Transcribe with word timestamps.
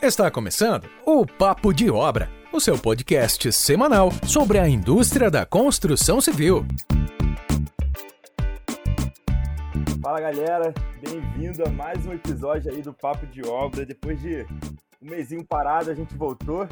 Está 0.00 0.30
começando 0.30 0.88
o 1.04 1.26
Papo 1.26 1.74
de 1.74 1.90
Obra, 1.90 2.30
o 2.52 2.60
seu 2.60 2.78
podcast 2.78 3.52
semanal 3.52 4.10
sobre 4.28 4.56
a 4.60 4.68
indústria 4.68 5.28
da 5.28 5.44
construção 5.44 6.20
civil. 6.20 6.64
Fala 10.00 10.20
galera, 10.20 10.72
bem-vindo 11.00 11.64
a 11.64 11.70
mais 11.70 12.06
um 12.06 12.12
episódio 12.12 12.72
aí 12.72 12.80
do 12.80 12.94
Papo 12.94 13.26
de 13.26 13.44
Obra. 13.44 13.84
Depois 13.84 14.20
de 14.20 14.46
um 15.02 15.10
mesinho 15.10 15.44
parado, 15.44 15.90
a 15.90 15.94
gente 15.94 16.14
voltou. 16.14 16.68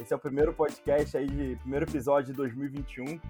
Esse 0.00 0.14
é 0.14 0.16
o 0.16 0.18
primeiro 0.18 0.54
podcast 0.54 1.18
aí, 1.18 1.26
de, 1.26 1.56
primeiro 1.56 1.84
episódio 1.84 2.32
de 2.32 2.36
2021. 2.38 3.20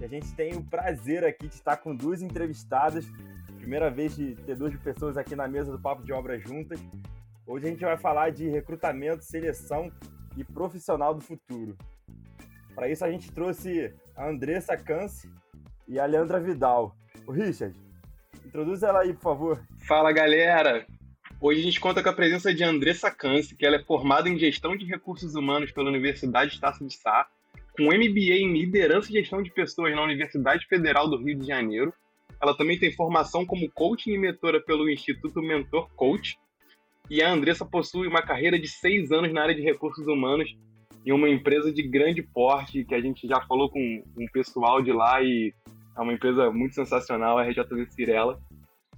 E 0.00 0.04
a 0.04 0.08
gente 0.08 0.34
tem 0.34 0.52
o 0.56 0.64
prazer 0.64 1.24
aqui 1.24 1.46
de 1.46 1.54
estar 1.54 1.76
com 1.76 1.94
duas 1.94 2.22
entrevistadas. 2.22 3.06
Primeira 3.56 3.88
vez 3.88 4.16
de 4.16 4.34
ter 4.34 4.56
duas 4.56 4.74
pessoas 4.78 5.16
aqui 5.16 5.36
na 5.36 5.46
mesa 5.46 5.70
do 5.70 5.78
Papo 5.78 6.02
de 6.02 6.12
Obra 6.12 6.36
juntas. 6.40 6.80
Hoje 7.46 7.66
a 7.66 7.68
gente 7.68 7.84
vai 7.84 7.98
falar 7.98 8.30
de 8.30 8.48
recrutamento, 8.48 9.22
seleção 9.22 9.92
e 10.34 10.42
profissional 10.42 11.14
do 11.14 11.20
futuro. 11.20 11.76
Para 12.74 12.88
isso 12.88 13.04
a 13.04 13.10
gente 13.10 13.30
trouxe 13.30 13.92
a 14.16 14.28
Andressa 14.30 14.78
Cance 14.78 15.30
e 15.86 15.98
a 15.98 16.06
Leandra 16.06 16.40
Vidal. 16.40 16.96
O 17.26 17.32
Richard, 17.32 17.78
introduz 18.46 18.82
ela 18.82 19.00
aí, 19.00 19.12
por 19.12 19.22
favor. 19.22 19.62
Fala, 19.86 20.10
galera! 20.10 20.86
Hoje 21.38 21.60
a 21.60 21.62
gente 21.64 21.78
conta 21.80 22.02
com 22.02 22.08
a 22.08 22.14
presença 22.14 22.54
de 22.54 22.64
Andressa 22.64 23.10
Cance, 23.10 23.54
que 23.54 23.66
ela 23.66 23.76
é 23.76 23.84
formada 23.84 24.26
em 24.26 24.38
Gestão 24.38 24.74
de 24.74 24.86
Recursos 24.86 25.34
Humanos 25.34 25.70
pela 25.70 25.90
Universidade 25.90 26.54
Estácio 26.54 26.86
de 26.86 26.94
Sá, 26.94 27.28
com 27.76 27.84
MBA 27.84 28.38
em 28.38 28.54
Liderança 28.54 29.10
e 29.10 29.20
Gestão 29.20 29.42
de 29.42 29.50
Pessoas 29.50 29.94
na 29.94 30.02
Universidade 30.02 30.66
Federal 30.66 31.10
do 31.10 31.18
Rio 31.18 31.38
de 31.38 31.46
Janeiro. 31.46 31.92
Ela 32.40 32.56
também 32.56 32.78
tem 32.78 32.90
formação 32.90 33.44
como 33.44 33.70
coaching 33.70 34.12
e 34.12 34.18
mentora 34.18 34.62
pelo 34.62 34.88
Instituto 34.88 35.42
Mentor 35.42 35.90
Coach 35.94 36.38
e 37.10 37.22
a 37.22 37.30
Andressa 37.30 37.64
possui 37.64 38.06
uma 38.06 38.22
carreira 38.22 38.58
de 38.58 38.68
seis 38.68 39.12
anos 39.12 39.32
na 39.32 39.42
área 39.42 39.54
de 39.54 39.62
recursos 39.62 40.06
humanos 40.06 40.54
em 41.04 41.12
uma 41.12 41.28
empresa 41.28 41.72
de 41.72 41.82
grande 41.82 42.22
porte, 42.22 42.84
que 42.84 42.94
a 42.94 43.00
gente 43.00 43.26
já 43.26 43.40
falou 43.42 43.68
com 43.68 44.02
o 44.16 44.32
pessoal 44.32 44.80
de 44.80 44.90
lá 44.90 45.22
e 45.22 45.52
é 45.96 46.00
uma 46.00 46.12
empresa 46.12 46.50
muito 46.50 46.74
sensacional, 46.74 47.38
a 47.38 47.44
RJZ 47.44 47.92
Cirela. 47.92 48.40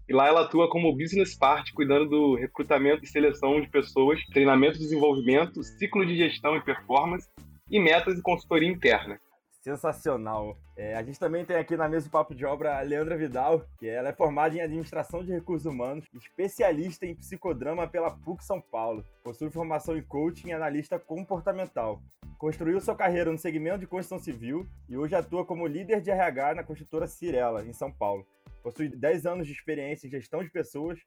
E 0.09 0.13
lá 0.13 0.29
ela 0.29 0.43
atua 0.43 0.71
como 0.71 0.97
business 0.97 1.37
part, 1.37 1.73
cuidando 1.73 2.09
do 2.09 2.35
recrutamento 2.37 3.03
e 3.03 3.09
seleção 3.09 3.61
de 3.61 3.69
pessoas, 3.69 4.25
treinamento 4.27 4.77
e 4.77 4.81
desenvolvimento, 4.81 5.65
ciclo 5.65 6.07
de 6.07 6.17
gestão 6.17 6.57
e 6.57 6.63
performance 6.63 7.29
e 7.69 7.81
metas 7.81 8.17
e 8.17 8.23
consultoria 8.23 8.69
interna. 8.69 9.21
Sensacional. 9.67 10.57
É, 10.77 10.95
a 10.95 11.03
gente 11.03 11.19
também 11.19 11.45
tem 11.45 11.57
aqui 11.57 11.77
na 11.77 11.89
mesa 11.89 12.07
do 12.07 12.13
Papo 12.13 12.37
de 12.37 12.47
Obra 12.47 12.79
a 12.79 12.83
Leandra 12.83 13.17
Vidal, 13.17 13.67
que 13.77 13.89
ela 13.89 14.11
é 14.11 14.13
formada 14.13 14.55
em 14.55 14.61
Administração 14.61 15.25
de 15.25 15.33
Recursos 15.33 15.67
Humanos, 15.67 16.05
especialista 16.15 17.05
em 17.05 17.17
psicodrama 17.17 17.89
pela 17.89 18.13
PUC 18.13 18.45
São 18.45 18.61
Paulo. 18.61 19.05
Possui 19.25 19.51
formação 19.51 19.99
em 19.99 20.03
coaching 20.03 20.51
e 20.51 20.53
analista 20.53 21.01
comportamental. 21.01 22.01
Construiu 22.39 22.81
sua 22.81 22.95
carreira 22.95 23.33
no 23.33 23.39
segmento 23.39 23.81
de 23.81 23.89
construção 23.89 24.21
civil 24.21 24.65
e 24.89 24.97
hoje 24.97 25.17
atua 25.17 25.45
como 25.45 25.67
líder 25.67 26.01
de 26.01 26.13
RH 26.13 26.55
na 26.55 26.63
construtora 26.63 27.09
Cirela, 27.09 27.65
em 27.67 27.73
São 27.73 27.91
Paulo. 27.91 28.25
Possui 28.63 28.89
10 28.89 29.27
anos 29.27 29.49
de 29.49 29.53
experiência 29.53 30.07
em 30.07 30.11
gestão 30.11 30.45
de 30.45 30.51
pessoas 30.51 31.01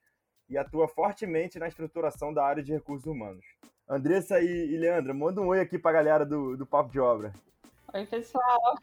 e 0.49 0.57
atua 0.57 0.85
fortemente 0.89 1.57
na 1.59 1.69
estruturação 1.69 2.33
da 2.33 2.43
área 2.43 2.61
de 2.61 2.73
recursos 2.73 3.07
humanos. 3.07 3.45
Andressa 3.87 4.41
e, 4.41 4.75
Leandra, 4.77 5.13
manda 5.13 5.39
um 5.39 5.47
oi 5.47 5.61
aqui 5.61 5.79
para 5.79 5.91
a 5.91 5.93
galera 6.03 6.25
do, 6.25 6.57
do 6.57 6.65
Papo 6.65 6.91
de 6.91 6.99
Obra. 6.99 7.31
Oi, 7.91 8.05
pessoal. 8.05 8.77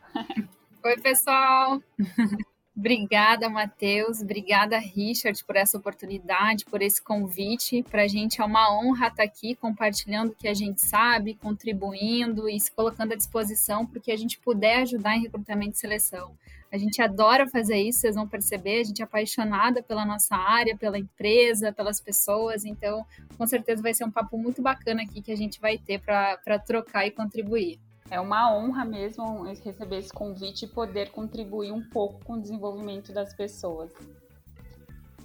Oi, 0.85 0.97
pessoal. 1.01 1.81
Obrigada, 2.77 3.49
Matheus. 3.49 4.21
Obrigada, 4.21 4.79
Richard, 4.79 5.43
por 5.45 5.55
essa 5.57 5.79
oportunidade, 5.79 6.65
por 6.65 6.83
esse 6.83 7.03
convite. 7.03 7.85
Para 7.85 8.03
a 8.03 8.09
gente 8.09 8.41
é 8.41 8.45
uma 8.45 8.71
honra 8.77 9.07
estar 9.07 9.23
aqui 9.23 9.55
compartilhando 9.55 10.31
o 10.31 10.35
que 10.35 10.49
a 10.49 10.53
gente 10.53 10.85
sabe, 10.85 11.35
contribuindo 11.35 12.49
e 12.49 12.59
se 12.59 12.71
colocando 12.71 13.13
à 13.13 13.17
disposição 13.17 13.87
para 13.87 14.01
que 14.01 14.11
a 14.11 14.17
gente 14.17 14.39
puder 14.41 14.83
ajudar 14.83 15.17
em 15.17 15.23
recrutamento 15.23 15.77
e 15.77 15.79
seleção. 15.79 16.37
A 16.71 16.77
gente 16.77 17.01
adora 17.01 17.49
fazer 17.49 17.79
isso, 17.79 18.01
vocês 18.01 18.17
vão 18.17 18.29
perceber. 18.29 18.81
A 18.81 18.85
gente 18.85 19.01
é 19.01 19.05
apaixonada 19.05 19.83
pela 19.83 20.05
nossa 20.05 20.35
área, 20.35 20.77
pela 20.77 20.99
empresa, 20.99 21.73
pelas 21.73 22.01
pessoas. 22.01 22.65
Então, 22.65 23.07
com 23.39 23.47
certeza 23.47 23.81
vai 23.81 23.95
ser 23.95 24.05
um 24.05 24.11
papo 24.11 24.37
muito 24.37 24.61
bacana 24.61 25.03
aqui 25.03 25.23
que 25.23 25.33
a 25.33 25.37
gente 25.37 25.61
vai 25.61 25.79
ter 25.79 26.01
para 26.01 26.59
trocar 26.59 27.07
e 27.07 27.13
contribuir. 27.13 27.79
É 28.11 28.21
uma 28.21 28.55
honra 28.55 28.85
mesmo 28.85 29.43
receber 29.43 29.99
esse 29.99 30.13
convite 30.13 30.65
e 30.65 30.69
poder 30.69 31.11
contribuir 31.11 31.73
um 31.73 31.83
pouco 31.83 32.25
com 32.25 32.35
o 32.35 32.41
desenvolvimento 32.41 33.13
das 33.13 33.35
pessoas. 33.35 33.93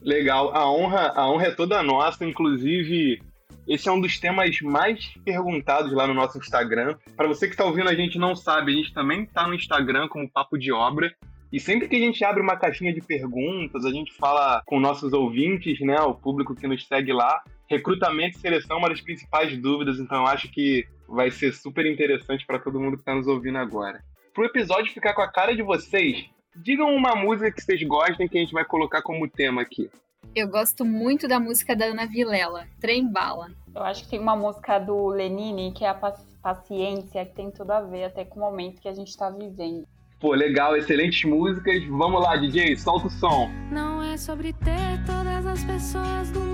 Legal, 0.01 0.55
a 0.55 0.69
honra, 0.71 1.13
a 1.15 1.29
honra 1.29 1.47
é 1.47 1.51
toda 1.51 1.83
nossa, 1.83 2.25
inclusive 2.25 3.21
esse 3.67 3.87
é 3.87 3.91
um 3.91 4.01
dos 4.01 4.19
temas 4.19 4.59
mais 4.61 5.13
perguntados 5.23 5.93
lá 5.93 6.07
no 6.07 6.13
nosso 6.13 6.37
Instagram. 6.39 6.97
Para 7.15 7.27
você 7.27 7.47
que 7.47 7.53
está 7.53 7.63
ouvindo 7.63 7.89
a 7.89 7.95
gente 7.95 8.17
não 8.17 8.35
sabe, 8.35 8.73
a 8.73 8.75
gente 8.75 8.93
também 8.93 9.23
está 9.23 9.47
no 9.47 9.53
Instagram 9.53 10.07
como 10.07 10.29
Papo 10.29 10.57
de 10.57 10.71
Obra. 10.71 11.13
E 11.53 11.59
sempre 11.59 11.87
que 11.87 11.95
a 11.97 11.99
gente 11.99 12.23
abre 12.23 12.41
uma 12.41 12.55
caixinha 12.55 12.93
de 12.93 13.01
perguntas, 13.01 13.85
a 13.85 13.91
gente 13.91 14.13
fala 14.13 14.63
com 14.65 14.79
nossos 14.79 15.13
ouvintes, 15.13 15.79
né, 15.81 15.99
o 16.01 16.15
público 16.15 16.55
que 16.55 16.65
nos 16.65 16.87
segue 16.87 17.11
lá, 17.11 17.43
recrutamento 17.71 18.37
e 18.37 18.41
seleção 18.41 18.75
é 18.75 18.79
uma 18.79 18.89
das 18.89 19.01
principais 19.01 19.57
dúvidas, 19.57 19.99
então 19.99 20.19
eu 20.19 20.27
acho 20.27 20.49
que 20.49 20.85
vai 21.07 21.31
ser 21.31 21.53
super 21.53 21.85
interessante 21.85 22.45
para 22.45 22.59
todo 22.59 22.79
mundo 22.79 22.97
que 22.97 23.01
está 23.01 23.15
nos 23.15 23.27
ouvindo 23.27 23.57
agora. 23.57 24.03
Para 24.33 24.43
o 24.43 24.45
episódio 24.45 24.93
ficar 24.93 25.13
com 25.13 25.21
a 25.21 25.27
cara 25.27 25.55
de 25.55 25.61
vocês, 25.61 26.25
digam 26.55 26.93
uma 26.95 27.15
música 27.15 27.51
que 27.51 27.61
vocês 27.61 27.81
gostem 27.83 28.27
que 28.27 28.37
a 28.37 28.41
gente 28.41 28.53
vai 28.53 28.65
colocar 28.65 29.01
como 29.01 29.29
tema 29.29 29.61
aqui. 29.61 29.89
Eu 30.35 30.47
gosto 30.47 30.85
muito 30.85 31.27
da 31.27 31.39
música 31.39 31.75
da 31.75 31.85
Ana 31.85 32.05
Vilela, 32.05 32.67
Trem 32.79 33.11
Bala. 33.11 33.49
Eu 33.73 33.83
acho 33.83 34.03
que 34.03 34.11
tem 34.11 34.19
uma 34.19 34.35
música 34.35 34.79
do 34.79 35.07
Lenine, 35.07 35.73
que 35.73 35.83
é 35.83 35.89
a 35.89 35.93
Paciência, 36.41 37.25
que 37.25 37.35
tem 37.35 37.51
tudo 37.51 37.71
a 37.71 37.81
ver 37.81 38.05
até 38.05 38.23
com 38.23 38.39
o 38.39 38.43
momento 38.43 38.81
que 38.81 38.87
a 38.87 38.93
gente 38.93 39.09
está 39.09 39.29
vivendo. 39.29 39.85
Pô, 40.19 40.33
legal, 40.33 40.77
excelentes 40.77 41.23
músicas. 41.27 41.83
Vamos 41.85 42.21
lá, 42.21 42.35
DJ, 42.35 42.77
solta 42.77 43.07
o 43.07 43.09
som. 43.09 43.49
Não 43.71 44.03
é 44.03 44.15
sobre 44.17 44.53
ter 44.53 45.03
todas 45.05 45.45
as 45.45 45.63
pessoas 45.63 46.29
do 46.29 46.50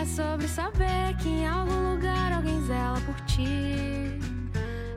É 0.00 0.04
sobre 0.06 0.48
saber 0.48 1.16
que 1.22 1.28
em 1.28 1.46
algum 1.46 1.92
lugar 1.92 2.32
alguém 2.32 2.60
zela 2.66 3.00
por 3.02 3.14
ti. 3.26 4.18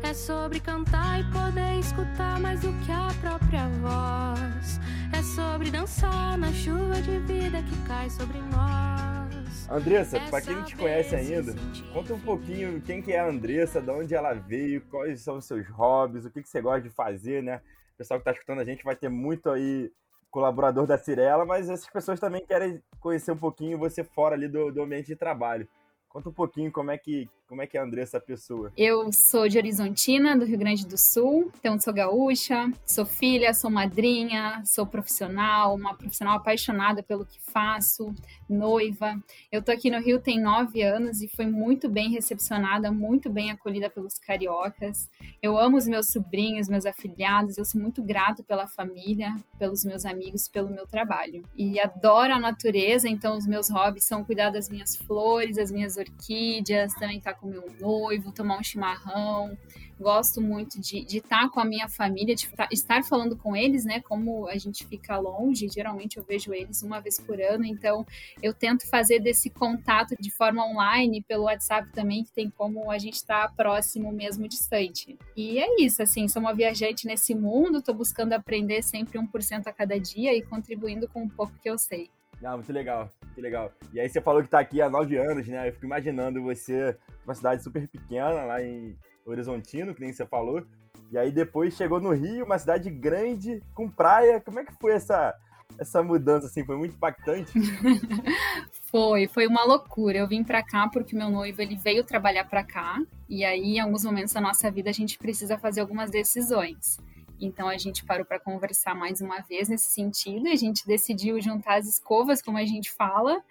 É 0.02 0.14
sobre 0.14 0.60
cantar 0.60 1.20
e 1.20 1.24
poder 1.32 1.80
escutar 1.80 2.40
mais 2.40 2.62
do 2.62 2.72
que 2.86 2.92
a 2.92 3.10
própria 3.22 3.68
voz. 3.82 4.80
É 5.14 5.22
sobre 5.22 5.70
dançar 5.72 6.38
na 6.38 6.52
chuva 6.54 7.02
de 7.02 7.20
vida 7.20 7.62
que 7.64 7.88
cai 7.88 8.10
sobre 8.10 8.38
nós. 8.40 9.70
Andressa, 9.70 10.20
para 10.30 10.42
quem 10.42 10.56
não 10.56 10.64
te 10.64 10.76
conhece 10.76 11.16
ainda, 11.16 11.54
conta 11.94 12.14
um 12.14 12.20
pouquinho 12.20 12.82
quem 12.82 13.02
que 13.02 13.12
é 13.12 13.20
a 13.20 13.28
Andressa, 13.28 13.82
de 13.82 13.92
onde 13.92 14.16
ela 14.16 14.34
veio, 14.34 14.82
quais 14.90 15.22
são 15.22 15.38
os 15.38 15.46
seus 15.46 15.68
hobbies, 15.70 16.26
o 16.26 16.30
que, 16.30 16.42
que 16.42 16.50
você 16.50 16.62
gosta 16.62 16.82
de 16.82 16.90
fazer, 16.90 17.44
né? 17.44 17.62
O 17.94 17.98
pessoal 17.98 18.20
que 18.20 18.22
está 18.22 18.32
escutando 18.32 18.60
a 18.60 18.66
gente 18.66 18.84
vai 18.84 18.96
ter 18.96 19.10
muito 19.10 19.50
aí 19.50 19.92
colaborador 20.30 20.86
da 20.86 20.98
Cirela, 20.98 21.46
mas 21.46 21.70
essas 21.70 21.90
pessoas 21.90 22.20
também 22.20 22.46
querem 22.46 22.82
conhecer 23.00 23.32
um 23.32 23.38
pouquinho 23.38 23.78
você 23.78 24.04
fora 24.04 24.36
ali 24.36 24.48
do, 24.48 24.72
do 24.72 24.82
ambiente 24.82 25.08
de 25.08 25.16
trabalho. 25.16 25.68
Conta 26.10 26.30
um 26.30 26.34
pouquinho 26.34 26.72
como 26.72 26.92
é 26.92 26.98
que 26.98 27.30
como 27.48 27.62
é 27.62 27.68
que 27.68 27.78
é 27.78 27.80
a 27.80 27.84
Andressa 27.84 28.20
pessoa. 28.20 28.72
Eu 28.76 29.12
sou 29.14 29.48
de 29.48 29.58
Horizontina, 29.58 30.38
do 30.38 30.46
Rio 30.46 30.58
Grande 30.58 30.86
do 30.86 30.98
Sul, 30.98 31.50
então 31.58 31.80
sou 31.80 31.94
gaúcha, 31.94 32.70
sou 32.86 33.06
filha, 33.06 33.54
sou 33.54 33.72
madrinha, 33.72 34.62
sou 34.66 34.86
profissional, 34.86 35.74
uma 35.74 35.96
profissional 35.96 36.38
apaixonada 36.38 37.02
pelo 37.02 37.26
que 37.26 37.40
faço, 37.52 38.14
noiva. 38.50 39.18
Eu 39.50 39.62
tô 39.62 39.72
aqui 39.72 39.90
no 39.90 40.00
Rio 40.00 40.20
tem 40.20 40.40
nove 40.40 40.82
anos 40.82 41.22
e 41.22 41.28
fui 41.30 41.46
muito 41.46 41.88
bem 41.90 42.12
recepcionada, 42.12 42.92
muito 42.92 43.30
bem 43.30 43.50
acolhida 43.50 43.90
pelos 43.90 44.20
cariocas. 44.20 45.10
Eu 45.42 45.58
amo 45.58 45.78
os 45.78 45.88
meus 45.88 46.08
sobrinhos, 46.08 46.68
meus 46.68 46.86
afiliados, 46.86 47.58
eu 47.58 47.64
sou 47.64 47.80
muito 47.80 48.04
grato 48.04 48.44
pela 48.44 48.68
família, 48.68 49.34
pelos 49.58 49.86
meus 49.86 50.06
amigos, 50.06 50.50
pelo 50.50 50.70
meu 50.70 50.86
trabalho. 50.86 51.44
E 51.56 51.80
adoro 51.80 52.34
a 52.34 52.40
natureza, 52.40 53.08
então 53.08 53.38
os 53.38 53.48
meus 53.48 53.70
hobbies 53.70 54.06
são 54.06 54.26
cuidar 54.26 54.50
das 54.50 54.70
minhas 54.70 54.98
flores, 54.98 55.56
das 55.56 55.72
minhas 55.72 55.96
orquídeas, 55.96 56.94
também 56.96 57.22
tá 57.22 57.37
com 57.40 57.48
meu 57.48 57.66
noivo, 57.80 58.32
tomar 58.32 58.58
um 58.60 58.64
chimarrão. 58.64 59.58
Gosto 60.00 60.40
muito 60.40 60.80
de 60.80 61.06
estar 61.18 61.50
com 61.50 61.60
a 61.60 61.66
minha 61.66 61.90
família, 61.90 62.36
de 62.36 62.48
estar 62.72 63.04
falando 63.04 63.36
com 63.36 63.56
eles, 63.56 63.84
né? 63.84 64.00
Como 64.02 64.48
a 64.48 64.56
gente 64.56 64.86
fica 64.86 65.18
longe, 65.18 65.68
geralmente 65.70 66.18
eu 66.18 66.24
vejo 66.24 66.54
eles 66.54 66.84
uma 66.84 67.00
vez 67.00 67.20
por 67.20 67.42
ano, 67.42 67.66
então 67.66 68.06
eu 68.42 68.54
tento 68.54 68.88
fazer 68.88 69.20
desse 69.20 69.50
contato 69.50 70.16
de 70.20 70.30
forma 70.30 70.64
online, 70.64 71.24
pelo 71.24 71.46
WhatsApp 71.46 71.92
também, 71.94 72.24
que 72.24 72.32
tem 72.32 72.48
como 72.48 72.92
a 72.92 73.00
gente 73.00 73.16
estar 73.16 73.48
tá 73.48 73.54
próximo 73.56 74.12
mesmo 74.12 74.48
distante. 74.48 75.18
E 75.36 75.58
é 75.58 75.82
isso, 75.82 76.04
assim, 76.04 76.28
sou 76.28 76.42
uma 76.42 76.54
viajante 76.54 77.08
nesse 77.08 77.34
mundo, 77.34 77.80
estou 77.80 77.96
buscando 77.96 78.34
aprender 78.34 78.84
sempre 78.84 79.18
1% 79.18 79.66
a 79.66 79.74
cada 79.74 80.00
dia 80.00 80.32
e 80.36 80.44
contribuindo 80.44 81.08
com 81.08 81.24
um 81.24 81.30
pouco 81.30 81.54
que 81.60 81.70
eu 81.70 81.78
sei. 81.78 82.12
Não, 82.42 82.54
muito 82.54 82.72
legal, 82.72 83.12
muito 83.26 83.42
legal. 83.42 83.72
E 83.94 84.00
aí 84.00 84.08
você 84.08 84.22
falou 84.22 84.44
que 84.44 84.50
tá 84.50 84.60
aqui 84.60 84.82
há 84.82 84.90
nove 84.90 85.18
anos, 85.18 85.48
né? 85.48 85.68
Eu 85.68 85.74
fico 85.74 85.86
imaginando 85.86 86.44
você 86.44 86.96
uma 87.26 87.34
cidade 87.34 87.64
super 87.64 87.88
pequena 87.88 88.44
lá 88.46 88.62
em 88.62 88.96
Horizontino, 89.26 89.94
que 89.94 90.02
nem 90.02 90.14
você 90.14 90.26
falou. 90.26 90.64
E 91.12 91.18
aí 91.18 91.32
depois 91.32 91.76
chegou 91.76 92.00
no 92.00 92.12
Rio, 92.12 92.46
uma 92.46 92.60
cidade 92.60 92.90
grande, 92.90 93.62
com 93.74 93.90
praia. 93.90 94.42
Como 94.42 94.60
é 94.60 94.66
que 94.66 94.74
foi 94.74 94.92
essa, 94.92 95.34
essa 95.80 96.04
mudança, 96.04 96.48
assim? 96.48 96.66
Foi 96.66 96.78
muito 96.78 96.96
impactante? 96.96 97.52
Foi, 98.90 99.28
foi 99.28 99.46
uma 99.48 99.66
loucura. 99.66 100.18
Eu 100.18 100.28
vim 100.30 100.46
para 100.46 100.64
cá 100.64 100.88
porque 100.88 101.14
meu 101.14 101.30
noivo 101.30 101.62
ele 101.62 101.76
veio 101.76 102.06
trabalhar 102.06 102.46
para 102.46 102.64
cá 102.64 102.98
e 103.28 103.44
aí 103.44 103.76
em 103.76 103.80
alguns 103.82 104.06
momentos 104.06 104.32
da 104.32 104.40
nossa 104.40 104.72
vida 104.72 104.90
a 104.90 104.94
gente 104.94 105.18
precisa 105.18 105.58
fazer 105.58 105.82
algumas 105.82 106.10
decisões. 106.10 106.98
Então 107.40 107.68
a 107.68 107.78
gente 107.78 108.04
parou 108.04 108.26
para 108.26 108.40
conversar 108.40 108.96
mais 108.96 109.22
uma 109.22 109.40
vez 109.42 109.70
nesse 109.70 109.92
sentido 109.92 110.48
e 110.48 110.52
a 110.52 110.56
gente 110.56 110.86
decidiu 110.86 111.40
juntar 111.40 111.76
as 111.76 111.88
escovas, 111.88 112.42
como 112.42 112.58
a 112.58 112.66
gente 112.66 112.92
fala, 112.92 113.44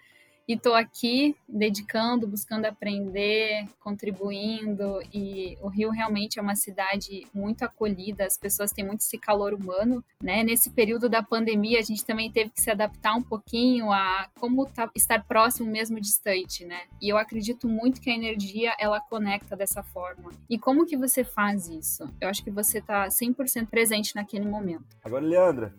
e 0.47 0.53
estou 0.53 0.73
aqui 0.73 1.35
dedicando, 1.47 2.25
buscando 2.25 2.65
aprender, 2.65 3.65
contribuindo. 3.79 4.99
E 5.13 5.57
o 5.61 5.67
Rio 5.67 5.89
realmente 5.89 6.39
é 6.39 6.41
uma 6.41 6.55
cidade 6.55 7.27
muito 7.33 7.63
acolhida, 7.63 8.25
as 8.25 8.37
pessoas 8.37 8.71
têm 8.71 8.85
muito 8.85 9.01
esse 9.01 9.17
calor 9.17 9.53
humano. 9.53 10.03
Né? 10.23 10.43
Nesse 10.43 10.69
período 10.69 11.09
da 11.09 11.21
pandemia, 11.21 11.79
a 11.79 11.83
gente 11.83 12.05
também 12.05 12.31
teve 12.31 12.51
que 12.51 12.61
se 12.61 12.71
adaptar 12.71 13.15
um 13.15 13.21
pouquinho 13.21 13.91
a 13.91 14.29
como 14.39 14.65
tá, 14.65 14.89
estar 14.95 15.23
próximo 15.25 15.69
mesmo 15.69 15.99
distante. 15.99 16.65
Né? 16.65 16.81
E 17.01 17.09
eu 17.09 17.17
acredito 17.17 17.67
muito 17.67 17.99
que 17.99 18.09
a 18.09 18.15
energia 18.15 18.73
ela 18.79 19.01
conecta 19.01 19.55
dessa 19.55 19.83
forma. 19.83 20.31
E 20.49 20.57
como 20.57 20.85
que 20.85 20.95
você 20.95 21.23
faz 21.23 21.67
isso? 21.67 22.07
Eu 22.21 22.29
acho 22.29 22.43
que 22.43 22.51
você 22.51 22.77
está 22.79 23.07
100% 23.07 23.67
presente 23.67 24.15
naquele 24.15 24.45
momento. 24.45 24.85
Agora, 25.03 25.25
Leandra, 25.25 25.73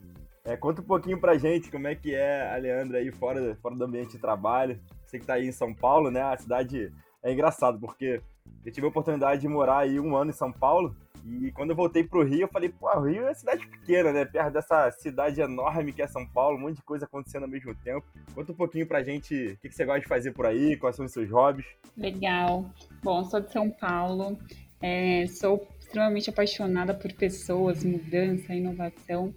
é, 0.48 0.56
conta 0.56 0.80
um 0.80 0.84
pouquinho 0.84 1.20
pra 1.20 1.36
gente 1.36 1.70
como 1.70 1.86
é 1.86 1.94
que 1.94 2.14
é 2.14 2.50
a 2.50 2.56
Leandra 2.56 2.98
aí 2.98 3.12
fora, 3.12 3.54
fora 3.60 3.76
do 3.76 3.84
ambiente 3.84 4.12
de 4.12 4.18
trabalho. 4.18 4.80
Você 5.04 5.18
que 5.18 5.26
tá 5.26 5.34
aí 5.34 5.46
em 5.46 5.52
São 5.52 5.74
Paulo, 5.74 6.10
né? 6.10 6.22
A 6.22 6.38
cidade 6.38 6.90
é 7.22 7.30
engraçado, 7.30 7.78
porque 7.78 8.22
eu 8.64 8.72
tive 8.72 8.86
a 8.86 8.88
oportunidade 8.88 9.42
de 9.42 9.48
morar 9.48 9.80
aí 9.80 10.00
um 10.00 10.16
ano 10.16 10.30
em 10.30 10.34
São 10.34 10.50
Paulo. 10.50 10.96
E 11.22 11.52
quando 11.52 11.70
eu 11.70 11.76
voltei 11.76 12.02
pro 12.02 12.24
Rio, 12.24 12.42
eu 12.42 12.48
falei, 12.48 12.70
pô, 12.70 12.88
o 12.96 13.02
Rio 13.02 13.26
é 13.26 13.34
cidade 13.34 13.66
pequena, 13.66 14.10
né? 14.10 14.24
Perto 14.24 14.54
dessa 14.54 14.90
cidade 14.92 15.38
enorme 15.38 15.92
que 15.92 16.00
é 16.00 16.06
São 16.06 16.26
Paulo, 16.26 16.56
um 16.56 16.60
monte 16.62 16.76
de 16.76 16.82
coisa 16.82 17.04
acontecendo 17.04 17.42
ao 17.42 17.50
mesmo 17.50 17.74
tempo. 17.74 18.06
Conta 18.34 18.52
um 18.52 18.56
pouquinho 18.56 18.86
pra 18.86 19.02
gente 19.02 19.34
o 19.34 19.58
que, 19.58 19.68
que 19.68 19.74
você 19.74 19.84
gosta 19.84 20.00
de 20.00 20.08
fazer 20.08 20.32
por 20.32 20.46
aí, 20.46 20.78
quais 20.78 20.96
são 20.96 21.04
os 21.04 21.12
seus 21.12 21.30
hobbies. 21.30 21.66
Legal. 21.94 22.64
Bom, 23.02 23.22
sou 23.24 23.40
de 23.40 23.52
São 23.52 23.68
Paulo, 23.68 24.38
é, 24.80 25.26
sou 25.26 25.68
extremamente 25.78 26.30
apaixonada 26.30 26.94
por 26.94 27.12
pessoas, 27.12 27.84
mudança, 27.84 28.54
inovação. 28.54 29.34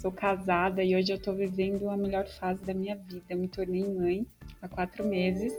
Sou 0.00 0.12
casada 0.12 0.84
e 0.84 0.94
hoje 0.94 1.10
eu 1.10 1.16
estou 1.16 1.34
vivendo 1.34 1.90
a 1.90 1.96
melhor 1.96 2.24
fase 2.24 2.64
da 2.64 2.72
minha 2.72 2.94
vida. 2.94 3.24
Eu 3.28 3.36
me 3.36 3.48
tornei 3.48 3.82
mãe 3.82 4.24
há 4.62 4.68
quatro 4.68 5.04
meses 5.04 5.52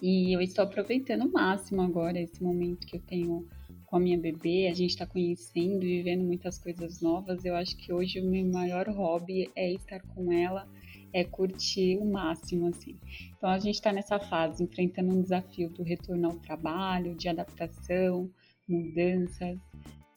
e 0.00 0.34
eu 0.34 0.40
estou 0.40 0.64
aproveitando 0.64 1.26
o 1.26 1.30
máximo 1.30 1.82
agora 1.82 2.18
esse 2.18 2.42
momento 2.42 2.86
que 2.86 2.96
eu 2.96 3.02
tenho 3.02 3.46
com 3.84 3.96
a 3.96 4.00
minha 4.00 4.16
bebê. 4.16 4.68
A 4.68 4.74
gente 4.74 4.92
está 4.92 5.04
conhecendo 5.04 5.84
e 5.84 5.98
vivendo 5.98 6.24
muitas 6.24 6.58
coisas 6.58 7.02
novas. 7.02 7.44
Eu 7.44 7.54
acho 7.54 7.76
que 7.76 7.92
hoje 7.92 8.18
o 8.18 8.30
meu 8.30 8.46
maior 8.46 8.88
hobby 8.88 9.50
é 9.54 9.70
estar 9.74 10.00
com 10.00 10.32
ela, 10.32 10.66
é 11.12 11.22
curtir 11.22 11.98
o 11.98 12.10
máximo, 12.10 12.68
assim. 12.68 12.98
Então 13.36 13.50
a 13.50 13.58
gente 13.58 13.74
está 13.74 13.92
nessa 13.92 14.18
fase, 14.18 14.64
enfrentando 14.64 15.14
um 15.14 15.20
desafio 15.20 15.68
do 15.68 15.82
retorno 15.82 16.28
ao 16.28 16.38
trabalho, 16.38 17.14
de 17.14 17.28
adaptação, 17.28 18.30
mudanças 18.66 19.58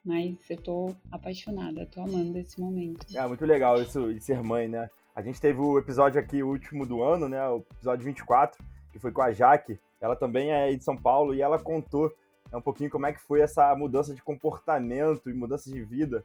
mas 0.08 0.38
eu 0.50 0.58
tô 0.58 0.96
apaixonada, 1.12 1.86
tô 1.86 2.00
amando 2.00 2.38
esse 2.38 2.60
momento. 2.60 3.06
É 3.14 3.28
muito 3.28 3.46
legal 3.46 3.82
isso 3.82 4.14
de 4.14 4.22
ser 4.22 4.42
mãe, 4.42 4.68
né? 4.70 4.90
A 5.14 5.22
gente 5.22 5.42
teve 5.42 5.60
o 5.60 5.78
episódio 5.78 6.20
aqui, 6.20 6.42
o 6.42 6.48
último 6.48 6.86
do 6.86 7.04
ano, 7.04 7.28
né? 7.28 7.46
O 7.50 7.66
episódio 7.76 8.06
24, 8.06 8.64
que 8.92 9.00
foi 9.00 9.12
com 9.12 9.22
a 9.22 9.34
Jaque. 9.34 9.78
Ela 10.00 10.16
também 10.16 10.52
é 10.52 10.74
de 10.74 10.84
São 10.84 10.96
Paulo 10.96 11.36
e 11.36 11.42
ela 11.42 11.60
contou 11.60 12.08
né, 12.52 12.58
um 12.58 12.62
pouquinho 12.62 12.90
como 12.90 13.06
é 13.06 13.12
que 13.12 13.20
foi 13.20 13.42
essa 13.42 13.76
mudança 13.76 14.16
de 14.16 14.24
comportamento 14.24 15.30
e 15.30 15.34
mudança 15.34 15.70
de 15.70 15.84
vida. 15.84 16.24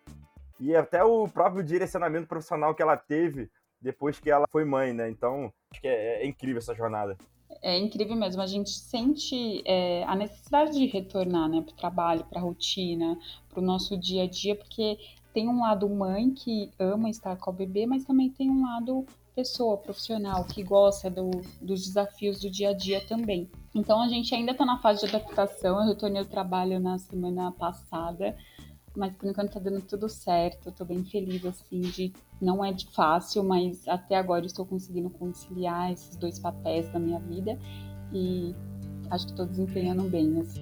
E 0.61 0.77
até 0.77 1.03
o 1.03 1.27
próprio 1.27 1.65
direcionamento 1.65 2.29
profissional 2.29 2.75
que 2.75 2.83
ela 2.83 2.97
teve 2.97 3.51
depois 3.81 4.21
que 4.21 4.31
ela 4.31 4.47
foi 4.49 4.65
mãe, 4.65 4.93
né? 4.93 5.11
Então, 5.11 5.53
acho 5.73 5.81
que 5.81 5.89
é, 5.89 6.23
é 6.23 6.27
incrível 6.27 6.59
essa 6.59 6.75
jornada 6.75 7.17
é 7.63 7.79
incrível 7.79 8.17
mesmo. 8.17 8.43
A 8.43 8.47
gente 8.47 8.71
sente 8.71 9.63
é, 9.65 10.05
a 10.05 10.17
necessidade 10.17 10.73
de 10.73 10.87
retornar 10.87 11.49
né, 11.49 11.63
para 11.63 11.73
o 11.73 11.77
trabalho, 11.77 12.25
para 12.25 12.41
a 12.41 12.43
rotina, 12.43 13.17
para 13.49 13.61
o 13.61 13.65
nosso 13.65 13.97
dia 13.97 14.25
a 14.25 14.29
dia, 14.29 14.57
porque 14.57 14.99
tem 15.33 15.49
um 15.49 15.61
lado 15.61 15.89
mãe 15.89 16.31
que 16.31 16.71
ama 16.79 17.09
estar 17.09 17.37
com 17.37 17.51
o 17.51 17.55
bebê, 17.55 17.87
mas 17.87 18.05
também 18.05 18.29
tem 18.29 18.51
um 18.51 18.63
lado 18.63 19.07
pessoa 19.35 19.79
profissional 19.79 20.45
que 20.45 20.63
gosta 20.63 21.09
do, 21.09 21.31
dos 21.61 21.87
desafios 21.87 22.41
do 22.41 22.51
dia 22.51 22.71
a 22.71 22.73
dia 22.75 23.01
também. 23.07 23.49
Então 23.75 24.03
a 24.03 24.09
gente 24.09 24.35
ainda 24.35 24.53
está 24.53 24.67
na 24.67 24.79
fase 24.79 25.01
de 25.01 25.17
adaptação. 25.17 25.81
Eu 25.81 25.87
retornei 25.87 26.21
ao 26.21 26.29
trabalho 26.29 26.79
na 26.79 26.99
semana 26.99 27.51
passada 27.53 28.37
mas 28.97 29.15
por 29.15 29.29
enquanto 29.29 29.53
tá 29.53 29.61
dando 29.61 29.81
tudo 29.83 30.09
certo. 30.09 30.69
Eu 30.69 30.73
tô 30.73 30.85
bem 30.85 31.05
feliz, 31.05 31.45
assim, 31.45 31.81
de. 31.81 32.13
Não 32.41 32.65
é 32.65 32.73
de 32.73 32.87
fácil, 32.91 33.45
mas 33.45 33.87
até 33.87 34.17
agora 34.17 34.45
estou 34.45 34.67
conseguindo 34.67 35.09
conciliar 35.11 35.93
esses 35.93 36.17
dois 36.17 36.39
papéis 36.39 36.89
da 36.89 36.99
minha 36.99 37.21
vida 37.21 37.57
e 38.13 38.55
acho 39.11 39.29
que 39.29 39.35
tô 39.35 39.45
desempenhando 39.45 40.09
bem, 40.09 40.41
assim. 40.41 40.61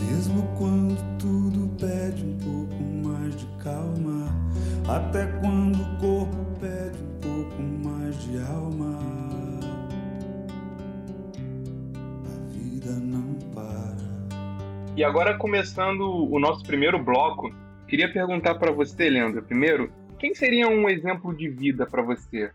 Mesmo 0.00 0.42
quando 0.58 0.96
tudo 1.18 1.68
pede 1.76 2.24
um 2.24 2.38
pouco 2.38 2.82
mais 3.08 3.36
de 3.36 3.46
calma, 3.62 4.26
até 4.88 5.26
quando 5.40 5.76
o 5.76 5.98
corpo 5.98 6.36
pede 6.60 6.98
um 7.02 7.20
pouco 7.20 7.62
mais 7.86 8.22
de 8.22 8.38
alma, 8.38 8.98
a 12.24 12.52
vida 12.52 12.92
não 12.92 13.25
e 14.96 15.04
agora, 15.04 15.36
começando 15.36 16.00
o 16.00 16.38
nosso 16.38 16.64
primeiro 16.64 16.98
bloco, 16.98 17.54
queria 17.86 18.10
perguntar 18.10 18.54
para 18.54 18.72
você, 18.72 19.10
Leandro, 19.10 19.42
primeiro, 19.42 19.92
quem 20.18 20.34
seria 20.34 20.68
um 20.68 20.88
exemplo 20.88 21.36
de 21.36 21.50
vida 21.50 21.86
para 21.86 22.00
você? 22.00 22.50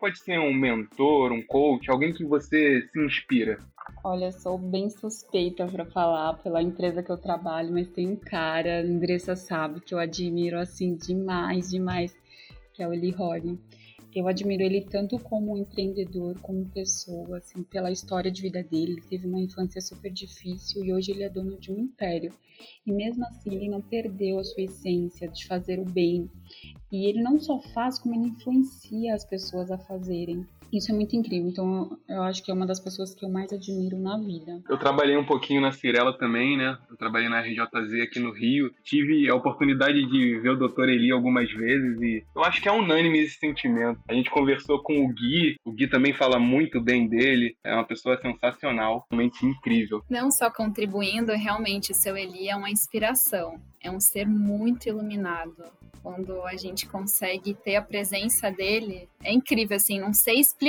Pode 0.00 0.18
ser 0.18 0.38
um 0.38 0.54
mentor, 0.54 1.32
um 1.32 1.42
coach, 1.42 1.90
alguém 1.90 2.10
que 2.10 2.24
você 2.24 2.80
se 2.90 2.98
inspira. 2.98 3.58
Olha, 4.02 4.32
sou 4.32 4.56
bem 4.56 4.88
suspeita 4.88 5.66
para 5.66 5.84
falar 5.84 6.32
pela 6.38 6.62
empresa 6.62 7.02
que 7.02 7.12
eu 7.12 7.18
trabalho, 7.18 7.70
mas 7.70 7.88
tem 7.88 8.08
um 8.08 8.16
cara, 8.16 8.80
Andressa 8.80 9.36
sabe, 9.36 9.82
que 9.82 9.92
eu 9.92 9.98
admiro 9.98 10.58
assim 10.58 10.96
demais, 10.96 11.68
demais, 11.68 12.16
que 12.72 12.82
é 12.82 12.88
o 12.88 12.94
Eli 12.94 13.10
Rory. 13.10 13.58
Eu 14.14 14.28
admiro 14.28 14.62
ele 14.62 14.82
tanto 14.82 15.18
como 15.18 15.56
empreendedor, 15.56 16.38
como 16.40 16.68
pessoa, 16.68 17.38
assim, 17.38 17.62
pela 17.62 17.90
história 17.90 18.30
de 18.30 18.42
vida 18.42 18.62
dele. 18.62 18.92
Ele 18.92 19.00
teve 19.00 19.26
uma 19.26 19.40
infância 19.40 19.80
super 19.80 20.12
difícil 20.12 20.84
e 20.84 20.92
hoje 20.92 21.12
ele 21.12 21.22
é 21.22 21.30
dono 21.30 21.58
de 21.58 21.72
um 21.72 21.78
império. 21.78 22.30
E 22.86 22.92
mesmo 22.92 23.24
assim, 23.24 23.54
ele 23.54 23.70
não 23.70 23.80
perdeu 23.80 24.38
a 24.38 24.44
sua 24.44 24.64
essência 24.64 25.28
de 25.28 25.46
fazer 25.46 25.80
o 25.80 25.84
bem. 25.84 26.30
E 26.90 27.06
ele 27.06 27.22
não 27.22 27.40
só 27.40 27.58
faz, 27.72 27.98
como 27.98 28.14
ele 28.14 28.28
influencia 28.28 29.14
as 29.14 29.24
pessoas 29.24 29.70
a 29.70 29.78
fazerem. 29.78 30.46
Isso 30.72 30.90
é 30.90 30.94
muito 30.94 31.14
incrível. 31.14 31.48
Então, 31.48 31.98
eu 32.08 32.22
acho 32.22 32.42
que 32.42 32.50
é 32.50 32.54
uma 32.54 32.66
das 32.66 32.80
pessoas 32.80 33.14
que 33.14 33.24
eu 33.24 33.28
mais 33.28 33.52
admiro 33.52 33.98
na 33.98 34.16
vida. 34.16 34.62
Eu 34.68 34.78
trabalhei 34.78 35.16
um 35.16 35.24
pouquinho 35.24 35.60
na 35.60 35.70
Cirela 35.70 36.16
também, 36.16 36.56
né? 36.56 36.78
Eu 36.90 36.96
trabalhei 36.96 37.28
na 37.28 37.40
RJZ 37.40 38.00
aqui 38.02 38.18
no 38.18 38.32
Rio. 38.32 38.72
Tive 38.82 39.28
a 39.28 39.34
oportunidade 39.34 40.06
de 40.06 40.38
ver 40.40 40.50
o 40.50 40.56
Dr. 40.56 40.88
Eli 40.88 41.10
algumas 41.10 41.52
vezes 41.52 42.00
e 42.00 42.24
eu 42.34 42.42
acho 42.42 42.62
que 42.62 42.68
é 42.68 42.72
unânime 42.72 43.18
esse 43.18 43.38
sentimento. 43.38 44.00
A 44.08 44.14
gente 44.14 44.30
conversou 44.30 44.82
com 44.82 45.04
o 45.04 45.08
Gui, 45.12 45.56
o 45.64 45.72
Gui 45.72 45.86
também 45.88 46.14
fala 46.14 46.38
muito 46.38 46.80
bem 46.80 47.06
dele. 47.06 47.54
É 47.62 47.74
uma 47.74 47.84
pessoa 47.84 48.18
sensacional, 48.20 49.06
realmente 49.10 49.44
incrível. 49.44 50.02
Não 50.08 50.30
só 50.30 50.50
contribuindo, 50.50 51.32
realmente, 51.32 51.92
seu 51.92 52.16
Eli 52.16 52.48
é 52.48 52.56
uma 52.56 52.70
inspiração. 52.70 53.60
É 53.82 53.90
um 53.90 54.00
ser 54.00 54.26
muito 54.26 54.88
iluminado 54.88 55.64
quando 56.02 56.42
a 56.42 56.56
gente 56.56 56.86
consegue 56.86 57.54
ter 57.54 57.76
a 57.76 57.82
presença 57.82 58.50
dele, 58.50 59.08
é 59.22 59.32
incrível, 59.32 59.76
assim, 59.76 60.00
não 60.00 60.12
sei 60.12 60.40
explicar, 60.40 60.61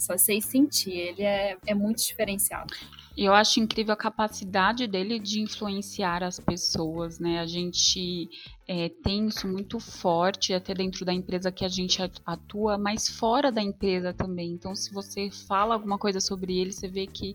só 0.00 0.16
sei 0.16 0.40
sentir. 0.40 0.92
Ele 0.92 1.22
é, 1.22 1.56
é 1.66 1.74
muito 1.74 2.04
diferenciado. 2.04 2.74
Eu 3.16 3.34
acho 3.34 3.58
incrível 3.58 3.94
a 3.94 3.96
capacidade 3.96 4.86
dele 4.86 5.18
de 5.18 5.40
influenciar 5.40 6.22
as 6.22 6.38
pessoas, 6.38 7.18
né? 7.18 7.40
A 7.40 7.46
gente 7.46 8.28
é, 8.68 8.88
tem 9.02 9.26
isso 9.26 9.48
muito 9.48 9.80
forte, 9.80 10.54
até 10.54 10.72
dentro 10.72 11.04
da 11.04 11.12
empresa 11.12 11.50
que 11.50 11.64
a 11.64 11.68
gente 11.68 12.00
atua, 12.24 12.78
mas 12.78 13.08
fora 13.08 13.50
da 13.50 13.60
empresa 13.60 14.12
também. 14.12 14.52
Então, 14.52 14.72
se 14.76 14.92
você 14.92 15.30
fala 15.30 15.74
alguma 15.74 15.98
coisa 15.98 16.20
sobre 16.20 16.58
ele, 16.58 16.70
você 16.70 16.86
vê 16.86 17.08
que 17.08 17.34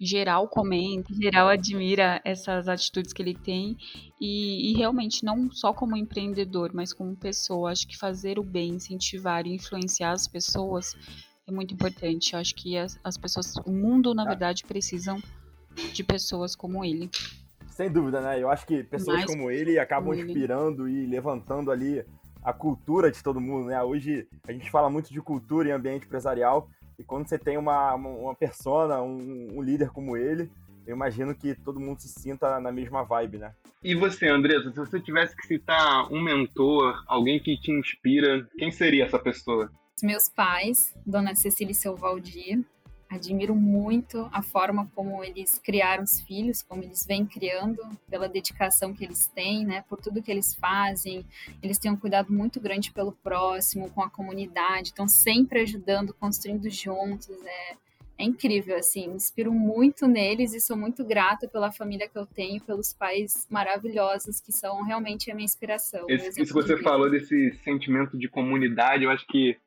geral 0.00 0.48
comenta, 0.48 1.12
geral 1.14 1.48
admira 1.48 2.22
essas 2.24 2.66
atitudes 2.66 3.12
que 3.12 3.20
ele 3.20 3.34
tem 3.34 3.76
e, 4.18 4.70
e, 4.70 4.74
realmente 4.76 5.22
não 5.22 5.50
só 5.52 5.74
como 5.74 5.96
empreendedor, 5.96 6.70
mas 6.72 6.92
como 6.92 7.14
pessoa, 7.14 7.70
acho 7.70 7.86
que 7.86 7.98
fazer 7.98 8.38
o 8.38 8.42
bem, 8.42 8.76
incentivar 8.76 9.46
e 9.46 9.54
influenciar 9.54 10.12
as 10.12 10.26
pessoas 10.26 10.96
é 11.50 11.54
muito 11.54 11.74
importante. 11.74 12.34
Acho 12.34 12.54
que 12.54 12.78
as, 12.78 12.98
as 13.04 13.16
pessoas, 13.16 13.54
o 13.66 13.70
mundo 13.70 14.14
na 14.14 14.24
verdade 14.24 14.64
precisam 14.64 15.20
de 15.92 16.02
pessoas 16.02 16.56
como 16.56 16.84
ele. 16.84 17.10
Sem 17.68 17.90
dúvida, 17.90 18.20
né? 18.20 18.40
Eu 18.40 18.50
acho 18.50 18.66
que 18.66 18.82
pessoas 18.84 19.18
Mais 19.18 19.30
como 19.30 19.50
ele 19.50 19.78
acabam 19.78 20.10
como 20.10 20.24
inspirando 20.24 20.88
ele. 20.88 21.04
e 21.04 21.06
levantando 21.06 21.70
ali 21.70 22.04
a 22.42 22.52
cultura 22.52 23.10
de 23.10 23.22
todo 23.22 23.40
mundo, 23.40 23.66
né? 23.66 23.82
Hoje 23.82 24.26
a 24.46 24.52
gente 24.52 24.70
fala 24.70 24.88
muito 24.88 25.12
de 25.12 25.20
cultura 25.20 25.68
e 25.68 25.72
ambiente 25.72 26.06
empresarial 26.06 26.68
e 26.98 27.04
quando 27.04 27.28
você 27.28 27.38
tem 27.38 27.56
uma, 27.56 27.94
uma 27.94 28.34
persona, 28.34 29.00
um, 29.00 29.48
um 29.54 29.62
líder 29.62 29.90
como 29.90 30.16
ele, 30.16 30.50
eu 30.86 30.94
imagino 30.94 31.34
que 31.34 31.54
todo 31.54 31.80
mundo 31.80 32.00
se 32.00 32.08
sinta 32.08 32.60
na 32.60 32.72
mesma 32.72 33.04
vibe, 33.04 33.38
né? 33.38 33.54
E 33.82 33.94
você, 33.94 34.28
Andressa, 34.28 34.70
se 34.70 34.76
você 34.76 35.00
tivesse 35.00 35.34
que 35.34 35.46
citar 35.46 36.12
um 36.12 36.20
mentor, 36.20 37.02
alguém 37.06 37.40
que 37.40 37.56
te 37.58 37.70
inspira, 37.70 38.46
quem 38.58 38.70
seria 38.70 39.04
essa 39.04 39.18
pessoa? 39.18 39.70
Meus 40.02 40.28
pais, 40.28 40.94
Dona 41.04 41.34
Cecília 41.34 41.72
e 41.72 41.74
seu 41.74 41.96
Valdir, 41.96 42.64
admiro 43.10 43.56
muito 43.56 44.28
a 44.32 44.40
forma 44.40 44.88
como 44.94 45.24
eles 45.24 45.58
criaram 45.58 46.04
os 46.04 46.20
filhos, 46.20 46.62
como 46.62 46.84
eles 46.84 47.04
vêm 47.04 47.26
criando, 47.26 47.82
pela 48.08 48.28
dedicação 48.28 48.94
que 48.94 49.04
eles 49.04 49.26
têm, 49.26 49.66
né, 49.66 49.84
por 49.88 50.00
tudo 50.00 50.22
que 50.22 50.30
eles 50.30 50.54
fazem. 50.54 51.26
Eles 51.60 51.76
têm 51.76 51.90
um 51.90 51.96
cuidado 51.96 52.32
muito 52.32 52.60
grande 52.60 52.92
pelo 52.92 53.10
próximo, 53.10 53.90
com 53.90 54.02
a 54.02 54.08
comunidade, 54.08 54.88
estão 54.88 55.08
sempre 55.08 55.60
ajudando, 55.60 56.14
construindo 56.14 56.70
juntos. 56.70 57.36
É, 57.44 57.76
é 58.16 58.24
incrível, 58.24 58.76
assim, 58.76 59.08
me 59.08 59.14
inspiro 59.14 59.52
muito 59.52 60.06
neles 60.06 60.54
e 60.54 60.60
sou 60.60 60.76
muito 60.76 61.04
grata 61.04 61.48
pela 61.48 61.72
família 61.72 62.08
que 62.08 62.16
eu 62.16 62.26
tenho, 62.26 62.60
pelos 62.60 62.92
pais 62.92 63.48
maravilhosos 63.50 64.40
que 64.40 64.52
são 64.52 64.84
realmente 64.84 65.32
a 65.32 65.34
minha 65.34 65.46
inspiração. 65.46 66.06
Esse, 66.08 66.28
isso 66.40 66.54
que 66.54 66.62
você 66.62 66.76
falou 66.76 67.10
desse 67.10 67.54
sentimento 67.64 68.16
de 68.16 68.28
comunidade, 68.28 69.02
eu 69.02 69.10
acho 69.10 69.26
que 69.26 69.58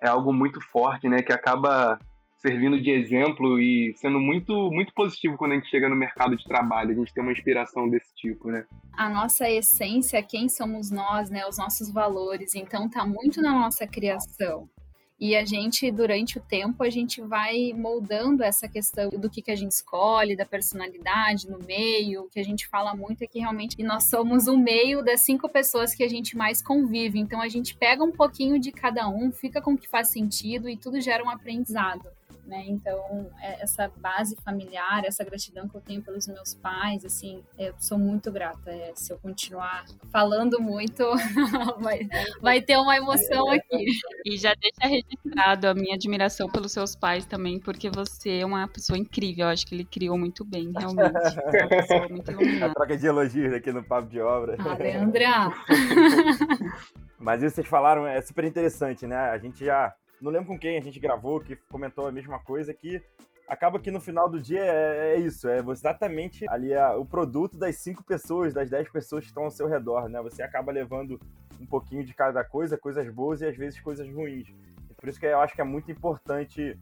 é 0.00 0.08
algo 0.08 0.32
muito 0.32 0.60
forte, 0.60 1.08
né, 1.08 1.22
que 1.22 1.32
acaba 1.32 1.98
servindo 2.38 2.80
de 2.80 2.90
exemplo 2.90 3.58
e 3.58 3.94
sendo 3.96 4.20
muito 4.20 4.70
muito 4.70 4.92
positivo 4.92 5.36
quando 5.38 5.52
a 5.52 5.54
gente 5.54 5.70
chega 5.70 5.88
no 5.88 5.96
mercado 5.96 6.36
de 6.36 6.44
trabalho, 6.44 6.90
a 6.90 6.94
gente 6.94 7.12
tem 7.14 7.22
uma 7.22 7.32
inspiração 7.32 7.88
desse 7.88 8.14
tipo, 8.14 8.50
né? 8.50 8.66
A 8.92 9.08
nossa 9.08 9.48
essência, 9.48 10.22
quem 10.22 10.46
somos 10.50 10.90
nós, 10.90 11.30
né, 11.30 11.46
os 11.46 11.56
nossos 11.56 11.90
valores, 11.90 12.54
então 12.54 12.88
tá 12.88 13.06
muito 13.06 13.40
na 13.40 13.52
nossa 13.52 13.86
criação. 13.86 14.68
E 15.18 15.36
a 15.36 15.44
gente, 15.44 15.90
durante 15.92 16.38
o 16.38 16.40
tempo, 16.40 16.82
a 16.82 16.90
gente 16.90 17.22
vai 17.22 17.72
moldando 17.72 18.42
essa 18.42 18.68
questão 18.68 19.10
do 19.10 19.30
que, 19.30 19.40
que 19.40 19.50
a 19.50 19.56
gente 19.56 19.72
escolhe, 19.72 20.36
da 20.36 20.44
personalidade 20.44 21.48
no 21.48 21.58
meio. 21.60 22.22
O 22.22 22.28
que 22.28 22.40
a 22.40 22.44
gente 22.44 22.66
fala 22.66 22.94
muito 22.94 23.22
é 23.22 23.26
que 23.26 23.38
realmente 23.38 23.80
nós 23.82 24.04
somos 24.04 24.48
o 24.48 24.58
meio 24.58 25.02
das 25.04 25.20
cinco 25.20 25.48
pessoas 25.48 25.94
que 25.94 26.02
a 26.02 26.08
gente 26.08 26.36
mais 26.36 26.60
convive. 26.60 27.18
Então 27.18 27.40
a 27.40 27.48
gente 27.48 27.76
pega 27.76 28.02
um 28.02 28.12
pouquinho 28.12 28.58
de 28.58 28.72
cada 28.72 29.08
um, 29.08 29.30
fica 29.30 29.62
com 29.62 29.74
o 29.74 29.78
que 29.78 29.88
faz 29.88 30.08
sentido 30.08 30.68
e 30.68 30.76
tudo 30.76 31.00
gera 31.00 31.24
um 31.24 31.30
aprendizado 31.30 32.08
né? 32.46 32.64
Então, 32.66 33.30
é, 33.40 33.62
essa 33.62 33.90
base 33.96 34.36
familiar, 34.44 35.04
essa 35.04 35.24
gratidão 35.24 35.68
que 35.68 35.76
eu 35.76 35.80
tenho 35.80 36.02
pelos 36.02 36.26
meus 36.26 36.54
pais, 36.54 37.04
assim, 37.04 37.42
eu 37.58 37.74
sou 37.78 37.98
muito 37.98 38.30
grata. 38.30 38.70
É, 38.70 38.92
se 38.94 39.12
eu 39.12 39.18
continuar 39.18 39.84
falando 40.10 40.60
muito, 40.60 41.04
vai, 41.80 42.00
vai 42.40 42.60
ter 42.60 42.76
uma 42.76 42.96
emoção 42.96 43.50
aqui. 43.50 43.86
E 44.24 44.36
já 44.36 44.54
deixa 44.54 44.86
registrado 44.88 45.68
a 45.68 45.74
minha 45.74 45.94
admiração 45.94 46.48
pelos 46.48 46.72
seus 46.72 46.94
pais 46.94 47.26
também, 47.26 47.58
porque 47.58 47.90
você 47.90 48.40
é 48.40 48.46
uma 48.46 48.66
pessoa 48.68 48.98
incrível. 48.98 49.46
Eu 49.46 49.52
acho 49.52 49.66
que 49.66 49.74
ele 49.74 49.84
criou 49.84 50.18
muito 50.18 50.44
bem, 50.44 50.72
realmente. 50.76 51.14
É 51.94 52.08
muito 52.08 52.30
a 52.64 52.68
troca 52.70 52.96
de 52.96 53.06
elogios 53.06 53.52
aqui 53.52 53.72
no 53.72 53.82
Papo 53.82 54.08
de 54.08 54.20
Obra. 54.20 54.56
Ah, 54.58 54.74
Leandra! 54.74 55.52
Mas 57.18 57.42
isso 57.42 57.50
que 57.50 57.56
vocês 57.56 57.68
falaram 57.68 58.06
é 58.06 58.20
super 58.20 58.44
interessante, 58.44 59.06
né? 59.06 59.16
A 59.16 59.38
gente 59.38 59.64
já 59.64 59.94
não 60.24 60.32
lembro 60.32 60.48
com 60.48 60.58
quem 60.58 60.78
a 60.78 60.80
gente 60.80 60.98
gravou, 60.98 61.38
que 61.38 61.54
comentou 61.68 62.06
a 62.06 62.12
mesma 62.12 62.38
coisa, 62.38 62.72
que 62.72 63.02
acaba 63.46 63.78
que 63.78 63.90
no 63.90 64.00
final 64.00 64.26
do 64.26 64.40
dia 64.40 64.64
é, 64.64 65.14
é 65.14 65.20
isso, 65.20 65.46
é 65.48 65.58
exatamente 65.58 66.48
ali 66.48 66.72
é 66.72 66.88
o 66.88 67.04
produto 67.04 67.58
das 67.58 67.76
cinco 67.76 68.02
pessoas, 68.02 68.54
das 68.54 68.70
dez 68.70 68.90
pessoas 68.90 69.24
que 69.24 69.28
estão 69.28 69.44
ao 69.44 69.50
seu 69.50 69.68
redor, 69.68 70.08
né? 70.08 70.22
Você 70.22 70.42
acaba 70.42 70.72
levando 70.72 71.20
um 71.60 71.66
pouquinho 71.66 72.02
de 72.02 72.14
cada 72.14 72.42
coisa, 72.42 72.78
coisas 72.78 73.06
boas 73.10 73.42
e 73.42 73.46
às 73.46 73.54
vezes 73.54 73.78
coisas 73.80 74.08
ruins. 74.08 74.48
Por 74.96 75.10
isso 75.10 75.20
que 75.20 75.26
eu 75.26 75.40
acho 75.40 75.54
que 75.54 75.60
é 75.60 75.64
muito 75.64 75.92
importante 75.92 76.78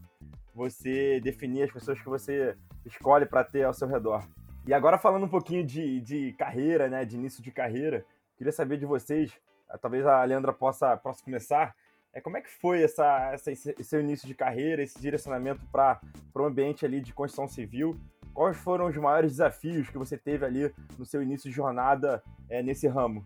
você 0.54 1.20
definir 1.20 1.64
as 1.64 1.72
pessoas 1.72 2.00
que 2.00 2.08
você 2.08 2.56
escolhe 2.87 3.26
para 3.26 3.42
ter 3.42 3.64
ao 3.64 3.75
seu 3.75 3.88
redor. 3.88 4.25
E 4.64 4.72
agora 4.72 4.99
falando 4.99 5.25
um 5.25 5.28
pouquinho 5.28 5.66
de, 5.66 6.00
de 6.00 6.32
carreira, 6.34 6.88
né, 6.88 7.04
de 7.04 7.16
início 7.16 7.42
de 7.42 7.50
carreira, 7.50 8.04
queria 8.37 8.52
saber 8.52 8.76
de 8.76 8.87
vocês, 8.87 9.32
talvez 9.80 10.06
a 10.06 10.22
Leandra 10.22 10.52
possa, 10.52 10.96
possa 10.96 11.25
começar, 11.25 11.75
é, 12.14 12.21
como 12.21 12.37
é 12.37 12.40
que 12.40 12.50
foi 12.50 12.83
essa, 12.83 13.33
essa, 13.33 13.50
esse 13.50 13.75
seu 13.85 14.00
início 14.00 14.28
de 14.28 14.35
carreira, 14.35 14.83
esse 14.83 15.00
direcionamento 15.00 15.64
para 15.66 16.00
o 16.35 16.45
ambiente 16.45 16.85
ali 16.85 17.00
de 17.00 17.12
construção 17.12 17.49
civil? 17.49 17.99
Quais 18.35 18.57
foram 18.57 18.87
os 18.87 18.97
maiores 18.97 19.33
desafios 19.33 19.88
que 19.88 19.99
você 19.99 20.16
teve 20.16 20.45
ali 20.45 20.73
no 20.99 21.04
seu 21.04 21.23
início 21.23 21.49
de 21.49 21.57
jornada 21.57 22.23
é, 22.49 22.62
nesse 22.62 22.87
ramo? 22.87 23.25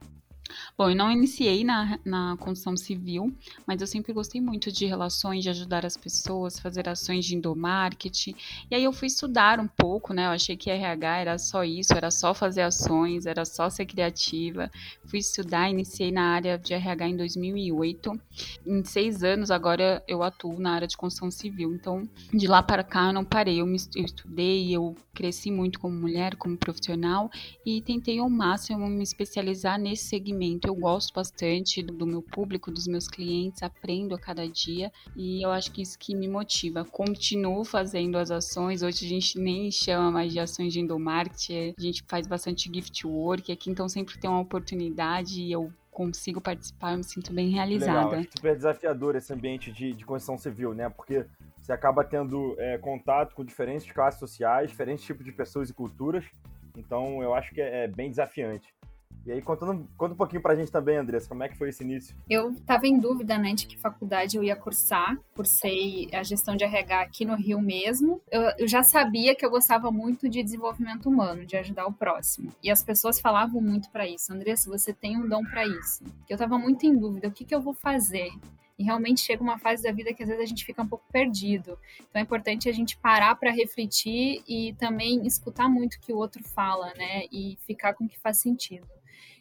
Bom, 0.76 0.90
eu 0.90 0.96
não 0.96 1.10
iniciei 1.10 1.64
na, 1.64 1.98
na 2.04 2.36
construção 2.38 2.76
civil, 2.76 3.34
mas 3.66 3.80
eu 3.80 3.86
sempre 3.86 4.12
gostei 4.12 4.40
muito 4.40 4.70
de 4.70 4.86
relações, 4.86 5.42
de 5.42 5.50
ajudar 5.50 5.84
as 5.84 5.96
pessoas, 5.96 6.58
fazer 6.58 6.88
ações 6.88 7.24
de 7.24 7.34
endomarketing. 7.34 8.34
E 8.70 8.74
aí 8.74 8.84
eu 8.84 8.92
fui 8.92 9.06
estudar 9.08 9.58
um 9.58 9.66
pouco, 9.66 10.12
né? 10.12 10.26
Eu 10.26 10.30
achei 10.30 10.56
que 10.56 10.70
RH 10.70 11.18
era 11.18 11.38
só 11.38 11.64
isso, 11.64 11.94
era 11.94 12.10
só 12.10 12.34
fazer 12.34 12.62
ações, 12.62 13.26
era 13.26 13.44
só 13.44 13.68
ser 13.70 13.86
criativa. 13.86 14.70
Fui 15.04 15.18
estudar, 15.18 15.70
iniciei 15.70 16.12
na 16.12 16.34
área 16.34 16.58
de 16.58 16.74
RH 16.74 17.08
em 17.08 17.16
2008. 17.16 18.20
Em 18.66 18.84
seis 18.84 19.22
anos 19.22 19.50
agora 19.50 20.02
eu 20.06 20.22
atuo 20.22 20.58
na 20.58 20.72
área 20.72 20.86
de 20.86 20.96
construção 20.96 21.30
civil. 21.30 21.74
Então, 21.74 22.08
de 22.32 22.46
lá 22.46 22.62
para 22.62 22.84
cá 22.84 23.06
eu 23.06 23.12
não 23.12 23.24
parei. 23.24 23.60
Eu, 23.60 23.66
me, 23.66 23.78
eu 23.94 24.04
estudei, 24.04 24.74
eu 24.74 24.94
cresci 25.14 25.50
muito 25.50 25.80
como 25.80 25.96
mulher, 25.96 26.36
como 26.36 26.56
profissional 26.56 27.30
e 27.64 27.80
tentei 27.80 28.18
ao 28.18 28.28
máximo 28.28 28.86
me 28.88 29.02
especializar 29.02 29.78
nesse 29.78 30.04
segmento 30.04 30.36
eu 30.66 30.75
gosto 30.75 31.12
bastante 31.12 31.83
do, 31.83 31.93
do 31.93 32.07
meu 32.07 32.23
público, 32.23 32.71
dos 32.71 32.87
meus 32.87 33.09
clientes, 33.09 33.62
aprendo 33.62 34.14
a 34.14 34.19
cada 34.19 34.49
dia 34.49 34.93
e 35.14 35.45
eu 35.45 35.50
acho 35.50 35.73
que 35.73 35.83
isso 35.83 35.99
que 35.99 36.14
me 36.14 36.28
motiva. 36.28 36.85
Continuo 36.85 37.64
fazendo 37.64 38.19
as 38.19 38.31
ações, 38.31 38.83
hoje 38.83 39.07
a 39.07 39.09
gente 39.09 39.38
nem 39.38 39.71
chama 39.71 40.11
mais 40.11 40.33
de 40.33 40.40
ações 40.40 40.73
de 40.73 40.81
endomarketing, 40.81 41.75
a 41.76 41.81
gente 41.81 42.05
faz 42.09 42.26
bastante 42.26 42.71
gift 42.73 43.07
work 43.07 43.50
aqui, 43.50 43.71
então 43.71 43.88
sempre 43.88 44.19
tem 44.19 44.28
uma 44.28 44.40
oportunidade 44.40 45.43
e 45.43 45.52
eu 45.52 45.73
consigo 45.97 46.43
participar, 46.43 46.93
eu 46.93 46.99
me 46.99 47.05
sinto 47.05 47.33
bem 47.33 47.49
realizada. 47.49 48.16
Legal, 48.16 48.25
super 48.37 48.55
desafiador 48.55 49.16
esse 49.16 49.33
ambiente 49.33 49.73
de, 49.73 49.95
de 49.95 50.05
construção 50.05 50.37
civil, 50.37 50.75
né? 50.75 50.90
Porque 50.90 51.25
você 51.59 51.73
acaba 51.73 52.05
tendo 52.05 52.55
é, 52.59 52.76
contato 52.76 53.35
com 53.35 53.43
diferentes 53.43 53.90
classes 53.90 54.21
sociais, 54.21 54.69
diferentes 54.69 55.07
tipos 55.07 55.25
de 55.25 55.33
pessoas 55.33 55.71
e 55.71 55.73
culturas. 55.73 56.25
Então, 56.76 57.23
eu 57.23 57.35
acho 57.35 57.55
que 57.55 57.62
é, 57.62 57.85
é 57.85 57.88
bem 57.88 58.11
desafiante. 58.11 58.69
E 59.26 59.33
aí, 59.33 59.42
contando, 59.42 59.88
conta 59.97 60.14
um 60.14 60.16
pouquinho 60.16 60.40
pra 60.40 60.54
gente 60.54 60.71
também, 60.71 60.97
Andressa, 60.97 61.28
como 61.28 61.42
é 61.42 61.49
que 61.49 61.59
foi 61.59 61.71
esse 61.71 61.83
início? 61.83 62.14
Eu 62.30 62.52
estava 62.52 62.87
em 62.87 62.97
dúvida, 62.97 63.37
né, 63.37 63.54
de 63.54 63.66
que 63.66 63.76
faculdade 63.76 64.37
eu 64.37 64.45
ia 64.45 64.54
cursar, 64.54 65.18
cursei 65.35 66.09
a 66.12 66.23
gestão 66.23 66.54
de 66.54 66.62
RH 66.62 67.00
aqui 67.00 67.25
no 67.25 67.35
Rio 67.35 67.61
mesmo. 67.61 68.23
Eu, 68.30 68.42
eu 68.56 68.68
já 68.68 68.85
sabia 68.85 69.35
que 69.35 69.45
eu 69.45 69.50
gostava 69.50 69.90
muito 69.90 70.28
de 70.28 70.45
desenvolvimento 70.45 71.09
humano, 71.09 71.45
de 71.45 71.56
ajudar 71.56 71.87
o 71.88 71.92
próximo. 71.92 72.52
E 72.62 72.71
as 72.71 72.85
pessoas 72.85 73.21
falavam 73.21 73.61
muito 73.61 73.90
para 73.90 74.06
isso, 74.06 74.33
Andressa, 74.33 74.71
você 74.71 74.92
tem 74.92 75.16
um 75.16 75.28
dom 75.28 75.42
para 75.42 75.66
isso. 75.66 76.04
Eu 76.28 76.35
estava 76.35 76.56
muito 76.56 76.87
em 76.87 76.97
dúvida, 76.97 77.26
o 77.26 77.33
que, 77.33 77.45
que 77.45 77.54
eu 77.54 77.61
vou 77.61 77.75
fazer? 77.75 78.30
E 78.78 78.85
realmente 78.85 79.23
chega 79.23 79.42
uma 79.42 79.59
fase 79.59 79.83
da 79.83 79.90
vida 79.90 80.14
que 80.14 80.23
às 80.23 80.28
vezes 80.28 80.45
a 80.45 80.47
gente 80.47 80.64
fica 80.64 80.83
um 80.83 80.87
pouco 80.87 81.04
perdido. 81.11 81.76
Então 81.99 82.21
é 82.21 82.23
importante 82.23 82.68
a 82.68 82.73
gente 82.73 82.97
parar 82.99 83.35
para 83.35 83.50
refletir 83.50 84.45
e 84.47 84.75
também 84.75 85.26
escutar 85.26 85.68
muito 85.68 85.95
o 85.95 86.00
que 86.00 86.12
o 86.12 86.16
outro 86.16 86.45
fala, 86.45 86.92
né? 86.95 87.25
E 87.33 87.56
ficar 87.66 87.95
com 87.95 88.04
o 88.04 88.09
que 88.09 88.21
faz 88.21 88.38
sentido. 88.38 88.87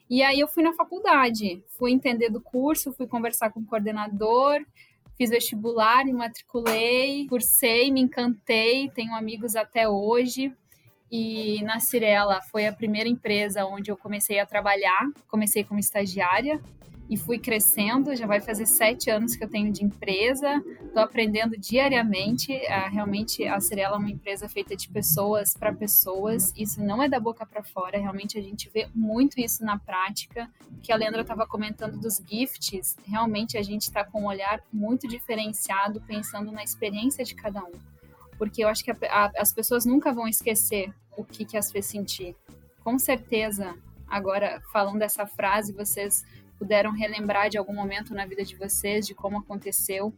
E 0.09 0.21
aí 0.21 0.39
eu 0.39 0.47
fui 0.47 0.61
na 0.61 0.73
faculdade, 0.73 1.63
fui 1.69 1.91
entender 1.91 2.29
do 2.29 2.39
curso, 2.39 2.93
fui 2.93 3.07
conversar 3.07 3.51
com 3.51 3.59
o 3.59 3.65
coordenador, 3.65 4.63
fiz 5.17 5.29
vestibular, 5.29 6.05
me 6.05 6.13
matriculei, 6.13 7.27
cursei, 7.27 7.91
me 7.91 8.01
encantei, 8.01 8.89
tenho 8.89 9.15
amigos 9.15 9.55
até 9.55 9.89
hoje. 9.89 10.53
E 11.11 11.61
na 11.63 11.79
Cirela 11.79 12.41
foi 12.41 12.67
a 12.67 12.73
primeira 12.73 13.09
empresa 13.09 13.65
onde 13.65 13.89
eu 13.89 13.97
comecei 13.97 14.39
a 14.39 14.45
trabalhar. 14.45 15.09
Comecei 15.27 15.63
como 15.63 15.79
estagiária, 15.79 16.61
e 17.09 17.17
fui 17.17 17.37
crescendo. 17.37 18.15
Já 18.15 18.25
vai 18.25 18.41
fazer 18.41 18.65
sete 18.65 19.09
anos 19.09 19.35
que 19.35 19.43
eu 19.43 19.49
tenho 19.49 19.71
de 19.71 19.83
empresa, 19.83 20.63
estou 20.83 21.01
aprendendo 21.01 21.57
diariamente. 21.57 22.53
A, 22.67 22.87
realmente, 22.87 23.45
a 23.45 23.59
Cirela 23.59 23.95
é 23.95 23.99
uma 23.99 24.09
empresa 24.09 24.49
feita 24.49 24.75
de 24.75 24.89
pessoas 24.89 25.53
para 25.53 25.73
pessoas. 25.73 26.51
Isso 26.55 26.83
não 26.83 27.01
é 27.01 27.09
da 27.09 27.19
boca 27.19 27.45
para 27.45 27.63
fora, 27.63 27.97
realmente 27.97 28.37
a 28.37 28.41
gente 28.41 28.69
vê 28.69 28.87
muito 28.93 29.39
isso 29.39 29.63
na 29.63 29.77
prática. 29.77 30.49
Que 30.81 30.91
a 30.91 30.95
Leandra 30.95 31.21
estava 31.21 31.47
comentando 31.47 31.99
dos 31.99 32.21
gifts, 32.25 32.95
realmente 33.05 33.57
a 33.57 33.63
gente 33.63 33.83
está 33.83 34.03
com 34.03 34.21
um 34.21 34.27
olhar 34.27 34.61
muito 34.71 35.07
diferenciado, 35.07 36.01
pensando 36.01 36.51
na 36.51 36.63
experiência 36.63 37.23
de 37.23 37.35
cada 37.35 37.63
um. 37.63 37.73
Porque 38.37 38.63
eu 38.63 38.67
acho 38.67 38.83
que 38.83 38.91
a, 38.91 38.97
a, 39.09 39.31
as 39.37 39.53
pessoas 39.53 39.85
nunca 39.85 40.11
vão 40.11 40.27
esquecer 40.27 40.93
o 41.15 41.23
que, 41.23 41.45
que 41.45 41.57
as 41.57 41.71
fez 41.71 41.85
sentir. 41.85 42.35
Com 42.83 42.99
certeza, 42.99 43.75
agora 44.07 44.61
falando 44.71 44.99
dessa 44.99 45.25
frase, 45.25 45.73
vocês 45.73 46.23
puderam 46.57 46.91
relembrar 46.91 47.49
de 47.49 47.57
algum 47.57 47.73
momento 47.73 48.13
na 48.13 48.25
vida 48.25 48.43
de 48.43 48.55
vocês, 48.55 49.05
de 49.05 49.13
como 49.13 49.39
aconteceu. 49.39 50.13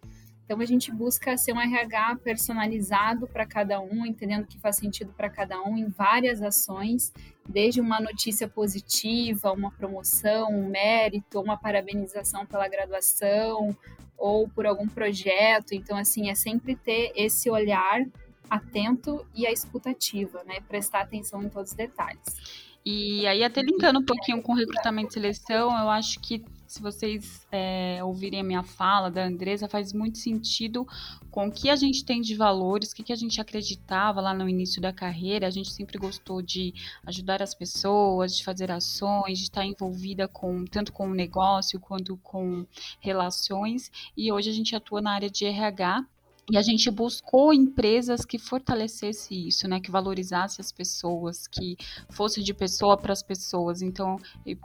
Então 0.48 0.62
a 0.62 0.66
gente 0.66 0.94
busca 0.94 1.36
ser 1.36 1.52
um 1.52 1.60
RH 1.60 2.20
personalizado 2.24 3.28
para 3.28 3.46
cada 3.46 3.82
um, 3.82 4.06
entendendo 4.06 4.44
o 4.44 4.48
que 4.48 4.58
faz 4.58 4.78
sentido 4.78 5.12
para 5.12 5.30
cada 5.30 5.62
um 5.62 5.78
em 5.78 5.90
várias 5.90 6.42
ações, 6.42 7.12
desde 7.48 7.82
uma 7.82 8.00
notícia 8.00 8.48
positiva, 8.48 9.52
uma 9.52 9.72
promoção, 9.72 10.50
um 10.50 10.70
mérito, 10.70 11.42
uma 11.42 11.58
parabenização 11.58 12.46
pela 12.46 12.70
graduação 12.70 13.76
ou 14.18 14.48
por 14.48 14.66
algum 14.66 14.88
projeto. 14.88 15.74
Então 15.74 15.98
assim, 15.98 16.30
é 16.30 16.36
sempre 16.36 16.78
ter 16.78 17.12
esse 17.14 17.50
olhar 17.50 18.06
atento 18.50 19.28
e 19.36 19.46
a 19.46 19.52
escutativa, 19.52 20.46
né? 20.46 20.62
Prestar 20.62 21.02
atenção 21.02 21.44
em 21.44 21.50
todos 21.50 21.72
os 21.72 21.76
detalhes. 21.76 22.67
E 22.90 23.28
aí, 23.28 23.44
até 23.44 23.62
linkando 23.62 24.00
um 24.00 24.06
pouquinho 24.06 24.42
com 24.42 24.54
recrutamento 24.54 25.10
e 25.10 25.14
seleção, 25.16 25.78
eu 25.78 25.90
acho 25.90 26.22
que 26.22 26.42
se 26.66 26.82
vocês 26.82 27.46
é, 27.52 28.02
ouvirem 28.02 28.40
a 28.40 28.44
minha 28.46 28.64
fala 28.64 29.12
da 29.12 29.26
Andresa, 29.26 29.68
faz 29.68 29.92
muito 29.92 30.18
sentido 30.18 30.88
com 31.30 31.48
o 31.48 31.52
que 31.52 31.70
a 31.70 31.76
gente 31.76 32.06
tem 32.06 32.22
de 32.22 32.34
valores, 32.34 32.92
o 32.92 32.96
que, 32.96 33.04
que 33.04 33.12
a 33.12 33.16
gente 33.18 33.42
acreditava 33.42 34.22
lá 34.22 34.34
no 34.34 34.48
início 34.48 34.82
da 34.82 34.94
carreira. 34.94 35.48
A 35.48 35.50
gente 35.50 35.70
sempre 35.70 35.98
gostou 35.98 36.42
de 36.42 36.74
ajudar 37.06 37.44
as 37.44 37.54
pessoas, 37.54 38.38
de 38.38 38.46
fazer 38.46 38.72
ações, 38.72 39.38
de 39.38 39.44
estar 39.44 39.66
envolvida 39.66 40.26
com 40.26 40.64
tanto 40.64 40.94
com 40.94 41.10
o 41.10 41.14
negócio 41.14 41.82
quanto 41.82 42.16
com 42.24 42.66
relações. 43.02 43.92
E 44.16 44.32
hoje 44.32 44.50
a 44.50 44.54
gente 44.54 44.74
atua 44.74 45.02
na 45.02 45.12
área 45.12 45.30
de 45.30 45.46
RH 45.46 46.06
e 46.50 46.58
a 46.58 46.62
gente 46.62 46.90
buscou 46.90 47.54
empresas 47.54 48.24
que 48.24 48.38
fortalecesse 48.38 49.48
isso, 49.48 49.68
né, 49.68 49.82
que 49.82 49.92
valorizasse 49.92 50.62
as 50.62 50.72
pessoas, 50.72 51.46
que 51.46 51.76
fosse 52.10 52.42
de 52.42 52.54
pessoa 52.54 52.98
para 52.98 53.12
as 53.12 53.22
pessoas. 53.22 53.82
Então, 53.82 54.18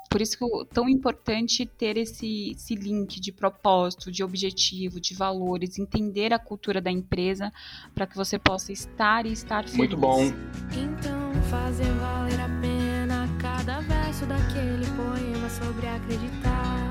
por 0.09 0.21
isso 0.21 0.39
que 0.39 0.45
é 0.45 0.65
tão 0.73 0.89
importante 0.89 1.67
ter 1.67 1.97
esse, 1.97 2.53
esse 2.53 2.75
link 2.77 3.21
de 3.21 3.33
propósito, 3.33 4.13
de 4.13 4.23
objetivo, 4.23 5.01
de 5.01 5.15
valores, 5.15 5.79
entender 5.79 6.33
a 6.33 6.39
cultura 6.39 6.81
da 6.81 6.91
empresa 6.91 7.53
para 7.93 8.07
que 8.07 8.17
você 8.17 8.39
possa 8.39 8.73
estar 8.73 9.27
e 9.27 9.33
estar 9.33 9.65
feliz. 9.65 9.77
Muito 9.77 9.97
bom. 9.97 10.23
Então 10.23 11.33
fazer 11.51 11.91
valer 11.95 12.41
a 12.41 12.49
pena 12.61 13.29
cada 13.41 13.81
verso 13.81 14.25
daquele 14.27 14.87
poema 14.97 15.51
sobre 15.51 15.89
acreditar. 15.89 16.82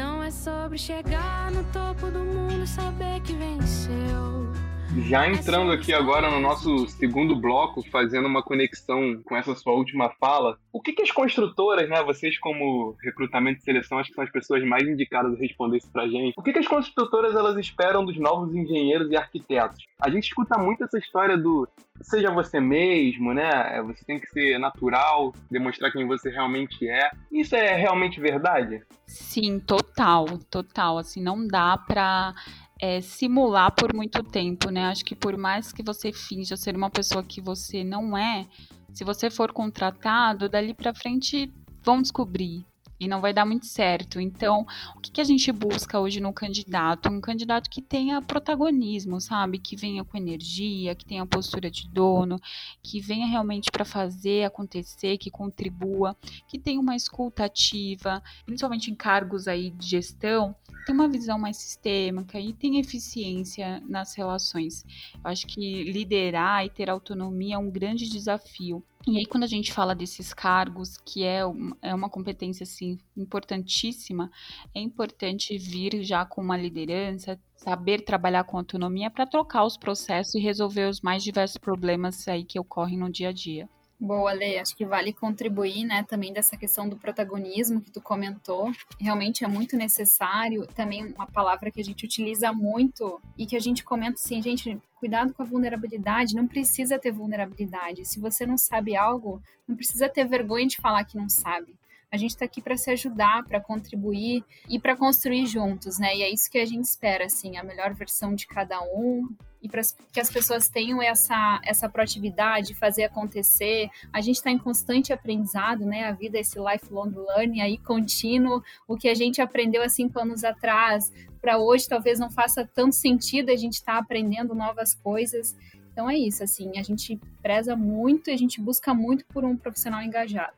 Não 0.00 0.22
é 0.22 0.30
sobre 0.30 0.78
chegar 0.78 1.50
no 1.50 1.62
topo 1.64 2.10
do 2.10 2.20
mundo 2.20 2.64
e 2.64 2.66
saber 2.66 3.20
que 3.20 3.34
venceu. 3.34 4.50
Já 4.98 5.28
entrando 5.28 5.70
aqui 5.70 5.94
agora 5.94 6.30
no 6.30 6.40
nosso 6.40 6.88
segundo 6.88 7.36
bloco, 7.36 7.82
fazendo 7.90 8.26
uma 8.26 8.42
conexão 8.42 9.22
com 9.24 9.36
essa 9.36 9.54
sua 9.54 9.72
última 9.72 10.10
fala, 10.18 10.58
o 10.72 10.80
que, 10.80 10.92
que 10.92 11.02
as 11.02 11.12
construtoras, 11.12 11.88
né, 11.88 12.02
vocês 12.02 12.38
como 12.38 12.96
recrutamento 13.02 13.60
e 13.60 13.62
seleção, 13.62 13.98
acho 13.98 14.08
que 14.08 14.16
são 14.16 14.24
as 14.24 14.32
pessoas 14.32 14.64
mais 14.64 14.82
indicadas 14.82 15.32
a 15.32 15.38
responder 15.38 15.78
isso 15.78 15.90
pra 15.92 16.08
gente, 16.08 16.34
o 16.36 16.42
que, 16.42 16.52
que 16.52 16.58
as 16.58 16.66
construtoras 16.66 17.36
elas 17.36 17.56
esperam 17.56 18.04
dos 18.04 18.18
novos 18.18 18.54
engenheiros 18.54 19.10
e 19.10 19.16
arquitetos? 19.16 19.84
A 20.00 20.10
gente 20.10 20.24
escuta 20.24 20.58
muito 20.58 20.82
essa 20.82 20.98
história 20.98 21.38
do 21.38 21.68
seja 22.02 22.32
você 22.32 22.58
mesmo, 22.58 23.32
né, 23.32 23.80
você 23.82 24.04
tem 24.04 24.18
que 24.18 24.26
ser 24.26 24.58
natural, 24.58 25.32
demonstrar 25.50 25.92
quem 25.92 26.06
você 26.06 26.30
realmente 26.30 26.88
é. 26.88 27.10
Isso 27.30 27.54
é 27.54 27.74
realmente 27.74 28.20
verdade? 28.20 28.82
Sim, 29.06 29.60
total, 29.60 30.26
total, 30.50 30.98
assim, 30.98 31.22
não 31.22 31.46
dá 31.46 31.76
pra 31.76 32.34
é, 32.80 33.00
simular 33.00 33.74
por 33.74 33.94
muito 33.94 34.22
tempo, 34.22 34.70
né? 34.70 34.86
Acho 34.86 35.04
que 35.04 35.14
por 35.14 35.36
mais 35.36 35.72
que 35.72 35.82
você 35.82 36.12
finja 36.12 36.56
ser 36.56 36.76
uma 36.76 36.90
pessoa 36.90 37.22
que 37.22 37.40
você 37.40 37.84
não 37.84 38.16
é, 38.16 38.46
se 38.92 39.04
você 39.04 39.30
for 39.30 39.52
contratado, 39.52 40.48
dali 40.48 40.74
para 40.74 40.94
frente 40.94 41.52
vão 41.82 42.00
descobrir 42.00 42.64
e 43.00 43.08
não 43.08 43.20
vai 43.20 43.32
dar 43.32 43.46
muito 43.46 43.64
certo. 43.64 44.20
Então, 44.20 44.66
o 44.94 45.00
que, 45.00 45.10
que, 45.10 45.20
a 45.22 45.24
gente 45.24 45.50
busca 45.50 45.98
hoje 45.98 46.20
no 46.20 46.34
candidato? 46.34 47.08
Um 47.08 47.20
candidato 47.20 47.70
que 47.70 47.80
tenha 47.80 48.20
protagonismo, 48.20 49.18
sabe? 49.18 49.58
Que 49.58 49.74
venha 49.74 50.04
com 50.04 50.18
energia, 50.18 50.94
que 50.94 51.06
tenha 51.06 51.24
postura 51.24 51.70
de 51.70 51.88
dono, 51.88 52.38
que 52.82 53.00
venha 53.00 53.26
realmente 53.26 53.70
para 53.70 53.86
fazer 53.86 54.44
acontecer, 54.44 55.16
que 55.16 55.30
contribua, 55.30 56.14
que 56.46 56.58
tenha 56.58 56.78
uma 56.78 56.94
escuta 56.94 57.46
ativa, 57.46 58.22
principalmente 58.44 58.90
em 58.90 58.94
cargos 58.94 59.48
aí 59.48 59.70
de 59.70 59.86
gestão, 59.86 60.54
tem 60.84 60.94
uma 60.94 61.08
visão 61.08 61.38
mais 61.38 61.56
sistêmica 61.56 62.38
e 62.38 62.52
tem 62.52 62.78
eficiência 62.78 63.82
nas 63.88 64.14
relações. 64.14 64.84
Eu 65.14 65.30
acho 65.30 65.46
que 65.46 65.84
liderar 65.84 66.66
e 66.66 66.70
ter 66.70 66.90
autonomia 66.90 67.54
é 67.54 67.58
um 67.58 67.70
grande 67.70 68.08
desafio. 68.08 68.84
E 69.06 69.16
aí, 69.16 69.24
quando 69.24 69.44
a 69.44 69.46
gente 69.46 69.72
fala 69.72 69.94
desses 69.94 70.34
cargos, 70.34 70.98
que 70.98 71.24
é, 71.24 71.40
é 71.80 71.94
uma 71.94 72.10
competência 72.10 72.64
assim, 72.64 72.98
importantíssima, 73.16 74.30
é 74.74 74.80
importante 74.80 75.56
vir 75.56 76.02
já 76.04 76.26
com 76.26 76.42
uma 76.42 76.56
liderança, 76.56 77.40
saber 77.56 78.02
trabalhar 78.02 78.44
com 78.44 78.58
autonomia 78.58 79.10
para 79.10 79.26
trocar 79.26 79.64
os 79.64 79.78
processos 79.78 80.34
e 80.34 80.38
resolver 80.38 80.86
os 80.86 81.00
mais 81.00 81.22
diversos 81.22 81.56
problemas 81.56 82.28
aí 82.28 82.44
que 82.44 82.60
ocorrem 82.60 82.98
no 82.98 83.10
dia 83.10 83.30
a 83.30 83.32
dia. 83.32 83.68
Boa, 84.02 84.32
Lê. 84.32 84.58
Acho 84.58 84.74
que 84.74 84.86
vale 84.86 85.12
contribuir, 85.12 85.84
né, 85.84 86.02
também 86.02 86.32
dessa 86.32 86.56
questão 86.56 86.88
do 86.88 86.96
protagonismo 86.96 87.82
que 87.82 87.90
tu 87.90 88.00
comentou. 88.00 88.72
Realmente 88.98 89.44
é 89.44 89.46
muito 89.46 89.76
necessário. 89.76 90.66
Também 90.68 91.12
uma 91.12 91.26
palavra 91.26 91.70
que 91.70 91.82
a 91.82 91.84
gente 91.84 92.06
utiliza 92.06 92.50
muito 92.50 93.20
e 93.36 93.44
que 93.44 93.54
a 93.54 93.60
gente 93.60 93.84
comenta 93.84 94.14
assim, 94.14 94.40
gente, 94.40 94.80
cuidado 94.94 95.34
com 95.34 95.42
a 95.42 95.46
vulnerabilidade. 95.46 96.34
Não 96.34 96.48
precisa 96.48 96.98
ter 96.98 97.12
vulnerabilidade. 97.12 98.06
Se 98.06 98.18
você 98.18 98.46
não 98.46 98.56
sabe 98.56 98.96
algo, 98.96 99.42
não 99.68 99.76
precisa 99.76 100.08
ter 100.08 100.26
vergonha 100.26 100.66
de 100.66 100.78
falar 100.78 101.04
que 101.04 101.18
não 101.18 101.28
sabe. 101.28 101.76
A 102.10 102.16
gente 102.16 102.30
está 102.30 102.46
aqui 102.46 102.62
para 102.62 102.78
se 102.78 102.90
ajudar, 102.90 103.44
para 103.44 103.60
contribuir 103.60 104.42
e 104.66 104.80
para 104.80 104.96
construir 104.96 105.46
juntos, 105.46 105.98
né? 105.98 106.16
E 106.16 106.22
é 106.22 106.30
isso 106.32 106.50
que 106.50 106.58
a 106.58 106.66
gente 106.66 106.84
espera, 106.84 107.26
assim, 107.26 107.58
a 107.58 107.62
melhor 107.62 107.92
versão 107.92 108.34
de 108.34 108.46
cada 108.46 108.80
um 108.80 109.28
e 109.62 109.68
para 109.68 109.82
que 110.12 110.20
as 110.20 110.30
pessoas 110.30 110.68
tenham 110.68 111.02
essa, 111.02 111.60
essa 111.64 111.88
proatividade, 111.88 112.74
fazer 112.74 113.04
acontecer. 113.04 113.90
A 114.12 114.20
gente 114.20 114.36
está 114.36 114.50
em 114.50 114.58
constante 114.58 115.12
aprendizado, 115.12 115.84
né? 115.84 116.08
A 116.08 116.12
vida 116.12 116.38
é 116.38 116.40
esse 116.40 116.58
lifelong 116.58 117.12
learning 117.28 117.60
aí 117.60 117.78
contínuo. 117.78 118.62
O 118.88 118.96
que 118.96 119.08
a 119.08 119.14
gente 119.14 119.40
aprendeu 119.40 119.82
há 119.82 119.88
cinco 119.88 120.18
anos 120.18 120.44
atrás, 120.44 121.12
para 121.40 121.58
hoje 121.58 121.88
talvez 121.88 122.18
não 122.18 122.30
faça 122.30 122.68
tanto 122.74 122.94
sentido, 122.94 123.50
a 123.50 123.56
gente 123.56 123.74
está 123.74 123.98
aprendendo 123.98 124.54
novas 124.54 124.94
coisas. 124.94 125.56
Então 125.92 126.08
é 126.08 126.16
isso, 126.16 126.42
assim, 126.42 126.78
a 126.78 126.82
gente 126.82 127.20
preza 127.42 127.76
muito 127.76 128.30
e 128.30 128.32
a 128.32 128.36
gente 128.36 128.60
busca 128.60 128.94
muito 128.94 129.24
por 129.26 129.44
um 129.44 129.56
profissional 129.56 130.00
engajado. 130.02 130.52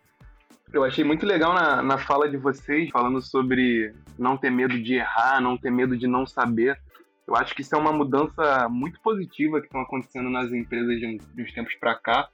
Eu 0.73 0.85
achei 0.85 1.05
muito 1.05 1.27
legal 1.27 1.53
na, 1.53 1.83
na 1.83 1.99
fala 1.99 2.29
de 2.31 2.37
vocês, 2.37 2.89
falando 2.91 3.21
sobre 3.21 3.95
não 4.19 4.39
ter 4.39 4.51
medo 4.51 4.81
de 4.81 4.95
errar, 4.95 5.41
não 5.41 5.57
ter 5.57 5.71
medo 5.71 5.97
de 5.97 6.07
não 6.07 6.27
saber. 6.27 6.79
Eu 7.27 7.37
acho 7.37 7.55
que 7.55 7.63
isso 7.63 7.75
é 7.75 7.79
uma 7.79 7.93
mudança 7.93 8.69
muito 8.69 9.01
positiva 9.01 9.61
que 9.61 9.67
estão 9.67 9.81
acontecendo 9.81 10.29
nas 10.29 10.53
empresas 10.53 10.99
de, 10.99 11.19
de 11.19 11.43
uns 11.43 11.53
tempos 11.53 11.75
para 11.77 11.95
cá. 11.95 12.29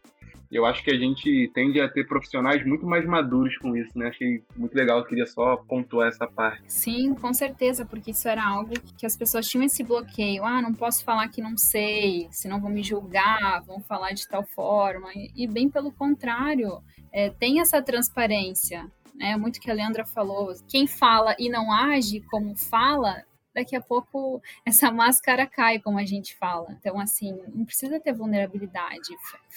Eu 0.50 0.64
acho 0.64 0.82
que 0.82 0.90
a 0.90 0.98
gente 0.98 1.50
tende 1.52 1.78
a 1.78 1.88
ter 1.88 2.06
profissionais 2.06 2.64
muito 2.66 2.86
mais 2.86 3.04
maduros 3.04 3.56
com 3.58 3.76
isso, 3.76 3.96
né? 3.98 4.08
Achei 4.08 4.42
muito 4.56 4.74
legal, 4.74 4.98
eu 4.98 5.04
queria 5.04 5.26
só 5.26 5.56
pontuar 5.56 6.08
essa 6.08 6.26
parte. 6.26 6.62
Sim, 6.66 7.14
com 7.14 7.34
certeza, 7.34 7.84
porque 7.84 8.12
isso 8.12 8.26
era 8.26 8.42
algo 8.42 8.72
que 8.96 9.04
as 9.04 9.14
pessoas 9.14 9.46
tinham 9.46 9.64
esse 9.64 9.84
bloqueio. 9.84 10.42
Ah, 10.42 10.62
não 10.62 10.72
posso 10.72 11.04
falar 11.04 11.28
que 11.28 11.42
não 11.42 11.56
sei, 11.58 12.28
senão 12.30 12.60
vão 12.60 12.70
me 12.70 12.82
julgar, 12.82 13.62
vão 13.66 13.82
falar 13.82 14.12
de 14.12 14.26
tal 14.26 14.42
forma. 14.42 15.10
E 15.36 15.46
bem 15.46 15.68
pelo 15.68 15.92
contrário, 15.92 16.80
é, 17.12 17.28
tem 17.28 17.60
essa 17.60 17.82
transparência. 17.82 18.90
É 19.20 19.36
muito 19.36 19.60
que 19.60 19.70
a 19.70 19.74
Leandra 19.74 20.06
falou. 20.06 20.54
Quem 20.66 20.86
fala 20.86 21.34
e 21.38 21.50
não 21.50 21.70
age 21.70 22.22
como 22.30 22.56
fala, 22.56 23.22
daqui 23.58 23.74
a 23.74 23.80
pouco 23.80 24.40
essa 24.64 24.90
máscara 24.90 25.46
cai, 25.46 25.78
como 25.78 25.98
a 25.98 26.04
gente 26.04 26.36
fala. 26.36 26.68
Então, 26.78 26.98
assim, 26.98 27.36
não 27.52 27.64
precisa 27.64 28.00
ter 28.00 28.12
vulnerabilidade. 28.12 29.08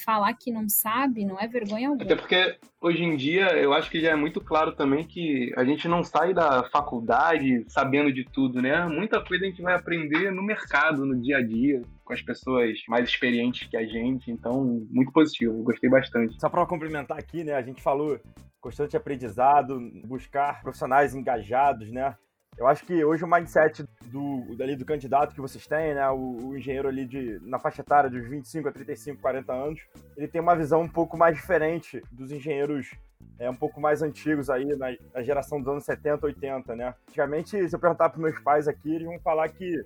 Falar 0.03 0.33
que 0.33 0.51
não 0.51 0.67
sabe 0.67 1.25
não 1.25 1.39
é 1.39 1.47
vergonha 1.47 1.89
alguma. 1.89 2.03
Até 2.03 2.15
porque 2.15 2.57
hoje 2.81 3.03
em 3.03 3.15
dia 3.15 3.47
eu 3.57 3.73
acho 3.73 3.89
que 3.89 4.01
já 4.01 4.11
é 4.11 4.15
muito 4.15 4.41
claro 4.41 4.73
também 4.73 5.05
que 5.05 5.53
a 5.55 5.63
gente 5.63 5.87
não 5.87 6.03
sai 6.03 6.33
da 6.33 6.63
faculdade 6.69 7.63
sabendo 7.67 8.11
de 8.11 8.23
tudo, 8.25 8.61
né? 8.61 8.85
Muita 8.87 9.23
coisa 9.23 9.45
a 9.45 9.47
gente 9.47 9.61
vai 9.61 9.75
aprender 9.75 10.31
no 10.31 10.41
mercado, 10.41 11.05
no 11.05 11.19
dia 11.21 11.37
a 11.37 11.41
dia, 11.41 11.81
com 12.03 12.13
as 12.13 12.21
pessoas 12.21 12.79
mais 12.87 13.07
experientes 13.07 13.67
que 13.67 13.77
a 13.77 13.85
gente. 13.85 14.31
Então, 14.31 14.85
muito 14.89 15.11
positivo, 15.11 15.63
gostei 15.63 15.89
bastante. 15.89 16.39
Só 16.39 16.49
para 16.49 16.65
complementar 16.65 17.17
aqui, 17.17 17.43
né? 17.43 17.53
A 17.53 17.61
gente 17.61 17.81
falou 17.81 18.19
constante 18.59 18.95
aprendizado, 18.95 19.79
buscar 20.05 20.61
profissionais 20.61 21.15
engajados, 21.15 21.91
né? 21.91 22.15
Eu 22.57 22.67
acho 22.67 22.85
que 22.85 23.03
hoje 23.03 23.23
o 23.23 23.27
mindset 23.27 23.83
do, 24.05 24.45
ali 24.61 24.75
do 24.75 24.85
candidato 24.85 25.33
que 25.33 25.41
vocês 25.41 25.65
têm, 25.65 25.95
né, 25.95 26.07
o, 26.11 26.49
o, 26.49 26.57
engenheiro 26.57 26.87
ali 26.87 27.05
de, 27.05 27.39
na 27.41 27.57
faixa 27.57 27.81
etária 27.81 28.07
dos 28.07 28.23
25 28.27 28.69
a 28.69 28.71
35, 28.71 29.19
40 29.19 29.51
anos, 29.51 29.81
ele 30.15 30.27
tem 30.27 30.39
uma 30.39 30.55
visão 30.55 30.81
um 30.81 30.87
pouco 30.87 31.17
mais 31.17 31.35
diferente 31.35 32.03
dos 32.11 32.31
engenheiros 32.31 32.91
é, 33.39 33.49
um 33.49 33.55
pouco 33.55 33.81
mais 33.81 34.03
antigos 34.03 34.47
aí, 34.49 34.65
na, 34.75 34.95
na 35.11 35.23
geração 35.23 35.59
dos 35.59 35.67
anos 35.67 35.83
70, 35.85 36.27
80, 36.27 36.75
né? 36.75 36.93
Antigamente, 37.09 37.67
se 37.67 37.75
eu 37.75 37.79
perguntar 37.79 38.09
para 38.09 38.21
meus 38.21 38.37
pais 38.39 38.67
aqui, 38.67 38.93
eles 38.93 39.07
vão 39.07 39.19
falar 39.19 39.49
que, 39.49 39.83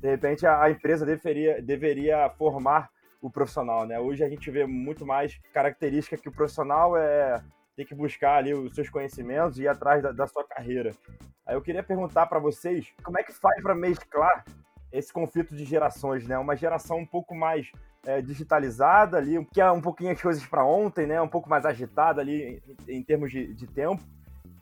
de 0.00 0.08
repente, 0.08 0.44
a, 0.44 0.64
a 0.64 0.70
empresa 0.72 1.06
deveria, 1.06 1.62
deveria 1.62 2.28
formar 2.30 2.90
o 3.22 3.30
profissional, 3.30 3.86
né? 3.86 4.00
Hoje 4.00 4.24
a 4.24 4.28
gente 4.28 4.50
vê 4.50 4.66
muito 4.66 5.06
mais 5.06 5.38
característica 5.52 6.16
que 6.16 6.28
o 6.28 6.32
profissional 6.32 6.96
é 6.96 7.40
tem 7.78 7.86
que 7.86 7.94
buscar 7.94 8.38
ali 8.38 8.52
os 8.52 8.74
seus 8.74 8.90
conhecimentos 8.90 9.56
e 9.56 9.62
ir 9.62 9.68
atrás 9.68 10.02
da, 10.02 10.10
da 10.10 10.26
sua 10.26 10.42
carreira. 10.42 10.90
Aí 11.46 11.54
eu 11.54 11.62
queria 11.62 11.80
perguntar 11.80 12.26
para 12.26 12.40
vocês 12.40 12.92
como 13.04 13.16
é 13.20 13.22
que 13.22 13.32
faz 13.32 13.62
para 13.62 13.72
mesclar 13.72 14.44
esse 14.90 15.12
conflito 15.12 15.54
de 15.54 15.64
gerações, 15.64 16.26
né? 16.26 16.36
Uma 16.36 16.56
geração 16.56 16.98
um 16.98 17.06
pouco 17.06 17.36
mais 17.36 17.70
é, 18.04 18.20
digitalizada 18.20 19.16
ali, 19.16 19.46
que 19.52 19.60
é 19.60 19.70
um 19.70 19.80
pouquinho 19.80 20.10
as 20.10 20.20
coisas 20.20 20.44
para 20.44 20.64
ontem, 20.64 21.06
né? 21.06 21.22
Um 21.22 21.28
pouco 21.28 21.48
mais 21.48 21.64
agitada 21.64 22.20
ali 22.20 22.60
em, 22.88 22.96
em 22.96 23.02
termos 23.04 23.30
de, 23.30 23.54
de, 23.54 23.68
tempo. 23.68 24.02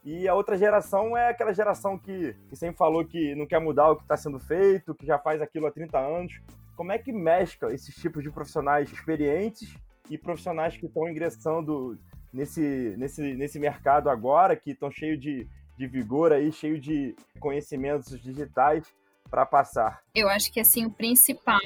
E 0.04 0.28
a 0.28 0.34
outra 0.34 0.58
geração 0.58 1.16
é 1.16 1.30
aquela 1.30 1.54
geração 1.54 1.98
que, 1.98 2.36
que 2.50 2.54
sempre 2.54 2.76
falou 2.76 3.02
que 3.02 3.34
não 3.34 3.46
quer 3.46 3.60
mudar 3.60 3.92
o 3.92 3.96
que 3.96 4.02
está 4.02 4.18
sendo 4.18 4.38
feito, 4.38 4.94
que 4.94 5.06
já 5.06 5.18
faz 5.18 5.40
aquilo 5.40 5.66
há 5.66 5.70
30 5.70 5.98
anos. 5.98 6.38
Como 6.76 6.92
é 6.92 6.98
que 6.98 7.12
mescla 7.12 7.72
esses 7.72 7.94
tipos 7.94 8.22
de 8.22 8.30
profissionais 8.30 8.92
experientes 8.92 9.74
e 10.10 10.18
profissionais 10.18 10.76
que 10.76 10.84
estão 10.84 11.08
ingressando 11.08 11.98
nesse, 12.32 12.94
nesse, 12.96 13.34
nesse 13.34 13.58
mercado 13.58 14.08
agora, 14.08 14.56
que 14.56 14.72
estão 14.72 14.90
cheios 14.90 15.20
de, 15.20 15.46
de 15.76 15.86
vigor 15.86 16.32
aí, 16.32 16.52
cheio 16.52 16.80
de 16.80 17.14
conhecimentos 17.40 18.20
digitais 18.20 18.84
para 19.30 19.44
passar? 19.44 20.02
Eu 20.14 20.28
acho 20.28 20.52
que 20.52 20.60
assim 20.60 20.86
o 20.86 20.90
principal, 20.90 21.60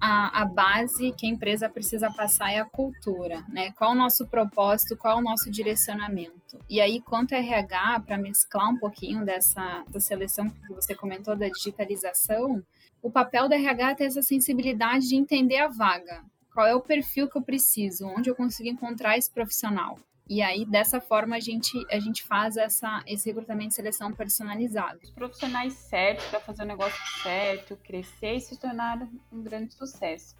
a, 0.00 0.42
a 0.42 0.44
base 0.44 1.12
que 1.12 1.26
a 1.26 1.30
empresa 1.30 1.68
precisa 1.68 2.10
passar 2.10 2.52
é 2.52 2.60
a 2.60 2.64
cultura, 2.64 3.44
né? 3.48 3.72
Qual 3.72 3.92
o 3.92 3.96
nosso 3.96 4.26
propósito, 4.26 4.96
qual 4.96 5.18
o 5.18 5.22
nosso 5.22 5.50
direcionamento. 5.50 6.58
E 6.68 6.80
aí, 6.80 7.00
quanto 7.00 7.34
RH, 7.34 8.00
para 8.06 8.18
mesclar 8.18 8.70
um 8.70 8.78
pouquinho 8.78 9.24
dessa, 9.24 9.84
dessa 9.88 10.06
seleção 10.06 10.48
que 10.48 10.72
você 10.72 10.94
comentou 10.94 11.36
da 11.36 11.48
digitalização, 11.48 12.62
o 13.02 13.10
papel 13.10 13.48
da 13.48 13.56
RH 13.56 13.90
é 13.90 13.94
ter 13.94 14.04
essa 14.04 14.22
sensibilidade 14.22 15.08
de 15.08 15.16
entender 15.16 15.58
a 15.58 15.68
vaga. 15.68 16.22
Qual 16.52 16.66
é 16.66 16.74
o 16.74 16.80
perfil 16.80 17.28
que 17.28 17.38
eu 17.38 17.42
preciso? 17.42 18.06
Onde 18.06 18.28
eu 18.28 18.34
consigo 18.34 18.68
encontrar 18.68 19.16
esse 19.16 19.30
profissional? 19.30 19.98
E 20.28 20.42
aí, 20.42 20.64
dessa 20.64 21.00
forma, 21.00 21.36
a 21.36 21.40
gente, 21.40 21.72
a 21.90 21.98
gente 21.98 22.22
faz 22.22 22.56
essa, 22.56 23.02
esse 23.06 23.28
recrutamento 23.28 23.72
e 23.72 23.74
seleção 23.74 24.12
personalizado. 24.12 25.00
Os 25.02 25.10
profissionais 25.10 25.72
certos 25.72 26.24
para 26.26 26.40
fazer 26.40 26.62
o 26.62 26.66
negócio 26.66 27.00
certo, 27.22 27.76
crescer 27.76 28.34
e 28.34 28.40
se 28.40 28.56
tornar 28.56 29.08
um 29.32 29.42
grande 29.42 29.74
sucesso. 29.74 30.36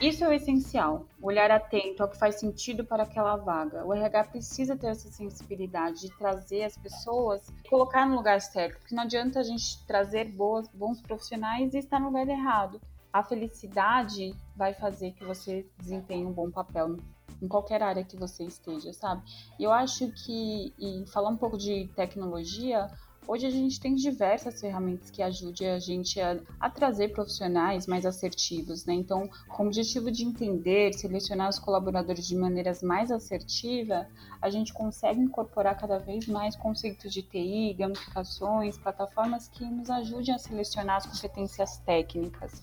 Isso 0.00 0.24
é 0.24 0.28
o 0.28 0.32
essencial, 0.32 1.06
olhar 1.20 1.50
atento 1.50 2.02
ao 2.02 2.08
que 2.08 2.16
faz 2.16 2.36
sentido 2.36 2.84
para 2.84 3.02
aquela 3.02 3.36
vaga. 3.36 3.84
O 3.84 3.92
RH 3.92 4.24
precisa 4.24 4.76
ter 4.76 4.86
essa 4.86 5.10
sensibilidade 5.10 6.00
de 6.00 6.16
trazer 6.16 6.64
as 6.64 6.76
pessoas, 6.76 7.42
colocar 7.68 8.06
no 8.06 8.16
lugar 8.16 8.40
certo, 8.40 8.78
porque 8.78 8.94
não 8.94 9.02
adianta 9.02 9.40
a 9.40 9.42
gente 9.42 9.84
trazer 9.86 10.24
boas, 10.24 10.68
bons 10.68 11.02
profissionais 11.02 11.74
e 11.74 11.78
estar 11.78 12.00
no 12.00 12.06
lugar 12.06 12.28
errado. 12.28 12.80
A 13.12 13.22
felicidade 13.22 14.34
vai 14.54 14.72
fazer 14.74 15.12
que 15.12 15.24
você 15.24 15.68
desempenhe 15.78 16.24
um 16.24 16.32
bom 16.32 16.50
papel 16.50 16.96
em 17.42 17.48
qualquer 17.48 17.82
área 17.82 18.04
que 18.04 18.16
você 18.16 18.44
esteja, 18.44 18.92
sabe? 18.92 19.22
E 19.58 19.64
eu 19.64 19.72
acho 19.72 20.12
que, 20.12 20.74
e 20.78 21.04
falar 21.10 21.30
um 21.30 21.36
pouco 21.36 21.56
de 21.56 21.88
tecnologia, 21.96 22.88
hoje 23.30 23.46
a 23.46 23.50
gente 23.50 23.78
tem 23.78 23.94
diversas 23.94 24.60
ferramentas 24.60 25.08
que 25.08 25.22
ajudem 25.22 25.70
a 25.70 25.78
gente 25.78 26.20
a, 26.20 26.36
a 26.58 26.68
trazer 26.68 27.12
profissionais 27.12 27.86
mais 27.86 28.04
assertivos, 28.04 28.84
né? 28.84 28.92
Então, 28.94 29.30
com 29.46 29.62
o 29.62 29.66
objetivo 29.68 30.10
de 30.10 30.24
entender, 30.24 30.92
selecionar 30.94 31.48
os 31.48 31.56
colaboradores 31.56 32.26
de 32.26 32.34
maneiras 32.34 32.82
mais 32.82 33.12
assertiva, 33.12 34.08
a 34.42 34.50
gente 34.50 34.72
consegue 34.72 35.20
incorporar 35.20 35.78
cada 35.78 35.96
vez 35.96 36.26
mais 36.26 36.56
conceitos 36.56 37.12
de 37.12 37.22
TI, 37.22 37.76
gamificações, 37.78 38.76
plataformas 38.76 39.46
que 39.46 39.64
nos 39.64 39.88
ajudem 39.88 40.34
a 40.34 40.38
selecionar 40.38 40.96
as 40.96 41.06
competências 41.06 41.76
técnicas. 41.78 42.60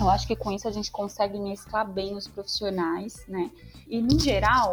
Eu 0.00 0.08
acho 0.08 0.26
que 0.26 0.34
com 0.34 0.50
isso 0.52 0.66
a 0.66 0.72
gente 0.72 0.90
consegue 0.90 1.38
mesclar 1.38 1.86
bem 1.86 2.16
os 2.16 2.26
profissionais, 2.26 3.26
né? 3.28 3.50
E 3.86 4.00
no 4.00 4.18
geral, 4.18 4.72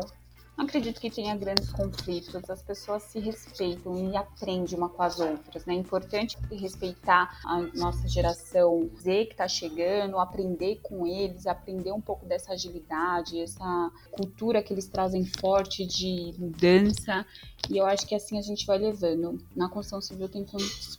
não 0.57 0.65
acredito 0.65 1.01
que 1.01 1.09
tenha 1.09 1.35
grandes 1.35 1.71
conflitos, 1.71 2.49
as 2.49 2.61
pessoas 2.61 3.03
se 3.03 3.19
respeitam 3.19 4.11
e 4.11 4.15
aprendem 4.15 4.77
uma 4.77 4.87
com 4.87 5.01
as 5.01 5.19
outras, 5.19 5.65
né? 5.65 5.73
É 5.73 5.77
importante 5.77 6.37
respeitar 6.51 7.39
a 7.43 7.59
nossa 7.75 8.07
geração 8.07 8.89
Z 9.01 9.25
que 9.25 9.31
está 9.31 9.47
chegando, 9.47 10.19
aprender 10.19 10.79
com 10.83 11.07
eles, 11.07 11.47
aprender 11.47 11.91
um 11.91 12.01
pouco 12.01 12.25
dessa 12.25 12.53
agilidade, 12.53 13.41
essa 13.41 13.91
cultura 14.11 14.61
que 14.61 14.71
eles 14.71 14.87
trazem 14.87 15.25
forte 15.25 15.85
de 15.85 16.35
mudança. 16.37 17.25
E 17.69 17.77
eu 17.77 17.85
acho 17.85 18.05
que 18.05 18.13
assim 18.13 18.37
a 18.37 18.41
gente 18.41 18.65
vai 18.65 18.77
levando. 18.77 19.43
Na 19.55 19.67
construção 19.69 20.01
civil 20.01 20.29
tem 20.29 20.45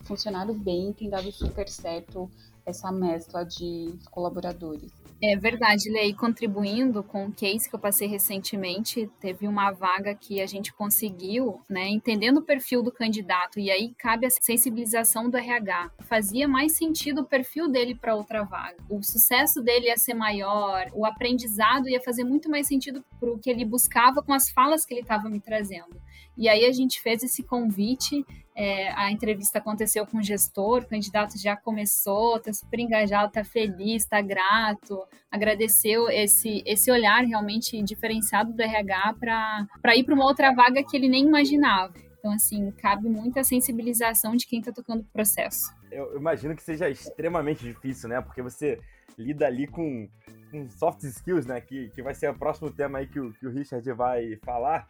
funcionado 0.03 0.53
bem, 0.53 0.93
tem 0.93 1.09
dado 1.09 1.31
super 1.31 1.69
certo 1.69 2.29
essa 2.67 2.91
mescla 2.91 3.45
de 3.45 3.95
colaboradores. 4.11 4.91
É 5.27 5.37
verdade, 5.37 5.91
Lei. 5.91 6.13
Contribuindo 6.13 7.03
com 7.03 7.25
o 7.25 7.33
case 7.33 7.67
que 7.67 7.75
eu 7.75 7.79
passei 7.79 8.07
recentemente, 8.07 9.11
teve 9.19 9.49
uma 9.49 9.71
vaga 9.71 10.15
que 10.15 10.39
a 10.39 10.47
gente 10.47 10.71
conseguiu, 10.71 11.63
né, 11.67 11.89
entendendo 11.89 12.39
o 12.39 12.43
perfil 12.43 12.83
do 12.83 12.93
candidato, 12.93 13.59
e 13.59 13.71
aí 13.71 13.95
cabe 13.97 14.27
a 14.27 14.31
sensibilização 14.31 15.31
do 15.31 15.39
RH. 15.39 15.93
Fazia 16.01 16.47
mais 16.47 16.77
sentido 16.77 17.23
o 17.23 17.27
perfil 17.27 17.69
dele 17.69 17.95
para 17.95 18.15
outra 18.15 18.43
vaga. 18.45 18.77
O 18.91 19.03
sucesso 19.03 19.63
dele 19.63 19.87
ia 19.87 19.97
ser 19.97 20.13
maior, 20.13 20.91
o 20.93 21.07
aprendizado 21.07 21.89
ia 21.89 22.03
fazer 22.03 22.25
muito 22.25 22.51
mais 22.51 22.67
sentido 22.67 23.03
para 23.19 23.33
o 23.33 23.39
que 23.39 23.49
ele 23.49 23.65
buscava 23.65 24.23
com 24.23 24.35
as 24.35 24.51
falas 24.51 24.85
que 24.85 24.93
ele 24.93 25.01
estava 25.01 25.31
me 25.31 25.41
trazendo. 25.41 25.99
E 26.37 26.51
aí 26.51 26.67
a 26.67 26.73
gente 26.73 27.01
fez 27.01 27.23
esse 27.23 27.43
convite, 27.43 28.27
é, 28.55 28.91
a 28.93 29.11
entrevista 29.11 29.59
aconteceu 29.59 30.07
com 30.07 30.19
o 30.19 30.23
gestor, 30.23 30.83
o 30.83 30.89
candidato 30.89 31.37
já 31.41 31.57
começou, 31.57 32.37
está 32.37 32.53
super 32.53 32.79
engajado, 32.79 33.29
está 33.29 33.43
feliz, 33.45 34.03
está 34.03 34.21
grato, 34.21 35.03
agradeceu 35.31 36.09
esse, 36.09 36.63
esse 36.65 36.91
olhar 36.91 37.25
realmente 37.25 37.83
diferenciado 37.83 38.53
do 38.53 38.63
RH 38.63 39.15
para 39.19 39.97
ir 39.97 40.05
para 40.05 40.15
uma 40.15 40.25
outra 40.25 40.53
vaga 40.55 40.85
que 40.85 40.97
ele 40.97 41.09
nem 41.09 41.27
imaginava. 41.27 41.95
Então, 42.25 42.33
assim, 42.33 42.71
cabe 42.71 43.07
muita 43.07 43.45
sensibilização 43.45 44.35
de 44.35 44.47
quem 44.47 44.61
está 44.61 44.73
tocando 44.73 45.03
o 45.03 45.13
processo. 45.13 45.75
Eu 45.91 46.17
imagino 46.17 46.57
que 46.57 46.63
seja 46.63 46.89
extremamente 46.89 47.63
difícil, 47.63 48.09
né? 48.09 48.19
Porque 48.23 48.41
você 48.41 48.81
lida 49.19 49.47
ali 49.47 49.67
com, 49.67 50.09
com 50.51 50.69
soft 50.71 51.03
skills, 51.03 51.45
né? 51.45 51.61
Que, 51.61 51.91
que 51.91 52.03
vai 52.03 52.15
ser 52.15 52.31
o 52.31 52.39
próximo 52.39 52.71
tema 52.71 52.99
aí 52.99 53.07
que 53.07 53.21
o, 53.21 53.31
que 53.35 53.47
o 53.47 53.51
Richard 53.51 53.93
vai 53.93 54.37
falar. 54.43 54.89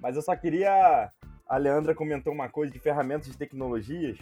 Mas 0.00 0.16
eu 0.16 0.22
só 0.22 0.34
queria. 0.34 1.10
A 1.48 1.56
Leandra 1.56 1.94
comentou 1.94 2.32
uma 2.32 2.48
coisa 2.48 2.72
de 2.72 2.78
ferramentas 2.78 3.28
de 3.28 3.36
tecnologias. 3.36 4.18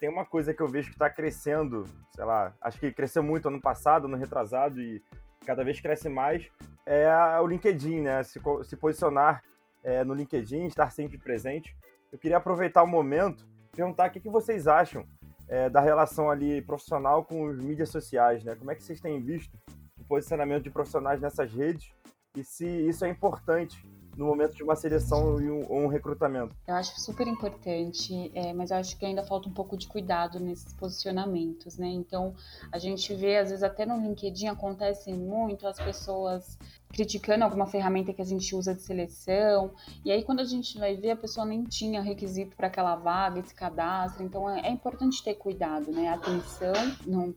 Tem 0.00 0.08
uma 0.08 0.24
coisa 0.24 0.52
que 0.52 0.60
eu 0.60 0.68
vejo 0.68 0.88
que 0.88 0.96
está 0.96 1.08
crescendo, 1.08 1.84
sei 2.14 2.24
lá, 2.24 2.52
acho 2.60 2.78
que 2.78 2.92
cresceu 2.92 3.22
muito 3.22 3.48
ano 3.48 3.60
passado, 3.60 4.06
ano 4.06 4.16
retrasado, 4.16 4.80
e 4.80 5.02
cada 5.46 5.62
vez 5.62 5.80
cresce 5.80 6.08
mais, 6.08 6.50
é 6.84 7.08
o 7.40 7.46
LinkedIn, 7.46 8.00
né? 8.00 8.22
Se, 8.22 8.40
se 8.64 8.76
posicionar 8.76 9.42
é, 9.82 10.02
no 10.02 10.14
LinkedIn, 10.14 10.66
estar 10.66 10.90
sempre 10.90 11.16
presente. 11.16 11.76
Eu 12.12 12.18
queria 12.18 12.38
aproveitar 12.38 12.82
o 12.82 12.86
momento 12.86 13.46
perguntar 13.74 14.08
o 14.08 14.12
que, 14.12 14.20
que 14.20 14.30
vocês 14.30 14.66
acham 14.66 15.04
é, 15.48 15.68
da 15.68 15.80
relação 15.80 16.30
ali 16.30 16.62
profissional 16.62 17.24
com 17.24 17.44
os 17.44 17.58
mídias 17.58 17.90
sociais, 17.90 18.42
né? 18.44 18.54
Como 18.54 18.70
é 18.70 18.74
que 18.74 18.82
vocês 18.82 19.00
têm 19.00 19.20
visto 19.20 19.58
o 19.98 20.04
posicionamento 20.04 20.64
de 20.64 20.70
profissionais 20.70 21.20
nessas 21.20 21.52
redes 21.52 21.92
e 22.36 22.42
se 22.42 22.66
isso 22.66 23.04
é 23.04 23.08
importante 23.08 23.84
no 24.16 24.26
momento 24.26 24.54
de 24.54 24.62
uma 24.62 24.76
seleção 24.76 25.40
e 25.40 25.50
um, 25.50 25.84
um 25.84 25.86
recrutamento? 25.86 26.54
Eu 26.66 26.74
acho 26.74 27.00
super 27.00 27.26
importante, 27.26 28.30
é, 28.34 28.52
mas 28.52 28.70
eu 28.70 28.76
acho 28.76 28.96
que 28.96 29.04
ainda 29.04 29.22
falta 29.22 29.48
um 29.48 29.52
pouco 29.52 29.76
de 29.76 29.86
cuidado 29.86 30.40
nesses 30.40 30.72
posicionamentos, 30.74 31.76
né? 31.78 31.88
Então, 31.88 32.34
a 32.70 32.78
gente 32.78 33.14
vê, 33.14 33.38
às 33.38 33.50
vezes, 33.50 33.62
até 33.62 33.84
no 33.86 33.96
LinkedIn 33.96 34.48
acontece 34.48 35.12
muito 35.12 35.66
as 35.66 35.78
pessoas 35.78 36.58
criticando 36.94 37.42
alguma 37.42 37.66
ferramenta 37.66 38.12
que 38.12 38.22
a 38.22 38.24
gente 38.24 38.54
usa 38.54 38.72
de 38.72 38.80
seleção, 38.80 39.72
e 40.04 40.12
aí 40.12 40.22
quando 40.22 40.38
a 40.38 40.44
gente 40.44 40.78
vai 40.78 40.94
ver, 40.94 41.10
a 41.10 41.16
pessoa 41.16 41.44
nem 41.44 41.64
tinha 41.64 42.00
requisito 42.00 42.56
para 42.56 42.68
aquela 42.68 42.94
vaga, 42.94 43.40
esse 43.40 43.52
cadastro, 43.52 44.22
então 44.22 44.48
é, 44.48 44.68
é, 44.68 44.70
importante 44.70 45.22
ter 45.22 45.34
cuidado, 45.34 45.90
né? 45.90 46.08
Atenção 46.08 46.72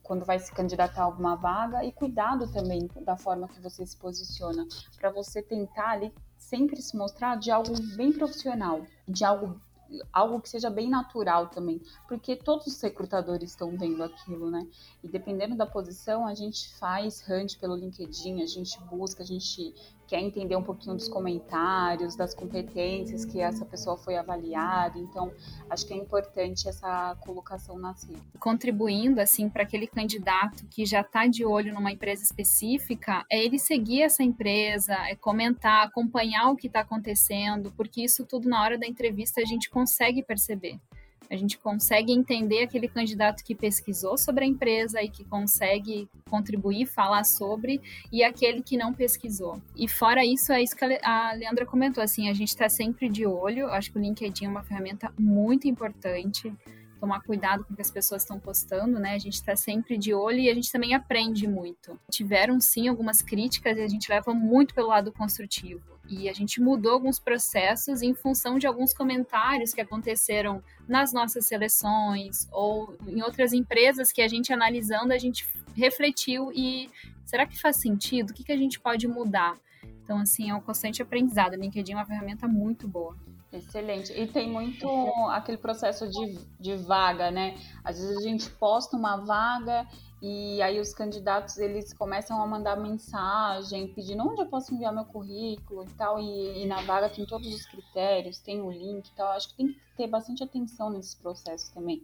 quando 0.04 0.24
vai 0.24 0.38
se 0.38 0.52
candidatar 0.52 1.02
a 1.02 1.06
alguma 1.06 1.36
vaga 1.36 1.84
e 1.84 1.92
cuidado 1.92 2.48
também 2.52 2.88
da 3.02 3.18
forma 3.18 3.48
que 3.48 3.60
você 3.60 3.84
se 3.84 3.98
posiciona, 3.98 4.68
para 5.00 5.10
você 5.10 5.42
tentar 5.42 5.90
ali 5.90 6.13
sempre 6.48 6.82
se 6.82 6.96
mostrar 6.96 7.36
de 7.38 7.52
algo 7.52 7.74
bem 7.98 8.14
profissional, 8.14 8.86
de 9.06 9.26
algo 9.26 9.60
algo 10.12 10.41
que 10.41 10.50
seja 10.50 10.69
bem 10.69 10.89
natural 10.89 11.47
também, 11.47 11.82
porque 12.08 12.36
todos 12.36 12.67
os 12.67 12.82
recrutadores 12.82 13.52
estão 13.52 13.78
vendo 13.78 14.04
aquilo, 14.04 14.50
né? 14.50 14.67
E 15.04 15.08
dependendo 15.08 15.56
da 15.56 15.65
posição, 15.65 16.26
a 16.26 16.34
gente 16.34 16.73
faz 16.78 17.23
hunt 17.28 17.58
pelo 17.60 17.76
LinkedIn, 17.76 18.41
a 18.41 18.45
gente 18.45 18.80
busca, 18.89 19.23
a 19.23 19.26
gente 19.26 19.73
quer 20.08 20.21
entender 20.21 20.56
um 20.56 20.63
pouquinho 20.63 20.95
dos 20.95 21.10
comentários, 21.10 22.15
das 22.15 22.34
competências 22.34 23.26
que 23.26 23.41
essa 23.41 23.65
pessoa 23.65 23.97
foi 23.97 24.15
avaliada. 24.15 24.97
Então, 24.97 25.32
acho 25.69 25.86
que 25.86 25.93
é 25.93 25.97
importante 25.97 26.67
essa 26.67 27.15
colocação 27.19 27.78
na 27.78 27.93
CIP. 27.93 28.17
Contribuindo, 28.39 29.19
assim, 29.19 29.50
para 29.50 29.63
aquele 29.63 29.86
candidato 29.86 30.65
que 30.67 30.86
já 30.86 31.02
está 31.02 31.28
de 31.28 31.43
olho 31.43 31.73
numa 31.73 31.91
empresa 31.91 32.23
específica, 32.23 33.26
é 33.30 33.43
ele 33.43 33.60
seguir 33.60 34.04
essa 34.04 34.23
empresa, 34.23 34.93
é 35.10 35.15
comentar, 35.15 35.86
acompanhar 35.86 36.50
o 36.52 36.56
que 36.56 36.67
está 36.67 36.80
acontecendo, 36.80 37.73
porque 37.76 38.02
isso 38.02 38.26
tudo 38.26 38.47
na 38.47 38.63
hora 38.63 38.78
da 38.78 38.88
entrevista 38.88 39.41
a 39.41 39.45
gente 39.45 39.69
consegue 39.78 40.24
perceber. 40.24 40.80
A 41.30 41.36
gente 41.36 41.56
consegue 41.60 42.12
entender 42.12 42.63
aquele 42.63 42.88
candidato 42.88 43.44
que 43.44 43.54
pesquisou 43.54 44.18
sobre 44.18 44.44
a 44.44 44.48
empresa 44.48 45.04
e 45.04 45.10
que 45.10 45.24
consegue 45.24 46.10
contribuir, 46.28 46.88
falar 46.88 47.24
sobre, 47.24 47.80
e 48.12 48.24
aquele 48.24 48.63
que 48.63 48.76
não 48.76 48.92
pesquisou. 48.92 49.62
E 49.76 49.88
fora 49.88 50.26
isso, 50.26 50.52
é 50.52 50.63
isso 50.63 50.76
que 50.76 50.84
a 51.04 51.34
Leandra 51.34 51.63
comentou, 51.63 52.04
assim, 52.04 52.28
a 52.28 52.34
gente 52.34 52.48
está 52.48 52.68
sempre 52.70 53.08
de 53.08 53.28
olho, 53.28 53.68
acho 53.68 53.92
que 53.92 54.00
o 54.00 54.02
LinkedIn 54.02 54.46
é 54.46 54.50
uma 54.50 54.63
ferramenta 54.63 55.13
muito 55.20 55.68
importante, 55.68 56.52
tomar 57.00 57.22
cuidado 57.22 57.64
com 57.64 57.74
o 57.74 57.76
que 57.76 57.82
as 57.82 57.92
pessoas 57.92 58.24
estão 58.24 58.40
postando, 58.40 59.00
né? 59.00 59.14
A 59.14 59.20
gente 59.20 59.36
está 59.36 59.56
sempre 59.56 59.98
de 59.98 60.14
olho 60.14 60.40
e 60.40 60.50
a 60.50 60.54
gente 60.54 60.72
também 60.72 60.94
aprende 60.94 61.48
muito. 61.48 62.00
Tiveram 62.12 62.60
sim 62.60 62.88
algumas 62.88 63.22
críticas 63.22 63.78
e 63.78 63.82
a 63.82 63.88
gente 63.88 64.10
leva 64.10 64.34
muito 64.34 64.74
pelo 64.74 64.88
lado 64.88 65.12
construtivo. 65.12 65.98
E 66.10 66.30
a 66.30 66.34
gente 66.34 66.62
mudou 66.62 66.94
alguns 66.94 67.20
processos 67.20 68.02
em 68.02 68.14
função 68.14 68.58
de 68.58 68.66
alguns 68.66 68.94
comentários 68.94 69.74
que 69.74 69.82
aconteceram 69.82 70.64
nas 70.88 71.12
nossas 71.12 71.46
seleções 71.46 72.48
ou 72.52 72.98
em 73.08 73.22
outras 73.22 73.52
empresas 73.52 74.12
que 74.12 74.22
a 74.22 74.28
gente 74.28 74.54
analisando, 74.54 75.12
a 75.12 75.18
gente 75.18 75.46
refletiu 75.76 76.52
e 76.54 76.90
será 77.26 77.46
que 77.46 77.60
faz 77.60 77.78
sentido? 77.78 78.32
O 78.32 78.34
que, 78.34 78.44
que 78.44 78.52
a 78.52 78.58
gente 78.58 78.80
pode 78.80 79.08
mudar? 79.08 79.58
Então, 80.04 80.20
assim, 80.20 80.50
é 80.50 80.56
um 80.56 80.62
constante 80.62 81.02
aprendizado. 81.02 81.54
O 81.54 81.58
LinkedIn 81.58 81.92
é 81.92 81.96
uma 81.96 82.06
ferramenta 82.06 82.48
muito 82.48 82.88
boa. 82.88 83.18
Excelente. 83.58 84.13
E 84.13 84.28
tem 84.28 84.50
muito 84.50 84.88
aquele 85.32 85.58
processo 85.58 86.08
de, 86.08 86.38
de 86.60 86.76
vaga, 86.76 87.32
né? 87.32 87.58
Às 87.84 88.00
vezes 88.00 88.17
a 88.17 88.22
gente 88.22 88.50
posta 88.52 88.96
uma 88.96 89.17
vaga 89.17 89.88
e 90.22 90.62
aí 90.62 90.80
os 90.80 90.93
candidatos 90.93 91.58
eles 91.58 91.93
começam 91.93 92.41
a 92.41 92.48
mandar 92.48 92.76
mensagem 92.76 93.88
pedindo 93.93 94.28
onde 94.28 94.41
eu 94.41 94.48
posso 94.48 94.74
enviar 94.74 94.93
meu 94.93 95.06
currículo 95.06 95.84
e 95.84 95.93
tal. 95.93 96.20
E, 96.20 96.63
e 96.63 96.65
na 96.65 96.82
vaga 96.82 97.10
tem 97.10 97.26
todos 97.26 97.48
os 97.48 97.65
critérios, 97.65 98.39
tem 98.39 98.62
o 98.62 98.72
link 98.72 99.08
e 99.08 99.15
tal. 99.15 99.32
Acho 99.32 99.50
que 99.50 99.56
tem 99.56 99.67
que 99.74 99.80
ter 99.96 100.08
bastante 100.08 100.43
atenção 100.43 100.89
nesse 100.89 101.17
processo 101.17 101.74
também. 101.74 102.04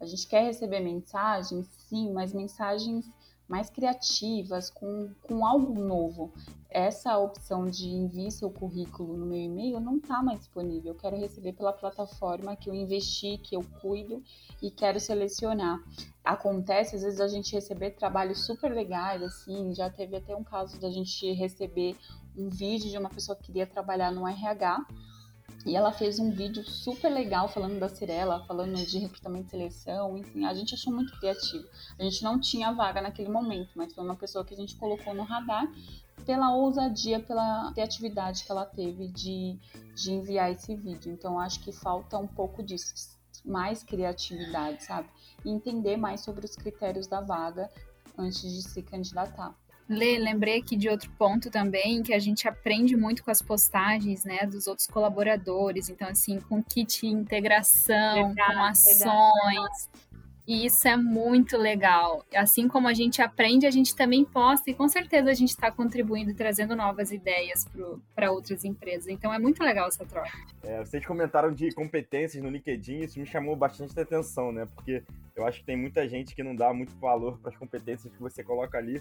A 0.00 0.06
gente 0.06 0.26
quer 0.26 0.44
receber 0.44 0.80
mensagens, 0.80 1.66
sim, 1.88 2.12
mas 2.12 2.32
mensagens 2.32 3.08
mais 3.48 3.68
criativas, 3.68 4.70
com, 4.70 5.10
com 5.22 5.44
algo 5.44 5.74
novo. 5.74 6.32
Essa 6.70 7.18
opção 7.18 7.66
de 7.66 7.88
enviar 7.88 8.30
seu 8.30 8.50
currículo 8.50 9.16
no 9.16 9.26
meu 9.26 9.38
e-mail 9.38 9.78
não 9.78 9.96
está 9.96 10.22
mais 10.22 10.38
disponível. 10.38 10.92
Eu 10.92 10.98
quero 10.98 11.16
receber 11.16 11.52
pela 11.52 11.72
plataforma 11.72 12.56
que 12.56 12.70
eu 12.70 12.74
investi, 12.74 13.38
que 13.38 13.54
eu 13.54 13.62
cuido 13.80 14.22
e 14.62 14.70
quero 14.70 14.98
selecionar. 14.98 15.82
Acontece, 16.24 16.96
às 16.96 17.02
vezes, 17.02 17.20
a 17.20 17.28
gente 17.28 17.52
receber 17.52 17.90
trabalhos 17.90 18.46
super 18.46 18.72
legais, 18.72 19.22
assim, 19.22 19.74
já 19.74 19.90
teve 19.90 20.16
até 20.16 20.34
um 20.34 20.44
caso 20.44 20.80
da 20.80 20.90
gente 20.90 21.30
receber 21.32 21.96
um 22.36 22.48
vídeo 22.48 22.90
de 22.90 22.96
uma 22.96 23.10
pessoa 23.10 23.36
que 23.36 23.44
queria 23.44 23.66
trabalhar 23.66 24.10
no 24.10 24.26
RH 24.26 24.86
e 25.64 25.76
ela 25.76 25.92
fez 25.92 26.18
um 26.18 26.30
vídeo 26.30 26.64
super 26.64 27.08
legal 27.08 27.48
falando 27.48 27.78
da 27.78 27.88
Cirela, 27.88 28.44
falando 28.46 28.74
de 28.74 28.98
recrutamento 28.98 29.46
e 29.46 29.50
seleção, 29.50 30.16
enfim, 30.18 30.44
a 30.44 30.54
gente 30.54 30.74
achou 30.74 30.92
muito 30.92 31.16
criativo. 31.18 31.64
A 31.98 32.02
gente 32.02 32.22
não 32.24 32.40
tinha 32.40 32.72
vaga 32.72 33.00
naquele 33.00 33.28
momento, 33.28 33.70
mas 33.76 33.94
foi 33.94 34.02
uma 34.02 34.16
pessoa 34.16 34.44
que 34.44 34.54
a 34.54 34.56
gente 34.56 34.76
colocou 34.76 35.14
no 35.14 35.22
radar 35.22 35.70
pela 36.26 36.54
ousadia, 36.54 37.20
pela 37.20 37.70
criatividade 37.72 38.44
que 38.44 38.50
ela 38.50 38.66
teve 38.66 39.08
de, 39.08 39.58
de 39.94 40.12
enviar 40.12 40.50
esse 40.50 40.74
vídeo. 40.74 41.12
Então, 41.12 41.38
acho 41.38 41.60
que 41.60 41.72
falta 41.72 42.18
um 42.18 42.26
pouco 42.26 42.62
disso, 42.62 43.18
mais 43.44 43.82
criatividade, 43.84 44.84
sabe? 44.84 45.08
E 45.44 45.50
entender 45.50 45.96
mais 45.96 46.22
sobre 46.22 46.44
os 46.44 46.56
critérios 46.56 47.06
da 47.06 47.20
vaga 47.20 47.70
antes 48.18 48.42
de 48.42 48.62
se 48.62 48.82
candidatar. 48.82 49.56
Lê, 49.88 50.18
lembrei 50.18 50.58
aqui 50.58 50.76
de 50.76 50.88
outro 50.88 51.10
ponto 51.18 51.50
também, 51.50 52.02
que 52.02 52.14
a 52.14 52.18
gente 52.18 52.48
aprende 52.48 52.96
muito 52.96 53.22
com 53.22 53.30
as 53.30 53.42
postagens, 53.42 54.24
né, 54.24 54.46
dos 54.46 54.66
outros 54.66 54.86
colaboradores. 54.86 55.88
Então, 55.88 56.08
assim, 56.08 56.40
com 56.40 56.62
kit 56.62 57.06
integração, 57.06 58.34
verdade, 58.34 58.54
com 58.54 58.60
ações. 58.60 59.00
Verdade. 59.02 60.12
E 60.46 60.66
isso 60.66 60.88
é 60.88 60.96
muito 60.96 61.56
legal. 61.56 62.24
Assim 62.34 62.66
como 62.66 62.88
a 62.88 62.92
gente 62.92 63.22
aprende, 63.22 63.64
a 63.64 63.70
gente 63.70 63.94
também 63.94 64.24
posta 64.24 64.70
e 64.70 64.74
com 64.74 64.88
certeza 64.88 65.30
a 65.30 65.34
gente 65.34 65.50
está 65.50 65.70
contribuindo, 65.70 66.34
trazendo 66.34 66.74
novas 66.74 67.12
ideias 67.12 67.64
para 68.14 68.32
outras 68.32 68.64
empresas. 68.64 69.06
Então 69.06 69.32
é 69.32 69.38
muito 69.38 69.62
legal 69.62 69.86
essa 69.86 70.04
troca. 70.04 70.32
É, 70.64 70.78
vocês 70.84 71.06
comentaram 71.06 71.52
de 71.52 71.70
competências 71.72 72.42
no 72.42 72.50
LinkedIn, 72.50 73.00
isso 73.00 73.20
me 73.20 73.26
chamou 73.26 73.54
bastante 73.54 73.98
atenção, 73.98 74.50
né? 74.50 74.66
Porque 74.74 75.04
eu 75.36 75.46
acho 75.46 75.60
que 75.60 75.64
tem 75.64 75.76
muita 75.76 76.08
gente 76.08 76.34
que 76.34 76.42
não 76.42 76.56
dá 76.56 76.74
muito 76.74 76.92
valor 76.98 77.38
para 77.38 77.50
as 77.50 77.56
competências 77.56 78.12
que 78.12 78.20
você 78.20 78.42
coloca 78.42 78.76
ali. 78.76 79.00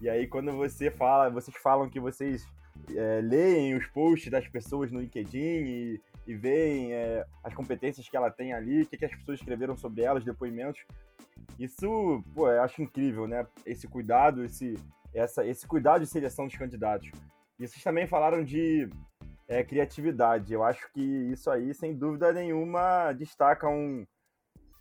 E 0.00 0.08
aí, 0.08 0.26
quando 0.26 0.52
você 0.52 0.90
fala, 0.90 1.28
vocês 1.28 1.56
falam 1.56 1.88
que 1.88 1.98
vocês 1.98 2.46
é, 2.94 3.20
leem 3.20 3.74
os 3.74 3.86
posts 3.86 4.30
das 4.30 4.46
pessoas 4.46 4.92
no 4.92 5.00
LinkedIn 5.00 5.38
e, 5.38 6.00
e 6.26 6.34
veem 6.34 6.92
é, 6.92 7.26
as 7.42 7.52
competências 7.52 8.08
que 8.08 8.16
ela 8.16 8.30
tem 8.30 8.52
ali, 8.52 8.82
o 8.82 8.86
que, 8.86 8.96
que 8.96 9.04
as 9.04 9.14
pessoas 9.14 9.40
escreveram 9.40 9.76
sobre 9.76 10.02
elas, 10.02 10.24
depoimentos. 10.24 10.84
Isso, 11.58 12.22
pô, 12.34 12.50
eu 12.50 12.62
acho 12.62 12.82
incrível, 12.82 13.26
né? 13.26 13.46
Esse 13.66 13.88
cuidado, 13.88 14.44
esse, 14.44 14.74
essa, 15.12 15.44
esse 15.44 15.66
cuidado 15.66 16.02
de 16.02 16.06
seleção 16.06 16.46
dos 16.46 16.56
candidatos. 16.56 17.10
E 17.58 17.66
vocês 17.66 17.82
também 17.82 18.06
falaram 18.06 18.44
de 18.44 18.88
é, 19.48 19.64
criatividade. 19.64 20.52
Eu 20.52 20.62
acho 20.62 20.88
que 20.92 21.00
isso 21.00 21.50
aí, 21.50 21.74
sem 21.74 21.94
dúvida 21.94 22.32
nenhuma, 22.32 23.12
destaca 23.12 23.68
um, 23.68 24.06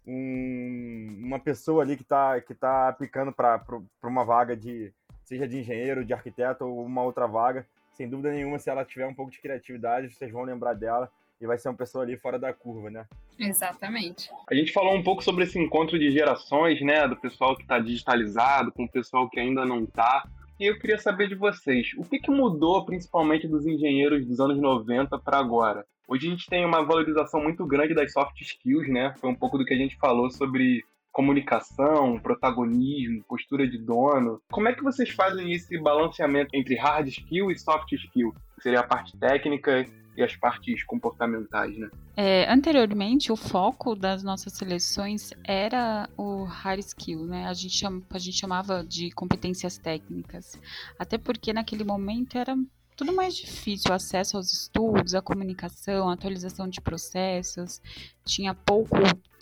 um, 0.06 1.22
uma 1.24 1.40
pessoa 1.40 1.82
ali 1.82 1.96
que 1.96 2.04
está 2.04 2.40
que 2.42 2.54
tá 2.54 2.90
aplicando 2.90 3.34
para 3.34 3.64
uma 4.04 4.24
vaga 4.24 4.56
de, 4.56 4.94
seja 5.28 5.46
de 5.46 5.60
engenheiro, 5.60 6.06
de 6.06 6.14
arquiteto 6.14 6.64
ou 6.66 6.86
uma 6.86 7.04
outra 7.04 7.28
vaga, 7.28 7.68
sem 7.92 8.08
dúvida 8.08 8.32
nenhuma, 8.32 8.58
se 8.58 8.70
ela 8.70 8.86
tiver 8.86 9.06
um 9.06 9.14
pouco 9.14 9.30
de 9.30 9.42
criatividade, 9.42 10.10
vocês 10.10 10.32
vão 10.32 10.44
lembrar 10.44 10.74
dela 10.74 11.12
e 11.42 11.46
vai 11.46 11.58
ser 11.58 11.68
uma 11.68 11.76
pessoa 11.76 12.06
ali 12.06 12.16
fora 12.16 12.40
da 12.40 12.54
curva, 12.54 12.90
né? 12.90 13.06
Exatamente. 13.38 14.32
A 14.50 14.56
gente 14.56 14.72
falou 14.72 14.96
um 14.96 15.04
pouco 15.04 15.22
sobre 15.22 15.44
esse 15.44 15.60
encontro 15.60 16.00
de 16.00 16.10
gerações, 16.12 16.82
né? 16.82 17.06
Do 17.08 17.18
pessoal 17.18 17.58
que 17.58 17.64
está 17.64 17.78
digitalizado 17.78 18.72
com 18.72 18.86
o 18.86 18.90
pessoal 18.90 19.30
que 19.30 19.40
ainda 19.40 19.66
não 19.66 19.84
está. 19.84 20.24
E 20.58 20.66
eu 20.66 20.80
queria 20.80 20.98
saber 20.98 21.28
de 21.28 21.36
vocês, 21.36 21.90
o 21.98 22.04
que, 22.04 22.20
que 22.20 22.32
mudou 22.32 22.86
principalmente 22.86 23.48
dos 23.48 23.68
engenheiros 23.68 24.26
dos 24.26 24.40
anos 24.40 24.60
90 24.60 25.20
para 25.20 25.38
agora? 25.38 25.86
Hoje 26.08 26.28
a 26.28 26.30
gente 26.32 26.48
tem 26.48 26.66
uma 26.66 26.86
valorização 26.86 27.44
muito 27.44 27.66
grande 27.66 27.94
das 27.94 28.14
soft 28.14 28.40
skills, 28.40 28.88
né? 28.88 29.14
Foi 29.20 29.30
um 29.30 29.36
pouco 29.36 29.58
do 29.58 29.66
que 29.66 29.74
a 29.74 29.78
gente 29.78 29.98
falou 29.98 30.32
sobre 30.32 30.86
comunicação, 31.18 32.20
protagonismo, 32.20 33.24
postura 33.28 33.68
de 33.68 33.80
dono. 33.80 34.40
Como 34.52 34.68
é 34.68 34.74
que 34.74 34.84
vocês 34.84 35.10
fazem 35.10 35.52
esse 35.52 35.76
balanceamento 35.80 36.56
entre 36.56 36.76
hard 36.76 37.08
skill 37.08 37.50
e 37.50 37.58
soft 37.58 37.92
skill? 37.92 38.36
Seria 38.62 38.82
a 38.82 38.84
parte 38.84 39.18
técnica 39.18 39.84
e 40.16 40.22
as 40.22 40.36
partes 40.36 40.84
comportamentais, 40.84 41.76
né? 41.76 41.90
É, 42.16 42.46
anteriormente, 42.48 43.32
o 43.32 43.36
foco 43.36 43.96
das 43.96 44.22
nossas 44.22 44.54
seleções 44.54 45.32
era 45.44 46.08
o 46.16 46.44
hard 46.44 46.82
skill, 46.82 47.26
né? 47.26 47.48
A 47.48 47.54
gente, 47.56 47.76
chama, 47.76 48.04
a 48.12 48.20
gente 48.20 48.38
chamava 48.38 48.84
de 48.84 49.10
competências 49.10 49.76
técnicas. 49.80 50.62
Até 51.00 51.18
porque 51.18 51.52
naquele 51.52 51.84
momento 51.84 52.38
era 52.38 52.56
tudo 52.96 53.12
mais 53.12 53.36
difícil, 53.36 53.90
o 53.90 53.94
acesso 53.96 54.38
aos 54.38 54.54
estudos, 54.54 55.16
a 55.16 55.22
comunicação, 55.22 56.10
a 56.10 56.14
atualização 56.14 56.70
de 56.70 56.80
processos, 56.80 57.82
tinha 58.24 58.54
pouco 58.54 58.98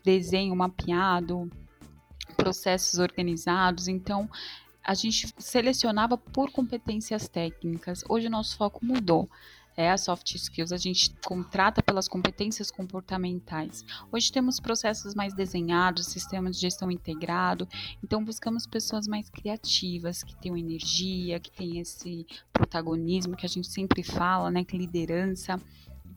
desenho 0.05 0.55
mapeado, 0.55 1.49
processos 2.35 2.99
organizados, 2.99 3.87
então 3.87 4.29
a 4.83 4.93
gente 4.93 5.33
selecionava 5.39 6.17
por 6.17 6.51
competências 6.51 7.27
técnicas. 7.27 8.03
Hoje 8.07 8.27
o 8.27 8.29
nosso 8.29 8.55
foco 8.55 8.85
mudou. 8.85 9.29
É 9.77 9.91
a 9.91 9.97
soft 9.97 10.33
skills, 10.35 10.71
a 10.71 10.77
gente 10.77 11.13
contrata 11.25 11.83
pelas 11.83 12.07
competências 12.07 12.71
comportamentais. 12.71 13.83
Hoje 14.09 14.31
temos 14.31 14.57
processos 14.57 15.13
mais 15.13 15.33
desenhados, 15.33 16.05
sistemas 16.05 16.55
de 16.55 16.61
gestão 16.61 16.89
integrado, 16.89 17.67
então 18.01 18.23
buscamos 18.23 18.65
pessoas 18.65 19.05
mais 19.05 19.29
criativas, 19.29 20.23
que 20.23 20.33
tenham 20.37 20.55
energia, 20.55 21.41
que 21.41 21.51
tenham 21.51 21.81
esse 21.81 22.25
protagonismo 22.53 23.35
que 23.35 23.45
a 23.45 23.49
gente 23.49 23.67
sempre 23.67 24.01
fala, 24.01 24.49
né, 24.49 24.63
que 24.63 24.77
liderança 24.77 25.59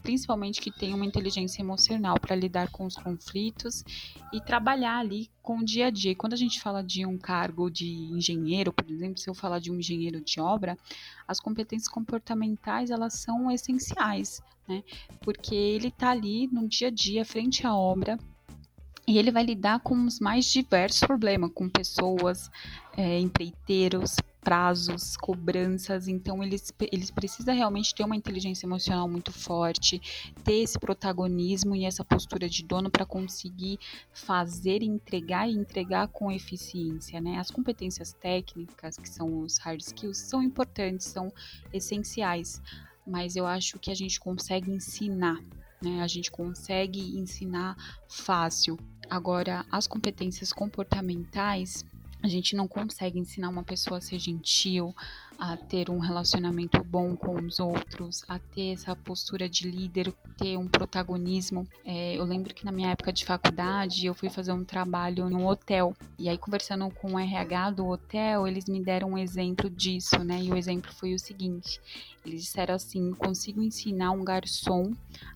principalmente 0.02 0.61
que 0.61 0.70
tenha 0.70 0.94
uma 0.94 1.04
inteligência 1.04 1.61
emocional 1.61 2.18
para 2.18 2.37
lidar 2.37 2.70
com 2.70 2.87
os 2.87 2.96
conflitos 2.96 3.84
e 4.32 4.40
trabalhar 4.40 4.98
ali 4.98 5.30
com 5.42 5.58
o 5.58 5.64
dia 5.64 5.87
a 5.87 5.90
dia. 5.90 6.14
Quando 6.14 6.32
a 6.32 6.37
gente 6.37 6.61
fala 6.61 6.82
de 6.82 7.04
um 7.04 7.18
cargo 7.18 7.70
de 7.70 7.88
engenheiro, 7.88 8.72
por 8.72 8.90
exemplo, 8.90 9.18
se 9.18 9.28
eu 9.28 9.34
falar 9.34 9.58
de 9.58 9.70
um 9.70 9.76
engenheiro 9.76 10.20
de 10.20 10.40
obra, 10.40 10.78
as 11.26 11.40
competências 11.40 11.88
comportamentais 11.88 12.90
elas 12.90 13.14
são 13.14 13.50
essenciais, 13.50 14.42
né? 14.66 14.82
Porque 15.20 15.54
ele 15.54 15.88
está 15.88 16.11
ali 16.11 16.46
no 16.46 16.68
dia 16.68 16.88
a 16.88 16.90
dia, 16.90 17.24
frente 17.24 17.66
à 17.66 17.74
obra, 17.74 18.18
e 19.06 19.16
ele 19.16 19.30
vai 19.30 19.42
lidar 19.42 19.80
com 19.80 20.04
os 20.04 20.20
mais 20.20 20.44
diversos 20.44 21.00
problemas, 21.00 21.50
com 21.54 21.66
pessoas, 21.66 22.50
é, 22.94 23.18
empreiteiros, 23.18 24.16
prazos, 24.48 25.14
cobranças, 25.14 26.08
então 26.08 26.42
eles, 26.42 26.72
eles 26.90 27.11
precisam 27.11 27.54
realmente 27.54 27.94
ter 27.94 28.02
uma 28.02 28.16
inteligência 28.16 28.64
emocional 28.64 29.06
muito 29.06 29.30
forte, 29.30 30.00
ter 30.42 30.62
esse 30.62 30.78
protagonismo 30.78 31.76
e 31.76 31.84
essa 31.84 32.02
postura 32.02 32.48
de 32.48 32.64
dono 32.64 32.90
para 32.90 33.04
conseguir 33.04 33.78
fazer, 34.11 34.82
entregar 34.82 35.50
e 35.50 35.52
entregar 35.52 36.08
com 36.08 36.32
eficiência, 36.32 37.20
né? 37.20 37.37
As 37.37 37.50
competências 37.50 38.14
técnicas, 38.14 38.96
que 38.96 39.06
são 39.06 39.40
os 39.42 39.58
hard 39.58 39.82
skills, 39.82 40.16
são 40.16 40.42
importantes, 40.42 41.08
são 41.08 41.30
essenciais, 41.70 42.62
mas 43.06 43.37
eu 43.37 43.46
acho 43.46 43.78
que 43.78 43.90
a 43.90 43.94
gente 43.94 44.18
consegue 44.18 44.70
ensinar, 44.70 45.44
né? 45.82 46.00
A 46.00 46.06
gente 46.06 46.30
consegue 46.30 47.18
ensinar 47.18 47.76
fácil. 48.08 48.78
Agora, 49.11 49.66
as 49.70 49.87
competências 49.87 50.54
comportamentais, 50.54 51.84
a 52.22 52.28
gente 52.28 52.57
não 52.57 52.66
consegue 52.66 53.18
ensinar 53.18 53.48
uma 53.48 53.62
pessoa 53.62 53.98
a 53.98 54.00
ser 54.00 54.18
gentil, 54.18 54.94
a 55.38 55.57
ter 55.57 55.88
um 55.88 55.98
relacionamento 55.98 56.83
bom 56.83 57.14
com 57.14 57.37
os 57.37 57.61
outros, 57.61 58.24
a 58.28 58.38
ter 58.38 58.72
essa 58.72 58.94
postura 58.96 59.48
de 59.48 59.70
líder, 59.70 60.12
ter 60.37 60.57
um 60.57 60.66
protagonismo. 60.66 61.66
É, 61.85 62.16
eu 62.16 62.24
lembro 62.24 62.52
que 62.52 62.64
na 62.64 62.72
minha 62.72 62.90
época 62.90 63.12
de 63.12 63.24
faculdade 63.24 64.04
eu 64.04 64.14
fui 64.14 64.28
fazer 64.28 64.52
um 64.52 64.64
trabalho 64.64 65.31
num 65.31 65.46
hotel 65.46 65.96
e 66.18 66.28
aí 66.28 66.37
conversando 66.37 66.90
com 66.90 67.12
o 67.12 67.18
RH 67.18 67.70
do 67.70 67.87
hotel 67.87 68.48
eles 68.48 68.66
me 68.66 68.83
deram 68.83 69.11
um 69.11 69.18
exemplo 69.18 69.70
disso, 69.70 70.24
né? 70.24 70.42
E 70.42 70.50
o 70.50 70.57
exemplo 70.57 70.92
foi 70.92 71.14
o 71.14 71.18
seguinte: 71.18 71.81
Eles 72.28 72.42
disseram 72.42 72.74
assim: 72.74 73.12
consigo 73.12 73.62
ensinar 73.62 74.10
um 74.10 74.24
garçom 74.24 74.92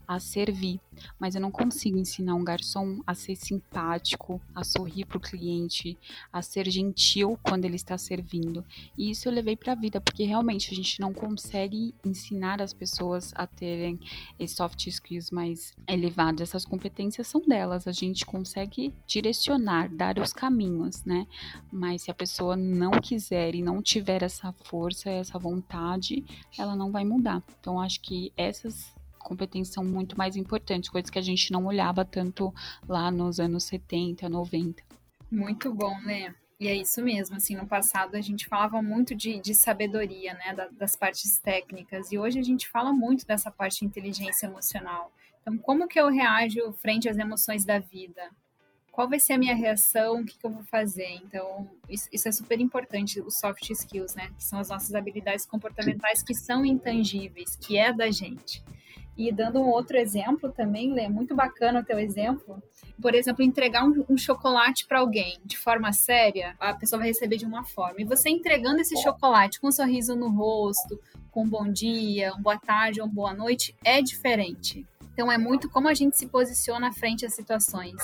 a 0.07 0.19
servir, 0.21 0.79
mas 1.19 1.35
eu 1.35 1.41
não 1.41 1.51
consigo 1.51 1.97
ensinar 1.97 2.35
um 2.35 2.45
garçom 2.45 3.01
a 3.07 3.15
ser 3.15 3.35
simpático, 3.35 4.41
a 4.55 4.63
sorrir 4.63 5.07
para 5.07 5.17
o 5.17 5.21
cliente, 5.21 5.97
a 6.31 6.43
ser 6.43 6.69
gentil 6.69 7.39
quando 7.43 7.65
ele 7.65 7.77
está 7.77 7.97
servindo. 7.97 8.63
E 8.99 9.11
isso 9.11 9.27
eu 9.27 9.33
levei 9.33 9.57
para 9.57 9.73
a 9.73 9.77
vida, 9.77 10.01
porque 10.01 10.25
realmente 10.25 10.71
a 10.71 10.77
gente 10.77 11.01
não 11.01 11.15
consegue 11.15 11.95
ensinar 12.05 12.61
as 12.61 12.75
pessoas 12.75 13.33
a 13.35 13.47
terem 13.47 13.99
soft 14.47 14.87
skills 14.87 15.31
mais 15.31 15.75
elevados. 15.89 16.43
Essas 16.43 16.67
competências 16.67 17.27
são 17.27 17.41
delas, 17.41 17.87
a 17.87 17.93
gente 17.93 18.27
consegue 18.27 18.93
direcionar, 19.07 19.89
dar 19.89 20.19
os 20.19 20.33
caminhos, 20.33 21.05
né? 21.05 21.27
Mas 21.73 22.03
se 22.03 22.11
a 22.11 22.15
pessoa 22.15 22.55
não 22.55 22.91
quiser 22.91 23.55
e 23.55 23.63
não 23.63 23.81
tiver 23.81 24.23
essa 24.23 24.53
força, 24.65 25.09
essa 25.09 25.39
vontade, 25.39 26.23
ela 26.59 26.77
não 26.77 26.82
vai 26.91 27.05
mudar. 27.05 27.43
Então 27.61 27.81
acho 27.81 28.01
que 28.01 28.33
essas 28.37 28.93
competências 29.19 29.75
são 29.75 29.85
muito 29.85 30.19
mais 30.19 30.37
importantes, 30.37 30.91
coisas 30.91 31.11
que 31.11 31.19
a 31.19 31.23
gente 31.23 31.53
não 31.53 31.67
olhava 31.67 32.05
tanto 32.05 32.53
lá 32.89 33.11
nos 33.11 33.39
anos 33.39 33.65
70, 33.65 34.29
90. 34.29 34.83
Muito 35.31 35.73
bom, 35.73 35.99
né? 36.01 36.35
E 36.59 36.69
é 36.69 36.77
isso 36.77 37.03
mesmo, 37.03 37.37
assim, 37.37 37.57
no 37.57 37.67
passado 37.67 38.15
a 38.15 38.21
gente 38.21 38.47
falava 38.47 38.81
muito 38.81 39.17
de, 39.17 39.41
de 39.41 39.53
sabedoria, 39.53 40.35
né, 40.35 40.55
da, 40.55 40.69
das 40.69 40.95
partes 40.95 41.37
técnicas, 41.39 42.13
e 42.13 42.19
hoje 42.19 42.39
a 42.39 42.43
gente 42.43 42.69
fala 42.69 42.93
muito 42.93 43.27
dessa 43.27 43.51
parte 43.51 43.81
de 43.81 43.87
inteligência 43.87 44.47
emocional. 44.47 45.11
Então, 45.41 45.59
como 45.59 45.89
que 45.89 45.99
eu 45.99 46.09
reajo 46.09 46.73
frente 46.75 47.09
às 47.09 47.19
emoções 47.19 47.65
da 47.65 47.81
vida? 47.81 48.31
Qual 48.93 49.09
vai 49.09 49.19
ser 49.19 49.33
a 49.33 49.39
minha 49.39 49.55
reação? 49.55 50.21
O 50.21 50.25
que, 50.25 50.37
que 50.39 50.45
eu 50.45 50.51
vou 50.51 50.63
fazer? 50.65 51.09
Então, 51.25 51.67
isso, 51.89 52.09
isso, 52.13 52.29
é 52.29 52.33
super 52.33 52.61
importante, 52.61 53.23
os 53.23 53.39
soft 53.39 53.71
skills, 53.71 54.15
né, 54.15 54.31
que 54.37 54.45
são 54.45 54.59
as 54.59 54.69
nossas 54.69 54.95
habilidades 54.95 55.47
comportamentais 55.47 56.23
que 56.23 56.35
são 56.35 56.63
intangíveis, 56.63 57.57
que 57.57 57.79
é 57.79 57.91
da 57.91 58.11
gente. 58.11 58.63
E 59.17 59.33
dando 59.33 59.61
um 59.61 59.69
outro 59.69 59.97
exemplo 59.97 60.53
também, 60.53 60.93
Lê, 60.93 61.09
muito 61.09 61.35
bacana 61.35 61.81
o 61.81 61.85
teu 61.85 61.99
exemplo. 61.99 62.63
Por 63.01 63.15
exemplo, 63.15 63.43
entregar 63.43 63.83
um, 63.83 64.05
um 64.11 64.17
chocolate 64.17 64.87
para 64.87 65.01
alguém 65.01 65.39
de 65.43 65.57
forma 65.57 65.91
séria, 65.93 66.55
a 66.61 66.75
pessoa 66.75 66.99
vai 66.99 67.09
receber 67.09 67.39
de 67.39 67.47
uma 67.47 67.65
forma. 67.65 68.01
E 68.01 68.05
você 68.05 68.29
entregando 68.29 68.81
esse 68.81 68.97
chocolate 69.03 69.59
com 69.59 69.69
um 69.69 69.73
sorriso 69.73 70.15
no 70.15 70.29
rosto, 70.29 71.01
com 71.31 71.45
um 71.45 71.49
bom 71.49 71.67
dia, 71.67 72.35
um 72.35 72.43
boa 72.43 72.59
tarde, 72.59 73.01
um 73.01 73.09
boa 73.09 73.33
noite, 73.33 73.75
é 73.83 74.03
diferente. 74.03 74.87
Então 75.15 75.33
é 75.33 75.39
muito 75.39 75.71
como 75.71 75.89
a 75.89 75.95
gente 75.95 76.17
se 76.17 76.27
posiciona 76.27 76.93
frente 76.93 77.25
às 77.25 77.35
situações. 77.35 77.97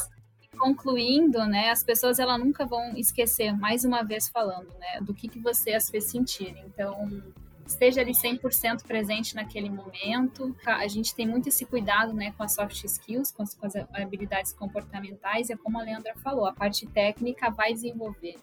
Concluindo, 0.58 1.44
né, 1.46 1.70
as 1.70 1.84
pessoas 1.84 2.18
elas 2.18 2.38
nunca 2.38 2.66
vão 2.66 2.96
esquecer, 2.96 3.56
mais 3.56 3.84
uma 3.84 4.02
vez 4.02 4.28
falando, 4.28 4.68
né, 4.78 5.00
do 5.00 5.14
que, 5.14 5.28
que 5.28 5.38
você 5.38 5.72
as 5.72 5.88
fez 5.88 6.04
sentir. 6.04 6.56
Então, 6.66 7.22
esteja 7.66 8.00
ali 8.00 8.12
100% 8.12 8.82
presente 8.84 9.34
naquele 9.34 9.68
momento. 9.68 10.56
A 10.64 10.88
gente 10.88 11.14
tem 11.14 11.26
muito 11.26 11.48
esse 11.48 11.66
cuidado 11.66 12.14
né, 12.14 12.32
com 12.36 12.42
as 12.42 12.54
soft 12.54 12.82
skills, 12.84 13.30
com 13.30 13.42
as, 13.42 13.54
com 13.54 13.66
as 13.66 13.76
habilidades 13.76 14.52
comportamentais, 14.52 15.48
e 15.48 15.52
é 15.52 15.56
como 15.56 15.78
a 15.78 15.82
Leandra 15.82 16.14
falou, 16.16 16.46
a 16.46 16.52
parte 16.52 16.86
técnica 16.86 17.50
vai 17.50 17.72
desenvolver 17.72 18.36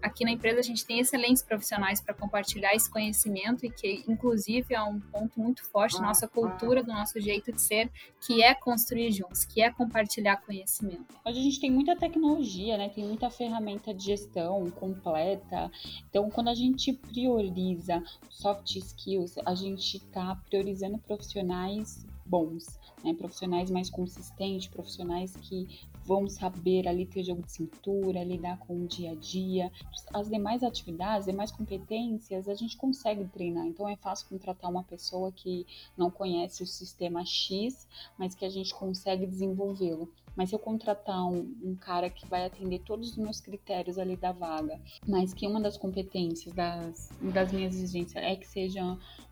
aqui 0.00 0.24
na 0.24 0.30
empresa 0.30 0.60
a 0.60 0.62
gente 0.62 0.84
tem 0.84 1.00
excelentes 1.00 1.42
profissionais 1.42 2.00
para 2.00 2.14
compartilhar 2.14 2.74
esse 2.74 2.90
conhecimento 2.90 3.66
e 3.66 3.70
que, 3.70 4.04
inclusive, 4.08 4.74
é 4.74 4.82
um 4.82 5.00
ponto 5.00 5.40
muito 5.40 5.64
forte 5.70 5.96
da 5.96 6.06
nossa 6.06 6.28
cultura, 6.28 6.82
do 6.82 6.92
nosso 6.92 7.20
jeito 7.20 7.52
de 7.52 7.60
ser, 7.60 7.90
que 8.20 8.42
é 8.42 8.54
construir 8.54 9.10
juntos, 9.10 9.44
que 9.44 9.60
é 9.60 9.70
compartilhar 9.70 10.36
conhecimento. 10.38 11.14
Hoje 11.24 11.38
a 11.38 11.42
gente 11.42 11.60
tem 11.60 11.70
muita 11.70 11.96
tecnologia, 11.96 12.76
né? 12.76 12.88
Tem 12.88 13.04
muita 13.04 13.30
ferramenta 13.30 13.92
de 13.92 14.04
gestão 14.04 14.70
completa. 14.70 15.70
Então, 16.08 16.30
quando 16.30 16.48
a 16.48 16.54
gente 16.54 16.92
prioriza 16.92 18.02
soft 18.30 18.76
skills, 18.76 19.36
a 19.44 19.54
gente 19.54 19.96
está 19.96 20.36
priorizando 20.48 20.98
profissionais 20.98 22.04
bons, 22.24 22.78
né? 23.02 23.12
profissionais 23.14 23.70
mais 23.70 23.90
consistentes, 23.90 24.66
profissionais 24.66 25.36
que 25.36 25.68
vão 26.04 26.28
saber 26.28 26.86
ali 26.86 27.06
ter 27.06 27.24
jogo 27.24 27.42
de 27.42 27.52
cintura, 27.52 28.22
lidar 28.22 28.58
com 28.58 28.84
o 28.84 28.86
dia 28.86 29.12
a 29.12 29.14
dia. 29.14 29.72
As 30.12 30.28
demais 30.28 30.62
atividades, 30.62 31.26
demais 31.26 31.50
competências, 31.50 32.48
a 32.48 32.54
gente 32.54 32.76
consegue 32.76 33.24
treinar. 33.24 33.66
Então 33.66 33.88
é 33.88 33.96
fácil 33.96 34.28
contratar 34.28 34.70
uma 34.70 34.84
pessoa 34.84 35.32
que 35.32 35.66
não 35.96 36.10
conhece 36.10 36.62
o 36.62 36.66
sistema 36.66 37.24
X, 37.24 37.86
mas 38.18 38.34
que 38.34 38.44
a 38.44 38.50
gente 38.50 38.74
consegue 38.74 39.26
desenvolvê-lo. 39.26 40.10
Mas 40.36 40.48
se 40.48 40.54
eu 40.54 40.58
contratar 40.58 41.24
um, 41.26 41.54
um, 41.62 41.76
cara 41.76 42.10
que 42.10 42.26
vai 42.26 42.44
atender 42.44 42.80
todos 42.80 43.10
os 43.10 43.16
meus 43.16 43.40
critérios 43.40 43.98
ali 43.98 44.16
da 44.16 44.32
vaga, 44.32 44.80
mas 45.06 45.32
que 45.32 45.46
uma 45.46 45.60
das 45.60 45.76
competências 45.76 46.52
das, 46.54 47.10
das 47.20 47.52
minhas 47.52 47.74
exigências 47.74 48.22
é 48.22 48.34
que 48.34 48.46
seja 48.46 48.82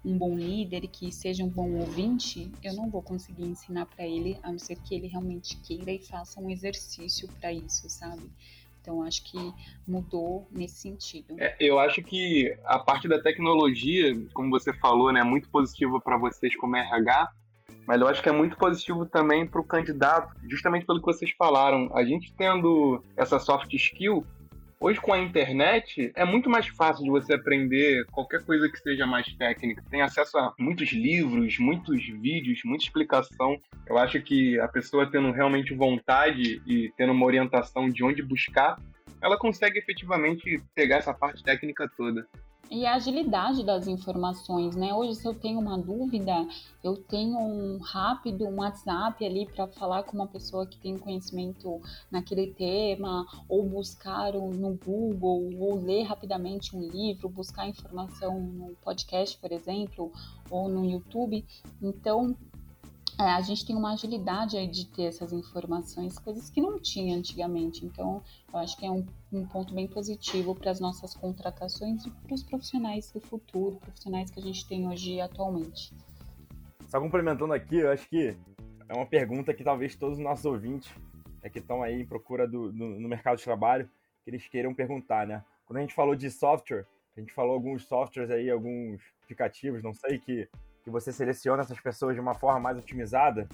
um 0.05 0.17
bom 0.17 0.37
líder 0.37 0.85
e 0.85 0.89
que 0.89 1.11
seja 1.11 1.45
um 1.45 1.49
bom 1.49 1.73
ouvinte, 1.79 2.51
eu 2.63 2.75
não 2.75 2.89
vou 2.89 3.03
conseguir 3.03 3.45
ensinar 3.45 3.87
para 3.87 4.07
ele, 4.07 4.39
a 4.43 4.51
não 4.51 4.59
ser 4.59 4.77
que 4.77 4.95
ele 4.95 5.07
realmente 5.07 5.57
queira 5.59 5.91
e 5.91 5.99
faça 5.99 6.41
um 6.41 6.51
exercício 6.51 7.29
para 7.41 7.53
isso, 7.53 7.89
sabe? 7.89 8.31
Então 8.83 9.01
acho 9.03 9.23
que 9.25 9.39
mudou 9.87 10.49
nesse 10.51 10.77
sentido. 10.77 11.37
É, 11.39 11.57
eu 11.61 11.79
acho 11.79 12.03
que 12.03 12.57
a 12.65 12.81
parte 12.81 13.07
da 13.07 13.23
tecnologia, 13.23 14.13
como 14.35 14.51
você 14.51 14.73
falou, 14.73 15.13
né, 15.13 15.21
é 15.21 15.25
muito 15.25 15.49
positiva 15.49 16.01
para 16.01 16.19
vocês 16.19 16.55
como 16.57 16.77
RH, 16.77 17.33
mas 17.87 18.01
eu 18.01 18.09
acho 18.09 18.23
que 18.23 18.29
é 18.29 18.33
muito 18.33 18.57
positivo 18.57 19.07
também 19.07 19.47
para 19.47 19.61
o 19.61 19.65
candidato, 19.65 20.35
justamente 20.49 20.87
pelo 20.87 21.01
que 21.01 21.07
vocês 21.07 21.31
falaram. 21.37 21.91
A 21.95 22.05
gente 22.05 22.33
tendo 22.35 23.03
essa 23.17 23.39
soft 23.39 23.73
skill, 23.75 24.25
hoje 24.81 25.01
com 25.01 25.13
a 25.13 25.19
internet 25.19 26.13
é 26.15 26.25
muito 26.25 26.49
mais 26.49 26.67
fácil 26.69 27.05
de 27.05 27.11
você 27.11 27.35
aprender 27.35 28.05
qualquer 28.11 28.45
coisa 28.45 28.69
que 28.69 28.79
seja 28.79 29.07
mais 29.07 29.27
técnica. 29.35 29.83
Tem 29.91 30.03
acesso 30.03 30.39
a 30.39 30.55
muitos 30.59 30.93
livros, 30.93 31.59
muitos 31.59 32.05
vídeos, 32.05 32.61
muita 32.65 32.85
explicação. 32.85 33.61
Eu 33.87 33.99
acho 33.99 34.21
que 34.23 34.59
a 34.61 34.69
pessoa 34.69 35.11
tendo 35.11 35.31
realmente 35.33 35.75
vontade 35.75 36.63
e 36.67 36.93
tendo 36.97 37.13
uma 37.13 37.27
orientação 37.27 37.89
de 37.89 38.05
onde 38.05 38.23
buscar, 38.23 38.77
ela 39.21 39.39
consegue 39.39 39.79
efetivamente 39.79 40.63
pegar 40.75 40.97
essa 40.97 41.15
parte 41.15 41.43
técnica 41.43 41.91
toda 41.97 42.27
e 42.71 42.87
a 42.87 42.95
agilidade 42.95 43.63
das 43.65 43.87
informações, 43.87 44.75
né? 44.75 44.95
Hoje, 44.95 45.15
se 45.15 45.27
eu 45.27 45.35
tenho 45.35 45.59
uma 45.59 45.79
dúvida, 45.79 46.47
eu 46.83 46.97
tenho 46.97 47.39
um 47.39 47.79
rápido 47.79 48.47
um 48.47 48.61
WhatsApp 48.61 49.25
ali 49.25 49.47
para 49.47 49.67
falar 49.69 50.05
com 50.05 50.17
uma 50.17 50.27
pessoa 50.27 50.67
que 50.67 50.79
tem 50.79 50.97
conhecimento 50.97 51.81
naquele 52.11 52.47
tema, 52.55 53.27
ou 53.49 53.69
buscar 53.69 54.33
no 54.33 54.79
Google, 54.85 55.51
ou 55.59 55.75
ler 55.77 56.05
rapidamente 56.05 56.75
um 56.75 56.81
livro, 56.81 57.29
buscar 57.29 57.69
informação 57.69 58.41
no 58.41 58.75
podcast, 58.83 59.37
por 59.39 59.53
exemplo, 59.53 60.11
ou 60.51 60.69
no 60.69 60.85
YouTube. 60.85 61.45
Então, 61.81 62.35
é, 63.23 63.33
a 63.33 63.41
gente 63.41 63.67
tem 63.67 63.77
uma 63.77 63.93
agilidade 63.93 64.57
aí 64.57 64.67
de 64.67 64.87
ter 64.87 65.05
essas 65.05 65.33
informações, 65.33 66.19
coisas 66.19 66.51
que 66.51 66.61
não 66.61 66.81
tinha 66.81 67.17
antigamente. 67.17 67.85
Então, 67.85 68.23
eu 68.53 68.59
acho 68.59 68.77
que 68.77 68.85
é 68.85 68.91
um, 68.91 69.07
um 69.33 69.47
ponto 69.47 69.75
bem 69.75 69.87
positivo 69.87 70.55
para 70.55 70.71
as 70.71 70.81
nossas 70.81 71.15
contratações 71.15 72.05
e 72.05 72.11
para 72.11 72.35
os 72.35 72.43
profissionais 72.43 73.11
do 73.13 73.21
futuro, 73.21 73.77
profissionais 73.77 74.31
que 74.31 74.41
a 74.41 74.43
gente 74.43 74.67
tem 74.67 74.89
hoje 74.89 75.21
atualmente. 75.21 75.95
Só 76.89 77.01
complementando 77.01 77.53
aqui, 77.53 77.77
eu 77.77 77.91
acho 77.91 78.09
que 78.09 78.37
é 78.89 78.95
uma 78.95 79.07
pergunta 79.07 79.55
que 79.55 79.65
talvez 79.65 79.97
todos 79.97 80.19
os 80.19 80.25
nossos 80.25 80.45
ouvintes 80.45 80.91
é, 81.43 81.49
que 81.49 81.59
estão 81.59 81.83
aí 81.83 82.03
em 82.03 82.07
procura 82.07 82.47
do, 82.47 82.73
no, 82.73 83.01
no 83.01 83.09
mercado 83.09 83.39
de 83.39 83.45
trabalho, 83.45 83.89
que 84.23 84.31
eles 84.31 84.47
queiram 84.49 84.75
perguntar, 84.75 85.27
né? 85.27 85.45
Quando 85.65 85.79
a 85.79 85.81
gente 85.81 85.95
falou 85.95 86.15
de 86.15 86.31
software, 86.31 86.87
a 87.17 87.21
gente 87.21 87.33
falou 87.33 87.55
alguns 87.55 87.85
softwares 87.87 88.31
aí, 88.31 88.51
alguns 88.51 89.01
aplicativos, 89.23 89.83
não 89.83 89.95
sei, 89.95 90.19
que 90.19 90.49
que 90.83 90.91
você 90.91 91.13
seleciona 91.13 91.63
essas 91.63 91.81
pessoas 91.81 92.15
de 92.15 92.21
uma 92.21 92.35
forma 92.35 92.61
mais 92.61 92.79
otimizada, 92.79 93.49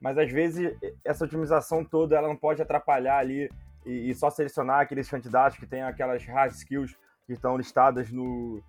mas 0.00 0.18
às 0.18 0.30
vezes 0.30 0.76
essa 1.04 1.24
otimização 1.24 1.84
toda 1.84 2.16
ela 2.16 2.28
não 2.28 2.36
pode 2.36 2.60
atrapalhar 2.60 3.18
ali 3.18 3.48
e, 3.84 4.10
e 4.10 4.14
só 4.14 4.30
selecionar 4.30 4.80
aqueles 4.80 5.08
candidatos 5.08 5.58
que 5.58 5.66
têm 5.66 5.82
aquelas 5.82 6.24
hard 6.24 6.52
skills 6.52 6.96
que 7.26 7.32
estão 7.32 7.56
listadas 7.56 8.10
no, 8.10 8.62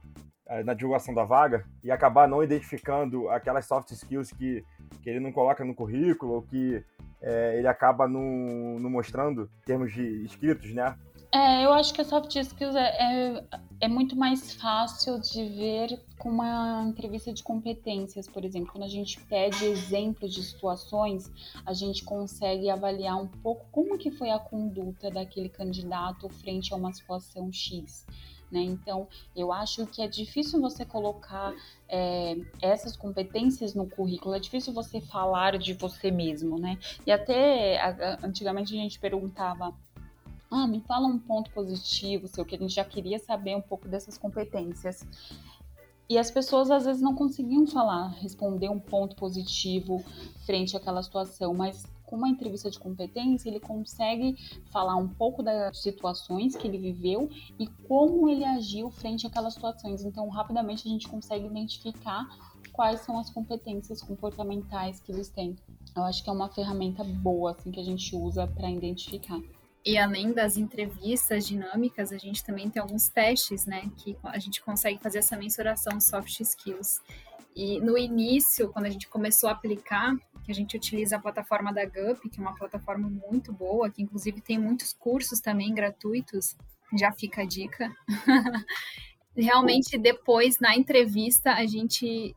eh, 0.47 0.63
na 0.63 0.73
divulgação 0.73 1.13
da 1.13 1.23
vaga 1.23 1.65
e 1.83 1.91
acabar 1.91 2.27
não 2.27 2.43
identificando 2.43 3.29
aquelas 3.29 3.65
soft 3.65 3.91
skills 3.91 4.31
que, 4.31 4.63
que 5.01 5.09
ele 5.09 5.19
não 5.19 5.31
coloca 5.31 5.65
no 5.65 5.75
currículo 5.75 6.33
ou 6.33 6.41
que 6.41 6.83
é, 7.21 7.57
ele 7.57 7.67
acaba 7.67 8.07
não, 8.07 8.79
não 8.79 8.89
mostrando 8.89 9.49
em 9.61 9.65
termos 9.65 9.91
de 9.91 10.23
escritos, 10.23 10.73
né? 10.73 10.97
É, 11.31 11.65
eu 11.65 11.73
acho 11.73 11.93
que 11.93 11.99
a 11.99 12.05
soft 12.05 12.33
skills 12.35 12.75
é, 12.75 12.87
é, 12.87 13.43
é, 13.81 13.87
muito 13.87 14.15
mais 14.15 14.53
fácil 14.53 15.19
de 15.19 15.45
ver 15.49 16.01
com 16.17 16.29
uma 16.29 16.85
entrevista 16.87 17.33
de 17.33 17.43
competências, 17.43 18.27
por 18.27 18.45
exemplo. 18.45 18.71
Quando 18.71 18.85
a 18.85 18.89
gente 18.89 19.19
pede 19.25 19.65
exemplos 19.65 20.33
de 20.33 20.41
situações, 20.41 21.29
a 21.65 21.73
gente 21.73 22.03
consegue 22.03 22.69
avaliar 22.69 23.21
um 23.21 23.27
pouco 23.27 23.65
como 23.71 23.97
que 23.97 24.09
foi 24.09 24.29
a 24.29 24.39
conduta 24.39 25.11
daquele 25.11 25.49
candidato 25.49 26.29
frente 26.29 26.73
a 26.73 26.77
uma 26.77 26.93
situação 26.93 27.51
X. 27.51 28.05
Né? 28.49 28.61
Então, 28.61 29.09
eu 29.35 29.51
acho 29.51 29.85
que 29.85 30.01
é 30.01 30.07
difícil 30.07 30.61
você 30.61 30.85
colocar 30.85 31.53
é, 31.89 32.37
essas 32.61 32.95
competências 32.95 33.73
no 33.73 33.89
currículo, 33.89 34.33
é 34.33 34.39
difícil 34.39 34.71
você 34.71 35.01
falar 35.01 35.57
de 35.57 35.73
você 35.73 36.09
mesmo, 36.09 36.57
né? 36.57 36.79
E 37.05 37.11
até 37.11 37.77
antigamente 38.23 38.73
a 38.73 38.81
gente 38.81 38.97
perguntava 38.99 39.73
ah, 40.49 40.67
me 40.67 40.81
fala 40.81 41.07
um 41.07 41.19
ponto 41.19 41.51
positivo, 41.51 42.27
sei 42.27 42.43
o 42.43 42.45
que 42.45 42.55
a 42.55 42.59
gente 42.59 42.73
já 42.73 42.85
queria 42.85 43.19
saber 43.19 43.55
um 43.55 43.61
pouco 43.61 43.87
dessas 43.87 44.17
competências. 44.17 45.05
E 46.09 46.17
as 46.17 46.31
pessoas 46.31 46.71
às 46.71 46.85
vezes 46.85 47.01
não 47.01 47.13
conseguiam 47.13 47.67
falar, 47.67 48.07
responder 48.21 48.69
um 48.69 48.79
ponto 48.79 49.15
positivo 49.15 50.01
frente 50.45 50.77
àquela 50.77 51.03
situação, 51.03 51.53
mas 51.53 51.85
com 52.05 52.15
uma 52.15 52.29
entrevista 52.29 52.71
de 52.71 52.79
competência, 52.79 53.49
ele 53.49 53.59
consegue 53.59 54.37
falar 54.71 54.95
um 54.95 55.09
pouco 55.09 55.43
das 55.43 55.81
situações 55.81 56.55
que 56.55 56.65
ele 56.65 56.77
viveu 56.77 57.29
e 57.59 57.67
como 57.85 58.29
ele 58.29 58.45
agiu 58.45 58.89
frente 58.89 59.27
àquelas 59.27 59.55
situações. 59.55 60.05
Então, 60.05 60.29
rapidamente 60.29 60.87
a 60.87 60.91
gente 60.91 61.09
consegue 61.09 61.45
identificar 61.45 62.25
quais 62.71 63.01
são 63.01 63.19
as 63.19 63.29
competências 63.29 64.01
comportamentais 64.01 65.01
que 65.01 65.11
eles 65.11 65.27
têm. 65.27 65.57
Eu 65.93 66.03
acho 66.03 66.23
que 66.23 66.29
é 66.29 66.33
uma 66.33 66.47
ferramenta 66.47 67.03
boa 67.03 67.51
assim 67.51 67.71
que 67.71 67.79
a 67.79 67.83
gente 67.83 68.15
usa 68.15 68.47
para 68.47 68.71
identificar. 68.71 69.41
E 69.87 69.97
além 69.97 70.33
das 70.33 70.57
entrevistas 70.57 71.47
dinâmicas, 71.47 72.11
a 72.11 72.17
gente 72.17 72.43
também 72.43 72.69
tem 72.69 72.81
alguns 72.81 73.07
testes, 73.07 73.65
né, 73.65 73.89
que 73.95 74.17
a 74.21 74.37
gente 74.37 74.61
consegue 74.61 75.01
fazer 75.01 75.19
essa 75.19 75.37
mensuração 75.37 75.97
soft 76.01 76.41
skills. 76.41 76.99
E 77.55 77.79
no 77.79 77.97
início, 77.97 78.67
quando 78.73 78.85
a 78.85 78.89
gente 78.89 79.07
começou 79.07 79.47
a 79.47 79.53
aplicar, 79.53 80.13
que 80.43 80.51
a 80.51 80.53
gente 80.53 80.75
utiliza 80.75 81.15
a 81.15 81.21
plataforma 81.21 81.71
da 81.71 81.85
GUP, 81.85 82.29
que 82.29 82.37
é 82.37 82.41
uma 82.41 82.53
plataforma 82.53 83.09
muito 83.09 83.53
boa, 83.53 83.89
que 83.89 84.01
inclusive 84.01 84.41
tem 84.41 84.59
muitos 84.59 84.91
cursos 84.91 85.39
também 85.39 85.73
gratuitos, 85.73 86.57
já 86.99 87.13
fica 87.13 87.43
a 87.43 87.45
dica. 87.45 87.89
Realmente, 89.37 89.97
depois, 89.97 90.59
na 90.59 90.75
entrevista, 90.75 91.53
a 91.53 91.65
gente 91.65 92.35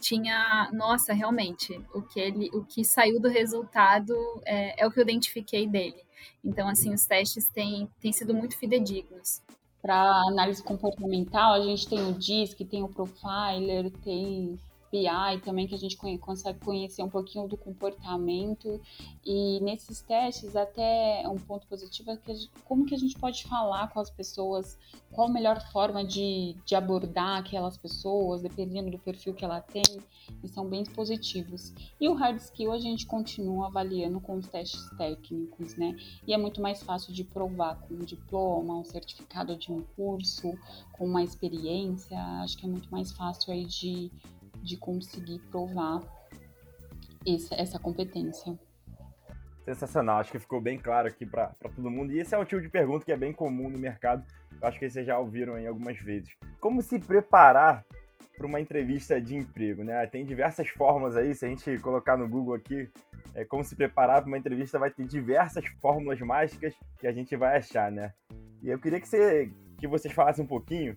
tinha, 0.00 0.70
nossa, 0.72 1.12
realmente, 1.12 1.80
o 1.92 2.02
que 2.02 2.20
ele, 2.20 2.48
o 2.52 2.64
que 2.64 2.84
saiu 2.84 3.20
do 3.20 3.28
resultado 3.28 4.14
é, 4.44 4.82
é 4.82 4.86
o 4.86 4.90
que 4.90 5.00
eu 5.00 5.02
identifiquei 5.02 5.66
dele. 5.66 6.04
Então, 6.44 6.68
assim, 6.68 6.92
os 6.92 7.04
testes 7.04 7.46
têm, 7.48 7.88
têm 8.00 8.12
sido 8.12 8.34
muito 8.34 8.56
fidedignos. 8.56 9.40
Para 9.80 10.00
análise 10.28 10.62
comportamental, 10.62 11.54
a 11.54 11.60
gente 11.60 11.88
tem 11.88 11.98
o 12.08 12.12
DISC, 12.12 12.64
tem 12.64 12.82
o 12.82 12.88
Profiler, 12.88 13.90
tem 14.04 14.58
BI 14.92 15.40
também, 15.42 15.66
que 15.66 15.74
a 15.74 15.78
gente 15.78 15.96
consegue 16.18 16.60
conhecer 16.60 17.02
um 17.02 17.08
pouquinho 17.08 17.48
do 17.48 17.56
comportamento. 17.56 18.78
E 19.24 19.58
nesses 19.60 20.02
testes, 20.02 20.54
até 20.54 21.26
um 21.26 21.36
ponto 21.36 21.66
positivo 21.66 22.10
é 22.10 22.16
que 22.18 22.34
gente, 22.34 22.50
como 22.66 22.84
que 22.84 22.94
a 22.94 22.98
gente 22.98 23.18
pode 23.18 23.44
falar 23.44 23.88
com 23.88 23.98
as 23.98 24.10
pessoas, 24.10 24.78
qual 25.10 25.28
a 25.28 25.30
melhor 25.30 25.58
forma 25.72 26.04
de, 26.04 26.54
de 26.66 26.74
abordar 26.74 27.38
aquelas 27.38 27.78
pessoas, 27.78 28.42
dependendo 28.42 28.90
do 28.90 28.98
perfil 28.98 29.32
que 29.32 29.44
ela 29.44 29.62
tem, 29.62 29.82
e 30.44 30.48
são 30.48 30.68
bem 30.68 30.84
positivos. 30.84 31.72
E 31.98 32.06
o 32.06 32.14
hard 32.14 32.36
skill 32.36 32.72
a 32.72 32.78
gente 32.78 33.06
continua 33.06 33.68
avaliando 33.68 34.20
com 34.20 34.36
os 34.36 34.46
testes 34.46 34.90
técnicos, 34.98 35.74
né? 35.76 35.96
E 36.26 36.34
é 36.34 36.36
muito 36.36 36.60
mais 36.60 36.82
fácil 36.82 37.14
de 37.14 37.24
provar 37.24 37.76
com 37.80 37.94
um 37.94 38.04
diploma, 38.04 38.78
um 38.78 38.84
certificado 38.84 39.56
de 39.56 39.72
um 39.72 39.82
curso, 39.96 40.52
com 40.92 41.06
uma 41.06 41.22
experiência. 41.22 42.18
Acho 42.42 42.58
que 42.58 42.66
é 42.66 42.68
muito 42.68 42.90
mais 42.90 43.12
fácil 43.12 43.52
aí 43.52 43.64
de 43.64 44.10
de 44.62 44.76
conseguir 44.76 45.38
provar 45.50 46.00
essa, 47.26 47.54
essa 47.54 47.78
competência. 47.78 48.58
Sensacional, 49.64 50.18
acho 50.18 50.32
que 50.32 50.38
ficou 50.38 50.60
bem 50.60 50.78
claro 50.78 51.06
aqui 51.06 51.24
para 51.24 51.54
todo 51.74 51.90
mundo. 51.90 52.12
E 52.12 52.18
esse 52.18 52.34
é 52.34 52.38
um 52.38 52.44
tipo 52.44 52.60
de 52.60 52.68
pergunta 52.68 53.04
que 53.04 53.12
é 53.12 53.16
bem 53.16 53.32
comum 53.32 53.68
no 53.70 53.78
mercado. 53.78 54.24
Eu 54.60 54.66
acho 54.66 54.78
que 54.78 54.88
vocês 54.88 55.06
já 55.06 55.18
ouviram 55.18 55.54
aí 55.54 55.66
algumas 55.66 55.96
vezes. 55.98 56.30
Como 56.60 56.82
se 56.82 56.98
preparar 56.98 57.84
para 58.36 58.46
uma 58.46 58.60
entrevista 58.60 59.20
de 59.20 59.36
emprego, 59.36 59.84
né? 59.84 60.04
Tem 60.06 60.24
diversas 60.24 60.68
formas 60.68 61.16
aí, 61.16 61.34
se 61.34 61.44
a 61.44 61.48
gente 61.48 61.78
colocar 61.78 62.16
no 62.16 62.28
Google 62.28 62.54
aqui, 62.54 62.90
é, 63.34 63.44
como 63.44 63.62
se 63.62 63.76
preparar 63.76 64.20
para 64.20 64.28
uma 64.28 64.38
entrevista, 64.38 64.78
vai 64.78 64.90
ter 64.90 65.06
diversas 65.06 65.64
fórmulas 65.80 66.18
mágicas 66.20 66.74
que 66.98 67.06
a 67.06 67.12
gente 67.12 67.36
vai 67.36 67.58
achar, 67.58 67.92
né? 67.92 68.12
E 68.62 68.68
eu 68.68 68.78
queria 68.80 69.00
que, 69.00 69.08
você, 69.08 69.50
que 69.78 69.86
vocês 69.86 70.12
falassem 70.12 70.44
um 70.44 70.48
pouquinho 70.48 70.96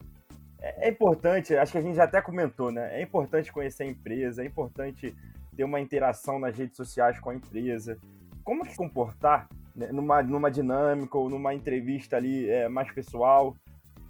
é, 0.66 0.88
é 0.88 0.90
importante, 0.90 1.56
acho 1.56 1.72
que 1.72 1.78
a 1.78 1.82
gente 1.82 1.96
já 1.96 2.06
até 2.06 2.20
comentou, 2.22 2.72
né? 2.72 3.00
É 3.00 3.04
importante 3.04 3.54
conhecer 3.54 3.84
a 3.84 3.86
empresa, 3.86 4.42
é 4.42 4.46
importante 4.48 5.16
ter 5.56 5.64
uma 5.64 5.80
interação 5.80 6.40
nas 6.40 6.58
redes 6.58 6.76
sociais 6.76 7.20
com 7.20 7.30
a 7.30 7.36
empresa. 7.36 8.00
Como 8.44 8.66
se 8.66 8.76
comportar 8.76 9.48
né, 9.76 9.92
numa, 9.92 10.24
numa 10.24 10.50
dinâmica 10.50 11.18
ou 11.18 11.30
numa 11.30 11.54
entrevista 11.54 12.18
ali 12.18 12.50
é, 12.50 12.68
mais 12.68 12.92
pessoal? 12.92 13.56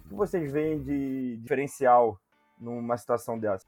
O 0.06 0.08
que 0.08 0.14
vocês 0.14 0.50
veem 0.50 0.82
de 0.82 1.36
diferencial 1.42 2.18
numa 2.58 2.96
situação 2.96 3.38
dessa? 3.38 3.66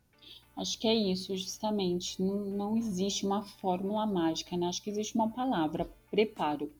Acho 0.57 0.79
que 0.79 0.89
é 0.89 0.95
isso, 0.95 1.37
justamente. 1.37 2.21
Não, 2.23 2.37
não 2.37 2.77
existe 2.77 3.27
uma 3.27 3.43
fórmula 3.43 4.07
mágica, 4.07 4.57
né? 4.57 4.67
Acho 4.67 4.83
que 4.83 4.91
existe 4.91 5.15
uma 5.15 5.31
palavra, 5.31 5.87
preparo 6.11 6.71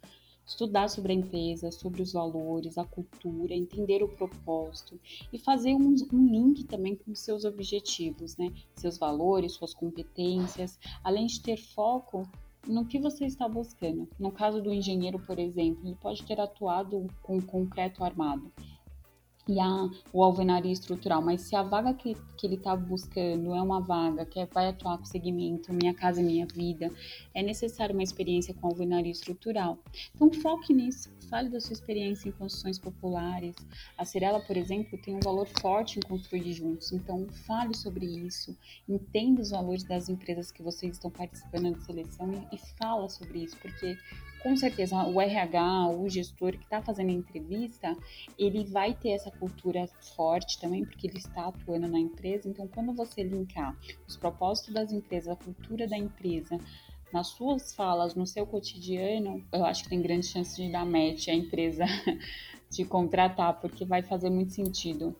estudar 0.49 0.89
sobre 0.89 1.13
a 1.13 1.15
empresa, 1.15 1.71
sobre 1.71 2.01
os 2.01 2.13
valores, 2.13 2.79
a 2.79 2.85
cultura, 2.85 3.55
entender 3.55 4.03
o 4.03 4.09
propósito 4.09 4.99
e 5.31 5.39
fazer 5.39 5.75
um, 5.75 5.95
um 6.13 6.27
link 6.27 6.65
também 6.65 6.97
com 6.97 7.15
seus 7.15 7.45
objetivos, 7.45 8.37
né? 8.39 8.51
Seus 8.75 8.97
valores, 8.97 9.53
suas 9.53 9.75
competências, 9.75 10.79
além 11.05 11.27
de 11.27 11.41
ter 11.43 11.59
foco 11.59 12.27
no 12.67 12.87
que 12.87 12.99
você 12.99 13.27
está 13.27 13.47
buscando. 13.47 14.09
No 14.19 14.33
caso 14.33 14.61
do 14.63 14.73
engenheiro, 14.73 15.19
por 15.19 15.39
exemplo, 15.39 15.87
ele 15.87 15.97
pode 15.97 16.25
ter 16.25 16.41
atuado 16.41 17.07
com 17.23 17.41
concreto 17.41 18.03
armado 18.03 18.51
e 19.49 19.59
a, 19.59 19.89
o 20.13 20.23
alvenaria 20.23 20.71
estrutural, 20.71 21.23
mas 21.23 21.41
se 21.41 21.57
a 21.57 21.63
vaga 21.63 21.95
que, 21.95 22.15
que 22.37 22.47
ele 22.47 22.57
está 22.57 22.77
buscando 22.77 23.55
é 23.55 23.63
uma 23.63 23.81
vaga 23.81 24.27
que 24.27 24.45
vai 24.53 24.69
atuar 24.69 24.99
com 24.99 25.05
o 25.05 25.07
segmento 25.07 25.73
Minha 25.73 25.95
Casa 25.95 26.23
Minha 26.23 26.47
Vida, 26.47 26.93
é 27.35 27.43
necessário 27.43 27.95
uma 27.95 28.03
experiência 28.03 28.53
com 28.53 28.67
alvenaria 28.67 29.11
estrutural. 29.11 29.79
Então 30.15 30.31
foque 30.31 30.75
nisso, 30.75 31.11
fale 31.31 31.49
da 31.49 31.61
sua 31.61 31.73
experiência 31.73 32.29
em 32.29 32.33
construções 32.33 32.79
populares. 32.79 33.57
A 33.97 34.05
Cirela, 34.05 34.41
por 34.41 34.57
exemplo, 34.57 34.99
tem 34.99 35.17
um 35.17 35.21
valor 35.21 35.49
forte 35.61 35.99
em 35.99 36.03
construir 36.03 36.53
juntos, 36.53 36.93
então 36.93 37.27
fale 37.47 37.75
sobre 37.75 38.05
isso, 38.05 38.55
entenda 38.87 39.41
os 39.41 39.51
valores 39.51 39.83
das 39.83 40.11
empresas 40.11 40.53
que 40.53 40.63
vocês 40.63 40.93
estão 40.93 41.11
participando 41.11 41.73
da 41.73 41.81
seleção 41.81 42.31
e, 42.33 42.57
e 42.57 42.59
fala 42.79 43.09
sobre 43.09 43.45
isso, 43.45 43.57
porque 43.57 43.97
com 44.43 44.57
certeza 44.57 44.97
o 45.05 45.21
RH, 45.21 45.91
o 45.91 46.09
gestor 46.09 46.53
que 46.53 46.65
está 46.65 46.81
fazendo 46.83 47.11
a 47.11 47.15
entrevista, 47.15 47.97
ele 48.39 48.65
vai 48.65 48.95
ter 48.95 49.11
essa 49.11 49.31
cultura 49.31 49.87
forte 50.17 50.61
também, 50.61 50.85
porque 50.85 51.07
ele 51.07 51.19
está 51.19 51.49
atuando 51.49 51.89
na 51.89 51.99
empresa. 51.99 52.49
Então, 52.49 52.67
quando 52.69 52.95
você 52.95 53.23
linkar 53.23 53.77
os 54.07 54.17
propósitos 54.17 54.73
das 54.73 54.93
empresas, 54.93 55.29
a 55.29 55.37
cultura 55.37 55.87
da 55.87 55.97
empresa, 55.97 56.59
nas 57.13 57.29
suas 57.29 57.75
falas, 57.75 58.15
no 58.15 58.27
seu 58.27 58.47
cotidiano, 58.47 59.45
eu 59.53 59.65
acho 59.65 59.85
que 59.85 59.89
tem 59.89 60.03
grande 60.03 60.27
chance 60.27 60.57
de 60.57 60.71
dar 60.71 60.85
match 60.85 61.29
a 61.29 61.35
empresa 61.35 61.85
de 62.71 62.85
contratar, 62.85 63.61
porque 63.61 63.85
vai 63.85 64.03
fazer 64.03 64.31
muito 64.31 64.53
sentido. 64.53 65.17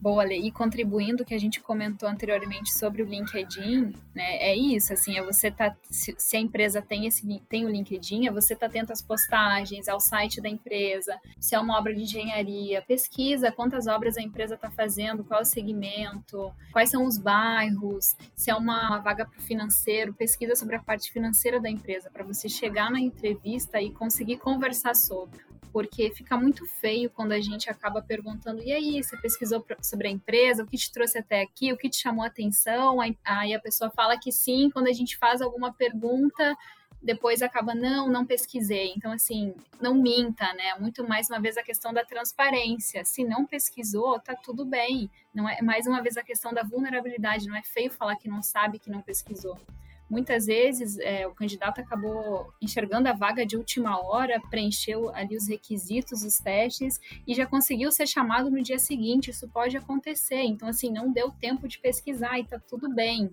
Boa, 0.00 0.26
e 0.26 0.52
contribuindo 0.52 1.24
que 1.24 1.34
a 1.34 1.38
gente 1.38 1.60
comentou 1.60 2.08
anteriormente 2.08 2.72
sobre 2.72 3.02
o 3.02 3.06
LinkedIn, 3.06 3.94
né? 4.14 4.36
É 4.36 4.54
isso, 4.54 4.92
assim, 4.92 5.16
é 5.16 5.22
você 5.22 5.50
tá 5.50 5.74
se, 5.90 6.14
se 6.18 6.36
a 6.36 6.40
empresa 6.40 6.82
tem 6.82 7.06
esse 7.06 7.26
tem 7.48 7.64
o 7.64 7.68
LinkedIn, 7.68 8.26
é 8.26 8.30
você 8.30 8.54
tá 8.54 8.66
atento 8.66 8.92
às 8.92 9.00
postagens, 9.00 9.88
ao 9.88 9.98
site 9.98 10.40
da 10.40 10.48
empresa, 10.48 11.18
se 11.40 11.54
é 11.54 11.58
uma 11.58 11.78
obra 11.78 11.94
de 11.94 12.02
engenharia, 12.02 12.82
pesquisa 12.82 13.50
quantas 13.50 13.86
obras 13.86 14.16
a 14.18 14.22
empresa 14.22 14.54
está 14.54 14.70
fazendo, 14.70 15.24
qual 15.24 15.40
é 15.40 15.42
o 15.42 15.46
segmento, 15.46 16.52
quais 16.72 16.90
são 16.90 17.04
os 17.04 17.16
bairros, 17.16 18.14
se 18.34 18.50
é 18.50 18.54
uma 18.54 18.98
vaga 18.98 19.24
para 19.24 19.38
o 19.38 19.42
financeiro, 19.42 20.12
pesquisa 20.12 20.54
sobre 20.54 20.76
a 20.76 20.82
parte 20.82 21.10
financeira 21.10 21.58
da 21.58 21.70
empresa 21.70 22.10
para 22.10 22.22
você 22.22 22.48
chegar 22.48 22.90
na 22.90 23.00
entrevista 23.00 23.80
e 23.80 23.90
conseguir 23.90 24.36
conversar 24.36 24.94
sobre 24.94 25.40
porque 25.76 26.10
fica 26.10 26.38
muito 26.38 26.64
feio 26.64 27.10
quando 27.10 27.32
a 27.32 27.38
gente 27.38 27.68
acaba 27.68 28.00
perguntando: 28.00 28.62
e 28.62 28.72
aí, 28.72 29.04
você 29.04 29.14
pesquisou 29.18 29.62
sobre 29.82 30.08
a 30.08 30.10
empresa? 30.10 30.62
O 30.62 30.66
que 30.66 30.78
te 30.78 30.90
trouxe 30.90 31.18
até 31.18 31.42
aqui? 31.42 31.70
O 31.70 31.76
que 31.76 31.90
te 31.90 31.98
chamou 31.98 32.24
a 32.24 32.28
atenção? 32.28 32.98
Aí 33.22 33.52
a 33.52 33.60
pessoa 33.60 33.90
fala 33.90 34.18
que 34.18 34.32
sim, 34.32 34.70
quando 34.70 34.86
a 34.86 34.92
gente 34.94 35.18
faz 35.18 35.42
alguma 35.42 35.70
pergunta, 35.70 36.56
depois 37.02 37.42
acaba, 37.42 37.74
não, 37.74 38.08
não 38.08 38.24
pesquisei. 38.24 38.94
Então, 38.96 39.12
assim, 39.12 39.54
não 39.78 39.92
minta, 39.92 40.50
né? 40.54 40.72
Muito 40.80 41.06
mais 41.06 41.28
uma 41.28 41.38
vez 41.38 41.58
a 41.58 41.62
questão 41.62 41.92
da 41.92 42.06
transparência. 42.06 43.04
Se 43.04 43.22
não 43.22 43.44
pesquisou, 43.44 44.18
tá 44.18 44.34
tudo 44.34 44.64
bem. 44.64 45.10
Não 45.34 45.46
é 45.46 45.60
mais 45.60 45.86
uma 45.86 46.00
vez 46.00 46.16
a 46.16 46.22
questão 46.22 46.54
da 46.54 46.62
vulnerabilidade. 46.62 47.46
Não 47.46 47.54
é 47.54 47.62
feio 47.62 47.90
falar 47.92 48.16
que 48.16 48.30
não 48.30 48.40
sabe, 48.40 48.78
que 48.78 48.88
não 48.88 49.02
pesquisou. 49.02 49.60
Muitas 50.08 50.46
vezes 50.46 50.98
é, 50.98 51.26
o 51.26 51.34
candidato 51.34 51.80
acabou 51.80 52.52
enxergando 52.62 53.08
a 53.08 53.12
vaga 53.12 53.44
de 53.44 53.56
última 53.56 54.00
hora, 54.00 54.40
preencheu 54.50 55.12
ali 55.14 55.36
os 55.36 55.48
requisitos, 55.48 56.22
os 56.22 56.38
testes 56.38 57.00
e 57.26 57.34
já 57.34 57.44
conseguiu 57.44 57.90
ser 57.90 58.06
chamado 58.06 58.50
no 58.50 58.62
dia 58.62 58.78
seguinte. 58.78 59.30
Isso 59.30 59.48
pode 59.48 59.76
acontecer. 59.76 60.42
Então, 60.42 60.68
assim, 60.68 60.90
não 60.92 61.12
deu 61.12 61.30
tempo 61.32 61.66
de 61.66 61.78
pesquisar 61.78 62.38
e 62.38 62.44
tá 62.44 62.60
tudo 62.60 62.88
bem. 62.94 63.30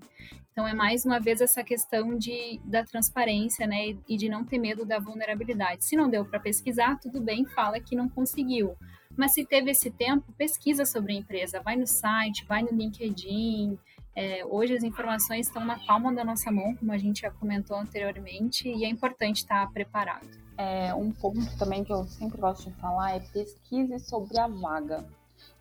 Então, 0.51 0.67
é 0.67 0.73
mais 0.73 1.03
uma 1.03 1.19
vez 1.19 1.41
essa 1.41 1.63
questão 1.63 2.15
de, 2.15 2.59
da 2.63 2.83
transparência, 2.83 3.65
né, 3.65 3.97
e 4.07 4.15
de 4.15 4.29
não 4.29 4.43
ter 4.43 4.59
medo 4.59 4.85
da 4.85 4.99
vulnerabilidade. 4.99 5.83
Se 5.83 5.95
não 5.95 6.07
deu 6.07 6.23
para 6.25 6.39
pesquisar, 6.39 6.99
tudo 6.99 7.19
bem, 7.19 7.43
fala 7.43 7.79
que 7.79 7.95
não 7.95 8.07
conseguiu. 8.07 8.75
Mas 9.17 9.33
se 9.33 9.45
teve 9.45 9.71
esse 9.71 9.91
tempo, 9.91 10.31
pesquisa 10.37 10.85
sobre 10.85 11.13
a 11.13 11.15
empresa, 11.15 11.61
vai 11.61 11.75
no 11.75 11.87
site, 11.87 12.45
vai 12.45 12.63
no 12.63 12.71
LinkedIn, 12.71 13.77
é, 14.15 14.45
hoje 14.45 14.75
as 14.75 14.83
informações 14.83 15.47
estão 15.47 15.65
na 15.65 15.79
palma 15.79 16.13
da 16.13 16.23
nossa 16.23 16.51
mão, 16.51 16.75
como 16.75 16.91
a 16.91 16.97
gente 16.97 17.21
já 17.21 17.31
comentou 17.31 17.77
anteriormente, 17.77 18.67
e 18.67 18.85
é 18.85 18.89
importante 18.89 19.37
estar 19.37 19.69
preparado. 19.71 20.27
É, 20.57 20.93
um 20.93 21.11
ponto 21.11 21.57
também 21.57 21.83
que 21.83 21.91
eu 21.91 22.05
sempre 22.05 22.39
gosto 22.39 22.69
de 22.69 22.75
falar 22.77 23.15
é 23.15 23.19
pesquise 23.19 23.97
sobre 23.99 24.39
a 24.39 24.47
vaga. 24.47 25.03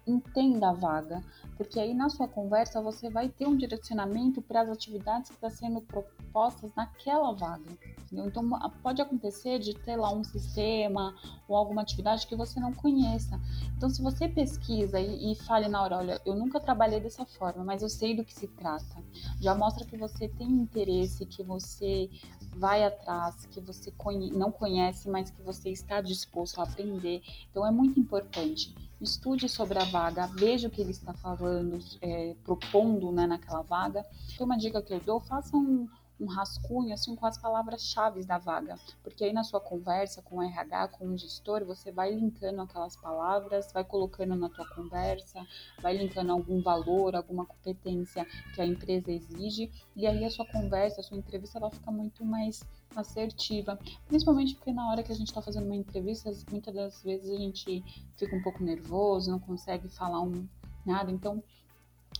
Entenda 0.06 0.70
a 0.70 0.72
vaga, 0.72 1.22
porque 1.56 1.78
aí 1.78 1.94
na 1.94 2.08
sua 2.08 2.26
conversa 2.26 2.80
você 2.80 3.08
vai 3.08 3.28
ter 3.28 3.46
um 3.46 3.56
direcionamento 3.56 4.42
para 4.42 4.62
as 4.62 4.68
atividades 4.68 5.28
que 5.28 5.34
estão 5.34 5.50
tá 5.50 5.56
sendo 5.56 5.80
propostas 5.80 6.74
naquela 6.74 7.32
vaga. 7.32 7.70
Entendeu? 8.04 8.26
Então 8.26 8.48
pode 8.82 9.00
acontecer 9.00 9.58
de 9.58 9.74
ter 9.74 9.96
lá 9.96 10.12
um 10.12 10.24
sistema 10.24 11.14
ou 11.48 11.56
alguma 11.56 11.82
atividade 11.82 12.26
que 12.26 12.36
você 12.36 12.60
não 12.60 12.72
conheça. 12.72 13.40
Então 13.76 13.88
se 13.88 14.02
você 14.02 14.28
pesquisa 14.28 15.00
e, 15.00 15.32
e 15.32 15.34
fale 15.36 15.68
na 15.68 15.82
hora, 15.82 15.98
olha, 15.98 16.20
eu 16.26 16.34
nunca 16.34 16.60
trabalhei 16.60 17.00
dessa 17.00 17.24
forma, 17.24 17.64
mas 17.64 17.82
eu 17.82 17.88
sei 17.88 18.14
do 18.14 18.24
que 18.24 18.34
se 18.34 18.48
trata. 18.48 19.02
Já 19.40 19.54
mostra 19.54 19.86
que 19.86 19.96
você 19.96 20.28
tem 20.28 20.48
interesse, 20.48 21.24
que 21.24 21.42
você 21.42 22.10
vai 22.54 22.84
atrás, 22.84 23.46
que 23.46 23.60
você 23.60 23.90
conhe 23.92 24.30
não 24.30 24.52
conhece, 24.52 25.08
mas 25.08 25.30
que 25.30 25.42
você 25.42 25.70
está 25.70 26.00
disposto 26.00 26.60
a 26.60 26.64
aprender. 26.64 27.22
Então 27.50 27.66
é 27.66 27.70
muito 27.70 27.98
importante 27.98 28.74
estude 29.02 29.48
sobre 29.48 29.78
a 29.78 29.84
vaga, 29.84 30.26
veja 30.26 30.68
o 30.68 30.70
que 30.70 30.80
ele 30.80 30.90
está 30.90 31.12
falando, 31.12 31.78
é, 32.00 32.34
propondo 32.44 33.10
né, 33.12 33.26
naquela 33.26 33.62
vaga. 33.62 34.04
Uma 34.38 34.56
dica 34.56 34.82
que 34.82 34.92
eu 34.92 35.00
dou, 35.00 35.20
faça 35.20 35.56
um, 35.56 35.88
um 36.22 36.26
rascunho 36.26 36.94
assim 36.94 37.16
com 37.16 37.26
as 37.26 37.36
palavras-chave 37.36 38.24
da 38.24 38.38
vaga, 38.38 38.78
porque 39.02 39.24
aí 39.24 39.32
na 39.32 39.42
sua 39.42 39.60
conversa 39.60 40.22
com 40.22 40.36
o 40.36 40.42
RH, 40.42 40.88
com 40.88 41.08
o 41.08 41.18
gestor, 41.18 41.64
você 41.64 41.90
vai 41.90 42.14
linkando 42.14 42.62
aquelas 42.62 42.94
palavras, 42.94 43.72
vai 43.72 43.82
colocando 43.82 44.36
na 44.36 44.48
tua 44.48 44.66
conversa, 44.68 45.44
vai 45.80 45.96
linkando 45.96 46.30
algum 46.30 46.62
valor, 46.62 47.16
alguma 47.16 47.44
competência 47.44 48.24
que 48.54 48.60
a 48.60 48.66
empresa 48.66 49.10
exige, 49.10 49.70
e 49.96 50.06
aí 50.06 50.24
a 50.24 50.30
sua 50.30 50.46
conversa, 50.46 51.00
a 51.00 51.04
sua 51.04 51.18
entrevista, 51.18 51.58
ela 51.58 51.70
fica 51.70 51.90
muito 51.90 52.24
mais 52.24 52.62
assertiva, 52.94 53.78
principalmente 54.06 54.54
porque 54.54 54.72
na 54.72 54.88
hora 54.90 55.02
que 55.02 55.10
a 55.10 55.14
gente 55.14 55.28
está 55.28 55.42
fazendo 55.42 55.66
uma 55.66 55.76
entrevista, 55.76 56.32
muitas 56.50 56.74
das 56.74 57.02
vezes 57.02 57.30
a 57.30 57.36
gente 57.36 57.82
fica 58.16 58.36
um 58.36 58.42
pouco 58.42 58.62
nervoso, 58.62 59.30
não 59.30 59.40
consegue 59.40 59.88
falar 59.88 60.20
um, 60.20 60.46
nada, 60.86 61.10
então 61.10 61.42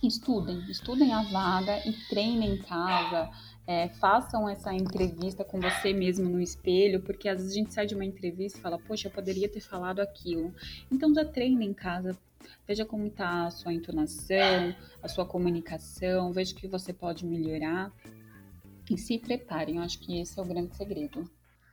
estudem, 0.01 0.59
estudem 0.69 1.13
a 1.13 1.23
vaga 1.23 1.77
e 1.87 1.93
treinem 2.07 2.55
em 2.55 2.61
casa, 2.61 3.29
é, 3.65 3.89
façam 3.89 4.47
essa 4.47 4.73
entrevista 4.73 5.43
com 5.43 5.59
você 5.59 5.93
mesmo 5.93 6.29
no 6.29 6.41
espelho, 6.41 7.01
porque 7.01 7.29
às 7.29 7.37
vezes 7.37 7.51
a 7.51 7.55
gente 7.55 7.73
sai 7.73 7.85
de 7.85 7.95
uma 7.95 8.05
entrevista 8.05 8.57
e 8.57 8.61
fala, 8.61 8.77
poxa, 8.77 9.07
eu 9.07 9.11
poderia 9.11 9.47
ter 9.47 9.61
falado 9.61 9.99
aquilo. 10.01 10.53
Então 10.91 11.13
já 11.13 11.23
treine 11.23 11.65
em 11.65 11.73
casa, 11.73 12.17
veja 12.67 12.85
como 12.85 13.07
está 13.07 13.45
a 13.45 13.51
sua 13.51 13.73
entonação, 13.73 14.75
a 15.01 15.07
sua 15.07 15.25
comunicação, 15.25 16.33
veja 16.33 16.53
o 16.53 16.57
que 16.57 16.67
você 16.67 16.91
pode 16.91 17.25
melhorar 17.25 17.91
e 18.89 18.97
se 18.97 19.17
preparem. 19.17 19.77
Eu 19.77 19.83
acho 19.83 19.99
que 19.99 20.19
esse 20.19 20.37
é 20.37 20.41
o 20.41 20.45
grande 20.45 20.75
segredo. 20.75 21.29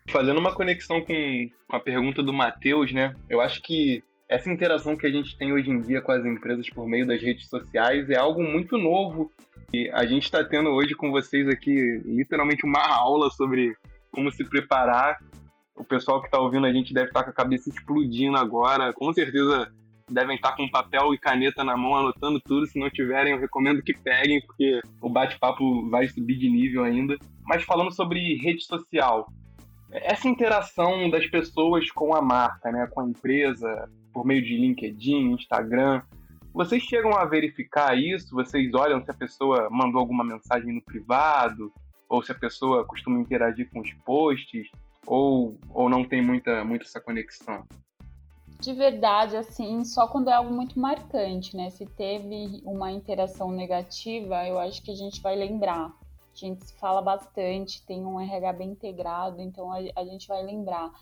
Fazendo 0.08 0.38
uma 0.38 0.54
conexão 0.54 1.04
com 1.04 1.50
a 1.68 1.80
pergunta 1.80 2.22
do 2.22 2.32
Matheus, 2.32 2.92
né? 2.92 3.14
Eu 3.28 3.40
acho 3.40 3.62
que 3.62 4.02
essa 4.28 4.48
interação 4.48 4.96
que 4.96 5.06
a 5.06 5.10
gente 5.10 5.36
tem 5.36 5.52
hoje 5.52 5.70
em 5.70 5.80
dia 5.80 6.00
com 6.00 6.12
as 6.12 6.24
empresas 6.24 6.68
por 6.70 6.86
meio 6.86 7.04
das 7.04 7.20
redes 7.20 7.48
sociais 7.48 8.08
é 8.08 8.16
algo 8.16 8.42
muito 8.42 8.78
novo. 8.78 9.30
E 9.72 9.88
a 9.90 10.04
gente 10.04 10.24
está 10.24 10.42
tendo 10.42 10.70
hoje 10.70 10.94
com 10.94 11.10
vocês 11.10 11.48
aqui 11.48 12.02
literalmente 12.04 12.66
uma 12.66 12.84
aula 12.84 13.30
sobre 13.30 13.76
como 14.10 14.30
se 14.32 14.44
preparar. 14.44 15.18
O 15.76 15.84
pessoal 15.84 16.20
que 16.20 16.26
está 16.26 16.38
ouvindo 16.38 16.66
a 16.66 16.72
gente 16.72 16.92
deve 16.92 17.08
estar 17.08 17.20
tá 17.20 17.24
com 17.24 17.30
a 17.30 17.34
cabeça 17.34 17.70
explodindo 17.70 18.36
agora. 18.36 18.92
Com 18.92 19.12
certeza 19.12 19.72
devem 20.10 20.34
estar 20.34 20.50
tá 20.50 20.56
com 20.56 20.68
papel 20.68 21.14
e 21.14 21.18
caneta 21.18 21.62
na 21.62 21.76
mão 21.76 21.94
anotando 21.94 22.40
tudo. 22.40 22.66
Se 22.66 22.80
não 22.80 22.90
tiverem, 22.90 23.32
eu 23.32 23.38
recomendo 23.38 23.82
que 23.82 23.94
peguem, 23.94 24.44
porque 24.44 24.80
o 25.00 25.08
bate-papo 25.08 25.88
vai 25.88 26.08
subir 26.08 26.36
de 26.36 26.50
nível 26.50 26.82
ainda. 26.82 27.16
Mas 27.44 27.62
falando 27.62 27.92
sobre 27.92 28.36
rede 28.36 28.64
social, 28.64 29.32
essa 29.92 30.28
interação 30.28 31.08
das 31.08 31.26
pessoas 31.26 31.90
com 31.92 32.14
a 32.14 32.20
marca, 32.20 32.72
né, 32.72 32.88
com 32.90 33.02
a 33.02 33.08
empresa, 33.08 33.88
por 34.12 34.26
meio 34.26 34.42
de 34.42 34.56
LinkedIn, 34.56 35.32
Instagram. 35.32 36.02
Vocês 36.52 36.82
chegam 36.82 37.12
a 37.14 37.24
verificar 37.24 37.96
isso? 37.96 38.34
Vocês 38.34 38.74
olham 38.74 39.02
se 39.04 39.10
a 39.10 39.14
pessoa 39.14 39.68
mandou 39.70 40.00
alguma 40.00 40.24
mensagem 40.24 40.74
no 40.74 40.82
privado? 40.82 41.72
Ou 42.08 42.22
se 42.22 42.32
a 42.32 42.34
pessoa 42.34 42.84
costuma 42.84 43.20
interagir 43.20 43.70
com 43.70 43.80
os 43.80 43.92
posts? 44.04 44.68
Ou, 45.06 45.56
ou 45.70 45.88
não 45.88 46.04
tem 46.04 46.20
muita, 46.20 46.64
muita 46.64 46.84
essa 46.84 47.00
conexão? 47.00 47.64
De 48.58 48.74
verdade, 48.74 49.36
assim, 49.36 49.84
só 49.84 50.06
quando 50.08 50.28
é 50.28 50.34
algo 50.34 50.52
muito 50.52 50.78
marcante, 50.78 51.56
né? 51.56 51.70
Se 51.70 51.86
teve 51.86 52.60
uma 52.64 52.90
interação 52.90 53.50
negativa, 53.50 54.46
eu 54.46 54.58
acho 54.58 54.82
que 54.82 54.90
a 54.90 54.94
gente 54.94 55.22
vai 55.22 55.36
lembrar. 55.36 55.86
A 55.86 56.36
gente 56.36 56.66
se 56.66 56.74
fala 56.78 57.00
bastante, 57.00 57.86
tem 57.86 58.04
um 58.04 58.20
RH 58.20 58.52
bem 58.54 58.70
integrado, 58.70 59.40
então 59.40 59.72
a, 59.72 59.78
a 59.96 60.04
gente 60.04 60.26
vai 60.28 60.42
lembrar 60.42 60.92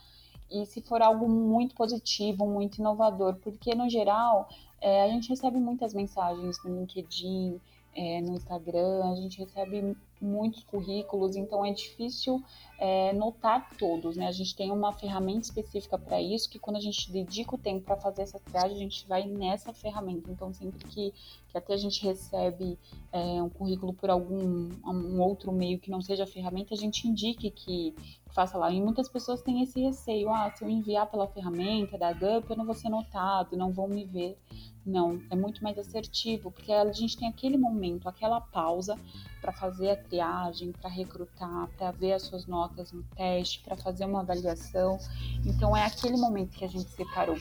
e 0.51 0.65
se 0.65 0.81
for 0.81 1.03
algo 1.03 1.29
muito 1.29 1.75
positivo, 1.75 2.47
muito 2.47 2.79
inovador, 2.79 3.37
porque 3.37 3.75
no 3.75 3.89
geral 3.89 4.49
é, 4.81 5.03
a 5.03 5.09
gente 5.09 5.29
recebe 5.29 5.59
muitas 5.59 5.95
mensagens 5.95 6.63
no 6.65 6.81
LinkedIn, 6.81 7.61
é, 7.95 8.21
no 8.21 8.35
Instagram, 8.35 9.11
a 9.11 9.17
gente 9.17 9.39
recebe 9.39 9.97
muitos 10.21 10.63
currículos, 10.65 11.37
então 11.37 11.65
é 11.65 11.73
difícil 11.73 12.43
é, 12.79 13.13
notar 13.13 13.71
todos, 13.77 14.17
né? 14.17 14.29
A 14.29 14.33
gente 14.33 14.55
tem 14.55 14.71
uma 14.71 14.93
ferramenta 14.93 15.41
específica 15.41 15.99
para 15.99 16.23
isso, 16.23 16.49
que 16.49 16.61
quando 16.61 16.77
a 16.77 16.81
gente 16.81 17.11
dedica 17.11 17.57
o 17.57 17.59
tempo 17.59 17.85
para 17.85 17.97
fazer 17.97 18.23
essa 18.23 18.39
triagem, 18.39 18.77
a 18.77 18.81
gente 18.81 19.07
vai 19.07 19.27
nessa 19.27 19.73
ferramenta. 19.73 20.31
Então, 20.31 20.53
sempre 20.53 20.79
que, 20.87 21.13
que 21.49 21.59
até 21.59 21.75
a 21.75 21.77
gente 21.77 22.05
recebe 22.05 22.79
é, 23.13 23.43
um 23.43 23.49
currículo 23.49 23.93
por 23.93 24.11
algum 24.11 24.69
um 24.87 25.21
outro 25.21 25.51
meio 25.51 25.81
que 25.81 25.91
não 25.91 26.01
seja 26.01 26.25
ferramenta, 26.25 26.73
a 26.73 26.77
gente 26.77 27.09
indique 27.09 27.51
que 27.51 27.95
faça 28.31 28.57
lá. 28.57 28.71
E 28.71 28.81
muitas 28.81 29.09
pessoas 29.09 29.43
têm 29.43 29.63
esse 29.63 29.81
receio, 29.81 30.31
ah, 30.31 30.51
se 30.55 30.65
eu 30.65 30.71
enviar 30.71 31.07
pela 31.07 31.27
ferramenta 31.27 31.99
da 31.99 32.13
GUP, 32.13 32.51
eu 32.51 32.57
não 32.57 32.65
vou 32.65 32.75
ser 32.75 32.89
notado, 32.89 33.57
não 33.57 33.73
vão 33.73 33.89
me 33.89 34.05
ver. 34.05 34.39
Não, 34.87 35.21
é 35.29 35.37
muito 35.37 35.63
mais 35.63 35.79
assertivo, 35.79 36.51
porque 36.51 36.73
a 36.73 36.91
gente 36.93 37.17
tem 37.17 37.29
aquele 37.29 37.59
momento, 37.59 38.09
aquela 38.09 38.41
pausa 38.41 38.97
para 39.41 39.53
fazer 39.53 39.91
a 39.91 39.97
triagem, 39.97 40.73
para 40.73 40.89
recrutar, 40.89 41.69
para 41.77 41.91
ver 41.91 42.13
as 42.13 42.23
suas 42.23 42.47
notas 42.47 42.68
no 42.93 43.03
teste, 43.17 43.61
para 43.61 43.77
fazer 43.77 44.05
uma 44.05 44.21
avaliação. 44.21 44.99
Então 45.45 45.77
é 45.77 45.85
aquele 45.85 46.17
momento 46.17 46.57
que 46.57 46.65
a 46.65 46.69
gente 46.69 46.91
separou. 46.91 47.37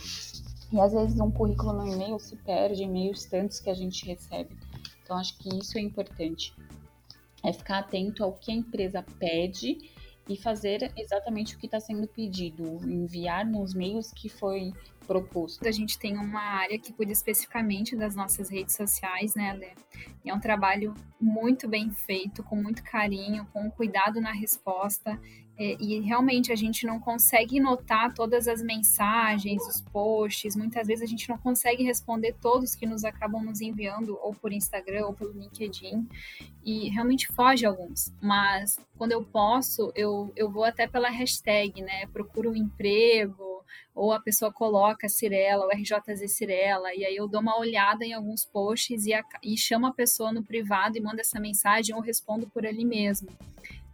E 0.72 0.80
às 0.80 0.92
vezes 0.92 1.20
um 1.20 1.32
currículo 1.32 1.74
no 1.74 1.88
e-mail 1.88 2.20
se 2.20 2.36
perde, 2.36 2.84
e-mails 2.84 3.26
tantos 3.26 3.60
que 3.60 3.70
a 3.70 3.74
gente 3.74 4.06
recebe. 4.06 4.58
Então 5.04 5.18
acho 5.18 5.38
que 5.38 5.50
isso 5.58 5.78
é 5.78 5.82
importante. 5.82 6.54
É 7.44 7.54
ficar 7.54 7.80
atento 7.80 8.24
ao 8.24 8.34
que 8.34 8.52
a 8.52 8.56
empresa 8.56 9.04
pede 9.20 9.78
e 10.28 10.36
fazer 10.36 10.92
exatamente 10.98 11.56
o 11.56 11.60
que 11.60 11.68
está 11.68 11.80
sendo 11.80 12.08
pedido, 12.08 12.64
enviar 12.84 13.46
nos 13.46 13.74
meios 13.74 14.12
que 14.12 14.28
foi 14.28 14.74
proposto. 15.08 15.66
A 15.68 15.72
gente 15.72 15.98
tem 15.98 16.18
uma 16.18 16.42
área 16.42 16.78
que 16.78 16.92
cuida 16.92 17.12
especificamente 17.12 17.96
das 17.96 18.16
nossas 18.16 18.50
redes 18.50 18.76
sociais, 18.76 19.34
né, 19.34 19.52
Alê? 19.52 19.72
E 20.24 20.30
é 20.30 20.34
um 20.34 20.40
trabalho 20.40 20.94
muito 21.20 21.68
bem 21.68 21.90
feito, 21.90 22.44
com 22.44 22.56
muito 22.56 22.84
carinho, 22.84 23.48
com 23.54 23.72
cuidado 23.72 24.20
na 24.20 24.34
resposta. 24.34 25.20
É, 25.60 25.76
e 25.80 26.00
realmente 26.02 26.52
a 26.52 26.56
gente 26.56 26.86
não 26.86 27.00
consegue 27.00 27.60
notar 27.60 28.14
todas 28.14 28.48
as 28.48 28.62
mensagens, 28.62 29.66
os 29.68 29.82
posts, 29.82 30.56
muitas 30.56 30.86
vezes 30.86 31.02
a 31.04 31.08
gente 31.08 31.28
não 31.28 31.38
consegue 31.38 31.84
responder 31.84 32.36
todos 32.40 32.76
que 32.76 32.86
nos 32.86 33.04
acabam 33.04 33.44
nos 33.44 33.60
enviando, 33.60 34.20
ou 34.22 34.36
por 34.36 34.54
Instagram, 34.54 35.08
ou 35.08 35.14
pelo 35.14 35.32
LinkedIn, 35.32 36.08
e 36.64 36.90
realmente 36.90 37.28
foge 37.30 37.66
alguns. 37.66 38.14
Mas 38.22 38.80
quando 39.00 39.14
eu 39.14 39.24
posso, 39.24 39.92
eu, 39.96 40.32
eu 40.36 40.48
vou 40.48 40.64
até 40.64 40.86
pela 40.86 41.10
hashtag, 41.10 41.82
né? 41.82 42.06
Procuro 42.14 42.52
um 42.52 42.56
emprego, 42.56 43.57
ou 43.94 44.12
a 44.12 44.20
pessoa 44.20 44.52
coloca 44.52 45.10
Cirela, 45.10 45.66
o 45.66 45.70
RJZ 45.70 46.32
Cirela, 46.32 46.94
e 46.94 47.06
aí 47.06 47.16
eu 47.16 47.28
dou 47.28 47.42
uma 47.42 47.60
olhada 47.60 48.06
em 48.06 48.14
alguns 48.14 48.46
posts 48.46 49.06
e, 49.06 49.14
a, 49.14 49.24
e 49.44 49.58
chamo 49.58 49.88
a 49.88 49.94
pessoa 49.94 50.32
no 50.32 50.44
privado 50.44 50.98
e 50.98 51.02
mando 51.02 51.22
essa 51.22 51.40
mensagem 51.40 51.96
ou 51.96 52.02
respondo 52.02 52.48
por 52.50 52.66
ali 52.66 52.86
mesmo. 52.86 53.30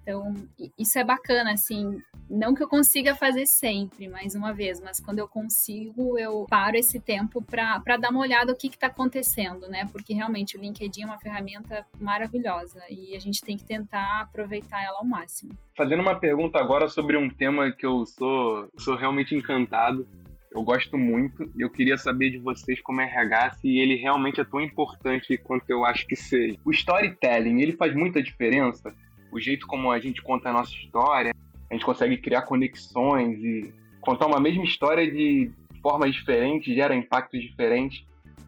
Então, 0.04 0.34
isso 0.78 1.00
é 1.00 1.04
bacana, 1.04 1.54
assim, 1.54 2.02
não 2.30 2.54
que 2.54 2.62
eu 2.62 2.68
consiga 2.68 3.16
fazer 3.16 3.46
sempre, 3.46 4.10
mais 4.10 4.36
uma 4.36 4.54
vez, 4.54 4.82
mas 4.82 5.00
quando 5.00 5.20
eu 5.20 5.28
consigo, 5.30 6.18
eu 6.20 6.46
paro 6.50 6.76
esse 6.76 7.00
tempo 7.00 7.42
para 7.42 7.98
dar 7.98 8.10
uma 8.12 8.20
olhada 8.20 8.52
o 8.52 8.56
que 8.56 8.68
está 8.68 8.88
acontecendo, 8.88 9.68
né? 9.70 9.88
Porque 9.94 10.14
realmente 10.14 10.58
o 10.58 10.60
LinkedIn 10.60 11.04
é 11.04 11.06
uma 11.06 11.18
ferramenta 11.18 11.86
maravilhosa 12.02 12.82
e 12.90 13.16
a 13.16 13.20
gente 13.20 13.42
tem 13.42 13.56
que 13.56 13.64
tentar 13.64 14.22
aproveitar 14.22 14.84
ela 14.84 15.00
ao 15.00 15.06
máximo. 15.06 15.54
Fazendo 15.76 16.02
uma 16.02 16.20
pergunta 16.20 16.60
agora 16.60 16.90
sobre 16.90 17.16
um 17.16 17.30
tema 17.30 17.72
que 17.72 17.86
eu 17.86 18.06
sou, 18.06 18.68
sou 18.78 18.98
realmente 18.98 19.34
encantado, 19.34 20.06
eu 20.54 20.62
gosto 20.64 20.98
muito 20.98 21.50
e 21.58 21.62
eu 21.62 21.70
queria 21.70 21.98
saber 21.98 22.30
de 22.30 22.38
vocês 22.38 22.80
como 22.82 23.02
RH 23.02 23.54
se 23.54 23.78
ele 23.78 23.96
realmente 23.96 24.40
é 24.40 24.44
tão 24.44 24.62
importante 24.62 25.38
quanto 25.38 25.70
eu 25.70 25.84
acho 25.84 26.06
que 26.06 26.16
seja. 26.16 26.58
O 26.64 26.72
storytelling, 26.72 27.62
ele 27.62 27.72
faz 27.74 27.96
muita 27.96 28.22
diferença? 28.22 28.94
O 29.34 29.40
jeito 29.40 29.66
como 29.66 29.92
a 29.92 30.00
gente 30.00 30.22
conta 30.22 30.50
a 30.50 30.54
nossa 30.54 30.72
história, 30.72 31.34
a 31.70 31.74
gente 31.74 31.86
consegue 31.86 32.18
criar 32.18 32.44
conexões 32.44 33.40
e 33.40 33.74
contar 34.00 34.28
uma 34.28 34.40
mesma 34.40 34.64
história 34.64 35.10
de 35.10 35.52
formas 35.82 36.14
diferentes, 36.14 36.74
gera 36.74 36.96
impactos 36.96 37.42
diferentes. 37.42 38.06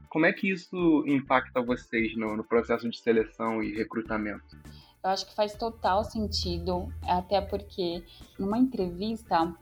Como 0.10 0.26
é 0.26 0.32
que 0.32 0.50
isso 0.50 1.04
impacta 1.08 1.62
vocês 1.62 2.16
no, 2.16 2.38
no 2.38 2.44
processo 2.44 2.90
de 2.90 2.98
seleção 2.98 3.62
e 3.62 3.76
recrutamento? 3.76 4.56
Eu 5.04 5.10
acho 5.10 5.26
que 5.26 5.36
faz 5.36 5.54
total 5.54 6.04
sentido, 6.04 6.88
até 7.04 7.42
porque 7.42 8.04
numa 8.40 8.58
entrevista 8.58 9.54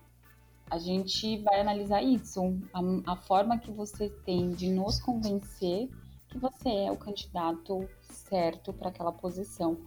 a 0.69 0.77
gente 0.77 1.37
vai 1.39 1.59
analisar 1.59 2.01
isso, 2.01 2.41
a, 2.73 3.13
a 3.13 3.15
forma 3.15 3.57
que 3.57 3.71
você 3.71 4.09
tem 4.25 4.51
de 4.51 4.69
nos 4.69 4.99
convencer 4.99 5.89
que 6.33 6.39
você 6.39 6.69
é 6.69 6.91
o 6.91 6.97
candidato 6.97 7.87
certo 8.01 8.73
para 8.73 8.89
aquela 8.89 9.11
posição. 9.11 9.77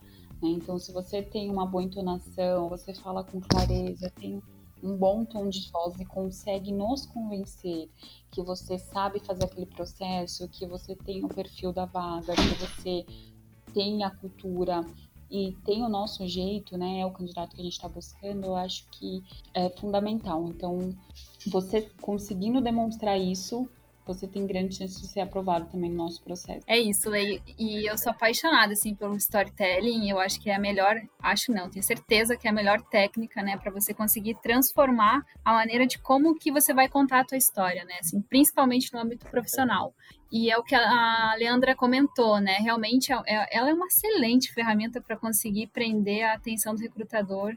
Né? 0.43 0.51
Então, 0.51 0.79
se 0.79 0.93
você 0.93 1.23
tem 1.23 1.51
uma 1.51 1.67
boa 1.67 1.83
entonação, 1.83 2.69
você 2.69 2.95
fala 2.95 3.25
com 3.25 3.41
clareza, 3.41 4.11
tem 4.11 4.43
um 4.83 4.97
bom 4.97 5.25
tom 5.25 5.49
de 5.49 5.71
voz 5.71 5.99
e 5.99 6.05
consegue 6.05 6.73
nos 6.73 7.07
convencer 7.07 7.89
que 8.31 8.43
você 8.43 8.79
sabe 8.79 9.21
fazer 9.21 9.45
aquele 9.45 9.67
processo, 9.67 10.49
que 10.49 10.67
você 10.67 10.95
tem 10.95 11.25
o 11.25 11.29
perfil 11.29 11.73
da 11.73 11.87
vaga, 11.87 12.35
que 12.35 12.55
você 12.61 13.07
tem 13.73 14.05
a 14.05 14.11
cultura 14.11 14.85
e 15.31 15.53
tem 15.65 15.83
o 15.83 15.89
nosso 15.89 16.27
jeito, 16.29 16.77
né? 16.77 17.01
É 17.01 17.07
o 17.07 17.11
candidato 17.11 17.55
que 17.55 17.61
a 17.61 17.65
gente 17.65 17.73
está 17.73 17.89
buscando, 17.89 18.45
eu 18.45 18.57
acho 18.57 18.87
que 18.91 19.25
é 19.53 19.69
fundamental. 19.71 20.47
Então, 20.47 20.95
você 21.47 21.83
conseguindo 22.01 22.61
demonstrar 22.61 23.19
isso, 23.19 23.69
você 24.07 24.27
tem 24.27 24.47
grande 24.47 24.77
chance 24.77 25.01
de 25.01 25.07
ser 25.07 25.21
aprovado 25.21 25.67
também 25.67 25.91
no 25.91 25.97
nosso 25.97 26.23
processo. 26.23 26.61
É 26.67 26.79
isso, 26.79 27.11
Lei. 27.11 27.41
E 27.59 27.89
eu 27.91 27.99
sou 27.99 28.11
apaixonada, 28.11 28.73
assim, 28.73 28.95
pelo 28.95 29.17
storytelling. 29.17 30.09
Eu 30.09 30.19
acho 30.19 30.41
que 30.41 30.51
é 30.51 30.55
a 30.55 30.59
melhor, 30.59 30.97
acho 31.21 31.53
não, 31.53 31.69
tenho 31.69 31.83
certeza 31.83 32.37
que 32.37 32.47
é 32.47 32.51
a 32.51 32.55
melhor 32.55 32.81
técnica, 32.83 33.43
né, 33.43 33.57
para 33.57 33.71
você 33.71 33.93
conseguir 33.93 34.37
transformar 34.43 35.25
a 35.45 35.53
maneira 35.53 35.87
de 35.87 35.99
como 35.99 36.39
que 36.39 36.53
você 36.53 36.73
vai 36.73 36.89
contar 36.89 37.21
a 37.21 37.25
tua 37.25 37.39
história, 37.39 37.85
né, 37.85 37.95
assim, 38.01 38.21
principalmente 38.21 38.93
no 38.93 39.01
âmbito 39.01 39.27
profissional. 39.27 39.95
E 40.31 40.51
é 40.51 40.59
o 40.59 40.63
que 40.63 40.75
a 40.75 41.35
Leandra 41.39 41.75
comentou, 41.77 42.41
né? 42.41 42.57
Realmente, 42.59 43.13
é, 43.13 43.17
é, 43.27 43.57
ela 43.57 43.71
é 43.71 43.75
uma 43.75 43.87
excelente 43.87 44.53
ferramenta 44.53 45.01
para 45.01 45.17
conseguir 45.17 45.69
prender 45.69 46.25
a 46.25 46.35
atenção 46.35 46.75
do 46.75 46.81
recrutador 46.81 47.57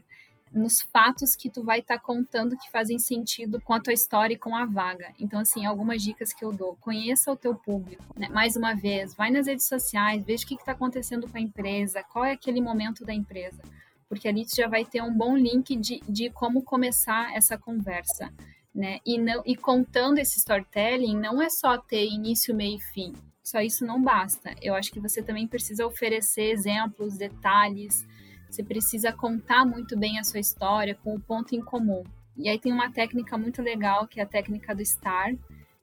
nos 0.52 0.80
fatos 0.80 1.36
que 1.36 1.48
tu 1.48 1.62
vai 1.62 1.78
estar 1.78 1.98
tá 1.98 2.00
contando 2.00 2.56
que 2.56 2.70
fazem 2.70 2.98
sentido 2.98 3.60
com 3.60 3.72
a 3.72 3.80
tua 3.80 3.92
história 3.92 4.34
e 4.34 4.38
com 4.38 4.56
a 4.56 4.66
vaga. 4.66 5.12
Então, 5.18 5.40
assim, 5.40 5.64
algumas 5.64 6.02
dicas 6.02 6.32
que 6.32 6.44
eu 6.44 6.52
dou. 6.52 6.76
Conheça 6.80 7.30
o 7.30 7.36
teu 7.36 7.54
público. 7.54 8.04
Né? 8.16 8.28
Mais 8.28 8.56
uma 8.56 8.74
vez, 8.74 9.14
vai 9.14 9.30
nas 9.30 9.46
redes 9.46 9.66
sociais, 9.66 10.24
veja 10.24 10.44
o 10.44 10.46
que 10.46 10.54
está 10.54 10.72
acontecendo 10.72 11.28
com 11.28 11.38
a 11.38 11.40
empresa, 11.40 12.02
qual 12.02 12.24
é 12.24 12.32
aquele 12.32 12.60
momento 12.60 13.04
da 13.04 13.14
empresa. 13.14 13.62
Porque 14.08 14.26
ali 14.26 14.44
tu 14.44 14.56
já 14.56 14.66
vai 14.66 14.84
ter 14.84 15.02
um 15.02 15.14
bom 15.14 15.36
link 15.36 15.76
de, 15.76 16.00
de 16.08 16.30
como 16.30 16.62
começar 16.62 17.32
essa 17.34 17.56
conversa. 17.56 18.32
Né? 18.74 18.98
E, 19.06 19.18
não, 19.18 19.42
e 19.46 19.56
contando 19.56 20.18
esse 20.18 20.38
storytelling, 20.38 21.16
não 21.16 21.40
é 21.40 21.48
só 21.48 21.78
ter 21.78 22.06
início, 22.06 22.54
meio 22.54 22.78
e 22.78 22.80
fim. 22.80 23.12
Só 23.42 23.60
isso 23.60 23.84
não 23.84 24.02
basta. 24.02 24.54
Eu 24.60 24.74
acho 24.74 24.92
que 24.92 25.00
você 25.00 25.22
também 25.22 25.46
precisa 25.46 25.86
oferecer 25.86 26.50
exemplos, 26.50 27.16
detalhes, 27.16 28.06
você 28.50 28.64
precisa 28.64 29.12
contar 29.12 29.64
muito 29.64 29.96
bem 29.96 30.18
a 30.18 30.24
sua 30.24 30.40
história 30.40 30.94
com 30.94 31.14
o 31.14 31.20
ponto 31.20 31.54
em 31.54 31.60
comum. 31.60 32.02
E 32.36 32.48
aí 32.48 32.58
tem 32.58 32.72
uma 32.72 32.90
técnica 32.90 33.38
muito 33.38 33.62
legal, 33.62 34.08
que 34.08 34.18
é 34.18 34.22
a 34.24 34.26
técnica 34.26 34.74
do 34.74 34.84
STAR. 34.84 35.32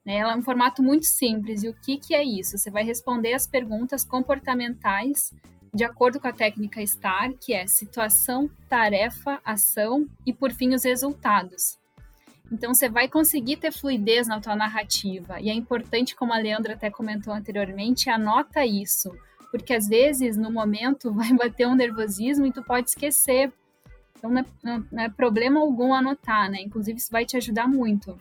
Né? 0.04 0.16
Ela 0.16 0.34
é 0.34 0.36
um 0.36 0.42
formato 0.42 0.82
muito 0.82 1.06
simples. 1.06 1.62
E 1.62 1.68
o 1.68 1.74
que, 1.74 1.96
que 1.96 2.14
é 2.14 2.22
isso? 2.22 2.58
Você 2.58 2.70
vai 2.70 2.84
responder 2.84 3.32
as 3.32 3.46
perguntas 3.46 4.04
comportamentais 4.04 5.32
de 5.72 5.84
acordo 5.84 6.18
com 6.20 6.28
a 6.28 6.32
técnica 6.32 6.84
STAR, 6.84 7.32
que 7.40 7.54
é 7.54 7.66
situação, 7.66 8.50
tarefa, 8.68 9.40
ação 9.44 10.06
e, 10.26 10.32
por 10.32 10.50
fim, 10.52 10.74
os 10.74 10.84
resultados. 10.84 11.78
Então, 12.50 12.74
você 12.74 12.88
vai 12.88 13.08
conseguir 13.08 13.58
ter 13.58 13.70
fluidez 13.70 14.26
na 14.26 14.40
tua 14.40 14.56
narrativa. 14.56 15.40
E 15.40 15.50
é 15.50 15.54
importante, 15.54 16.16
como 16.16 16.32
a 16.32 16.38
Leandra 16.38 16.74
até 16.74 16.90
comentou 16.90 17.32
anteriormente, 17.32 18.08
anota 18.08 18.64
isso 18.64 19.10
porque 19.50 19.74
às 19.74 19.88
vezes 19.88 20.36
no 20.36 20.52
momento 20.52 21.12
vai 21.14 21.32
bater 21.32 21.66
um 21.66 21.74
nervosismo 21.74 22.46
e 22.46 22.52
tu 22.52 22.62
pode 22.62 22.90
esquecer. 22.90 23.52
Então 24.16 24.30
não 24.30 24.40
é, 24.40 24.82
não 24.90 25.02
é 25.02 25.08
problema 25.08 25.60
algum 25.60 25.94
anotar, 25.94 26.50
né? 26.50 26.60
Inclusive 26.60 26.98
isso 26.98 27.10
vai 27.10 27.24
te 27.24 27.36
ajudar 27.36 27.68
muito. 27.68 28.20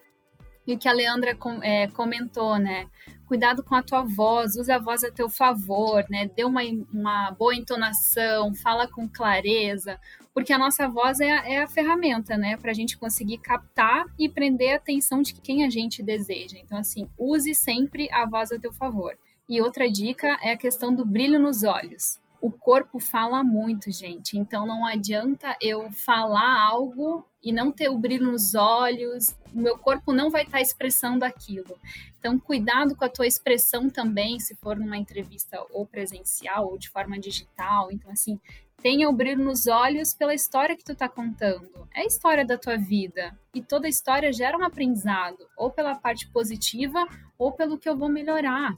E 0.67 0.73
o 0.73 0.77
que 0.77 0.89
a 0.89 0.91
Leandra 0.91 1.33
com, 1.33 1.63
é, 1.63 1.87
comentou, 1.87 2.59
né? 2.59 2.87
Cuidado 3.25 3.63
com 3.63 3.73
a 3.73 3.81
tua 3.81 4.03
voz, 4.03 4.57
usa 4.57 4.75
a 4.75 4.79
voz 4.79 5.01
a 5.01 5.09
teu 5.09 5.29
favor, 5.29 6.05
né? 6.09 6.29
Dê 6.35 6.43
uma, 6.43 6.61
uma 6.93 7.31
boa 7.31 7.55
entonação, 7.55 8.53
fala 8.53 8.85
com 8.85 9.07
clareza, 9.07 9.97
porque 10.33 10.51
a 10.51 10.57
nossa 10.57 10.87
voz 10.89 11.21
é 11.21 11.31
a, 11.31 11.49
é 11.49 11.63
a 11.63 11.67
ferramenta, 11.67 12.37
né? 12.37 12.57
Para 12.57 12.71
a 12.71 12.73
gente 12.73 12.97
conseguir 12.97 13.37
captar 13.37 14.05
e 14.19 14.27
prender 14.27 14.73
a 14.73 14.75
atenção 14.75 15.21
de 15.21 15.33
quem 15.35 15.65
a 15.65 15.69
gente 15.69 16.03
deseja. 16.03 16.57
Então, 16.57 16.77
assim, 16.77 17.09
use 17.17 17.55
sempre 17.55 18.09
a 18.11 18.25
voz 18.25 18.51
a 18.51 18.59
teu 18.59 18.73
favor. 18.73 19.17
E 19.49 19.61
outra 19.61 19.89
dica 19.89 20.37
é 20.41 20.51
a 20.51 20.57
questão 20.57 20.93
do 20.93 21.05
brilho 21.05 21.39
nos 21.39 21.63
olhos. 21.63 22.19
O 22.39 22.51
corpo 22.51 22.99
fala 22.99 23.43
muito, 23.43 23.91
gente. 23.91 24.37
Então 24.37 24.65
não 24.65 24.85
adianta 24.85 25.55
eu 25.61 25.91
falar 25.91 26.61
algo 26.67 27.25
e 27.41 27.51
não 27.51 27.71
ter 27.71 27.89
o 27.89 27.97
brilho 27.97 28.31
nos 28.31 28.53
olhos. 28.53 29.35
O 29.53 29.59
meu 29.59 29.77
corpo 29.77 30.13
não 30.13 30.29
vai 30.29 30.43
estar 30.43 30.61
expressando 30.61 31.25
aquilo. 31.25 31.77
Então 32.19 32.37
cuidado 32.37 32.95
com 32.95 33.05
a 33.05 33.09
tua 33.09 33.25
expressão 33.25 33.89
também, 33.89 34.39
se 34.39 34.53
for 34.55 34.77
numa 34.77 34.97
entrevista 34.97 35.65
ou 35.71 35.85
presencial 35.85 36.67
ou 36.67 36.77
de 36.77 36.89
forma 36.89 37.17
digital. 37.17 37.91
Então 37.91 38.11
assim, 38.11 38.39
tenha 38.81 39.09
o 39.09 39.13
brilho 39.13 39.43
nos 39.43 39.65
olhos 39.65 40.13
pela 40.13 40.33
história 40.33 40.75
que 40.75 40.83
tu 40.83 40.91
está 40.91 41.09
contando. 41.09 41.87
É 41.95 42.01
a 42.01 42.05
história 42.05 42.45
da 42.45 42.57
tua 42.57 42.77
vida. 42.77 43.37
E 43.53 43.61
toda 43.61 43.87
história 43.87 44.31
gera 44.31 44.57
um 44.57 44.63
aprendizado, 44.63 45.47
ou 45.57 45.71
pela 45.71 45.95
parte 45.95 46.27
positiva, 46.29 47.07
ou 47.37 47.51
pelo 47.51 47.77
que 47.77 47.89
eu 47.89 47.97
vou 47.97 48.09
melhorar. 48.09 48.77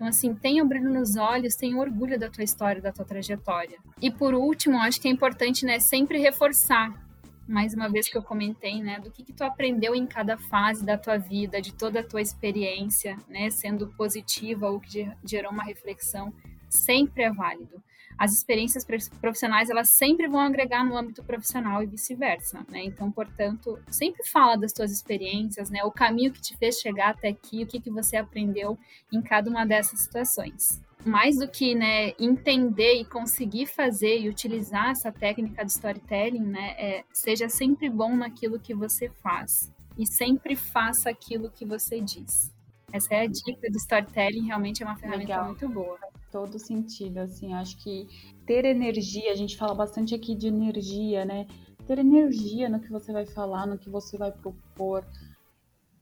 Então, 0.00 0.08
assim, 0.08 0.34
tenha 0.34 0.64
o 0.64 0.66
brilho 0.66 0.90
nos 0.90 1.14
olhos, 1.16 1.54
tenha 1.54 1.76
orgulho 1.76 2.18
da 2.18 2.30
tua 2.30 2.42
história, 2.42 2.80
da 2.80 2.90
tua 2.90 3.04
trajetória. 3.04 3.78
E 4.00 4.10
por 4.10 4.32
último, 4.32 4.78
acho 4.78 4.98
que 4.98 5.06
é 5.06 5.10
importante, 5.10 5.66
né, 5.66 5.78
sempre 5.78 6.16
reforçar, 6.18 7.06
mais 7.46 7.74
uma 7.74 7.86
vez 7.86 8.08
que 8.08 8.16
eu 8.16 8.22
comentei, 8.22 8.82
né, 8.82 8.98
do 8.98 9.10
que, 9.10 9.22
que 9.22 9.34
tu 9.34 9.44
aprendeu 9.44 9.94
em 9.94 10.06
cada 10.06 10.38
fase 10.38 10.86
da 10.86 10.96
tua 10.96 11.18
vida, 11.18 11.60
de 11.60 11.74
toda 11.74 12.00
a 12.00 12.02
tua 12.02 12.22
experiência, 12.22 13.14
né, 13.28 13.50
sendo 13.50 13.88
positiva 13.88 14.70
ou 14.70 14.80
que 14.80 15.06
gerou 15.22 15.52
uma 15.52 15.64
reflexão, 15.64 16.32
sempre 16.70 17.24
é 17.24 17.30
válido 17.30 17.82
as 18.20 18.34
experiências 18.34 18.86
profissionais 19.18 19.70
elas 19.70 19.88
sempre 19.88 20.28
vão 20.28 20.40
agregar 20.40 20.84
no 20.84 20.94
âmbito 20.94 21.24
profissional 21.24 21.82
e 21.82 21.86
vice-versa, 21.86 22.58
né? 22.70 22.84
Então, 22.84 23.10
portanto, 23.10 23.78
sempre 23.90 24.26
fala 24.26 24.58
das 24.58 24.72
suas 24.76 24.92
experiências, 24.92 25.70
né? 25.70 25.82
O 25.84 25.90
caminho 25.90 26.30
que 26.30 26.38
te 26.38 26.54
fez 26.58 26.78
chegar 26.78 27.12
até 27.12 27.28
aqui, 27.28 27.62
o 27.62 27.66
que, 27.66 27.80
que 27.80 27.90
você 27.90 28.18
aprendeu 28.18 28.78
em 29.10 29.22
cada 29.22 29.48
uma 29.48 29.64
dessas 29.64 30.00
situações. 30.00 30.82
Mais 31.02 31.38
do 31.38 31.48
que 31.48 31.74
né, 31.74 32.12
entender 32.18 33.00
e 33.00 33.06
conseguir 33.06 33.64
fazer 33.64 34.20
e 34.20 34.28
utilizar 34.28 34.90
essa 34.90 35.10
técnica 35.10 35.64
de 35.64 35.72
storytelling, 35.72 36.44
né, 36.44 36.74
é, 36.76 37.04
seja 37.10 37.48
sempre 37.48 37.88
bom 37.88 38.14
naquilo 38.14 38.60
que 38.60 38.74
você 38.74 39.08
faz 39.22 39.72
e 39.96 40.06
sempre 40.06 40.54
faça 40.54 41.08
aquilo 41.08 41.50
que 41.50 41.64
você 41.64 42.02
diz. 42.02 42.52
Essa 42.92 43.14
é 43.14 43.20
a 43.22 43.26
dica 43.26 43.70
do 43.70 43.76
storytelling, 43.76 44.46
realmente 44.46 44.82
é 44.82 44.86
uma 44.86 44.96
ferramenta 44.96 45.28
Legal. 45.28 45.46
muito 45.46 45.68
boa 45.68 45.98
todo 46.30 46.58
sentido, 46.58 47.18
assim, 47.18 47.52
acho 47.52 47.76
que 47.78 48.06
ter 48.46 48.64
energia, 48.64 49.32
a 49.32 49.36
gente 49.36 49.56
fala 49.56 49.74
bastante 49.74 50.14
aqui 50.14 50.34
de 50.34 50.46
energia, 50.46 51.24
né? 51.24 51.46
Ter 51.86 51.98
energia 51.98 52.68
no 52.68 52.80
que 52.80 52.90
você 52.90 53.12
vai 53.12 53.26
falar, 53.26 53.66
no 53.66 53.78
que 53.78 53.90
você 53.90 54.16
vai 54.16 54.30
propor 54.30 55.04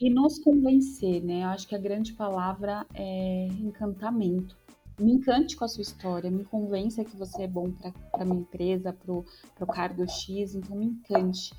e 0.01 0.11
nos 0.11 0.39
convencer, 0.39 1.22
né? 1.22 1.45
Acho 1.45 1.66
que 1.66 1.74
a 1.74 1.78
grande 1.78 2.12
palavra 2.12 2.86
é 2.95 3.47
encantamento. 3.47 4.57
Me 5.01 5.12
encante 5.12 5.57
com 5.57 5.64
a 5.64 5.68
sua 5.68 5.82
história, 5.82 6.30
me 6.30 6.45
convença 6.45 7.05
que 7.05 7.16
você 7.16 7.43
é 7.45 7.49
bom 7.49 7.70
para 7.70 7.93
a 8.12 8.24
minha 8.24 8.41
empresa, 8.41 8.93
para 8.93 9.12
o 9.12 9.66
cargo 9.66 10.07
X, 10.09 10.55
então 10.55 10.76
me 10.76 10.86
encante. 10.86 11.55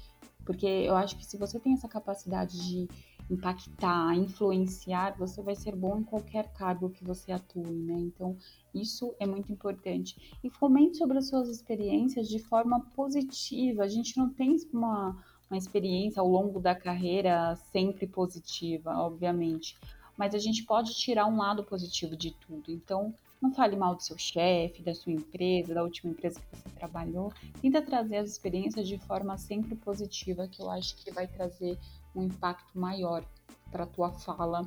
Porque 0.46 0.66
eu 0.66 0.96
acho 0.96 1.18
que 1.18 1.26
se 1.26 1.38
você 1.38 1.60
tem 1.60 1.74
essa 1.74 1.88
capacidade 1.88 2.58
de 2.68 2.88
impactar, 3.30 4.16
influenciar, 4.16 5.16
você 5.18 5.42
vai 5.42 5.56
ser 5.56 5.76
bom 5.76 6.00
em 6.00 6.04
qualquer 6.04 6.52
cargo 6.54 6.90
que 6.90 7.04
você 7.04 7.32
atue, 7.32 7.62
né? 7.62 7.94
Então, 8.00 8.36
isso 8.74 9.16
é 9.20 9.26
muito 9.26 9.52
importante. 9.52 10.38
E 10.44 10.50
fomente 10.50 10.98
sobre 10.98 11.18
as 11.18 11.28
suas 11.28 11.48
experiências 11.48 12.28
de 12.28 12.40
forma 12.40 12.82
positiva. 12.96 13.84
A 13.84 13.88
gente 13.88 14.18
não 14.18 14.30
tem 14.30 14.56
uma, 14.74 15.16
uma 15.50 15.58
experiência 15.58 16.22
ao 16.22 16.28
longo 16.28 16.60
da 16.60 16.74
carreira 16.74 17.56
sempre 17.72 18.08
positiva, 18.08 18.92
obviamente. 18.98 19.78
Mas 20.18 20.34
a 20.34 20.40
gente 20.40 20.64
pode 20.64 20.94
tirar 20.96 21.28
um 21.28 21.38
lado 21.38 21.64
positivo 21.64 22.16
de 22.18 22.32
tudo. 22.32 22.72
Então, 22.72 23.14
não 23.42 23.54
fale 23.54 23.76
mal 23.76 23.96
do 23.96 24.04
seu 24.04 24.18
chefe, 24.18 24.82
da 24.82 24.94
sua 24.94 25.14
empresa, 25.14 25.74
da 25.74 25.84
última 25.84 26.12
empresa 26.12 26.42
que 26.42 26.58
você 26.58 26.70
trabalhou. 26.78 27.32
Tenta 27.62 27.82
trazer 27.82 28.18
as 28.18 28.30
experiências 28.30 28.88
de 28.88 28.98
forma 28.98 29.38
sempre 29.38 29.76
positiva, 29.76 30.48
que 30.48 30.62
eu 30.62 30.70
acho 30.70 30.96
que 30.98 31.12
vai 31.12 31.26
trazer 31.26 31.78
um 32.16 32.24
impacto 32.24 32.78
maior 32.78 33.24
para 33.72 33.84
a 33.84 33.88
tua 33.88 34.12
fala 34.12 34.66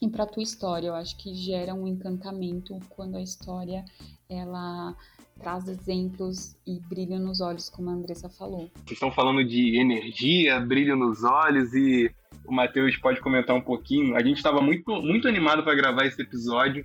e 0.00 0.08
para 0.08 0.26
tua 0.26 0.42
história. 0.42 0.88
Eu 0.88 0.94
acho 0.94 1.16
que 1.16 1.34
gera 1.34 1.74
um 1.74 1.86
encantamento 1.86 2.78
quando 2.90 3.16
a 3.16 3.22
história 3.22 3.84
ela 4.28 4.94
traz 5.38 5.68
exemplos 5.68 6.56
e 6.66 6.80
brilho 6.80 7.18
nos 7.18 7.40
olhos, 7.40 7.68
como 7.68 7.90
a 7.90 7.92
Andressa 7.92 8.28
falou. 8.28 8.70
Vocês 8.74 8.92
estão 8.92 9.12
falando 9.12 9.44
de 9.44 9.78
energia, 9.78 10.58
brilho 10.60 10.96
nos 10.96 11.22
olhos 11.24 11.74
e 11.74 12.10
o 12.46 12.52
Matheus 12.52 12.96
pode 12.96 13.20
comentar 13.20 13.54
um 13.54 13.60
pouquinho. 13.60 14.16
A 14.16 14.22
gente 14.22 14.38
estava 14.38 14.60
muito, 14.60 14.90
muito 15.02 15.28
animado 15.28 15.62
para 15.62 15.74
gravar 15.74 16.06
esse 16.06 16.20
episódio. 16.22 16.84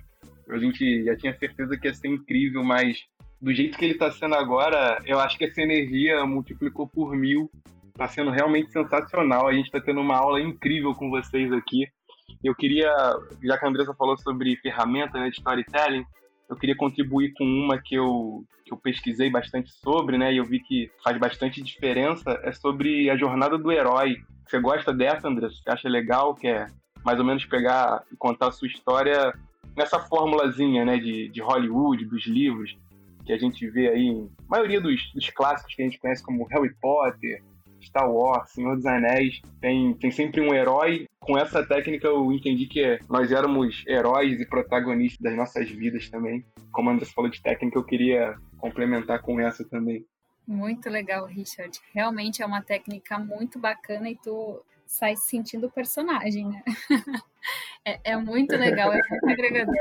A 0.50 0.58
gente 0.58 1.04
já 1.04 1.16
tinha 1.16 1.38
certeza 1.38 1.78
que 1.78 1.86
ia 1.86 1.94
ser 1.94 2.08
incrível, 2.08 2.62
mas 2.62 2.98
do 3.40 3.52
jeito 3.52 3.78
que 3.78 3.84
ele 3.84 3.94
está 3.94 4.10
sendo 4.10 4.34
agora, 4.34 4.98
eu 5.06 5.18
acho 5.18 5.38
que 5.38 5.44
essa 5.44 5.62
energia 5.62 6.24
multiplicou 6.26 6.86
por 6.86 7.16
mil 7.16 7.50
Tá 7.94 8.08
sendo 8.08 8.30
realmente 8.30 8.72
sensacional. 8.72 9.46
A 9.46 9.52
gente 9.52 9.66
está 9.66 9.80
tendo 9.80 10.00
uma 10.00 10.16
aula 10.16 10.40
incrível 10.40 10.94
com 10.94 11.10
vocês 11.10 11.52
aqui. 11.52 11.86
Eu 12.42 12.54
queria, 12.54 12.90
já 13.42 13.58
que 13.58 13.64
a 13.64 13.68
Andressa 13.68 13.94
falou 13.94 14.16
sobre 14.16 14.56
ferramenta 14.56 15.18
né, 15.18 15.28
de 15.28 15.36
storytelling, 15.36 16.04
eu 16.48 16.56
queria 16.56 16.76
contribuir 16.76 17.32
com 17.34 17.44
uma 17.44 17.80
que 17.80 17.94
eu, 17.94 18.44
que 18.64 18.72
eu 18.72 18.76
pesquisei 18.76 19.30
bastante 19.30 19.72
sobre, 19.72 20.18
né? 20.18 20.32
E 20.32 20.38
eu 20.38 20.44
vi 20.44 20.60
que 20.60 20.90
faz 21.02 21.18
bastante 21.18 21.62
diferença, 21.62 22.38
é 22.42 22.52
sobre 22.52 23.08
a 23.08 23.16
jornada 23.16 23.56
do 23.56 23.70
herói. 23.70 24.16
Você 24.46 24.58
gosta 24.58 24.92
dessa, 24.92 25.28
Andressa? 25.28 25.56
Você 25.56 25.70
acha 25.70 25.88
legal? 25.88 26.34
Que 26.34 26.48
é 26.48 26.66
mais 27.04 27.18
ou 27.18 27.24
menos 27.24 27.44
pegar 27.44 28.02
e 28.12 28.16
contar 28.16 28.48
a 28.48 28.52
sua 28.52 28.68
história 28.68 29.32
nessa 29.76 29.98
formulazinha, 29.98 30.84
né? 30.84 30.98
De, 30.98 31.28
de 31.28 31.40
Hollywood, 31.40 32.04
dos 32.04 32.26
livros, 32.26 32.76
que 33.24 33.32
a 33.32 33.38
gente 33.38 33.66
vê 33.70 33.88
aí, 33.88 34.28
maioria 34.48 34.80
dos, 34.80 35.10
dos 35.14 35.30
clássicos 35.30 35.74
que 35.74 35.82
a 35.82 35.84
gente 35.84 35.98
conhece 35.98 36.22
como 36.22 36.46
Harry 36.46 36.74
Potter, 36.80 37.42
Star 37.82 38.10
Wars, 38.10 38.50
Senhor 38.50 38.76
dos 38.76 38.86
Anéis, 38.86 39.40
tem, 39.60 39.94
tem 39.94 40.10
sempre 40.10 40.40
um 40.40 40.54
herói. 40.54 41.06
Com 41.20 41.38
essa 41.38 41.64
técnica 41.64 42.06
eu 42.06 42.32
entendi 42.32 42.66
que 42.66 42.98
nós 43.08 43.30
éramos 43.30 43.84
heróis 43.86 44.40
e 44.40 44.46
protagonistas 44.46 45.20
das 45.20 45.36
nossas 45.36 45.70
vidas 45.70 46.08
também. 46.08 46.44
Como 46.70 46.90
a 46.90 46.92
Andressa 46.92 47.12
falou 47.12 47.30
de 47.30 47.40
técnica, 47.40 47.78
eu 47.78 47.84
queria 47.84 48.36
complementar 48.58 49.20
com 49.22 49.40
essa 49.40 49.64
também. 49.64 50.04
Muito 50.46 50.90
legal, 50.90 51.26
Richard. 51.26 51.78
Realmente 51.94 52.42
é 52.42 52.46
uma 52.46 52.62
técnica 52.62 53.18
muito 53.18 53.58
bacana 53.58 54.10
e 54.10 54.16
tu 54.16 54.60
sai 54.86 55.16
sentindo 55.16 55.66
o 55.66 55.70
personagem, 55.70 56.48
né? 56.48 56.62
é, 57.84 58.12
é, 58.12 58.16
muito 58.16 58.56
legal, 58.56 58.92
é 58.92 59.00
muito 59.08 59.30
agregador. 59.30 59.74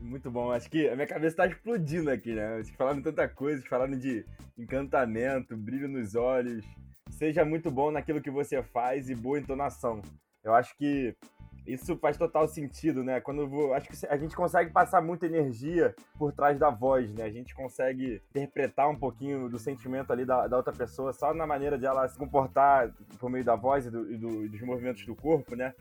Muito 0.00 0.30
bom. 0.30 0.52
Acho 0.52 0.70
que 0.70 0.88
a 0.88 0.94
minha 0.94 1.06
cabeça 1.06 1.36
tá 1.36 1.46
explodindo 1.46 2.10
aqui, 2.10 2.34
né? 2.34 2.56
Vocês 2.56 2.76
falaram 2.76 3.02
tanta 3.02 3.26
coisa, 3.26 3.64
falaram 3.66 3.98
de 3.98 4.24
encantamento, 4.56 5.56
brilho 5.56 5.88
nos 5.88 6.14
olhos. 6.14 6.64
Seja 7.24 7.42
muito 7.42 7.70
bom 7.70 7.90
naquilo 7.90 8.20
que 8.20 8.30
você 8.30 8.62
faz 8.62 9.08
e 9.08 9.14
boa 9.14 9.38
entonação. 9.38 10.02
Eu 10.42 10.54
acho 10.54 10.76
que 10.76 11.16
isso 11.66 11.96
faz 11.96 12.18
total 12.18 12.46
sentido, 12.46 13.02
né? 13.02 13.18
Quando 13.18 13.48
vou, 13.48 13.72
acho 13.72 13.88
que 13.88 14.06
a 14.08 14.16
gente 14.18 14.36
consegue 14.36 14.70
passar 14.70 15.00
muita 15.00 15.24
energia 15.24 15.94
por 16.18 16.34
trás 16.34 16.58
da 16.58 16.68
voz, 16.68 17.14
né? 17.14 17.24
A 17.24 17.30
gente 17.30 17.54
consegue 17.54 18.20
interpretar 18.28 18.90
um 18.90 18.94
pouquinho 18.94 19.48
do 19.48 19.58
sentimento 19.58 20.12
ali 20.12 20.26
da, 20.26 20.46
da 20.46 20.58
outra 20.58 20.74
pessoa 20.74 21.14
só 21.14 21.32
na 21.32 21.46
maneira 21.46 21.78
de 21.78 21.86
ela 21.86 22.06
se 22.06 22.18
comportar 22.18 22.92
por 23.18 23.30
meio 23.30 23.42
da 23.42 23.56
voz 23.56 23.86
e, 23.86 23.90
do, 23.90 24.12
e 24.12 24.18
do, 24.18 24.46
dos 24.46 24.60
movimentos 24.60 25.06
do 25.06 25.16
corpo, 25.16 25.56
né? 25.56 25.72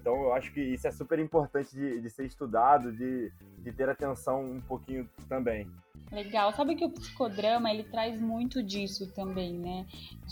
Então 0.00 0.14
eu 0.22 0.32
acho 0.32 0.52
que 0.52 0.60
isso 0.60 0.88
é 0.88 0.90
super 0.90 1.18
importante 1.18 1.74
de, 1.74 2.00
de 2.00 2.10
ser 2.10 2.24
estudado, 2.24 2.90
de, 2.90 3.30
de 3.58 3.72
ter 3.72 3.88
atenção 3.88 4.42
um 4.42 4.60
pouquinho 4.60 5.08
também. 5.28 5.70
Legal. 6.10 6.52
Sabe 6.52 6.74
que 6.74 6.84
o 6.84 6.90
psicodrama 6.90 7.70
ele 7.70 7.84
traz 7.84 8.20
muito 8.20 8.62
disso 8.62 9.12
também, 9.14 9.52
né? 9.52 9.86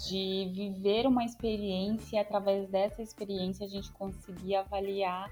De 0.08 0.50
viver 0.52 1.06
uma 1.06 1.24
experiência 1.24 2.16
e 2.16 2.18
através 2.18 2.68
dessa 2.68 3.02
experiência 3.02 3.66
a 3.66 3.68
gente 3.68 3.92
conseguir 3.92 4.56
avaliar 4.56 5.30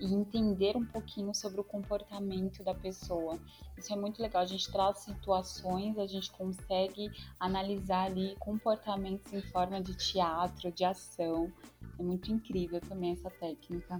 e 0.00 0.14
entender 0.14 0.76
um 0.76 0.84
pouquinho 0.84 1.34
sobre 1.34 1.60
o 1.60 1.64
comportamento 1.64 2.62
da 2.62 2.74
pessoa. 2.74 3.38
Isso 3.76 3.92
é 3.92 3.96
muito 3.96 4.20
legal. 4.20 4.42
A 4.42 4.46
gente 4.46 4.70
traz 4.70 4.98
situações, 4.98 5.98
a 5.98 6.06
gente 6.06 6.30
consegue 6.32 7.10
analisar 7.38 8.06
ali 8.06 8.36
comportamentos 8.38 9.32
em 9.32 9.42
forma 9.42 9.80
de 9.80 9.96
teatro, 9.96 10.70
de 10.72 10.84
ação. 10.84 11.52
É 11.98 12.02
muito 12.02 12.32
incrível 12.32 12.80
também 12.80 13.12
essa 13.12 13.30
técnica. 13.30 13.98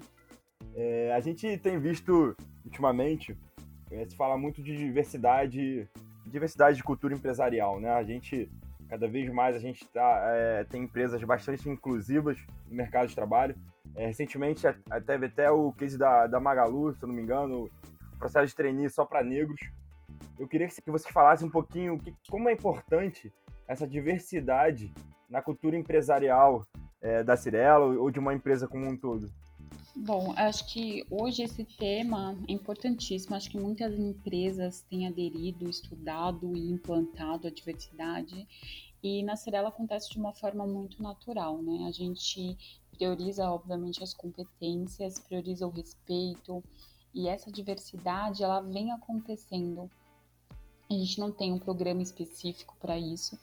É, 0.75 1.13
a 1.13 1.21
gente 1.21 1.59
tem 1.59 1.79
visto 1.79 2.37
ultimamente 2.65 3.37
é, 3.91 4.05
se 4.05 4.15
fala 4.17 4.37
muito 4.37 4.63
de 4.63 4.77
diversidade, 4.77 5.89
diversidade 6.27 6.77
de 6.77 6.85
cultura 6.85 7.15
empresarial, 7.15 7.81
né? 7.81 7.91
A 7.91 8.05
gente 8.05 8.49
cada 8.89 9.07
vez 9.07 9.31
mais 9.31 9.55
a 9.55 9.59
gente 9.59 9.87
tá, 9.89 10.23
é, 10.35 10.65
tem 10.65 10.85
empresas 10.85 11.23
bastante 11.23 11.69
inclusivas 11.69 12.39
no 12.67 12.75
mercado 12.75 13.09
de 13.09 13.15
trabalho. 13.15 13.55
É, 13.99 14.07
recentemente 14.07 14.63
teve 15.05 15.27
até 15.27 15.51
o 15.51 15.73
case 15.73 15.99
da, 15.99 16.29
da 16.29 16.39
Magalu, 16.39 16.95
se 16.95 17.03
eu 17.03 17.09
não 17.09 17.15
me 17.17 17.21
engano, 17.21 17.69
processo 18.17 18.47
de 18.47 18.55
trainee 18.55 18.89
só 18.89 19.05
para 19.05 19.25
negros. 19.25 19.61
Eu 20.39 20.47
queria 20.47 20.69
que 20.69 20.91
você 20.91 21.11
falasse 21.11 21.45
um 21.45 21.51
pouquinho 21.51 21.99
que, 21.99 22.15
como 22.31 22.49
é 22.49 22.53
importante 22.53 23.33
essa 23.67 23.89
diversidade 23.89 24.95
na 25.29 25.43
cultura 25.43 25.77
empresarial 25.77 26.65
é, 27.01 27.25
da 27.25 27.37
Cirela 27.37 27.87
ou 27.87 28.09
de 28.09 28.21
uma 28.21 28.33
empresa 28.33 28.69
como 28.69 28.87
um 28.87 28.97
todo. 28.97 29.29
Bom, 29.97 30.33
acho 30.37 30.73
que 30.73 31.05
hoje 31.11 31.43
esse 31.43 31.65
tema 31.65 32.39
é 32.49 32.53
importantíssimo. 32.53 33.35
Acho 33.35 33.51
que 33.51 33.59
muitas 33.59 33.99
empresas 33.99 34.81
têm 34.83 35.09
aderido, 35.09 35.69
estudado 35.69 36.57
e 36.57 36.71
implantado 36.71 37.49
a 37.49 37.51
diversidade. 37.51 38.47
E 39.03 39.25
na 39.25 39.35
Cirela 39.35 39.71
acontece 39.71 40.11
de 40.11 40.19
uma 40.19 40.33
forma 40.33 40.65
muito 40.67 41.03
natural, 41.03 41.61
né? 41.63 41.87
A 41.89 41.91
gente 41.91 42.57
prioriza, 42.99 43.51
obviamente, 43.51 44.03
as 44.03 44.13
competências, 44.13 45.19
prioriza 45.19 45.67
o 45.67 45.71
respeito. 45.71 46.63
E 47.15 47.29
essa 47.29 47.51
diversidade, 47.51 48.43
ela 48.43 48.61
vem 48.61 48.93
acontecendo 48.93 49.89
a 50.91 50.95
gente 50.95 51.21
não 51.21 51.31
tem 51.31 51.53
um 51.53 51.59
programa 51.59 52.03
específico 52.03 52.75
para 52.81 52.99
isso. 52.99 53.39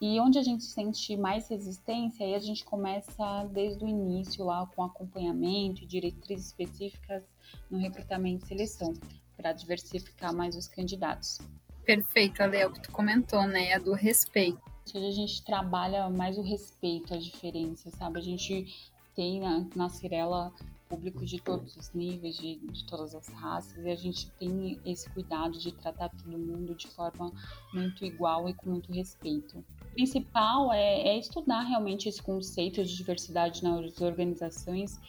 E 0.00 0.20
onde 0.20 0.38
a 0.38 0.42
gente 0.42 0.64
sente 0.64 1.16
mais 1.16 1.48
resistência, 1.48 2.26
aí 2.26 2.34
a 2.34 2.38
gente 2.38 2.64
começa 2.64 3.44
desde 3.50 3.82
o 3.82 3.88
início 3.88 4.44
lá 4.44 4.66
com 4.66 4.84
acompanhamento 4.84 5.82
e 5.82 5.86
diretrizes 5.86 6.48
específicas 6.48 7.24
no 7.70 7.78
recrutamento 7.78 8.44
e 8.44 8.48
seleção, 8.48 8.92
para 9.36 9.52
diversificar 9.52 10.34
mais 10.34 10.54
os 10.54 10.68
candidatos. 10.68 11.38
Perfeito, 11.84 12.42
Ale, 12.42 12.58
é 12.58 12.66
o 12.66 12.72
que 12.72 12.82
tu 12.82 12.92
comentou, 12.92 13.46
né? 13.46 13.70
É 13.70 13.80
do 13.80 13.94
respeito. 13.94 14.60
A 14.94 15.10
gente 15.10 15.42
trabalha 15.44 16.10
mais 16.10 16.36
o 16.36 16.42
respeito 16.42 17.14
às 17.14 17.24
diferenças, 17.24 17.94
sabe? 17.94 18.18
A 18.18 18.22
gente 18.22 18.66
tem 19.14 19.40
na, 19.40 19.66
na 19.74 19.88
Cirela 19.88 20.52
público 20.88 21.24
de 21.24 21.40
todos 21.40 21.74
os 21.74 21.90
níveis, 21.94 22.36
de, 22.36 22.56
de 22.56 22.84
todas 22.84 23.14
as 23.14 23.26
raças, 23.28 23.82
e 23.82 23.90
a 23.90 23.96
gente 23.96 24.30
tem 24.32 24.78
esse 24.84 25.08
cuidado 25.10 25.58
de 25.58 25.72
tratar 25.72 26.10
todo 26.10 26.38
mundo 26.38 26.74
de 26.74 26.86
forma 26.88 27.32
muito 27.72 28.04
igual 28.04 28.46
e 28.46 28.52
com 28.52 28.68
muito 28.68 28.92
respeito. 28.92 29.64
O 29.80 29.94
principal 29.94 30.70
é, 30.70 31.08
é 31.08 31.18
estudar 31.18 31.62
realmente 31.62 32.10
esse 32.10 32.22
conceito 32.22 32.84
de 32.84 32.94
diversidade 32.94 33.62
nas 33.62 33.98
organizações 34.02 35.00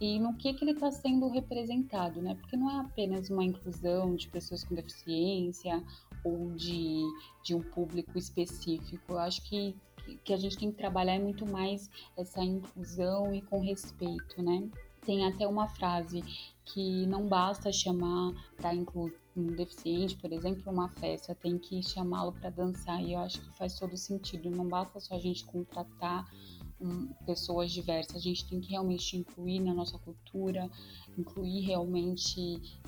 e 0.00 0.18
no 0.18 0.34
que, 0.34 0.52
que 0.52 0.64
ele 0.64 0.72
está 0.72 0.90
sendo 0.90 1.28
representado, 1.28 2.20
né? 2.20 2.34
Porque 2.34 2.56
não 2.56 2.70
é 2.70 2.80
apenas 2.80 3.30
uma 3.30 3.44
inclusão 3.44 4.14
de 4.14 4.28
pessoas 4.28 4.62
com 4.64 4.74
deficiência 4.74 5.82
ou 6.24 6.52
de, 6.52 7.02
de 7.42 7.54
um 7.54 7.60
público 7.60 8.16
específico. 8.18 9.02
Eu 9.08 9.18
acho 9.18 9.42
que, 9.42 9.74
que 10.24 10.32
a 10.32 10.36
gente 10.36 10.58
tem 10.58 10.70
que 10.70 10.76
trabalhar 10.76 11.18
muito 11.18 11.46
mais 11.46 11.90
essa 12.16 12.42
inclusão 12.42 13.34
e 13.34 13.42
com 13.42 13.60
respeito, 13.60 14.42
né? 14.42 14.68
Tem 15.04 15.26
até 15.26 15.46
uma 15.46 15.68
frase 15.68 16.22
que 16.64 17.06
não 17.06 17.26
basta 17.26 17.70
chamar 17.70 18.32
para 18.56 18.74
incluir 18.74 19.14
um 19.36 19.46
deficiente, 19.46 20.16
por 20.16 20.32
exemplo, 20.32 20.72
uma 20.72 20.88
festa, 20.88 21.34
tem 21.34 21.58
que 21.58 21.82
chamá-lo 21.82 22.32
para 22.32 22.50
dançar. 22.50 23.02
E 23.02 23.12
eu 23.12 23.18
acho 23.18 23.40
que 23.40 23.50
faz 23.58 23.78
todo 23.78 23.96
sentido. 23.96 24.50
Não 24.50 24.66
basta 24.66 25.00
só 25.00 25.16
a 25.16 25.18
gente 25.18 25.44
contratar 25.44 26.24
um, 26.80 27.06
pessoas 27.26 27.72
diversas, 27.72 28.16
a 28.16 28.20
gente 28.20 28.48
tem 28.48 28.60
que 28.60 28.70
realmente 28.70 29.16
incluir 29.16 29.60
na 29.60 29.74
nossa 29.74 29.98
cultura, 29.98 30.70
incluir 31.16 31.60
realmente 31.60 32.40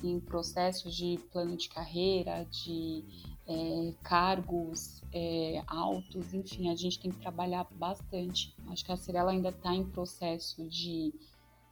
em 0.03 0.19
processos 0.19 0.95
de 0.95 1.19
plano 1.31 1.55
de 1.57 1.69
carreira, 1.69 2.45
de 2.45 3.03
é, 3.47 3.93
cargos 4.03 5.01
é, 5.13 5.63
altos, 5.67 6.33
enfim, 6.33 6.69
a 6.69 6.75
gente 6.75 6.99
tem 6.99 7.11
que 7.11 7.17
trabalhar 7.17 7.65
bastante. 7.71 8.53
Acho 8.69 8.83
que 8.83 8.91
a 8.91 8.97
Cirela 8.97 9.31
ainda 9.31 9.49
está 9.49 9.73
em 9.73 9.85
processo 9.85 10.67
de 10.67 11.13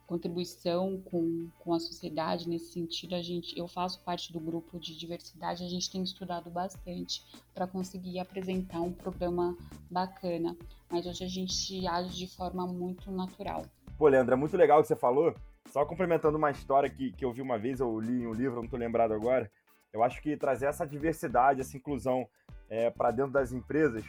contribuição 0.08 1.02
com, 1.06 1.50
com 1.60 1.74
a 1.74 1.80
sociedade 1.80 2.48
nesse 2.48 2.72
sentido. 2.74 3.16
A 3.16 3.22
gente 3.22 3.58
eu 3.58 3.68
faço 3.68 4.02
parte 4.04 4.32
do 4.32 4.40
grupo 4.40 4.80
de 4.80 4.98
diversidade 4.98 5.64
a 5.64 5.68
gente 5.68 5.92
tem 5.92 6.04
estudado 6.04 6.50
bastante 6.50 7.24
para 7.54 7.68
conseguir 7.68 8.20
apresentar 8.20 8.82
um 8.82 8.94
programa 8.94 9.58
bacana. 9.90 10.56
Mas 10.90 11.06
hoje 11.06 11.24
a 11.24 11.28
gente 11.28 11.88
age 11.88 12.16
de 12.16 12.28
forma 12.28 12.66
muito 12.68 13.12
natural. 13.12 13.66
Pô 13.98 14.08
Leandro 14.08 14.34
é 14.34 14.38
muito 14.38 14.56
legal 14.56 14.80
o 14.80 14.82
que 14.82 14.88
você 14.88 14.96
falou. 14.96 15.34
Só 15.72 15.84
complementando 15.84 16.38
uma 16.38 16.52
história 16.52 16.90
que, 16.90 17.12
que 17.12 17.26
eu 17.26 17.34
vi 17.34 17.42
uma 17.42 17.58
vez 17.58 17.80
eu 17.80 18.00
li 18.00 18.22
em 18.22 18.28
um 18.28 18.34
livro 18.34 18.58
não 18.58 18.66
estou 18.66 18.80
lembrado 18.80 19.14
agora 19.14 19.52
eu 19.96 20.04
acho 20.04 20.22
que 20.22 20.36
trazer 20.36 20.68
essa 20.68 20.86
diversidade 20.86 21.62
essa 21.62 21.78
inclusão 21.78 22.28
é, 22.70 22.90
para 22.90 23.12
dentro 23.12 23.32
das 23.32 23.52
empresas 23.52 24.04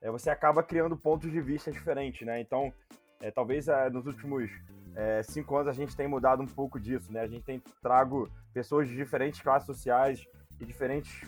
é, 0.00 0.10
você 0.10 0.30
acaba 0.30 0.62
criando 0.62 0.96
pontos 0.96 1.30
de 1.30 1.40
vista 1.40 1.72
diferentes 1.72 2.26
né 2.26 2.40
então 2.40 2.72
é, 3.22 3.30
talvez 3.30 3.68
é, 3.68 3.88
nos 3.88 4.04
últimos 4.04 4.50
é, 4.94 5.22
cinco 5.22 5.56
anos 5.56 5.68
a 5.68 5.72
gente 5.72 5.96
tem 5.96 6.06
mudado 6.06 6.42
um 6.42 6.46
pouco 6.46 6.78
disso, 6.78 7.10
né? 7.12 7.20
A 7.20 7.26
gente 7.26 7.44
tem 7.44 7.62
trago 7.80 8.28
pessoas 8.52 8.88
de 8.88 8.96
diferentes 8.96 9.40
classes 9.40 9.64
sociais 9.64 10.26
e 10.60 10.66
diferentes 10.66 11.22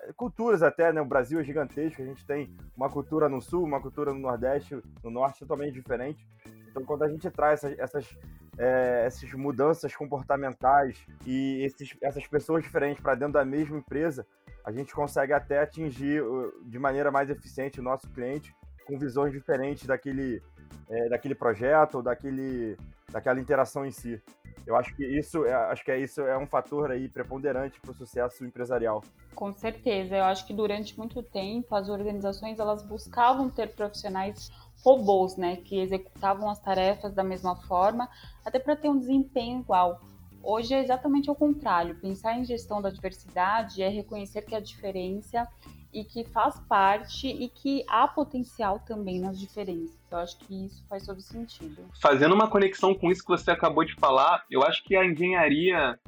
é, 0.00 0.12
culturas 0.12 0.62
até, 0.62 0.92
né? 0.92 1.00
O 1.00 1.06
Brasil 1.06 1.40
é 1.40 1.44
gigantesco, 1.44 2.02
a 2.02 2.04
gente 2.04 2.24
tem 2.24 2.54
uma 2.76 2.88
cultura 2.88 3.28
no 3.28 3.40
sul, 3.40 3.64
uma 3.64 3.80
cultura 3.80 4.12
no 4.12 4.20
nordeste, 4.20 4.80
no 5.02 5.10
norte 5.10 5.40
totalmente 5.40 5.72
diferente. 5.72 6.24
Então, 6.70 6.84
quando 6.84 7.02
a 7.02 7.08
gente 7.08 7.28
traz 7.30 7.64
essas, 7.64 7.78
essas, 7.78 8.18
é, 8.58 9.04
essas 9.06 9.32
mudanças 9.32 9.94
comportamentais 9.94 10.98
e 11.26 11.62
esses, 11.64 11.96
essas 12.02 12.26
pessoas 12.26 12.62
diferentes 12.62 13.02
para 13.02 13.14
dentro 13.14 13.34
da 13.34 13.44
mesma 13.44 13.78
empresa, 13.78 14.26
a 14.64 14.70
gente 14.70 14.94
consegue 14.94 15.32
até 15.32 15.60
atingir 15.60 16.22
de 16.64 16.78
maneira 16.78 17.10
mais 17.10 17.30
eficiente 17.30 17.80
o 17.80 17.82
nosso 17.82 18.08
cliente 18.10 18.54
com 18.86 18.98
visões 18.98 19.32
diferentes 19.32 19.86
daquele, 19.86 20.42
é, 20.88 21.08
daquele 21.08 21.34
projeto 21.34 21.96
ou 21.96 22.02
daquele, 22.02 22.76
daquela 23.10 23.40
interação 23.40 23.84
em 23.86 23.90
si. 23.90 24.20
Eu 24.66 24.76
acho 24.76 24.94
que 24.94 25.04
isso, 25.04 25.44
é, 25.44 25.52
acho 25.52 25.84
que 25.84 25.90
é 25.90 25.98
isso 25.98 26.20
é 26.20 26.38
um 26.38 26.46
fator 26.46 26.90
aí 26.90 27.08
preponderante 27.08 27.80
para 27.80 27.90
o 27.90 27.94
sucesso 27.94 28.44
empresarial. 28.44 29.02
Com 29.34 29.52
certeza, 29.52 30.16
eu 30.16 30.24
acho 30.24 30.46
que 30.46 30.54
durante 30.54 30.96
muito 30.96 31.22
tempo 31.22 31.74
as 31.74 31.88
organizações 31.88 32.58
elas 32.58 32.82
buscavam 32.82 33.50
ter 33.50 33.74
profissionais 33.74 34.50
robôs, 34.84 35.36
né, 35.36 35.56
que 35.56 35.78
executavam 35.78 36.50
as 36.50 36.58
tarefas 36.58 37.14
da 37.14 37.22
mesma 37.22 37.56
forma, 37.56 38.08
até 38.44 38.58
para 38.58 38.76
ter 38.76 38.88
um 38.88 38.98
desempenho 38.98 39.60
igual. 39.60 40.00
Hoje 40.42 40.74
é 40.74 40.80
exatamente 40.80 41.30
o 41.30 41.34
contrário. 41.34 41.94
Pensar 42.00 42.36
em 42.36 42.44
gestão 42.44 42.82
da 42.82 42.90
diversidade 42.90 43.80
é 43.80 43.88
reconhecer 43.88 44.42
que 44.42 44.56
a 44.56 44.60
diferença 44.60 45.46
e 45.92 46.04
que 46.04 46.24
faz 46.24 46.58
parte 46.68 47.28
e 47.28 47.48
que 47.48 47.84
há 47.88 48.08
potencial 48.08 48.80
também 48.80 49.20
nas 49.20 49.38
diferenças. 49.38 49.96
Eu 50.10 50.18
acho 50.18 50.38
que 50.38 50.66
isso 50.66 50.84
faz 50.88 51.06
todo 51.06 51.20
sentido. 51.20 51.84
Fazendo 52.00 52.34
uma 52.34 52.48
conexão 52.48 52.94
com 52.94 53.10
isso 53.10 53.22
que 53.22 53.28
você 53.28 53.50
acabou 53.50 53.84
de 53.84 53.94
falar, 53.94 54.44
eu 54.50 54.62
acho 54.62 54.82
que 54.84 54.96
a 54.96 55.04
engenharia 55.04 55.98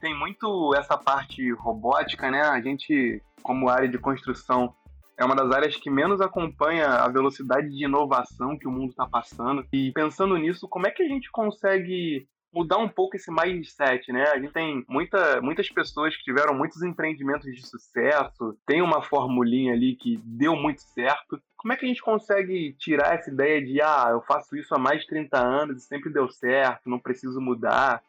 tem 0.00 0.16
muito 0.16 0.74
essa 0.74 0.96
parte 0.96 1.50
robótica, 1.52 2.30
né? 2.30 2.42
A 2.42 2.60
gente, 2.60 3.22
como 3.42 3.68
área 3.68 3.88
de 3.88 3.98
construção, 3.98 4.74
é 5.18 5.24
uma 5.24 5.34
das 5.34 5.50
áreas 5.50 5.76
que 5.76 5.90
menos 5.90 6.20
acompanha 6.20 6.86
a 6.86 7.08
velocidade 7.08 7.68
de 7.68 7.84
inovação 7.84 8.56
que 8.56 8.68
o 8.68 8.70
mundo 8.70 8.90
está 8.90 9.04
passando. 9.04 9.66
E 9.72 9.90
pensando 9.90 10.36
nisso, 10.36 10.68
como 10.68 10.86
é 10.86 10.92
que 10.92 11.02
a 11.02 11.08
gente 11.08 11.28
consegue 11.32 12.24
mudar 12.52 12.78
um 12.78 12.88
pouco 12.88 13.16
esse 13.16 13.30
mindset, 13.30 14.10
né? 14.12 14.28
A 14.28 14.38
gente 14.38 14.52
tem 14.52 14.84
muita, 14.88 15.40
muitas 15.42 15.68
pessoas 15.68 16.16
que 16.16 16.22
tiveram 16.22 16.54
muitos 16.54 16.82
empreendimentos 16.82 17.52
de 17.52 17.66
sucesso, 17.66 18.56
tem 18.64 18.80
uma 18.80 19.02
formulinha 19.02 19.72
ali 19.72 19.96
que 19.96 20.18
deu 20.24 20.54
muito 20.54 20.80
certo. 20.82 21.42
Como 21.56 21.72
é 21.72 21.76
que 21.76 21.84
a 21.84 21.88
gente 21.88 22.00
consegue 22.00 22.74
tirar 22.78 23.14
essa 23.14 23.28
ideia 23.28 23.60
de, 23.60 23.82
ah, 23.82 24.08
eu 24.12 24.22
faço 24.22 24.56
isso 24.56 24.72
há 24.72 24.78
mais 24.78 25.00
de 25.00 25.08
30 25.08 25.36
anos 25.36 25.78
e 25.78 25.86
sempre 25.86 26.10
deu 26.10 26.28
certo, 26.28 26.88
não 26.88 26.98
preciso 26.98 27.40
mudar? 27.40 28.00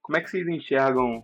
Como 0.00 0.16
é 0.16 0.20
que 0.20 0.30
vocês 0.30 0.46
enxergam 0.46 1.22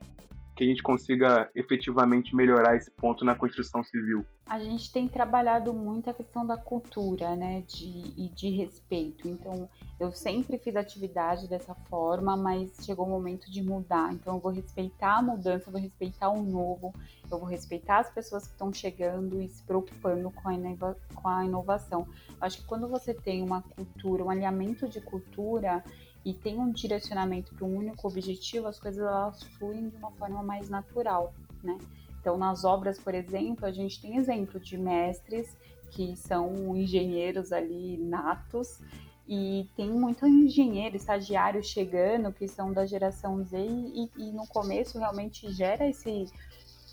que 0.59 0.65
a 0.65 0.67
gente 0.67 0.83
consiga 0.83 1.49
efetivamente 1.55 2.35
melhorar 2.35 2.75
esse 2.75 2.91
ponto 2.91 3.25
na 3.25 3.37
construção 3.37 3.85
civil? 3.85 4.27
A 4.45 4.59
gente 4.59 4.91
tem 4.91 5.07
trabalhado 5.07 5.73
muito 5.73 6.11
a 6.11 6.15
questão 6.15 6.45
da 6.45 6.57
cultura, 6.57 7.37
né, 7.37 7.63
de, 7.63 8.13
e 8.17 8.29
de 8.35 8.51
respeito. 8.51 9.29
Então, 9.29 9.69
eu 10.01 10.11
sempre 10.11 10.59
fiz 10.59 10.75
atividade 10.75 11.47
dessa 11.47 11.77
forma, 11.89 12.37
mas 12.37 12.73
chegou 12.83 13.07
o 13.07 13.09
momento 13.09 13.49
de 13.49 13.63
mudar. 13.63 14.13
Então, 14.13 14.35
eu 14.35 14.41
vou 14.41 14.51
respeitar 14.51 15.19
a 15.19 15.23
mudança, 15.23 15.69
eu 15.69 15.73
vou 15.73 15.81
respeitar 15.81 16.29
o 16.29 16.43
novo, 16.43 16.93
eu 17.31 17.39
vou 17.39 17.47
respeitar 17.47 18.01
as 18.01 18.11
pessoas 18.11 18.49
que 18.49 18.53
estão 18.53 18.73
chegando 18.73 19.41
e 19.41 19.49
se 19.49 19.63
preocupando 19.63 20.29
com 20.33 20.49
a, 20.49 20.95
com 21.15 21.29
a 21.29 21.45
inovação. 21.45 22.09
Eu 22.31 22.37
acho 22.41 22.59
que 22.59 22.67
quando 22.67 22.89
você 22.89 23.15
tem 23.15 23.43
uma 23.43 23.63
cultura, 23.63 24.25
um 24.25 24.31
alinhamento 24.31 24.89
de 24.89 25.01
cultura, 25.01 25.85
e 26.25 26.35
tem 26.35 26.59
um 26.59 26.71
direcionamento 26.71 27.55
para 27.55 27.67
um 27.67 27.77
único 27.77 28.07
objetivo, 28.09 28.67
as 28.67 28.79
coisas 28.79 29.01
elas 29.01 29.43
fluem 29.59 29.89
de 29.89 29.97
uma 29.97 30.11
forma 30.13 30.43
mais 30.43 30.69
natural, 30.69 31.33
né? 31.63 31.79
Então, 32.21 32.37
nas 32.37 32.65
obras, 32.65 32.99
por 32.99 33.15
exemplo, 33.15 33.65
a 33.65 33.73
gente 33.73 34.01
tem 34.01 34.17
exemplo 34.17 34.61
de 34.61 34.77
mestres 34.77 35.57
que 35.91 36.17
são 36.17 36.77
engenheiros 36.77 37.53
ali 37.53 37.97
natos 37.97 38.81
e 39.27 39.69
tem 39.77 39.91
muito 39.91 40.27
engenheiro, 40.27 40.97
estagiário 40.97 41.63
chegando 41.63 42.33
que 42.33 42.49
são 42.49 42.73
da 42.73 42.85
geração 42.87 43.43
Z 43.45 43.59
e, 43.59 44.11
e 44.17 44.33
no 44.33 44.47
começo 44.47 44.99
realmente 44.99 45.51
gera 45.53 45.87
esse, 45.89 46.27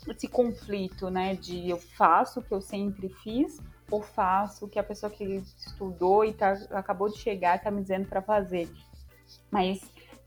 esse 0.08 0.28
conflito, 0.28 1.10
né? 1.10 1.34
De 1.34 1.68
eu 1.68 1.78
faço 1.78 2.40
o 2.40 2.42
que 2.42 2.52
eu 2.52 2.60
sempre 2.60 3.08
fiz 3.08 3.60
ou 3.90 4.02
faço 4.02 4.64
o 4.66 4.68
que 4.68 4.78
a 4.78 4.84
pessoa 4.84 5.10
que 5.10 5.42
estudou 5.58 6.24
e 6.24 6.32
tá, 6.32 6.52
acabou 6.70 7.08
de 7.08 7.18
chegar 7.18 7.56
está 7.56 7.70
me 7.70 7.80
dizendo 7.80 8.06
para 8.06 8.20
fazer. 8.20 8.68
Mas 9.50 9.80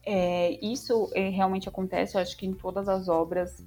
é, 0.05 0.57
isso 0.65 1.09
é, 1.13 1.29
realmente 1.29 1.67
acontece, 1.69 2.15
eu 2.15 2.21
acho 2.21 2.35
que 2.37 2.45
em 2.45 2.53
todas 2.53 2.87
as 2.87 3.07
obras, 3.07 3.63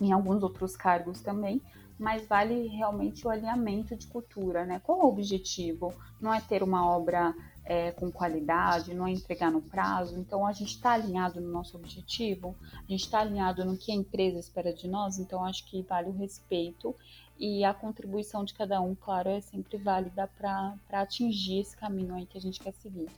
em 0.00 0.12
alguns 0.12 0.42
outros 0.42 0.76
cargos 0.76 1.20
também, 1.20 1.60
mas 1.98 2.26
vale 2.26 2.66
realmente 2.68 3.26
o 3.26 3.30
alinhamento 3.30 3.96
de 3.96 4.06
cultura, 4.06 4.64
né? 4.64 4.80
Qual 4.82 4.98
o 5.00 5.08
objetivo? 5.08 5.94
Não 6.20 6.34
é 6.34 6.40
ter 6.40 6.62
uma 6.62 6.86
obra 6.86 7.34
é, 7.64 7.92
com 7.92 8.10
qualidade, 8.10 8.94
não 8.94 9.06
é 9.06 9.12
entregar 9.12 9.50
no 9.50 9.62
prazo. 9.62 10.18
Então, 10.18 10.46
a 10.46 10.52
gente 10.52 10.74
está 10.74 10.92
alinhado 10.92 11.40
no 11.40 11.50
nosso 11.50 11.76
objetivo, 11.76 12.56
a 12.72 12.90
gente 12.90 13.04
está 13.04 13.20
alinhado 13.20 13.64
no 13.64 13.76
que 13.76 13.92
a 13.92 13.94
empresa 13.94 14.38
espera 14.38 14.72
de 14.72 14.88
nós. 14.88 15.18
Então, 15.18 15.44
acho 15.44 15.64
que 15.66 15.82
vale 15.82 16.08
o 16.08 16.12
respeito 16.12 16.94
e 17.38 17.64
a 17.64 17.72
contribuição 17.72 18.44
de 18.44 18.54
cada 18.54 18.80
um, 18.80 18.94
claro, 18.94 19.28
é 19.28 19.40
sempre 19.40 19.76
válida 19.76 20.28
para 20.36 20.76
atingir 20.92 21.60
esse 21.60 21.76
caminho 21.76 22.14
aí 22.14 22.26
que 22.26 22.38
a 22.38 22.40
gente 22.40 22.60
quer 22.60 22.72
seguir 22.74 23.08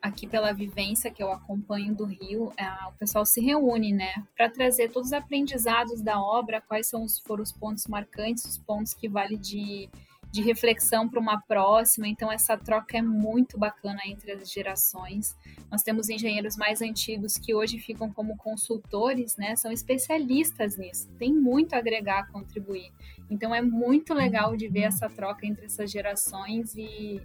aqui 0.00 0.26
pela 0.26 0.52
vivência 0.52 1.10
que 1.10 1.22
eu 1.22 1.30
acompanho 1.30 1.94
do 1.94 2.04
Rio, 2.04 2.52
é, 2.56 2.66
o 2.88 2.92
pessoal 2.92 3.26
se 3.26 3.40
reúne, 3.40 3.92
né, 3.92 4.12
para 4.36 4.48
trazer 4.48 4.90
todos 4.90 5.08
os 5.08 5.12
aprendizados 5.12 6.00
da 6.00 6.20
obra, 6.20 6.60
quais 6.60 6.86
são 6.86 7.02
os, 7.02 7.18
foram 7.18 7.42
os 7.42 7.52
pontos 7.52 7.86
marcantes, 7.86 8.44
os 8.44 8.58
pontos 8.58 8.94
que 8.94 9.08
vale 9.08 9.36
de, 9.36 9.88
de 10.30 10.42
reflexão 10.42 11.08
para 11.08 11.18
uma 11.18 11.40
próxima. 11.40 12.06
Então, 12.06 12.30
essa 12.30 12.56
troca 12.56 12.96
é 12.96 13.02
muito 13.02 13.58
bacana 13.58 14.00
entre 14.06 14.32
as 14.32 14.50
gerações. 14.50 15.36
Nós 15.70 15.82
temos 15.82 16.08
engenheiros 16.08 16.56
mais 16.56 16.80
antigos 16.80 17.36
que 17.36 17.54
hoje 17.54 17.78
ficam 17.78 18.12
como 18.12 18.36
consultores, 18.36 19.36
né, 19.36 19.56
são 19.56 19.72
especialistas 19.72 20.76
nisso, 20.76 21.08
tem 21.18 21.32
muito 21.32 21.74
a 21.74 21.78
agregar, 21.78 22.20
a 22.20 22.26
contribuir. 22.26 22.92
Então, 23.30 23.54
é 23.54 23.60
muito 23.60 24.14
legal 24.14 24.56
de 24.56 24.68
ver 24.68 24.82
essa 24.82 25.08
troca 25.08 25.46
entre 25.46 25.66
essas 25.66 25.90
gerações 25.90 26.74
e 26.76 27.20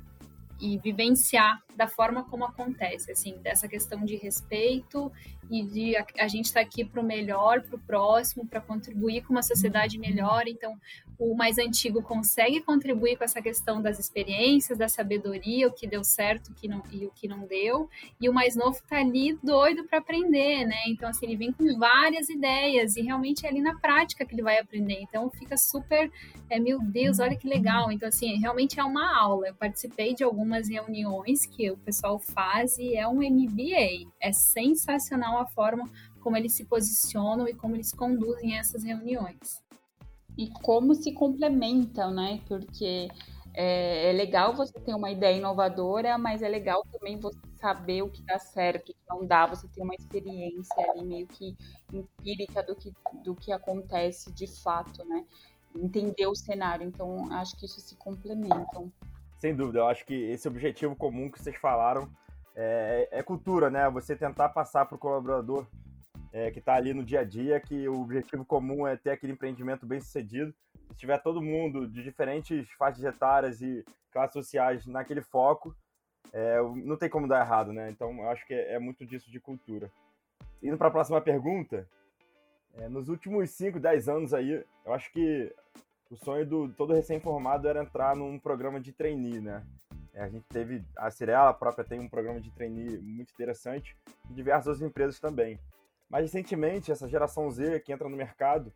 e 0.63 0.77
vivenciar 0.77 1.61
da 1.75 1.89
forma 1.89 2.23
como 2.23 2.45
acontece, 2.45 3.11
assim, 3.11 3.37
dessa 3.39 3.67
questão 3.67 4.05
de 4.05 4.15
respeito 4.15 5.11
e 5.53 5.61
de 5.61 5.95
a, 5.95 6.03
a 6.17 6.27
gente 6.27 6.45
estar 6.45 6.61
tá 6.61 6.65
aqui 6.65 6.83
para 6.83 6.99
o 6.99 7.03
melhor, 7.03 7.61
para 7.61 7.75
o 7.75 7.79
próximo, 7.79 8.47
para 8.47 8.59
contribuir 8.59 9.21
com 9.21 9.33
uma 9.33 9.43
sociedade 9.43 9.99
melhor. 9.99 10.47
Então, 10.47 10.75
o 11.19 11.35
mais 11.35 11.59
antigo 11.59 12.01
consegue 12.01 12.59
contribuir 12.61 13.17
com 13.17 13.23
essa 13.23 13.39
questão 13.39 13.79
das 13.79 13.99
experiências, 13.99 14.79
da 14.79 14.87
sabedoria, 14.87 15.67
o 15.67 15.71
que 15.71 15.85
deu 15.85 16.03
certo 16.03 16.49
o 16.49 16.55
que 16.55 16.67
não, 16.67 16.81
e 16.91 17.05
o 17.05 17.11
que 17.11 17.27
não 17.27 17.45
deu, 17.45 17.87
e 18.19 18.27
o 18.27 18.33
mais 18.33 18.55
novo 18.55 18.77
está 18.77 18.97
ali 18.97 19.37
doido 19.43 19.83
para 19.83 19.99
aprender, 19.99 20.65
né? 20.65 20.81
Então, 20.87 21.07
assim, 21.07 21.27
ele 21.27 21.35
vem 21.35 21.51
com 21.51 21.77
várias 21.77 22.29
ideias 22.29 22.95
e 22.95 23.01
realmente 23.01 23.45
é 23.45 23.49
ali 23.49 23.61
na 23.61 23.77
prática 23.77 24.25
que 24.25 24.33
ele 24.33 24.41
vai 24.41 24.57
aprender. 24.57 25.01
Então, 25.01 25.29
fica 25.29 25.55
super, 25.55 26.11
é, 26.49 26.59
meu 26.59 26.79
Deus, 26.81 27.19
olha 27.19 27.35
que 27.35 27.47
legal. 27.47 27.91
Então, 27.91 28.09
assim, 28.09 28.39
realmente 28.39 28.79
é 28.79 28.83
uma 28.83 29.15
aula. 29.15 29.49
Eu 29.49 29.55
participei 29.55 30.15
de 30.15 30.23
algumas 30.23 30.67
reuniões 30.67 31.45
que 31.45 31.69
o 31.69 31.77
pessoal 31.77 32.17
faz 32.17 32.79
e 32.79 32.95
é 32.95 33.07
um 33.07 33.19
MBA. 33.19 34.09
É 34.19 34.33
sensacional 34.33 35.42
a 35.43 35.47
forma 35.47 35.89
como 36.19 36.35
eles 36.35 36.53
se 36.53 36.65
posicionam 36.65 37.47
e 37.47 37.53
como 37.53 37.75
eles 37.75 37.91
conduzem 37.91 38.57
essas 38.57 38.83
reuniões 38.83 39.63
e 40.37 40.49
como 40.61 40.95
se 40.95 41.11
complementam, 41.11 42.11
né? 42.11 42.41
Porque 42.47 43.07
é, 43.53 44.09
é, 44.09 44.13
legal 44.13 44.55
você 44.55 44.73
ter 44.79 44.95
uma 44.95 45.11
ideia 45.11 45.37
inovadora, 45.37 46.17
mas 46.17 46.41
é 46.41 46.49
legal 46.49 46.83
também 46.91 47.19
você 47.19 47.37
saber 47.55 48.01
o 48.01 48.09
que 48.09 48.21
dá 48.23 48.39
certo, 48.39 48.89
o 48.89 48.93
que 48.93 48.99
não 49.07 49.25
dá, 49.25 49.45
você 49.45 49.67
ter 49.67 49.81
uma 49.81 49.93
experiência 49.93 50.91
ali 50.91 51.05
meio 51.05 51.27
que 51.27 51.55
empírica 51.91 52.63
do 52.63 52.75
que, 52.75 52.91
do 53.23 53.35
que 53.35 53.51
acontece 53.51 54.31
de 54.31 54.47
fato, 54.47 55.05
né? 55.05 55.23
Entender 55.75 56.27
o 56.27 56.35
cenário. 56.35 56.85
Então, 56.85 57.31
acho 57.31 57.55
que 57.57 57.65
isso 57.65 57.79
se 57.79 57.95
complementam. 57.95 58.91
Sem 59.39 59.55
dúvida, 59.55 59.79
eu 59.79 59.87
acho 59.87 60.05
que 60.05 60.13
esse 60.13 60.47
objetivo 60.47 60.95
comum 60.95 61.29
que 61.29 61.41
vocês 61.41 61.55
falaram 61.57 62.09
é, 62.55 63.07
é 63.11 63.23
cultura, 63.23 63.69
né? 63.69 63.89
Você 63.89 64.15
tentar 64.15 64.49
passar 64.49 64.85
para 64.85 64.95
o 64.95 64.99
colaborador 64.99 65.67
é, 66.31 66.49
que 66.51 66.59
está 66.59 66.75
ali 66.75 66.93
no 66.93 67.03
dia 67.03 67.21
a 67.21 67.23
dia, 67.23 67.59
que 67.59 67.87
o 67.87 68.01
objetivo 68.01 68.43
comum 68.43 68.87
é 68.87 68.97
ter 68.97 69.11
aquele 69.11 69.33
empreendimento 69.33 69.85
bem 69.85 70.01
sucedido. 70.01 70.53
Se 70.89 70.97
tiver 70.97 71.17
todo 71.19 71.41
mundo 71.41 71.87
de 71.87 72.03
diferentes 72.03 72.69
faixas 72.71 73.03
etárias 73.03 73.61
e 73.61 73.85
classes 74.11 74.33
sociais 74.33 74.85
naquele 74.85 75.21
foco, 75.21 75.75
é, 76.31 76.59
não 76.83 76.97
tem 76.97 77.09
como 77.09 77.27
dar 77.27 77.45
errado, 77.45 77.71
né? 77.71 77.89
Então, 77.91 78.11
eu 78.17 78.29
acho 78.29 78.45
que 78.47 78.53
é, 78.53 78.73
é 78.73 78.79
muito 78.79 79.05
disso 79.05 79.29
de 79.29 79.39
cultura. 79.39 79.91
Indo 80.61 80.77
para 80.77 80.87
a 80.87 80.91
próxima 80.91 81.21
pergunta, 81.21 81.87
é, 82.75 82.89
nos 82.89 83.09
últimos 83.09 83.51
5, 83.51 83.79
10 83.79 84.09
anos 84.09 84.33
aí, 84.33 84.63
eu 84.85 84.93
acho 84.93 85.11
que 85.11 85.53
o 86.09 86.15
sonho 86.15 86.45
do 86.45 86.69
todo 86.69 86.93
recém-formado 86.93 87.67
era 87.67 87.83
entrar 87.83 88.15
num 88.15 88.39
programa 88.39 88.79
de 88.79 88.91
trainee, 88.91 89.39
né? 89.39 89.63
A 90.15 90.29
gente 90.29 90.45
teve, 90.47 90.83
a 90.95 91.09
Cirela 91.09 91.53
própria 91.53 91.83
tem 91.83 91.99
um 91.99 92.07
programa 92.07 92.39
de 92.39 92.51
trainee 92.51 92.99
muito 92.99 93.31
interessante, 93.31 93.95
e 94.29 94.33
diversas 94.33 94.67
outras 94.67 94.89
empresas 94.89 95.19
também. 95.19 95.59
Mas 96.09 96.23
recentemente, 96.23 96.91
essa 96.91 97.09
geração 97.09 97.49
Z 97.49 97.79
que 97.79 97.91
entra 97.91 98.07
no 98.07 98.15
mercado, 98.15 98.71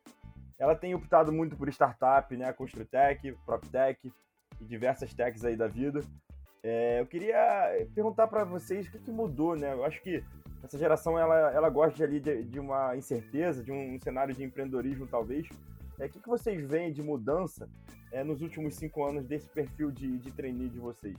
ela 0.57 0.75
tem 0.75 0.95
optado 0.95 1.31
muito 1.31 1.55
por 1.55 1.69
startup, 1.69 2.35
né? 2.35 2.51
Construtech, 2.51 3.31
PropTech 3.45 4.11
e 4.59 4.65
diversas 4.65 5.13
techs 5.13 5.45
aí 5.45 5.55
da 5.55 5.67
vida. 5.67 6.01
É, 6.63 6.99
eu 6.99 7.05
queria 7.05 7.87
perguntar 7.93 8.27
para 8.27 8.43
vocês 8.43 8.87
o 8.87 8.91
que, 8.91 8.99
que, 8.99 9.11
mudou, 9.11 9.55
né? 9.55 9.73
Eu 9.73 9.85
acho 9.85 10.01
que 10.01 10.23
essa 10.63 10.77
geração 10.77 11.17
ela, 11.17 11.51
ela 11.51 11.69
gosta 11.69 12.03
ali 12.03 12.19
de, 12.19 12.43
de 12.43 12.59
uma 12.59 12.97
incerteza, 12.97 13.63
de 13.63 13.71
um, 13.71 13.99
cenário 13.99 14.33
de 14.33 14.43
empreendedorismo 14.43 15.05
talvez. 15.05 15.47
É, 15.99 16.07
o 16.07 16.09
que, 16.09 16.19
que 16.19 16.27
vocês 16.27 16.67
veem 16.67 16.91
de 16.91 17.03
mudança 17.03 17.69
é, 18.11 18.23
nos 18.23 18.41
últimos 18.41 18.75
cinco 18.75 19.03
anos 19.05 19.25
desse 19.25 19.49
perfil 19.49 19.91
de, 19.91 20.17
de 20.17 20.31
trainee 20.31 20.69
de 20.69 20.79
vocês? 20.79 21.17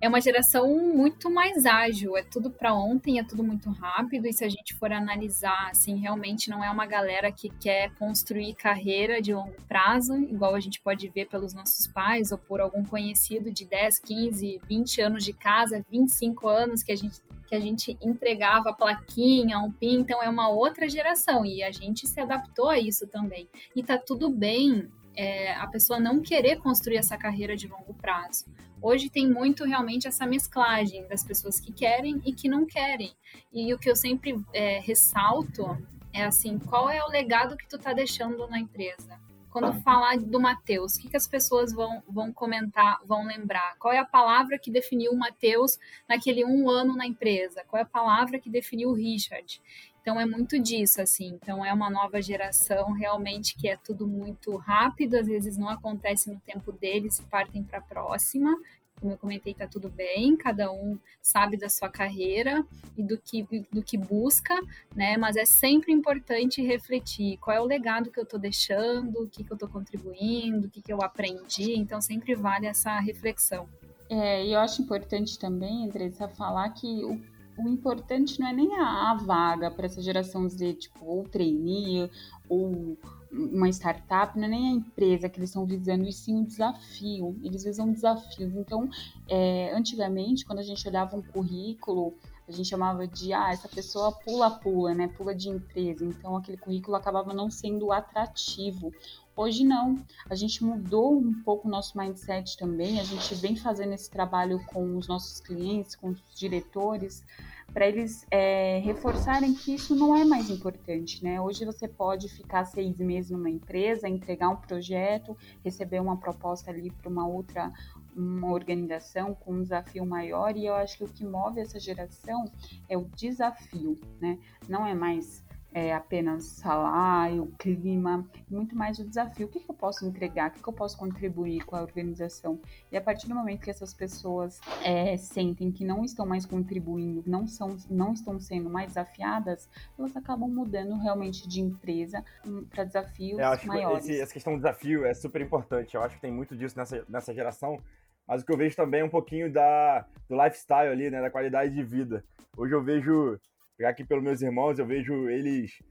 é 0.00 0.08
uma 0.08 0.20
geração 0.20 0.66
muito 0.94 1.30
mais 1.30 1.66
ágil, 1.66 2.16
é 2.16 2.22
tudo 2.22 2.50
para 2.50 2.74
ontem, 2.74 3.18
é 3.18 3.24
tudo 3.24 3.44
muito 3.44 3.68
rápido, 3.70 4.26
e 4.26 4.32
se 4.32 4.42
a 4.42 4.48
gente 4.48 4.74
for 4.74 4.90
analisar, 4.90 5.68
assim, 5.70 5.96
realmente 5.96 6.48
não 6.48 6.64
é 6.64 6.70
uma 6.70 6.86
galera 6.86 7.30
que 7.30 7.50
quer 7.50 7.94
construir 7.96 8.54
carreira 8.54 9.20
de 9.20 9.34
longo 9.34 9.54
prazo, 9.68 10.14
igual 10.14 10.54
a 10.54 10.60
gente 10.60 10.80
pode 10.80 11.06
ver 11.08 11.26
pelos 11.26 11.52
nossos 11.52 11.86
pais 11.86 12.32
ou 12.32 12.38
por 12.38 12.62
algum 12.62 12.82
conhecido 12.82 13.52
de 13.52 13.66
10, 13.66 13.98
15, 13.98 14.60
20 14.66 15.00
anos 15.02 15.24
de 15.24 15.34
casa, 15.34 15.84
25 15.90 16.48
anos 16.48 16.82
que 16.82 16.92
a 16.92 16.96
gente 16.96 17.20
que 17.46 17.56
a 17.56 17.60
gente 17.60 17.98
entregava 18.00 18.72
plaquinha, 18.72 19.58
um 19.58 19.72
pin, 19.72 19.98
então 19.98 20.22
é 20.22 20.28
uma 20.28 20.48
outra 20.48 20.88
geração 20.88 21.44
e 21.44 21.64
a 21.64 21.72
gente 21.72 22.06
se 22.06 22.20
adaptou 22.20 22.68
a 22.68 22.78
isso 22.78 23.08
também. 23.08 23.48
E 23.74 23.82
tá 23.82 23.98
tudo 23.98 24.30
bem 24.30 24.88
é, 25.16 25.52
a 25.54 25.66
pessoa 25.66 25.98
não 25.98 26.20
querer 26.20 26.56
construir 26.56 26.96
essa 26.96 27.16
carreira 27.16 27.56
de 27.56 27.66
longo 27.66 27.94
prazo. 27.94 28.46
Hoje 28.82 29.10
tem 29.10 29.28
muito 29.28 29.64
realmente 29.64 30.08
essa 30.08 30.26
mesclagem 30.26 31.06
das 31.06 31.22
pessoas 31.22 31.60
que 31.60 31.72
querem 31.72 32.20
e 32.24 32.32
que 32.32 32.48
não 32.48 32.64
querem. 32.64 33.12
E 33.52 33.72
o 33.74 33.78
que 33.78 33.90
eu 33.90 33.96
sempre 33.96 34.42
é, 34.54 34.78
ressalto 34.80 35.76
é 36.12 36.24
assim, 36.24 36.58
qual 36.58 36.88
é 36.88 37.04
o 37.04 37.08
legado 37.08 37.56
que 37.56 37.68
tu 37.68 37.78
tá 37.78 37.92
deixando 37.92 38.48
na 38.48 38.58
empresa? 38.58 39.20
Quando 39.50 39.72
falar 39.82 40.16
do 40.16 40.40
Matheus, 40.40 40.94
o 40.94 41.00
que, 41.00 41.08
que 41.08 41.16
as 41.16 41.26
pessoas 41.26 41.72
vão, 41.72 42.00
vão 42.08 42.32
comentar, 42.32 43.00
vão 43.04 43.26
lembrar? 43.26 43.74
Qual 43.80 43.92
é 43.92 43.98
a 43.98 44.04
palavra 44.04 44.56
que 44.56 44.70
definiu 44.70 45.10
o 45.10 45.18
Matheus 45.18 45.76
naquele 46.08 46.44
um 46.44 46.70
ano 46.70 46.96
na 46.96 47.04
empresa? 47.04 47.64
Qual 47.66 47.78
é 47.78 47.82
a 47.82 47.86
palavra 47.86 48.38
que 48.38 48.48
definiu 48.48 48.90
o 48.90 48.94
Richard? 48.94 49.60
Então 50.00 50.18
é 50.20 50.26
muito 50.26 50.58
disso, 50.58 51.00
assim. 51.00 51.28
Então 51.28 51.64
é 51.64 51.72
uma 51.72 51.90
nova 51.90 52.20
geração 52.20 52.92
realmente 52.92 53.56
que 53.56 53.68
é 53.68 53.76
tudo 53.76 54.06
muito 54.06 54.56
rápido, 54.56 55.16
às 55.16 55.26
vezes 55.26 55.56
não 55.56 55.68
acontece 55.68 56.30
no 56.30 56.40
tempo 56.40 56.72
deles 56.72 57.18
e 57.18 57.22
partem 57.24 57.62
para 57.62 57.78
a 57.78 57.82
próxima. 57.82 58.56
Como 59.00 59.14
eu 59.14 59.18
comentei, 59.18 59.54
tá 59.54 59.66
tudo 59.66 59.88
bem, 59.88 60.36
cada 60.36 60.70
um 60.70 60.98
sabe 61.22 61.56
da 61.56 61.70
sua 61.70 61.88
carreira 61.88 62.64
e 62.96 63.02
do 63.02 63.16
que, 63.16 63.42
do 63.72 63.82
que 63.82 63.96
busca, 63.96 64.54
né? 64.94 65.16
Mas 65.16 65.36
é 65.36 65.46
sempre 65.46 65.90
importante 65.90 66.60
refletir 66.62 67.38
qual 67.38 67.56
é 67.56 67.60
o 67.60 67.64
legado 67.64 68.10
que 68.10 68.20
eu 68.20 68.24
estou 68.24 68.38
deixando, 68.38 69.22
o 69.22 69.28
que, 69.28 69.42
que 69.42 69.50
eu 69.50 69.54
estou 69.54 69.70
contribuindo, 69.70 70.66
o 70.66 70.70
que, 70.70 70.82
que 70.82 70.92
eu 70.92 71.00
aprendi. 71.00 71.74
Então 71.74 71.98
sempre 71.98 72.34
vale 72.34 72.66
essa 72.66 73.00
reflexão. 73.00 73.66
É, 74.10 74.44
e 74.44 74.52
eu 74.52 74.60
acho 74.60 74.82
importante 74.82 75.38
também, 75.38 75.86
Andressa, 75.86 76.28
falar 76.28 76.68
que 76.70 77.04
o 77.04 77.18
o 77.64 77.68
importante 77.68 78.40
não 78.40 78.48
é 78.48 78.52
nem 78.52 78.74
a, 78.76 79.10
a 79.10 79.14
vaga 79.14 79.70
para 79.70 79.86
essa 79.86 80.00
geração 80.02 80.48
Z, 80.48 80.74
tipo, 80.74 81.04
ou 81.04 81.24
trainee, 81.24 82.10
ou 82.48 82.96
uma 83.32 83.68
startup, 83.68 84.36
não 84.36 84.46
é 84.46 84.48
nem 84.48 84.68
a 84.68 84.72
empresa 84.72 85.28
que 85.28 85.38
eles 85.38 85.50
estão 85.50 85.64
visando, 85.64 86.08
e 86.08 86.12
sim 86.12 86.40
o 86.40 86.44
desafio. 86.44 87.38
Eles 87.42 87.64
visam 87.64 87.92
desafios. 87.92 88.54
Então, 88.54 88.88
é, 89.28 89.72
antigamente, 89.74 90.44
quando 90.44 90.58
a 90.58 90.64
gente 90.64 90.86
olhava 90.88 91.16
um 91.16 91.22
currículo, 91.22 92.14
a 92.48 92.52
gente 92.52 92.68
chamava 92.68 93.06
de, 93.06 93.32
ah, 93.32 93.52
essa 93.52 93.68
pessoa 93.68 94.10
pula-pula, 94.10 94.92
né? 94.92 95.06
Pula 95.08 95.34
de 95.34 95.48
empresa. 95.48 96.04
Então, 96.04 96.36
aquele 96.36 96.58
currículo 96.58 96.96
acabava 96.96 97.32
não 97.32 97.48
sendo 97.48 97.92
atrativo. 97.92 98.92
Hoje 99.40 99.64
não, 99.64 99.96
a 100.28 100.34
gente 100.34 100.62
mudou 100.62 101.16
um 101.16 101.32
pouco 101.32 101.66
o 101.66 101.70
nosso 101.70 101.96
mindset 101.96 102.58
também, 102.58 103.00
a 103.00 103.04
gente 103.04 103.34
vem 103.36 103.56
fazendo 103.56 103.94
esse 103.94 104.10
trabalho 104.10 104.62
com 104.66 104.98
os 104.98 105.08
nossos 105.08 105.40
clientes, 105.40 105.96
com 105.96 106.10
os 106.10 106.22
diretores, 106.34 107.24
para 107.72 107.88
eles 107.88 108.26
é, 108.30 108.80
reforçarem 108.84 109.54
que 109.54 109.74
isso 109.74 109.96
não 109.96 110.14
é 110.14 110.26
mais 110.26 110.50
importante, 110.50 111.24
né? 111.24 111.40
Hoje 111.40 111.64
você 111.64 111.88
pode 111.88 112.28
ficar 112.28 112.66
seis 112.66 112.98
meses 112.98 113.30
numa 113.30 113.48
empresa, 113.48 114.06
entregar 114.06 114.50
um 114.50 114.56
projeto, 114.56 115.34
receber 115.64 116.00
uma 116.00 116.18
proposta 116.18 116.70
ali 116.70 116.90
para 116.90 117.08
uma 117.08 117.26
outra 117.26 117.72
uma 118.14 118.52
organização 118.52 119.34
com 119.34 119.54
um 119.54 119.62
desafio 119.62 120.04
maior 120.04 120.54
e 120.54 120.66
eu 120.66 120.74
acho 120.74 120.98
que 120.98 121.04
o 121.04 121.08
que 121.08 121.24
move 121.24 121.60
essa 121.60 121.80
geração 121.80 122.44
é 122.90 122.98
o 122.98 123.08
desafio, 123.16 123.98
né? 124.20 124.38
Não 124.68 124.86
é 124.86 124.92
mais 124.92 125.42
é, 125.72 125.94
apenas 125.94 126.44
salário, 126.44 127.52
clima, 127.58 128.26
muito 128.48 128.76
mais 128.76 128.98
o 128.98 129.04
desafio. 129.04 129.46
O 129.46 129.48
que, 129.48 129.60
que 129.60 129.70
eu 129.70 129.74
posso 129.74 130.04
entregar? 130.06 130.50
O 130.50 130.52
que, 130.54 130.62
que, 130.62 130.68
eu 130.68 130.72
posso 130.72 130.98
contribuir 130.98 131.64
com 131.64 131.76
a 131.76 131.82
organização? 131.82 132.60
E 132.90 132.96
a 132.96 133.00
partir 133.00 133.28
do 133.28 133.34
momento 133.34 133.62
que 133.62 133.70
essas 133.70 133.94
pessoas 133.94 134.60
é, 134.84 135.16
sentem 135.16 135.70
que 135.70 135.84
não 135.84 136.04
estão 136.04 136.26
mais 136.26 136.44
contribuindo, 136.44 137.22
não, 137.26 137.46
são, 137.46 137.76
não 137.88 138.12
estão 138.12 138.40
sendo 138.40 138.68
mais 138.68 138.88
desafiadas, 138.88 139.68
elas 139.98 140.16
acabam 140.16 140.48
mudando 140.50 140.96
realmente 140.96 141.48
de 141.48 141.60
empresa 141.60 142.24
hum, 142.46 142.64
para 142.68 142.84
desafios 142.84 143.38
eu 143.38 143.46
acho 143.46 143.66
maiores. 143.66 144.04
Que 144.04 144.12
esse, 144.12 144.22
essa 144.22 144.32
questão 144.32 144.54
do 144.54 144.58
desafio 144.58 145.04
é 145.04 145.14
super 145.14 145.40
importante. 145.40 145.94
Eu 145.94 146.02
acho 146.02 146.16
que 146.16 146.20
tem 146.20 146.32
muito 146.32 146.56
disso 146.56 146.76
nessa, 146.76 147.04
nessa 147.08 147.32
geração. 147.32 147.78
Mas 148.26 148.42
o 148.42 148.46
que 148.46 148.52
eu 148.52 148.56
vejo 148.56 148.76
também 148.76 149.00
é 149.00 149.04
um 149.04 149.08
pouquinho 149.08 149.52
da, 149.52 150.04
do 150.28 150.40
lifestyle 150.40 150.88
ali, 150.88 151.10
né? 151.10 151.20
Da 151.20 151.30
qualidade 151.30 151.74
de 151.74 151.82
vida. 151.82 152.24
Hoje 152.56 152.74
eu 152.74 152.82
vejo 152.82 153.40
pegar 153.80 153.88
aqui 153.88 154.04
pelos 154.04 154.22
meus 154.22 154.42
irmãos, 154.42 154.78
eu 154.78 154.84
vejo 154.84 155.30
eles 155.30 155.82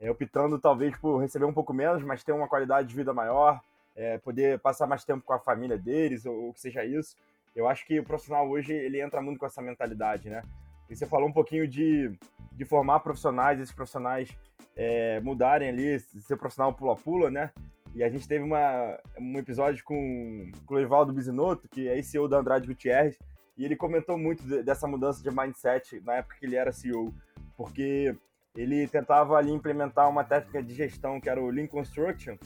é, 0.00 0.10
optando 0.10 0.58
talvez 0.58 0.96
por 0.96 1.18
receber 1.18 1.44
um 1.44 1.52
pouco 1.52 1.74
menos, 1.74 2.02
mas 2.02 2.24
ter 2.24 2.32
uma 2.32 2.48
qualidade 2.48 2.88
de 2.88 2.96
vida 2.96 3.12
maior, 3.12 3.60
é, 3.94 4.16
poder 4.16 4.58
passar 4.60 4.86
mais 4.86 5.04
tempo 5.04 5.22
com 5.22 5.34
a 5.34 5.38
família 5.38 5.76
deles, 5.76 6.24
ou, 6.24 6.48
o 6.48 6.54
que 6.54 6.60
seja 6.62 6.86
isso. 6.86 7.14
Eu 7.54 7.68
acho 7.68 7.86
que 7.86 8.00
o 8.00 8.02
profissional 8.02 8.48
hoje 8.48 8.72
ele 8.72 8.98
entra 8.98 9.20
muito 9.20 9.38
com 9.38 9.44
essa 9.44 9.60
mentalidade, 9.60 10.30
né? 10.30 10.40
E 10.88 10.96
você 10.96 11.04
falou 11.04 11.28
um 11.28 11.32
pouquinho 11.34 11.68
de, 11.68 12.18
de 12.50 12.64
formar 12.64 13.00
profissionais, 13.00 13.60
esses 13.60 13.74
profissionais 13.74 14.34
é, 14.74 15.20
mudarem 15.20 15.68
ali, 15.68 16.00
ser 16.00 16.38
profissional 16.38 16.72
pula-pula, 16.72 17.30
né? 17.30 17.50
E 17.94 18.02
a 18.02 18.08
gente 18.08 18.26
teve 18.26 18.42
uma, 18.42 18.98
um 19.18 19.38
episódio 19.38 19.84
com, 19.84 20.50
com 20.64 20.76
o 20.76 20.80
Evaldo 20.80 21.12
Bisinotto, 21.12 21.68
que 21.68 21.88
é 21.88 22.00
CEO 22.00 22.26
da 22.26 22.38
Andrade 22.38 22.66
Gutierrez, 22.66 23.18
e 23.56 23.64
ele 23.64 23.76
comentou 23.76 24.18
muito 24.18 24.42
de, 24.42 24.62
dessa 24.62 24.86
mudança 24.86 25.22
de 25.22 25.30
mindset 25.30 26.00
na 26.00 26.14
época 26.14 26.36
que 26.38 26.46
ele 26.46 26.56
era 26.56 26.72
CEO 26.72 27.14
porque 27.56 28.16
ele 28.54 28.86
tentava 28.86 29.36
ali 29.36 29.50
implementar 29.50 30.08
uma 30.08 30.24
técnica 30.24 30.62
de 30.62 30.74
gestão 30.74 31.20
que 31.20 31.28
era 31.28 31.42
o 31.42 31.50
Lean 31.50 31.66
Construction, 31.66 32.36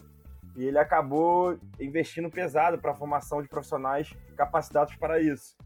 e 0.56 0.64
ele 0.64 0.78
acabou 0.78 1.58
investindo 1.78 2.30
pesado 2.30 2.78
para 2.78 2.92
a 2.92 2.94
formação 2.94 3.42
de 3.42 3.48
profissionais 3.48 4.12
capacitados 4.36 4.96
para 4.96 5.20
isso. 5.20 5.56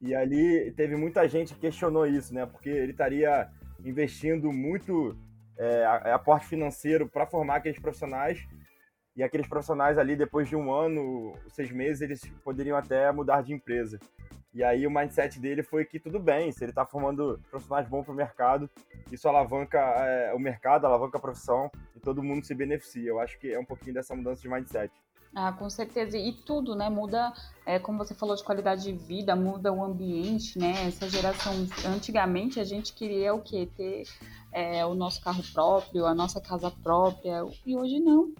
E 0.00 0.14
ali 0.14 0.70
teve 0.72 0.96
muita 0.96 1.26
gente 1.28 1.54
que 1.54 1.60
questionou 1.60 2.06
isso, 2.06 2.34
né? 2.34 2.44
Porque 2.44 2.68
ele 2.68 2.92
estaria 2.92 3.48
investindo 3.82 4.52
muito 4.52 5.16
é, 5.56 5.86
aporte 6.12 6.46
financeiro 6.46 7.08
para 7.08 7.26
formar 7.26 7.56
aqueles 7.56 7.78
profissionais, 7.78 8.46
e 9.16 9.22
aqueles 9.22 9.46
profissionais 9.46 9.96
ali, 9.96 10.16
depois 10.16 10.48
de 10.48 10.56
um 10.56 10.72
ano, 10.72 11.38
seis 11.48 11.70
meses, 11.70 12.02
eles 12.02 12.20
poderiam 12.42 12.76
até 12.76 13.10
mudar 13.12 13.42
de 13.42 13.54
empresa. 13.54 13.98
E 14.54 14.62
aí 14.62 14.86
o 14.86 14.90
mindset 14.90 15.40
dele 15.40 15.64
foi 15.64 15.84
que 15.84 15.98
tudo 15.98 16.20
bem, 16.20 16.52
se 16.52 16.62
ele 16.62 16.70
está 16.70 16.86
formando 16.86 17.40
profissionais 17.50 17.88
bons 17.88 18.04
para 18.04 18.12
o 18.12 18.16
mercado, 18.16 18.70
isso 19.10 19.28
alavanca 19.28 19.78
é, 19.78 20.32
o 20.32 20.38
mercado, 20.38 20.86
alavanca 20.86 21.18
a 21.18 21.20
profissão 21.20 21.68
e 21.96 22.00
todo 22.00 22.22
mundo 22.22 22.46
se 22.46 22.54
beneficia. 22.54 23.08
Eu 23.08 23.18
acho 23.18 23.36
que 23.38 23.52
é 23.52 23.58
um 23.58 23.64
pouquinho 23.64 23.94
dessa 23.94 24.14
mudança 24.14 24.40
de 24.40 24.48
mindset. 24.48 24.92
Ah, 25.34 25.52
com 25.52 25.68
certeza. 25.68 26.16
E 26.16 26.32
tudo, 26.32 26.76
né? 26.76 26.88
Muda, 26.88 27.32
é, 27.66 27.80
como 27.80 27.98
você 27.98 28.14
falou, 28.14 28.36
de 28.36 28.44
qualidade 28.44 28.84
de 28.84 28.92
vida, 28.92 29.34
muda 29.34 29.72
o 29.72 29.82
ambiente, 29.82 30.56
né? 30.56 30.86
Essa 30.86 31.10
geração, 31.10 31.52
antigamente 31.92 32.60
a 32.60 32.64
gente 32.64 32.92
queria 32.92 33.34
o 33.34 33.42
quê? 33.42 33.68
Ter 33.76 34.04
é, 34.52 34.86
o 34.86 34.94
nosso 34.94 35.20
carro 35.20 35.42
próprio, 35.52 36.06
a 36.06 36.14
nossa 36.14 36.40
casa 36.40 36.70
própria. 36.70 37.44
E 37.66 37.76
hoje 37.76 37.98
não. 37.98 38.32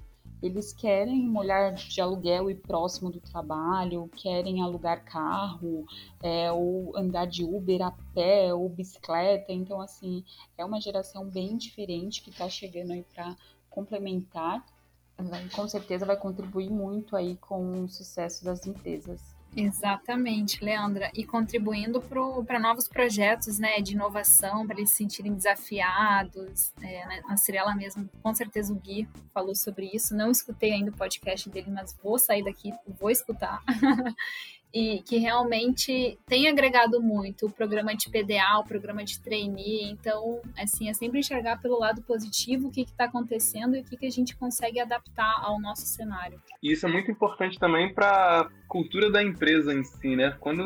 Eles 0.45 0.75
querem 0.75 1.27
molhar 1.27 1.73
de 1.73 2.03
aluguel 2.03 2.51
e 2.51 2.55
próximo 2.55 3.11
do 3.11 3.19
trabalho, 3.19 4.11
querem 4.15 4.61
alugar 4.61 5.03
carro, 5.03 5.87
é, 6.23 6.53
ou 6.53 6.95
andar 6.95 7.25
de 7.27 7.43
Uber 7.43 7.81
a 7.81 7.91
pé 8.13 8.53
ou 8.53 8.69
bicicleta. 8.69 9.55
Então, 9.55 9.81
assim, 9.81 10.23
é 10.59 10.63
uma 10.63 10.83
geração 10.83 11.25
bem 11.25 11.57
diferente 11.57 12.21
que 12.21 12.29
está 12.29 12.47
chegando 12.47 12.93
aí 12.93 13.03
para 13.15 13.35
complementar. 13.71 14.63
Com 15.57 15.67
certeza 15.67 16.05
vai 16.05 16.17
contribuir 16.19 16.69
muito 16.69 17.17
aí 17.17 17.39
com 17.39 17.85
o 17.85 17.89
sucesso 17.89 18.45
das 18.45 18.67
empresas. 18.67 19.34
Exatamente, 19.57 20.65
Leandra. 20.65 21.11
E 21.15 21.25
contribuindo 21.25 22.03
para 22.47 22.59
novos 22.59 22.89
projetos 22.89 23.59
né, 23.59 23.81
de 23.81 23.93
inovação, 23.93 24.67
para 24.67 24.79
eles 24.79 24.91
se 24.91 24.97
sentirem 24.97 25.35
desafiados. 25.35 26.73
É, 26.83 27.07
né, 27.07 27.23
a 27.29 27.37
Cirela 27.37 27.75
mesmo, 27.75 28.09
com 28.23 28.35
certeza 28.35 28.73
o 28.73 28.77
Gui 28.77 29.09
falou 29.33 29.55
sobre 29.55 29.91
isso. 29.93 30.15
Não 30.15 30.31
escutei 30.31 30.73
ainda 30.73 30.91
o 30.91 30.97
podcast 30.97 31.49
dele, 31.49 31.71
mas 31.71 31.97
vou 32.03 32.19
sair 32.19 32.43
daqui, 32.43 32.73
vou 32.99 33.11
escutar. 33.11 33.63
e 34.75 35.01
que 35.03 35.19
realmente 35.19 36.19
tem 36.27 36.49
agregado 36.49 37.01
muito 37.01 37.47
o 37.47 37.51
programa 37.51 37.95
de 37.95 38.11
PDA, 38.11 38.59
o 38.59 38.65
programa 38.65 39.05
de 39.05 39.21
trainee. 39.21 39.89
Então, 39.93 40.41
assim, 40.59 40.89
é 40.89 40.93
sempre 40.93 41.21
enxergar 41.21 41.63
pelo 41.63 41.79
lado 41.79 42.03
positivo 42.03 42.67
o 42.67 42.71
que 42.73 42.81
está 42.81 43.05
acontecendo 43.05 43.77
e 43.77 43.81
o 43.81 43.85
que, 43.85 43.97
que 43.97 44.07
a 44.07 44.11
gente 44.11 44.37
consegue 44.37 44.81
adaptar 44.81 45.41
ao 45.43 45.61
nosso 45.61 45.87
cenário. 45.87 46.43
E 46.61 46.73
isso 46.73 46.87
é 46.87 46.91
muito 46.91 47.09
importante 47.09 47.57
também 47.57 47.95
para 47.95 48.41
a 48.41 48.49
cultura 48.67 49.13
da 49.13 49.23
empresa 49.23 49.73
em 49.73 49.85
si, 49.85 50.17
né? 50.17 50.37
Quando 50.41 50.65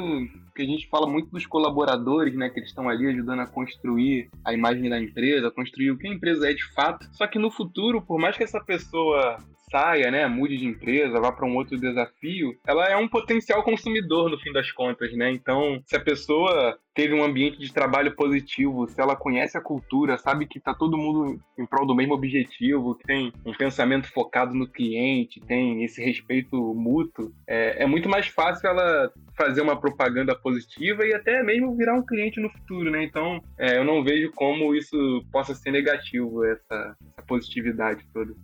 que 0.54 0.62
a 0.62 0.66
gente 0.66 0.88
fala 0.88 1.06
muito 1.06 1.30
dos 1.30 1.46
colaboradores, 1.46 2.34
né, 2.34 2.48
que 2.48 2.58
eles 2.58 2.70
estão 2.70 2.88
ali 2.88 3.06
ajudando 3.06 3.40
a 3.40 3.46
construir 3.46 4.28
a 4.44 4.52
imagem 4.52 4.90
da 4.90 5.00
empresa, 5.00 5.52
construir 5.52 5.92
o 5.92 5.96
que 5.96 6.08
a 6.08 6.12
empresa 6.12 6.50
é 6.50 6.52
de 6.52 6.64
fato. 6.74 7.06
Só 7.12 7.28
que 7.28 7.38
no 7.38 7.48
futuro, 7.48 8.02
por 8.02 8.18
mais 8.18 8.36
que 8.36 8.42
essa 8.42 8.58
pessoa 8.58 9.36
saia, 9.70 10.10
né, 10.10 10.26
mude 10.26 10.56
de 10.56 10.66
empresa, 10.66 11.20
vá 11.20 11.32
para 11.32 11.46
um 11.46 11.56
outro 11.56 11.78
desafio, 11.78 12.56
ela 12.66 12.86
é 12.86 12.96
um 12.96 13.08
potencial 13.08 13.62
consumidor 13.62 14.30
no 14.30 14.38
fim 14.38 14.52
das 14.52 14.70
contas, 14.72 15.12
né? 15.12 15.30
Então, 15.30 15.82
se 15.86 15.96
a 15.96 16.00
pessoa 16.00 16.78
teve 16.94 17.14
um 17.14 17.22
ambiente 17.22 17.58
de 17.58 17.72
trabalho 17.72 18.16
positivo, 18.16 18.88
se 18.88 19.00
ela 19.00 19.14
conhece 19.14 19.56
a 19.56 19.60
cultura, 19.60 20.18
sabe 20.18 20.46
que 20.46 20.58
está 20.58 20.74
todo 20.74 20.98
mundo 20.98 21.40
em 21.56 21.64
prol 21.64 21.86
do 21.86 21.94
mesmo 21.94 22.14
objetivo, 22.14 22.96
que 22.96 23.04
tem 23.04 23.32
um 23.46 23.52
pensamento 23.52 24.10
focado 24.12 24.52
no 24.52 24.66
cliente, 24.66 25.40
tem 25.40 25.84
esse 25.84 26.02
respeito 26.02 26.56
mútuo, 26.74 27.32
é, 27.46 27.84
é 27.84 27.86
muito 27.86 28.08
mais 28.08 28.26
fácil 28.26 28.68
ela 28.68 29.12
fazer 29.36 29.60
uma 29.60 29.78
propaganda 29.78 30.34
positiva 30.34 31.06
e 31.06 31.14
até 31.14 31.40
mesmo 31.44 31.76
virar 31.76 31.94
um 31.94 32.04
cliente 32.04 32.40
no 32.40 32.50
futuro, 32.50 32.90
né? 32.90 33.04
Então, 33.04 33.40
é, 33.56 33.78
eu 33.78 33.84
não 33.84 34.02
vejo 34.02 34.32
como 34.32 34.74
isso 34.74 35.24
possa 35.30 35.54
ser 35.54 35.70
negativo, 35.70 36.44
essa, 36.44 36.96
essa 37.12 37.22
positividade 37.26 38.04
toda. 38.12 38.34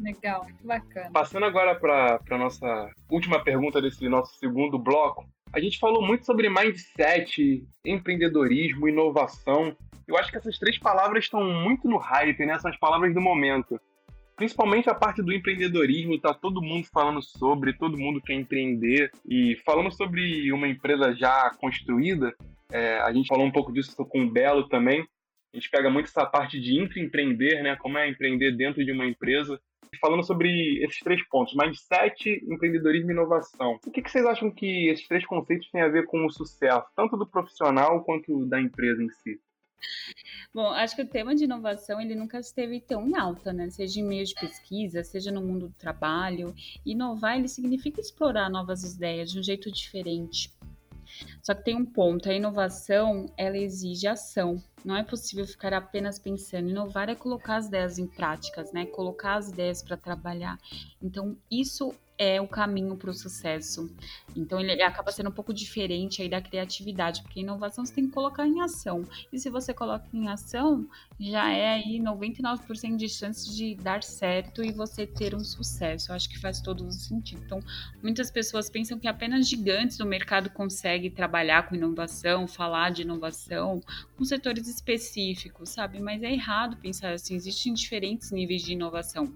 Legal, 0.00 0.46
bacana. 0.64 1.10
Passando 1.12 1.44
agora 1.44 1.74
para 1.74 2.20
a 2.30 2.38
nossa 2.38 2.90
última 3.10 3.42
pergunta 3.42 3.80
desse 3.80 4.08
nosso 4.08 4.34
segundo 4.38 4.78
bloco, 4.78 5.26
a 5.52 5.60
gente 5.60 5.78
falou 5.78 6.02
muito 6.02 6.24
sobre 6.24 6.48
mindset, 6.48 7.66
empreendedorismo, 7.84 8.88
inovação. 8.88 9.76
Eu 10.08 10.16
acho 10.16 10.30
que 10.30 10.38
essas 10.38 10.58
três 10.58 10.78
palavras 10.78 11.24
estão 11.24 11.44
muito 11.44 11.86
no 11.86 11.98
hype, 11.98 12.46
né? 12.46 12.58
São 12.58 12.70
as 12.70 12.78
palavras 12.78 13.12
do 13.12 13.20
momento. 13.20 13.78
Principalmente 14.34 14.88
a 14.88 14.94
parte 14.94 15.22
do 15.22 15.32
empreendedorismo, 15.32 16.18
tá 16.18 16.32
todo 16.32 16.62
mundo 16.62 16.86
falando 16.92 17.22
sobre, 17.22 17.74
todo 17.74 17.98
mundo 17.98 18.20
quer 18.20 18.32
empreender. 18.32 19.10
E 19.28 19.56
falando 19.64 19.92
sobre 19.92 20.50
uma 20.52 20.66
empresa 20.66 21.14
já 21.14 21.50
construída, 21.60 22.34
é, 22.72 22.98
a 23.00 23.12
gente 23.12 23.28
falou 23.28 23.44
um 23.44 23.52
pouco 23.52 23.72
disso 23.72 23.94
com 24.06 24.22
o 24.22 24.30
Belo 24.30 24.68
também. 24.68 25.06
A 25.52 25.56
gente 25.56 25.68
pega 25.68 25.90
muito 25.90 26.06
essa 26.06 26.24
parte 26.24 26.58
de 26.58 26.80
empreender, 26.80 27.62
né? 27.62 27.76
Como 27.76 27.98
é 27.98 28.08
empreender 28.08 28.52
dentro 28.56 28.82
de 28.82 28.90
uma 28.90 29.04
empresa 29.04 29.60
falando 30.00 30.24
sobre 30.24 30.82
esses 30.84 30.98
três 31.00 31.26
pontos: 31.28 31.54
mindset, 31.54 32.44
empreendedorismo 32.48 33.10
e 33.10 33.14
inovação. 33.14 33.78
O 33.86 33.90
que, 33.90 34.02
que 34.02 34.10
vocês 34.10 34.24
acham 34.24 34.50
que 34.50 34.88
esses 34.88 35.06
três 35.06 35.24
conceitos 35.26 35.70
têm 35.70 35.82
a 35.82 35.88
ver 35.88 36.06
com 36.06 36.24
o 36.24 36.30
sucesso, 36.30 36.86
tanto 36.96 37.16
do 37.16 37.26
profissional 37.26 38.02
quanto 38.04 38.46
da 38.46 38.60
empresa 38.60 39.02
em 39.02 39.10
si? 39.10 39.40
Bom, 40.54 40.68
acho 40.68 40.94
que 40.94 41.02
o 41.02 41.08
tema 41.08 41.34
de 41.34 41.44
inovação 41.44 42.00
ele 42.00 42.14
nunca 42.14 42.38
esteve 42.38 42.80
tão 42.80 43.08
em 43.08 43.16
alta, 43.16 43.52
né? 43.52 43.70
Seja 43.70 44.00
em 44.00 44.04
meio 44.04 44.24
de 44.24 44.34
pesquisa, 44.34 45.02
seja 45.02 45.32
no 45.32 45.40
mundo 45.40 45.68
do 45.68 45.74
trabalho. 45.74 46.54
Inovar 46.84 47.36
ele 47.36 47.48
significa 47.48 48.00
explorar 48.00 48.50
novas 48.50 48.84
ideias 48.84 49.30
de 49.32 49.40
um 49.40 49.42
jeito 49.42 49.72
diferente. 49.72 50.50
Só 51.42 51.54
que 51.54 51.64
tem 51.64 51.76
um 51.76 51.84
ponto, 51.84 52.28
a 52.28 52.34
inovação, 52.34 53.26
ela 53.36 53.56
exige 53.56 54.06
ação. 54.06 54.62
Não 54.84 54.96
é 54.96 55.04
possível 55.04 55.46
ficar 55.46 55.72
apenas 55.72 56.18
pensando. 56.18 56.70
Inovar 56.70 57.08
é 57.08 57.14
colocar 57.14 57.56
as 57.56 57.66
ideias 57.66 57.98
em 57.98 58.06
práticas, 58.06 58.72
né? 58.72 58.86
Colocar 58.86 59.36
as 59.36 59.50
ideias 59.50 59.82
para 59.82 59.96
trabalhar. 59.96 60.58
Então, 61.00 61.36
isso 61.50 61.94
é 62.18 62.40
o 62.40 62.46
caminho 62.46 62.96
para 62.96 63.10
o 63.10 63.14
sucesso. 63.14 63.90
Então 64.36 64.60
ele 64.60 64.82
acaba 64.82 65.10
sendo 65.10 65.28
um 65.28 65.32
pouco 65.32 65.52
diferente 65.52 66.22
aí 66.22 66.28
da 66.28 66.40
criatividade, 66.40 67.22
porque 67.22 67.40
inovação 67.40 67.84
você 67.84 67.94
tem 67.94 68.06
que 68.06 68.12
colocar 68.12 68.46
em 68.46 68.60
ação. 68.60 69.04
E 69.32 69.38
se 69.38 69.50
você 69.50 69.74
coloca 69.74 70.06
em 70.12 70.28
ação, 70.28 70.88
já 71.18 71.50
é 71.50 71.74
aí 71.74 71.98
99% 71.98 72.96
de 72.96 73.08
chances 73.08 73.54
de 73.54 73.74
dar 73.74 74.02
certo 74.02 74.62
e 74.62 74.72
você 74.72 75.06
ter 75.06 75.34
um 75.34 75.44
sucesso. 75.44 76.10
Eu 76.10 76.16
acho 76.16 76.28
que 76.28 76.38
faz 76.38 76.60
todo 76.60 76.86
o 76.86 76.92
sentido. 76.92 77.42
Então, 77.44 77.60
muitas 78.02 78.30
pessoas 78.30 78.70
pensam 78.70 78.98
que 78.98 79.08
apenas 79.08 79.48
gigantes 79.48 79.96
do 79.96 80.06
mercado 80.06 80.50
conseguem 80.50 81.10
trabalhar 81.10 81.68
com 81.68 81.74
inovação, 81.74 82.46
falar 82.46 82.90
de 82.90 83.02
inovação, 83.02 83.80
com 84.16 84.24
setores 84.24 84.68
específicos, 84.68 85.70
sabe? 85.70 86.00
Mas 86.00 86.22
é 86.22 86.32
errado 86.32 86.76
pensar 86.76 87.12
assim, 87.12 87.34
existem 87.34 87.74
diferentes 87.74 88.30
níveis 88.30 88.62
de 88.62 88.72
inovação 88.72 89.32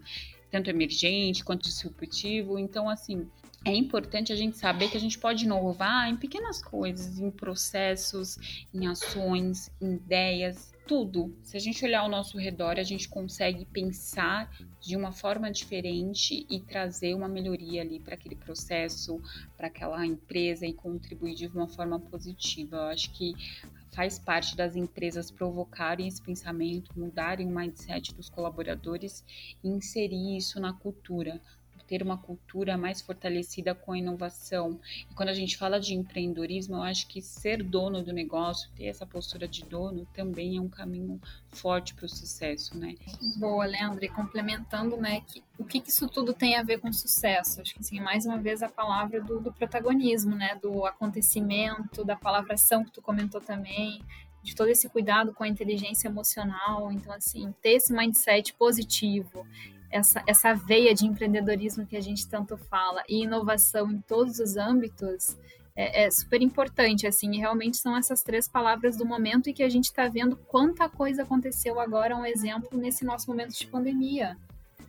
tanto 0.57 0.71
emergente 0.71 1.45
quanto 1.45 1.65
disruptivo. 1.65 2.59
Então, 2.59 2.89
assim, 2.89 3.29
é 3.65 3.75
importante 3.75 4.33
a 4.33 4.37
gente 4.37 4.57
saber 4.57 4.89
que 4.89 4.97
a 4.97 5.01
gente 5.01 5.19
pode 5.19 5.45
inovar 5.45 6.09
em 6.09 6.17
pequenas 6.17 6.63
coisas, 6.63 7.19
em 7.19 7.31
processos, 7.31 8.67
em 8.73 8.87
ações, 8.87 9.71
em 9.81 9.95
ideias, 9.95 10.73
tudo. 10.87 11.37
Se 11.43 11.57
a 11.57 11.61
gente 11.61 11.85
olhar 11.85 12.01
ao 12.01 12.09
nosso 12.09 12.39
redor, 12.39 12.79
a 12.79 12.83
gente 12.83 13.09
consegue 13.09 13.67
pensar 13.67 14.51
de 14.81 14.97
uma 14.97 15.13
forma 15.13 15.51
diferente 15.51 16.47
e 16.49 16.61
trazer 16.61 17.15
uma 17.15 17.29
melhoria 17.29 17.83
ali 17.83 18.01
para 18.01 18.15
aquele 18.15 18.37
processo, 18.37 19.21
para 19.57 19.67
aquela 19.67 20.07
empresa 20.07 20.65
e 20.65 20.73
contribuir 20.73 21.35
de 21.35 21.49
uma 21.49 21.69
forma 21.69 21.99
positiva. 22.01 22.77
Eu 22.77 22.85
acho 22.85 23.11
que 23.13 23.35
faz 23.97 24.19
parte 24.19 24.55
das 24.55 24.77
empresas 24.77 25.31
provocarem 25.31 26.07
esse 26.07 26.21
pensamento, 26.21 26.93
mudarem 26.95 27.49
o 27.49 27.51
mindset 27.51 28.15
dos 28.15 28.29
colaboradores 28.29 29.25
e 29.65 29.69
inserir 29.69 30.37
isso 30.37 30.61
na 30.61 30.75
cultura, 30.75 31.41
ter 31.87 32.03
uma 32.03 32.19
cultura 32.19 32.77
mais 32.77 33.01
fortalecida 33.01 33.75
com 33.75 33.93
a 33.93 33.99
inovação. 33.99 34.81
E 35.11 35.15
quando 35.15 35.29
a 35.29 35.35
gente 35.35 35.57
fala 35.57 35.79
de 35.79 35.95
empreendedorismo, 35.95 36.77
eu 36.77 36.83
acho 36.83 37.07
que 37.07 37.23
ser 37.23 37.63
dono 37.63 38.03
do 38.03 38.13
negócio, 38.13 38.71
ter 38.77 38.87
essa 38.87 39.07
postura 39.07 39.47
de 39.47 39.65
dono, 39.65 40.07
também 40.13 40.57
é 40.57 40.61
um 40.61 40.69
caminho 40.69 41.21
forte 41.51 41.95
para 41.95 42.07
o 42.07 42.09
sucesso, 42.09 42.77
né? 42.77 42.95
Boa, 43.37 43.65
Leandro. 43.65 44.05
E 44.05 44.09
complementando, 44.09 44.97
né, 44.97 45.23
que, 45.27 45.43
o 45.59 45.65
que, 45.65 45.81
que, 45.81 45.91
isso 45.91 46.09
tudo 46.09 46.35
tem 46.35 46.57
a 46.57 46.63
ver 46.63 46.79
com 46.79 46.93
sucesso? 46.93 47.61
Acho 47.61 47.75
que, 47.75 47.81
assim, 47.81 48.01
mais 48.01 48.27
uma 48.27 48.39
vez, 48.39 48.63
a 48.63 48.69
palavra 48.69 49.21
do, 49.21 49.41
do 49.41 49.53
protagonismo, 49.53 50.35
né, 50.35 50.59
do 50.61 50.85
acontecimento, 50.85 52.05
da 52.05 52.17
palavra 52.17 52.55
ação 52.55 52.85
que 52.85 52.91
tu 52.91 53.01
comentou 53.01 53.41
também, 53.41 54.03
de 54.43 54.55
todo 54.55 54.69
esse 54.69 54.89
cuidado 54.89 55.33
com 55.35 55.45
a 55.45 55.49
inteligência 55.49 56.09
emocional. 56.09 56.93
Então, 56.93 57.13
assim, 57.13 57.53
ter 57.61 57.71
esse 57.71 57.93
mindset 57.93 58.55
positivo 58.55 59.47
essa, 59.91 60.23
essa 60.27 60.55
veia 60.55 60.95
de 60.95 61.07
empreendedorismo 61.07 61.87
que 61.87 61.97
a 61.97 62.01
gente 62.01 62.29
tanto 62.29 62.57
fala 62.57 63.03
e 63.09 63.23
inovação 63.23 63.91
em 63.91 64.01
todos 64.01 64.39
os 64.39 64.57
âmbitos 64.57 65.37
é, 65.77 66.05
é 66.05 66.11
super 66.11 66.41
importante, 66.41 67.07
assim, 67.07 67.35
e 67.35 67.39
realmente 67.39 67.77
são 67.77 67.97
essas 67.97 68.23
três 68.23 68.49
palavras 68.49 68.97
do 68.97 69.05
momento 69.05 69.51
e 69.51 69.53
que 69.53 69.63
a 69.63 69.69
gente 69.69 69.85
está 69.85 70.09
vendo 70.09 70.37
quanta 70.37 70.89
coisa 70.89 71.23
aconteceu 71.23 71.79
agora, 71.79 72.17
um 72.17 72.25
exemplo, 72.25 72.79
nesse 72.79 73.05
nosso 73.05 73.29
momento 73.29 73.53
de 73.53 73.67
pandemia. 73.67 74.37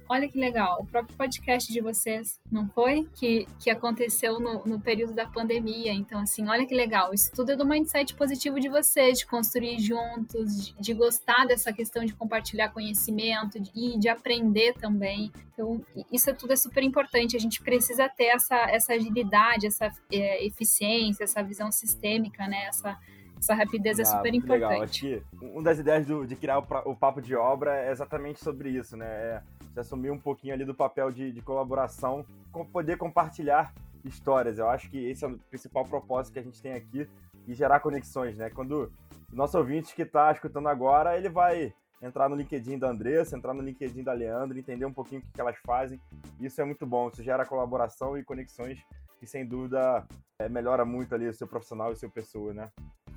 Olha 0.09 0.27
que 0.29 0.39
legal, 0.39 0.81
o 0.81 0.85
próprio 0.85 1.15
podcast 1.17 1.71
de 1.71 1.81
vocês, 1.81 2.39
não 2.49 2.67
foi? 2.69 3.07
Que, 3.13 3.45
que 3.59 3.69
aconteceu 3.69 4.39
no, 4.39 4.63
no 4.65 4.79
período 4.79 5.13
da 5.13 5.25
pandemia. 5.25 5.91
Então, 5.91 6.21
assim, 6.21 6.47
olha 6.47 6.65
que 6.65 6.73
legal. 6.73 7.13
Isso 7.13 7.29
tudo 7.33 7.51
é 7.51 7.55
do 7.55 7.65
mindset 7.65 8.15
positivo 8.15 8.59
de 8.59 8.69
vocês, 8.69 9.19
de 9.19 9.25
construir 9.25 9.79
juntos, 9.79 10.67
de, 10.67 10.75
de 10.79 10.93
gostar 10.93 11.45
dessa 11.45 11.73
questão 11.73 12.05
de 12.05 12.13
compartilhar 12.13 12.69
conhecimento 12.69 13.59
de, 13.59 13.71
e 13.75 13.99
de 13.99 14.07
aprender 14.07 14.73
também. 14.75 15.31
Então, 15.53 15.83
isso 16.11 16.29
é 16.29 16.33
tudo 16.33 16.53
é 16.53 16.55
super 16.55 16.83
importante. 16.83 17.35
A 17.35 17.39
gente 17.39 17.61
precisa 17.61 18.07
ter 18.07 18.27
essa, 18.27 18.55
essa 18.69 18.93
agilidade, 18.93 19.67
essa 19.67 19.91
é, 20.11 20.45
eficiência, 20.45 21.25
essa 21.25 21.43
visão 21.43 21.69
sistêmica, 21.69 22.47
né? 22.47 22.65
Essa, 22.67 22.97
essa 23.37 23.53
rapidez 23.53 23.99
é 23.99 24.03
ah, 24.03 24.05
é 24.05 24.05
super 24.05 24.33
importante. 24.33 24.69
Legal. 24.69 24.83
Acho 24.83 24.99
que 24.99 25.23
uma 25.41 25.63
das 25.63 25.79
ideias 25.79 26.05
do, 26.05 26.25
de 26.25 26.35
criar 26.35 26.59
o, 26.59 26.65
o, 26.85 26.95
papo 26.95 27.21
de 27.21 27.35
obra 27.35 27.75
é 27.75 27.91
exatamente 27.91 28.39
sobre 28.43 28.69
isso, 28.69 28.95
né? 28.95 29.05
É 29.05 29.41
se 29.77 29.81
assumir 29.81 30.09
um 30.09 30.17
pouquinho 30.17 30.53
ali 30.53 30.65
do 30.65 30.73
papel 30.73 31.11
de, 31.11 31.31
de 31.31 31.41
colaboração, 31.41 32.25
com 32.51 32.65
poder 32.65 32.97
compartilhar 32.97 33.73
histórias. 34.03 34.57
Eu 34.57 34.69
acho 34.69 34.89
que 34.89 34.97
esse 34.97 35.23
é 35.23 35.27
o 35.27 35.37
principal 35.37 35.85
propósito 35.85 36.33
que 36.33 36.39
a 36.39 36.43
gente 36.43 36.61
tem 36.61 36.73
aqui 36.73 37.07
e 37.47 37.53
gerar 37.53 37.79
conexões, 37.79 38.37
né? 38.37 38.49
Quando 38.49 38.91
o 39.31 39.35
nosso 39.35 39.57
ouvinte 39.57 39.93
que 39.93 40.01
está 40.01 40.31
escutando 40.31 40.67
agora, 40.67 41.15
ele 41.15 41.29
vai 41.29 41.73
entrar 42.01 42.27
no 42.27 42.35
LinkedIn 42.35 42.79
da 42.79 42.89
Andressa, 42.89 43.37
entrar 43.37 43.53
no 43.53 43.61
LinkedIn 43.61 44.03
da 44.03 44.13
Leandro, 44.13 44.57
entender 44.57 44.85
um 44.85 44.93
pouquinho 44.93 45.21
o 45.21 45.23
que, 45.23 45.31
que 45.31 45.41
elas 45.41 45.57
fazem. 45.65 46.01
Isso 46.39 46.59
é 46.59 46.65
muito 46.65 46.85
bom, 46.85 47.09
isso 47.09 47.23
gera 47.23 47.45
colaboração 47.45 48.17
e 48.17 48.23
conexões 48.23 48.79
que 49.19 49.27
sem 49.27 49.45
dúvida 49.45 50.05
é, 50.39 50.49
melhora 50.49 50.85
muito 50.85 51.13
ali 51.13 51.27
o 51.27 51.33
seu 51.33 51.47
profissional 51.47 51.89
e 51.91 51.93
o 51.93 51.97
seu 51.97 52.09
pessoa, 52.09 52.53
né? 52.53 52.71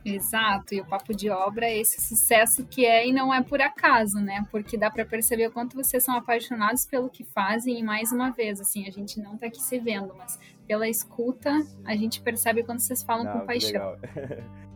Exato, 0.05 0.75
e 0.75 0.81
o 0.81 0.85
papo 0.85 1.15
de 1.15 1.29
obra 1.29 1.67
é 1.67 1.79
esse 1.79 2.01
sucesso 2.01 2.65
que 2.65 2.87
é 2.87 3.07
e 3.07 3.13
não 3.13 3.33
é 3.33 3.43
por 3.43 3.61
acaso, 3.61 4.19
né? 4.19 4.47
Porque 4.51 4.79
dá 4.79 4.91
para 4.91 5.05
perceber 5.05 5.49
o 5.49 5.53
quanto 5.53 5.77
vocês 5.77 6.03
são 6.03 6.17
apaixonados 6.17 6.87
pelo 6.87 7.11
que 7.11 7.23
fazem 7.25 7.79
e 7.79 7.83
mais 7.83 8.11
uma 8.11 8.31
vez, 8.31 8.61
assim, 8.61 8.87
a 8.89 8.91
gente 8.91 9.21
não 9.21 9.37
tá 9.37 9.47
aqui 9.47 9.63
se 9.63 9.79
vendo, 9.79 10.15
mas 10.17 10.39
pela 10.67 10.89
escuta 10.89 11.51
a 11.85 11.95
gente 11.95 12.21
percebe 12.23 12.63
quando 12.63 12.81
vocês 12.81 13.03
falam 13.03 13.25
não, 13.25 13.41
com 13.41 13.47
paixão. 13.47 13.97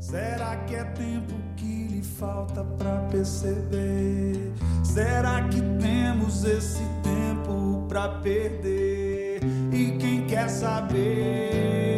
Será 0.00 0.56
que 0.64 0.74
é 0.74 0.82
tempo 0.82 1.34
que 1.56 1.86
lhe 1.86 2.02
falta 2.02 2.64
para 2.64 3.02
perceber? 3.10 4.52
Será 4.82 5.46
que 5.48 5.60
temos 5.80 6.44
esse 6.44 6.82
tempo 7.02 7.86
para 7.88 8.08
perder? 8.20 9.40
E 9.72 9.96
quem 9.98 10.26
quer 10.26 10.48
saber? 10.48 11.91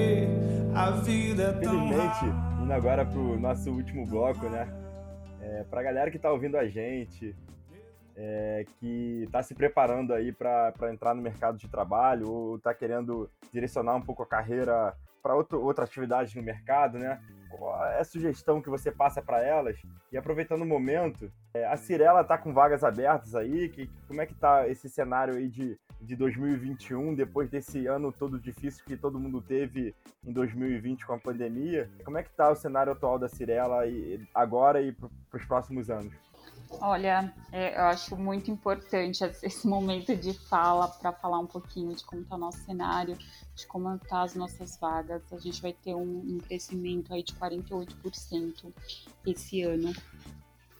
A 0.76 0.90
vida 0.90 1.44
é 1.44 1.52
tão 1.52 1.86
Infelizmente, 1.86 2.24
indo 2.60 2.72
agora 2.72 3.06
pro 3.06 3.38
nosso 3.38 3.70
último 3.70 4.05
bloco, 4.05 4.48
né? 4.48 4.66
É, 5.40 5.64
pra 5.70 5.82
galera 5.84 6.10
que 6.10 6.18
tá 6.18 6.32
ouvindo 6.32 6.56
a 6.56 6.66
gente, 6.66 7.34
é, 8.16 8.64
que 8.80 9.28
tá 9.30 9.40
se 9.40 9.55
preparando 9.55 10.12
aí 10.12 10.32
para 10.32 10.72
entrar 10.92 11.14
no 11.14 11.22
mercado 11.22 11.56
de 11.59 11.68
trabalho 11.68 12.28
ou 12.28 12.59
tá 12.59 12.74
querendo 12.74 13.30
direcionar 13.52 13.94
um 13.94 14.02
pouco 14.02 14.24
a 14.24 14.26
carreira 14.26 14.94
para 15.22 15.36
outra 15.36 15.84
atividade 15.84 16.36
no 16.36 16.42
mercado, 16.42 16.98
né? 16.98 17.20
É 17.98 18.05
sugestão 18.05 18.60
que 18.60 18.68
você 18.68 18.90
passa 18.90 19.22
para 19.22 19.43
elas? 19.43 19.76
E 20.12 20.16
aproveitando 20.16 20.62
o 20.62 20.66
momento, 20.66 21.31
é, 21.55 21.66
a 21.66 21.76
Cirela 21.76 22.22
está 22.22 22.36
com 22.39 22.52
vagas 22.52 22.82
abertas 22.82 23.35
aí, 23.35 23.68
que, 23.68 23.89
como 24.06 24.20
é 24.20 24.26
que 24.26 24.35
tá 24.35 24.68
esse 24.68 24.89
cenário 24.89 25.35
aí 25.35 25.48
de, 25.48 25.78
de 26.01 26.16
2021, 26.16 27.14
depois 27.14 27.48
desse 27.48 27.86
ano 27.86 28.12
todo 28.12 28.39
difícil 28.39 28.85
que 28.85 28.97
todo 28.97 29.18
mundo 29.18 29.40
teve 29.40 29.94
em 30.24 30.32
2020 30.32 31.06
com 31.06 31.14
a 31.14 31.18
pandemia? 31.18 31.90
Como 32.05 32.18
é 32.18 32.22
que 32.22 32.31
tá 32.31 32.51
o 32.51 32.56
cenário 32.56 32.93
atual 32.93 33.18
da 33.18 33.28
Cirela 33.28 33.86
e, 33.86 34.20
agora 34.35 34.81
e 34.82 34.93
para 34.93 35.09
os 35.35 35.44
próximos 35.44 35.90
anos? 35.90 36.12
Olha, 36.80 37.32
é, 37.52 37.78
eu 37.78 37.84
acho 37.84 38.16
muito 38.16 38.51
importante 38.51 39.24
esse 39.42 39.66
momento 39.66 40.14
de 40.16 40.32
fala 40.32 40.88
para 40.88 41.12
falar 41.12 41.38
um 41.38 41.46
pouquinho 41.46 41.94
de 41.94 42.05
como 42.05 42.22
está 42.22 42.34
o 42.34 42.38
nosso 42.38 42.59
cenário, 42.64 43.16
de 43.55 43.66
como 43.66 43.94
estão 43.94 44.09
tá 44.09 44.22
as 44.22 44.34
nossas 44.34 44.76
vagas. 44.78 45.22
A 45.32 45.38
gente 45.38 45.60
vai 45.62 45.72
ter 45.72 45.94
um, 45.94 46.18
um 46.34 46.38
crescimento 46.38 47.12
aí 47.12 47.22
de 47.22 47.32
48% 47.34 48.72
esse 49.26 49.62
ano. 49.62 49.92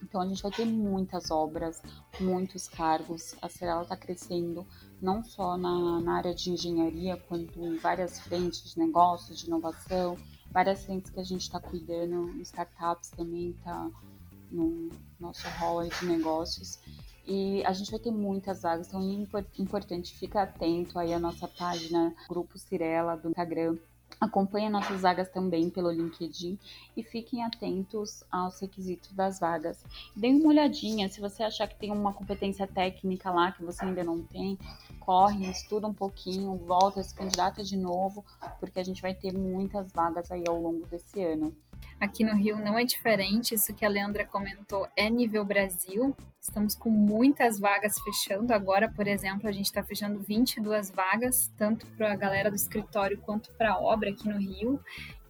Então 0.01 0.21
a 0.21 0.27
gente 0.27 0.43
vai 0.43 0.51
ter 0.51 0.65
muitas 0.65 1.31
obras, 1.31 1.81
muitos 2.19 2.67
cargos. 2.67 3.35
A 3.41 3.49
Cirela 3.49 3.81
está 3.81 3.97
crescendo 3.97 4.65
não 5.01 5.23
só 5.23 5.57
na, 5.57 5.99
na 5.99 6.17
área 6.17 6.33
de 6.33 6.51
engenharia, 6.51 7.17
quanto 7.27 7.59
em 7.59 7.77
várias 7.77 8.19
frentes 8.19 8.73
de 8.73 8.79
negócios, 8.79 9.39
de 9.39 9.47
inovação, 9.47 10.17
várias 10.51 10.85
frentes 10.85 11.11
que 11.11 11.19
a 11.19 11.23
gente 11.23 11.41
está 11.41 11.59
cuidando, 11.59 12.39
startups 12.41 13.09
também 13.09 13.49
está 13.49 13.89
no 14.51 14.89
nosso 15.19 15.47
hall 15.59 15.87
de 15.87 16.05
negócios. 16.05 16.79
E 17.27 17.63
a 17.65 17.73
gente 17.73 17.89
vai 17.89 17.99
ter 17.99 18.11
muitas 18.11 18.61
vagas, 18.61 18.87
então 18.87 19.01
é 19.01 19.61
importante, 19.61 20.13
fica 20.13 20.43
atento 20.43 20.99
aí 20.99 21.11
à 21.11 21.19
nossa 21.19 21.47
página 21.47 22.13
Grupo 22.29 22.57
Cirela 22.59 23.17
do 23.17 23.29
Instagram. 23.29 23.77
Acompanhe 24.21 24.69
nossas 24.69 25.01
vagas 25.01 25.27
também 25.29 25.69
pelo 25.69 25.91
LinkedIn 25.91 26.57
e 26.95 27.03
fiquem 27.03 27.43
atentos 27.43 28.23
aos 28.31 28.59
requisitos 28.61 29.11
das 29.11 29.39
vagas. 29.39 29.83
Deem 30.15 30.39
uma 30.39 30.49
olhadinha, 30.49 31.09
se 31.09 31.19
você 31.19 31.43
achar 31.43 31.67
que 31.67 31.75
tem 31.75 31.91
uma 31.91 32.13
competência 32.13 32.65
técnica 32.65 33.29
lá 33.31 33.51
que 33.51 33.63
você 33.63 33.83
ainda 33.83 34.03
não 34.03 34.21
tem, 34.21 34.57
corre, 34.99 35.49
estuda 35.49 35.87
um 35.87 35.93
pouquinho, 35.93 36.55
volta, 36.55 37.03
se 37.03 37.13
candidata 37.13 37.63
de 37.63 37.75
novo, 37.75 38.23
porque 38.59 38.79
a 38.79 38.83
gente 38.83 39.01
vai 39.01 39.13
ter 39.13 39.33
muitas 39.33 39.91
vagas 39.91 40.31
aí 40.31 40.43
ao 40.47 40.61
longo 40.61 40.85
desse 40.87 41.21
ano. 41.21 41.53
Aqui 41.99 42.25
no 42.25 42.35
Rio 42.35 42.57
não 42.57 42.77
é 42.77 42.83
diferente, 42.83 43.55
isso 43.55 43.73
que 43.73 43.85
a 43.85 43.89
Leandra 43.89 44.25
comentou 44.25 44.87
é 44.97 45.09
nível 45.09 45.45
Brasil. 45.45 46.13
Estamos 46.41 46.75
com 46.75 46.89
muitas 46.89 47.57
vagas 47.57 47.97
fechando. 47.99 48.53
Agora, 48.53 48.91
por 48.91 49.07
exemplo, 49.07 49.47
a 49.47 49.51
gente 49.51 49.67
está 49.67 49.81
fechando 49.81 50.19
22 50.19 50.91
vagas, 50.91 51.49
tanto 51.57 51.87
para 51.97 52.11
a 52.11 52.15
galera 52.15 52.49
do 52.49 52.55
escritório 52.55 53.17
quanto 53.19 53.51
para 53.53 53.71
a 53.71 53.79
obra 53.79 54.09
aqui 54.09 54.27
no 54.27 54.37
Rio. 54.37 54.79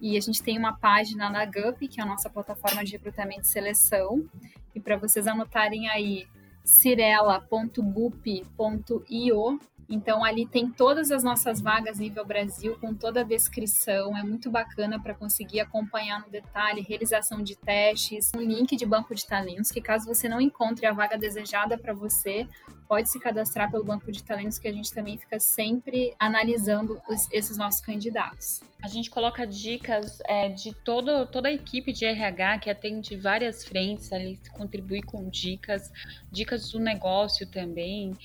E 0.00 0.16
a 0.16 0.20
gente 0.20 0.42
tem 0.42 0.58
uma 0.58 0.76
página 0.76 1.30
na 1.30 1.46
GUP, 1.46 1.86
que 1.88 2.00
é 2.00 2.02
a 2.02 2.06
nossa 2.06 2.28
plataforma 2.28 2.84
de 2.84 2.92
recrutamento 2.92 3.42
e 3.42 3.46
seleção. 3.46 4.28
E 4.74 4.80
para 4.80 4.96
vocês 4.96 5.26
anotarem 5.26 5.88
aí, 5.88 6.26
cirela.gup.io 6.64 9.60
então 9.88 10.24
ali 10.24 10.46
tem 10.46 10.70
todas 10.70 11.10
as 11.10 11.22
nossas 11.22 11.60
vagas 11.60 11.98
nível 11.98 12.24
Brasil 12.24 12.76
com 12.80 12.94
toda 12.94 13.20
a 13.20 13.24
descrição, 13.24 14.16
é 14.16 14.22
muito 14.22 14.50
bacana 14.50 15.00
para 15.00 15.14
conseguir 15.14 15.60
acompanhar 15.60 16.20
no 16.20 16.30
detalhe, 16.30 16.80
realização 16.80 17.42
de 17.42 17.56
testes, 17.56 18.32
um 18.36 18.40
link 18.40 18.76
de 18.76 18.84
banco 18.84 19.14
de 19.14 19.26
talentos 19.26 19.70
que 19.70 19.80
caso 19.80 20.06
você 20.06 20.28
não 20.28 20.40
encontre 20.40 20.86
a 20.86 20.92
vaga 20.92 21.16
desejada 21.16 21.78
para 21.78 21.92
você, 21.92 22.46
pode 22.88 23.10
se 23.10 23.18
cadastrar 23.18 23.70
pelo 23.70 23.84
banco 23.84 24.10
de 24.10 24.22
talentos 24.22 24.58
que 24.58 24.68
a 24.68 24.72
gente 24.72 24.92
também 24.92 25.18
fica 25.18 25.38
sempre 25.38 26.14
analisando 26.18 27.00
os, 27.08 27.30
esses 27.32 27.56
nossos 27.56 27.80
candidatos. 27.80 28.60
A 28.82 28.88
gente 28.88 29.10
coloca 29.10 29.46
dicas 29.46 30.20
é, 30.26 30.48
de 30.48 30.72
todo, 30.72 31.26
toda 31.26 31.48
a 31.48 31.52
equipe 31.52 31.92
de 31.92 32.04
RH 32.04 32.58
que 32.58 32.70
atende 32.70 33.16
várias 33.16 33.64
frentes 33.64 34.12
ali, 34.12 34.38
contribui 34.52 35.02
com 35.02 35.28
dicas, 35.28 35.90
dicas 36.30 36.70
do 36.70 36.78
negócio 36.78 37.46
também, 37.46 38.16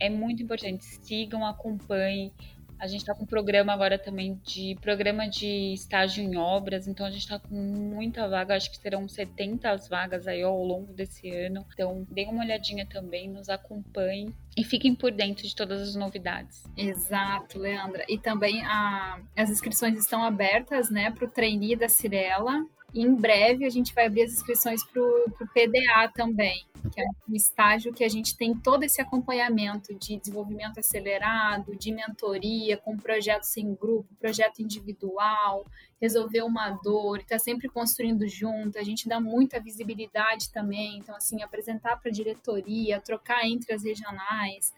é 0.00 0.08
muito 0.08 0.42
importante. 0.42 0.84
Sigam, 0.84 1.44
acompanhem. 1.44 2.32
A 2.78 2.86
gente 2.86 3.00
está 3.00 3.14
com 3.14 3.24
um 3.24 3.26
programa 3.26 3.72
agora 3.72 3.98
também 3.98 4.38
de 4.44 4.76
programa 4.82 5.26
de 5.26 5.72
estágio 5.72 6.22
em 6.22 6.36
obras, 6.36 6.86
então 6.86 7.06
a 7.06 7.10
gente 7.10 7.22
está 7.22 7.38
com 7.38 7.54
muita 7.54 8.28
vaga, 8.28 8.54
acho 8.54 8.70
que 8.70 8.76
serão 8.76 9.08
70 9.08 9.74
vagas 9.88 10.28
aí 10.28 10.42
ao 10.42 10.62
longo 10.62 10.92
desse 10.92 11.30
ano. 11.30 11.64
Então, 11.72 12.06
deem 12.10 12.28
uma 12.28 12.44
olhadinha 12.44 12.86
também, 12.86 13.30
nos 13.30 13.48
acompanhem 13.48 14.34
e 14.54 14.62
fiquem 14.62 14.94
por 14.94 15.10
dentro 15.10 15.46
de 15.46 15.56
todas 15.56 15.80
as 15.80 15.94
novidades. 15.94 16.64
Exato, 16.76 17.58
Leandra. 17.58 18.04
E 18.08 18.18
também 18.18 18.62
a, 18.66 19.22
as 19.34 19.48
inscrições 19.48 19.98
estão 19.98 20.22
abertas, 20.22 20.90
né, 20.90 21.10
para 21.10 21.24
o 21.24 21.30
trainee 21.30 21.76
da 21.76 21.88
Cirela. 21.88 22.62
Em 22.94 23.14
breve 23.14 23.64
a 23.64 23.70
gente 23.70 23.94
vai 23.94 24.06
abrir 24.06 24.22
as 24.22 24.32
inscrições 24.32 24.82
para 24.84 25.02
o 25.02 25.48
PDA 25.52 26.10
também 26.14 26.66
que 26.88 27.00
é 27.00 27.04
um 27.28 27.34
estágio 27.34 27.92
que 27.92 28.04
a 28.04 28.08
gente 28.08 28.36
tem 28.36 28.54
todo 28.54 28.82
esse 28.82 29.00
acompanhamento 29.00 29.94
de 29.94 30.16
desenvolvimento 30.16 30.78
acelerado, 30.78 31.76
de 31.76 31.92
mentoria, 31.92 32.76
com 32.76 32.96
projetos 32.96 33.56
em 33.56 33.74
grupo, 33.74 34.14
projeto 34.18 34.60
individual, 34.60 35.66
resolver 36.00 36.42
uma 36.42 36.70
dor, 36.70 37.18
está 37.18 37.38
sempre 37.38 37.68
construindo 37.68 38.26
junto, 38.28 38.78
a 38.78 38.82
gente 38.82 39.08
dá 39.08 39.20
muita 39.20 39.60
visibilidade 39.60 40.50
também, 40.50 40.98
então 40.98 41.14
assim, 41.16 41.42
apresentar 41.42 41.96
para 41.96 42.10
a 42.10 42.14
diretoria, 42.14 43.00
trocar 43.00 43.46
entre 43.46 43.72
as 43.74 43.82
regionais, 43.82 44.72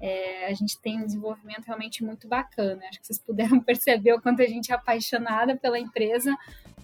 é, 0.00 0.46
a 0.46 0.52
gente 0.52 0.78
tem 0.80 1.00
um 1.00 1.06
desenvolvimento 1.06 1.66
realmente 1.66 2.02
muito 2.02 2.26
bacana. 2.26 2.82
Acho 2.88 3.00
que 3.00 3.06
vocês 3.06 3.18
puderam 3.18 3.60
perceber 3.62 4.12
o 4.12 4.20
quanto 4.20 4.42
a 4.42 4.46
gente 4.46 4.72
é 4.72 4.74
apaixonada 4.74 5.56
pela 5.56 5.78
empresa, 5.78 6.36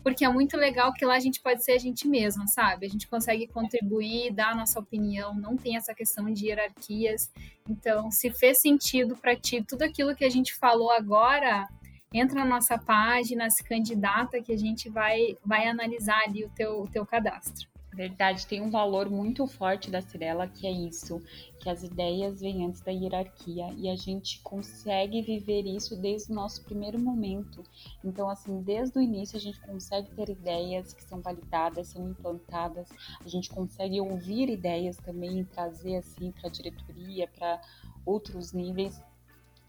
porque 0.02 0.24
é 0.24 0.28
muito 0.28 0.56
legal 0.56 0.92
que 0.92 1.04
lá 1.04 1.14
a 1.14 1.20
gente 1.20 1.40
pode 1.40 1.62
ser 1.64 1.72
a 1.72 1.78
gente 1.78 2.08
mesma, 2.08 2.46
sabe? 2.46 2.86
A 2.86 2.88
gente 2.88 3.06
consegue 3.06 3.46
contribuir, 3.46 4.32
dar 4.32 4.52
a 4.52 4.54
nossa 4.54 4.80
opinião, 4.80 5.34
não 5.34 5.56
tem 5.56 5.76
essa 5.76 5.94
questão 5.94 6.30
de 6.32 6.46
hierarquias. 6.46 7.30
Então, 7.68 8.10
se 8.10 8.30
fez 8.30 8.60
sentido 8.60 9.16
para 9.16 9.36
ti 9.36 9.62
tudo 9.62 9.82
aquilo 9.82 10.14
que 10.14 10.24
a 10.24 10.30
gente 10.30 10.54
falou 10.54 10.90
agora, 10.90 11.68
entra 12.12 12.40
na 12.40 12.44
nossa 12.44 12.78
página, 12.78 13.50
se 13.50 13.62
candidata 13.62 14.42
que 14.42 14.52
a 14.52 14.58
gente 14.58 14.88
vai, 14.88 15.36
vai 15.44 15.68
analisar 15.68 16.20
ali 16.26 16.44
o 16.44 16.50
teu, 16.50 16.82
o 16.82 16.88
teu 16.88 17.04
cadastro. 17.06 17.68
Verdade, 17.92 18.46
tem 18.46 18.62
um 18.62 18.70
valor 18.70 19.10
muito 19.10 19.46
forte 19.48 19.90
da 19.90 20.00
Cirela 20.00 20.46
que 20.46 20.64
é 20.64 20.70
isso, 20.70 21.20
que 21.58 21.68
as 21.68 21.82
ideias 21.82 22.40
vêm 22.40 22.64
antes 22.64 22.80
da 22.80 22.92
hierarquia 22.92 23.66
e 23.76 23.88
a 23.88 23.96
gente 23.96 24.40
consegue 24.42 25.20
viver 25.20 25.66
isso 25.66 26.00
desde 26.00 26.30
o 26.30 26.34
nosso 26.34 26.62
primeiro 26.62 27.00
momento. 27.00 27.64
Então, 28.04 28.30
assim, 28.30 28.62
desde 28.62 28.96
o 28.96 29.02
início 29.02 29.36
a 29.36 29.40
gente 29.40 29.60
consegue 29.60 30.08
ter 30.14 30.28
ideias 30.28 30.92
que 30.92 31.02
são 31.02 31.20
validadas, 31.20 31.88
são 31.88 32.08
implantadas, 32.08 32.88
a 33.24 33.28
gente 33.28 33.50
consegue 33.50 34.00
ouvir 34.00 34.48
ideias 34.48 34.96
também 34.96 35.40
e 35.40 35.44
trazer 35.44 35.96
assim 35.96 36.30
para 36.30 36.48
a 36.48 36.52
diretoria, 36.52 37.26
para 37.26 37.60
outros 38.06 38.52
níveis. 38.52 39.02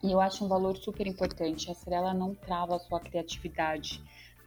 E 0.04 0.12
eu 0.12 0.22
acho 0.22 0.46
um 0.46 0.48
valor 0.48 0.78
super 0.78 1.08
importante. 1.08 1.72
A 1.72 1.74
Cirela 1.74 2.14
não 2.14 2.36
trava 2.36 2.76
a 2.76 2.80
sua 2.80 3.00
criatividade 3.00 4.02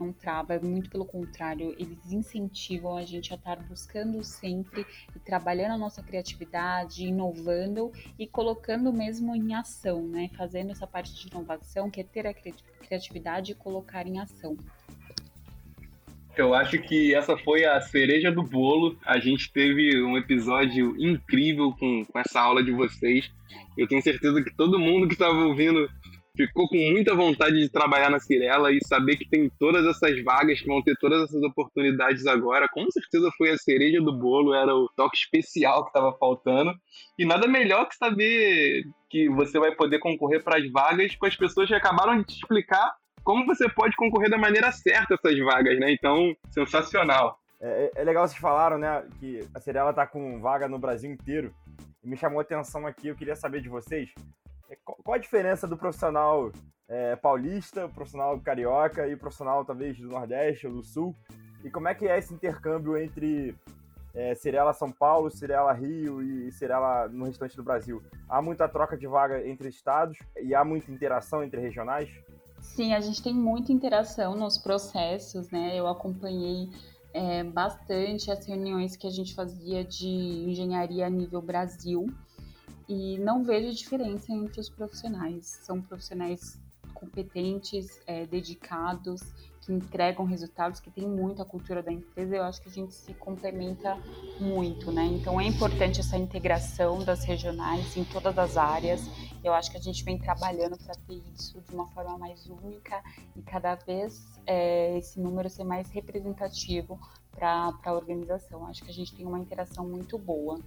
não 0.04 0.12
trava, 0.12 0.58
muito 0.60 0.90
pelo 0.90 1.04
contrário, 1.04 1.74
eles 1.78 2.12
incentivam 2.12 2.96
a 2.96 3.04
gente 3.04 3.32
a 3.32 3.36
estar 3.36 3.56
buscando 3.56 4.22
sempre 4.22 4.86
e 5.14 5.18
trabalhando 5.18 5.72
a 5.72 5.78
nossa 5.78 6.02
criatividade, 6.02 7.06
inovando 7.06 7.90
e 8.18 8.26
colocando 8.26 8.92
mesmo 8.92 9.34
em 9.34 9.54
ação, 9.54 10.06
né? 10.06 10.30
Fazendo 10.36 10.70
essa 10.70 10.86
parte 10.86 11.14
de 11.14 11.28
inovação, 11.28 11.90
que 11.90 12.00
é 12.00 12.04
ter 12.04 12.26
a 12.26 12.34
criatividade 12.34 13.52
e 13.52 13.54
colocar 13.54 14.06
em 14.06 14.20
ação. 14.20 14.56
Eu 16.36 16.52
acho 16.52 16.78
que 16.82 17.14
essa 17.14 17.36
foi 17.38 17.64
a 17.64 17.80
cereja 17.80 18.30
do 18.30 18.42
bolo. 18.42 18.98
A 19.04 19.20
gente 19.20 19.52
teve 19.52 20.02
um 20.02 20.18
episódio 20.18 20.96
incrível 20.98 21.72
com, 21.78 22.04
com 22.04 22.18
essa 22.18 22.40
aula 22.40 22.62
de 22.62 22.72
vocês. 22.72 23.30
Eu 23.78 23.86
tenho 23.86 24.02
certeza 24.02 24.42
que 24.42 24.52
todo 24.52 24.78
mundo 24.78 25.06
que 25.06 25.14
estava 25.14 25.44
ouvindo 25.44 25.88
ficou 26.36 26.68
com 26.68 26.76
muita 26.76 27.14
vontade 27.14 27.58
de 27.58 27.68
trabalhar 27.68 28.10
na 28.10 28.18
Cirela 28.18 28.72
e 28.72 28.84
saber 28.84 29.16
que 29.16 29.28
tem 29.28 29.50
todas 29.58 29.86
essas 29.86 30.22
vagas, 30.22 30.60
que 30.60 30.66
vão 30.66 30.82
ter 30.82 30.96
todas 30.98 31.22
essas 31.22 31.42
oportunidades 31.42 32.26
agora, 32.26 32.68
com 32.68 32.90
certeza 32.90 33.30
foi 33.38 33.50
a 33.50 33.56
cereja 33.56 34.00
do 34.00 34.12
bolo, 34.12 34.54
era 34.54 34.74
o 34.74 34.88
toque 34.96 35.16
especial 35.16 35.84
que 35.84 35.90
estava 35.90 36.12
faltando. 36.18 36.74
E 37.18 37.24
nada 37.24 37.46
melhor 37.46 37.88
que 37.88 37.96
saber 37.96 38.84
que 39.08 39.28
você 39.28 39.58
vai 39.58 39.74
poder 39.74 40.00
concorrer 40.00 40.42
para 40.42 40.58
as 40.58 40.70
vagas 40.70 41.14
com 41.14 41.26
as 41.26 41.36
pessoas 41.36 41.68
que 41.68 41.74
acabaram 41.74 42.18
de 42.18 42.24
te 42.24 42.34
explicar 42.34 42.94
como 43.22 43.46
você 43.46 43.68
pode 43.70 43.96
concorrer 43.96 44.28
da 44.28 44.36
maneira 44.36 44.70
certa 44.70 45.14
essas 45.14 45.38
vagas, 45.38 45.78
né? 45.78 45.92
Então, 45.92 46.36
sensacional. 46.50 47.38
É, 47.60 47.92
é 47.96 48.04
legal 48.04 48.28
vocês 48.28 48.38
falaram, 48.38 48.76
né, 48.76 49.02
que 49.18 49.40
a 49.54 49.60
Cirela 49.60 49.90
está 49.90 50.06
com 50.06 50.40
vaga 50.40 50.68
no 50.68 50.78
Brasil 50.78 51.10
inteiro. 51.10 51.54
Me 52.02 52.16
chamou 52.16 52.40
a 52.40 52.42
atenção 52.42 52.86
aqui, 52.86 53.08
eu 53.08 53.14
queria 53.14 53.34
saber 53.34 53.62
de 53.62 53.68
vocês 53.70 54.10
é, 54.10 54.43
qual 54.84 55.14
a 55.14 55.18
diferença 55.18 55.66
do 55.66 55.76
profissional 55.76 56.50
é, 56.88 57.16
paulista, 57.16 57.88
profissional 57.88 58.38
carioca 58.40 59.06
e 59.06 59.16
profissional 59.16 59.64
talvez 59.64 59.98
do 59.98 60.08
Nordeste 60.08 60.66
ou 60.66 60.74
do 60.74 60.84
Sul? 60.84 61.14
E 61.62 61.70
como 61.70 61.88
é 61.88 61.94
que 61.94 62.06
é 62.06 62.18
esse 62.18 62.34
intercâmbio 62.34 62.96
entre 62.96 63.54
é, 64.14 64.34
Cirela 64.34 64.72
São 64.72 64.92
Paulo, 64.92 65.30
Cirela 65.30 65.72
Rio 65.72 66.22
e 66.22 66.52
Cirela 66.52 67.08
no 67.08 67.24
restante 67.24 67.56
do 67.56 67.62
Brasil? 67.62 68.02
Há 68.28 68.42
muita 68.42 68.68
troca 68.68 68.96
de 68.96 69.06
vaga 69.06 69.46
entre 69.46 69.68
estados 69.68 70.18
e 70.40 70.54
há 70.54 70.64
muita 70.64 70.92
interação 70.92 71.42
entre 71.42 71.60
regionais? 71.60 72.10
Sim, 72.60 72.94
a 72.94 73.00
gente 73.00 73.22
tem 73.22 73.34
muita 73.34 73.72
interação 73.72 74.34
nos 74.34 74.56
processos, 74.56 75.50
né? 75.50 75.78
Eu 75.78 75.86
acompanhei 75.86 76.70
é, 77.12 77.44
bastante 77.44 78.30
as 78.30 78.46
reuniões 78.46 78.96
que 78.96 79.06
a 79.06 79.10
gente 79.10 79.34
fazia 79.34 79.84
de 79.84 80.08
engenharia 80.08 81.06
a 81.06 81.10
nível 81.10 81.40
Brasil 81.40 82.06
e 82.88 83.18
não 83.18 83.42
vejo 83.42 83.74
diferença 83.74 84.32
entre 84.32 84.60
os 84.60 84.68
profissionais. 84.68 85.46
São 85.64 85.80
profissionais 85.80 86.60
competentes, 86.92 88.00
é, 88.06 88.24
dedicados, 88.26 89.20
que 89.60 89.72
entregam 89.72 90.26
resultados, 90.26 90.78
que 90.78 90.90
tem 90.90 91.08
muito 91.08 91.40
a 91.40 91.44
cultura 91.44 91.82
da 91.82 91.90
empresa. 91.90 92.36
Eu 92.36 92.44
acho 92.44 92.60
que 92.60 92.68
a 92.68 92.72
gente 92.72 92.94
se 92.94 93.14
complementa 93.14 93.96
muito, 94.38 94.92
né? 94.92 95.04
Então 95.04 95.40
é 95.40 95.46
importante 95.46 96.00
essa 96.00 96.16
integração 96.16 97.02
das 97.02 97.24
regionais 97.24 97.96
em 97.96 98.04
todas 98.04 98.38
as 98.38 98.56
áreas. 98.56 99.02
Eu 99.42 99.54
acho 99.54 99.70
que 99.70 99.76
a 99.76 99.80
gente 99.80 100.04
vem 100.04 100.18
trabalhando 100.18 100.76
para 100.78 100.94
ter 100.94 101.22
isso 101.34 101.60
de 101.60 101.74
uma 101.74 101.86
forma 101.88 102.16
mais 102.18 102.46
única 102.46 103.02
e 103.34 103.42
cada 103.42 103.74
vez 103.74 104.38
é, 104.46 104.98
esse 104.98 105.18
número 105.18 105.48
ser 105.48 105.64
mais 105.64 105.90
representativo 105.90 106.98
para 107.30 107.72
a 107.84 107.92
organização. 107.92 108.66
Acho 108.66 108.84
que 108.84 108.90
a 108.90 108.94
gente 108.94 109.14
tem 109.14 109.26
uma 109.26 109.38
interação 109.38 109.86
muito 109.86 110.18
boa. 110.18 110.60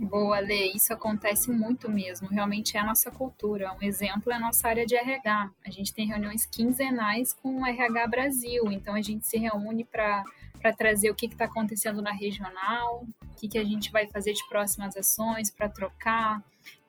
Boa, 0.00 0.40
Lê, 0.40 0.72
isso 0.74 0.94
acontece 0.94 1.50
muito 1.50 1.90
mesmo, 1.90 2.26
realmente 2.26 2.74
é 2.74 2.80
a 2.80 2.86
nossa 2.86 3.10
cultura. 3.10 3.70
Um 3.74 3.82
exemplo 3.82 4.32
é 4.32 4.36
a 4.36 4.40
nossa 4.40 4.66
área 4.66 4.86
de 4.86 4.96
RH. 4.96 5.50
A 5.62 5.70
gente 5.70 5.92
tem 5.92 6.06
reuniões 6.06 6.46
quinzenais 6.46 7.34
com 7.34 7.60
o 7.60 7.66
RH 7.66 8.06
Brasil, 8.06 8.72
então 8.72 8.94
a 8.94 9.02
gente 9.02 9.26
se 9.26 9.36
reúne 9.36 9.84
para 9.84 10.24
trazer 10.78 11.10
o 11.10 11.14
que 11.14 11.26
está 11.26 11.44
acontecendo 11.44 12.00
na 12.00 12.12
regional, 12.12 13.04
o 13.22 13.34
que, 13.36 13.46
que 13.46 13.58
a 13.58 13.64
gente 13.64 13.92
vai 13.92 14.06
fazer 14.06 14.32
de 14.32 14.48
próximas 14.48 14.96
ações 14.96 15.50
para 15.50 15.68
trocar, 15.68 16.42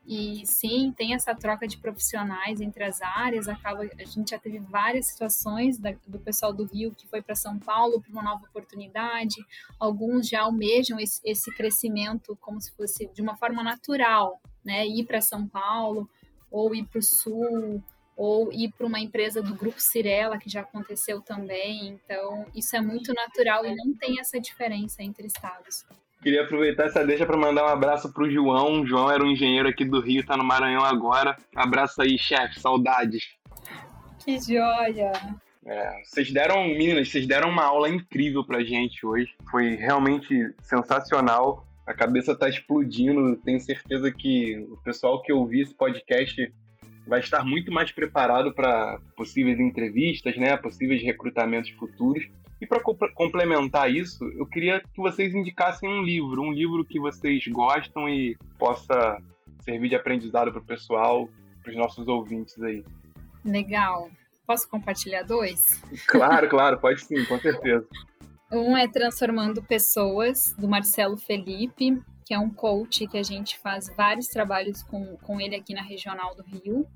e 0.05 0.45
sim, 0.45 0.91
tem 0.91 1.13
essa 1.13 1.35
troca 1.35 1.67
de 1.67 1.77
profissionais 1.77 2.59
entre 2.59 2.83
as 2.83 3.01
áreas. 3.01 3.47
Acaba, 3.47 3.83
a 3.83 4.05
gente 4.05 4.31
já 4.31 4.39
teve 4.39 4.59
várias 4.59 5.07
situações 5.07 5.77
da, 5.77 5.93
do 6.07 6.19
pessoal 6.19 6.51
do 6.51 6.65
Rio 6.65 6.93
que 6.95 7.07
foi 7.07 7.21
para 7.21 7.35
São 7.35 7.59
Paulo 7.59 8.01
para 8.01 8.11
uma 8.11 8.23
nova 8.23 8.45
oportunidade. 8.45 9.35
Alguns 9.79 10.27
já 10.27 10.41
almejam 10.41 10.99
esse, 10.99 11.21
esse 11.23 11.53
crescimento 11.55 12.35
como 12.41 12.59
se 12.59 12.71
fosse 12.71 13.07
de 13.13 13.21
uma 13.21 13.37
forma 13.37 13.63
natural, 13.63 14.41
né? 14.65 14.87
Ir 14.87 15.05
para 15.05 15.21
São 15.21 15.47
Paulo 15.47 16.09
ou 16.49 16.73
ir 16.73 16.85
para 16.85 16.99
o 16.99 17.03
Sul 17.03 17.83
ou 18.17 18.51
ir 18.51 18.71
para 18.73 18.85
uma 18.85 18.99
empresa 18.99 19.41
do 19.41 19.55
grupo 19.55 19.79
Cirela, 19.79 20.37
que 20.37 20.49
já 20.49 20.61
aconteceu 20.61 21.21
também. 21.21 21.87
Então, 21.87 22.45
isso 22.53 22.75
é 22.75 22.81
muito 22.81 23.13
natural 23.13 23.65
e 23.65 23.75
não 23.75 23.95
tem 23.95 24.19
essa 24.19 24.39
diferença 24.39 25.01
entre 25.01 25.25
estados. 25.25 25.85
Queria 26.21 26.43
aproveitar 26.43 26.85
essa 26.85 27.05
deixa 27.05 27.25
para 27.25 27.35
mandar 27.35 27.65
um 27.65 27.69
abraço 27.69 28.13
pro 28.13 28.29
João. 28.29 28.81
O 28.81 28.85
João 28.85 29.09
era 29.09 29.23
um 29.23 29.31
engenheiro 29.31 29.67
aqui 29.67 29.83
do 29.83 29.99
Rio, 29.99 30.25
tá 30.25 30.37
no 30.37 30.43
Maranhão 30.43 30.85
agora. 30.85 31.35
Abraço 31.55 32.01
aí, 32.01 32.17
chefe, 32.17 32.59
saudades. 32.59 33.35
Que 34.23 34.39
joia! 34.39 35.11
É, 35.65 36.03
vocês 36.03 36.31
deram, 36.31 36.67
meninas, 36.67 37.09
vocês 37.09 37.27
deram 37.27 37.49
uma 37.49 37.63
aula 37.63 37.89
incrível 37.89 38.45
pra 38.45 38.63
gente 38.63 39.03
hoje. 39.03 39.29
Foi 39.49 39.75
realmente 39.75 40.53
sensacional. 40.61 41.65
A 41.87 41.93
cabeça 41.93 42.35
tá 42.35 42.47
explodindo. 42.47 43.35
Tenho 43.37 43.59
certeza 43.59 44.11
que 44.11 44.57
o 44.69 44.77
pessoal 44.77 45.23
que 45.23 45.33
ouvir 45.33 45.61
esse 45.61 45.73
podcast 45.73 46.53
vai 47.07 47.19
estar 47.19 47.43
muito 47.43 47.71
mais 47.71 47.91
preparado 47.91 48.53
para 48.53 48.99
possíveis 49.17 49.59
entrevistas, 49.59 50.37
né, 50.37 50.55
possíveis 50.55 51.01
recrutamentos 51.01 51.71
futuros. 51.71 52.27
E 52.61 52.67
para 52.67 52.79
complementar 53.15 53.91
isso, 53.91 54.23
eu 54.37 54.45
queria 54.45 54.79
que 54.79 55.01
vocês 55.01 55.33
indicassem 55.33 55.89
um 55.89 56.03
livro, 56.03 56.43
um 56.43 56.53
livro 56.53 56.85
que 56.85 56.99
vocês 56.99 57.43
gostam 57.47 58.07
e 58.07 58.37
possa 58.59 59.17
servir 59.61 59.89
de 59.89 59.95
aprendizado 59.95 60.51
para 60.51 60.61
o 60.61 60.65
pessoal, 60.65 61.27
para 61.63 61.71
os 61.71 61.75
nossos 61.75 62.07
ouvintes 62.07 62.61
aí. 62.61 62.85
Legal. 63.43 64.11
Posso 64.45 64.69
compartilhar 64.69 65.23
dois? 65.23 65.81
Claro, 66.07 66.47
claro, 66.49 66.79
pode 66.79 67.03
sim, 67.03 67.25
com 67.25 67.39
certeza. 67.39 67.87
Um 68.51 68.77
é 68.77 68.87
Transformando 68.87 69.63
Pessoas, 69.63 70.53
do 70.57 70.67
Marcelo 70.67 71.17
Felipe, 71.17 71.99
que 72.31 72.35
é 72.35 72.39
um 72.39 72.49
coach 72.49 73.05
que 73.07 73.17
a 73.17 73.23
gente 73.23 73.59
faz 73.59 73.93
vários 73.93 74.27
trabalhos 74.27 74.81
com, 74.83 75.17
com 75.17 75.41
ele 75.41 75.53
aqui 75.53 75.73
na 75.73 75.81
Regional 75.81 76.33
do 76.33 76.41
Rio. 76.43 76.87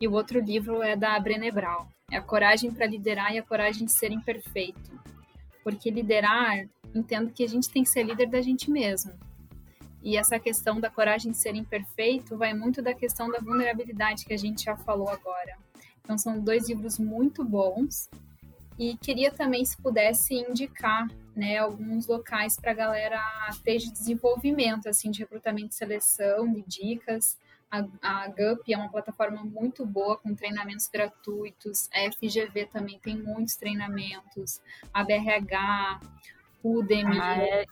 E 0.00 0.08
o 0.08 0.12
outro 0.12 0.40
livro 0.40 0.82
é 0.82 0.96
da 0.96 1.16
Brené 1.20 1.48
Brown, 1.52 1.86
é 2.10 2.16
a 2.16 2.20
coragem 2.20 2.72
para 2.72 2.86
liderar 2.86 3.32
e 3.32 3.38
a 3.38 3.42
coragem 3.44 3.86
de 3.86 3.92
ser 3.92 4.10
imperfeito. 4.10 5.00
Porque 5.62 5.92
liderar, 5.92 6.68
entendo 6.92 7.30
que 7.30 7.44
a 7.44 7.46
gente 7.46 7.70
tem 7.70 7.84
que 7.84 7.88
ser 7.88 8.02
líder 8.02 8.30
da 8.30 8.42
gente 8.42 8.68
mesmo. 8.68 9.12
E 10.02 10.16
essa 10.16 10.40
questão 10.40 10.80
da 10.80 10.90
coragem 10.90 11.30
de 11.30 11.38
ser 11.38 11.54
imperfeito 11.54 12.36
vai 12.36 12.52
muito 12.52 12.82
da 12.82 12.92
questão 12.92 13.30
da 13.30 13.38
vulnerabilidade 13.38 14.24
que 14.24 14.34
a 14.34 14.38
gente 14.38 14.64
já 14.64 14.76
falou 14.76 15.08
agora. 15.08 15.56
Então 16.02 16.18
são 16.18 16.40
dois 16.40 16.68
livros 16.68 16.98
muito 16.98 17.44
bons 17.44 18.10
e 18.76 18.96
queria 18.96 19.30
também 19.30 19.64
se 19.64 19.80
pudesse 19.80 20.34
indicar, 20.34 21.06
né, 21.40 21.56
alguns 21.56 22.06
locais 22.06 22.54
para 22.60 22.72
a 22.72 22.74
galera 22.74 23.18
ter 23.64 23.78
de 23.78 23.90
desenvolvimento, 23.90 24.90
assim, 24.90 25.10
de 25.10 25.20
recrutamento 25.20 25.70
e 25.70 25.74
seleção, 25.74 26.52
de 26.52 26.62
dicas. 26.62 27.38
A, 27.70 27.86
a 28.02 28.28
GUP 28.28 28.74
é 28.74 28.76
uma 28.76 28.90
plataforma 28.90 29.42
muito 29.42 29.86
boa 29.86 30.18
com 30.18 30.34
treinamentos 30.34 30.86
gratuitos. 30.86 31.88
A 31.94 32.12
FGV 32.12 32.66
também 32.66 32.98
tem 32.98 33.16
muitos 33.16 33.56
treinamentos. 33.56 34.60
A 34.92 35.02
BRH, 35.02 36.00
Udemy. 36.62 37.18
Ah, 37.18 37.64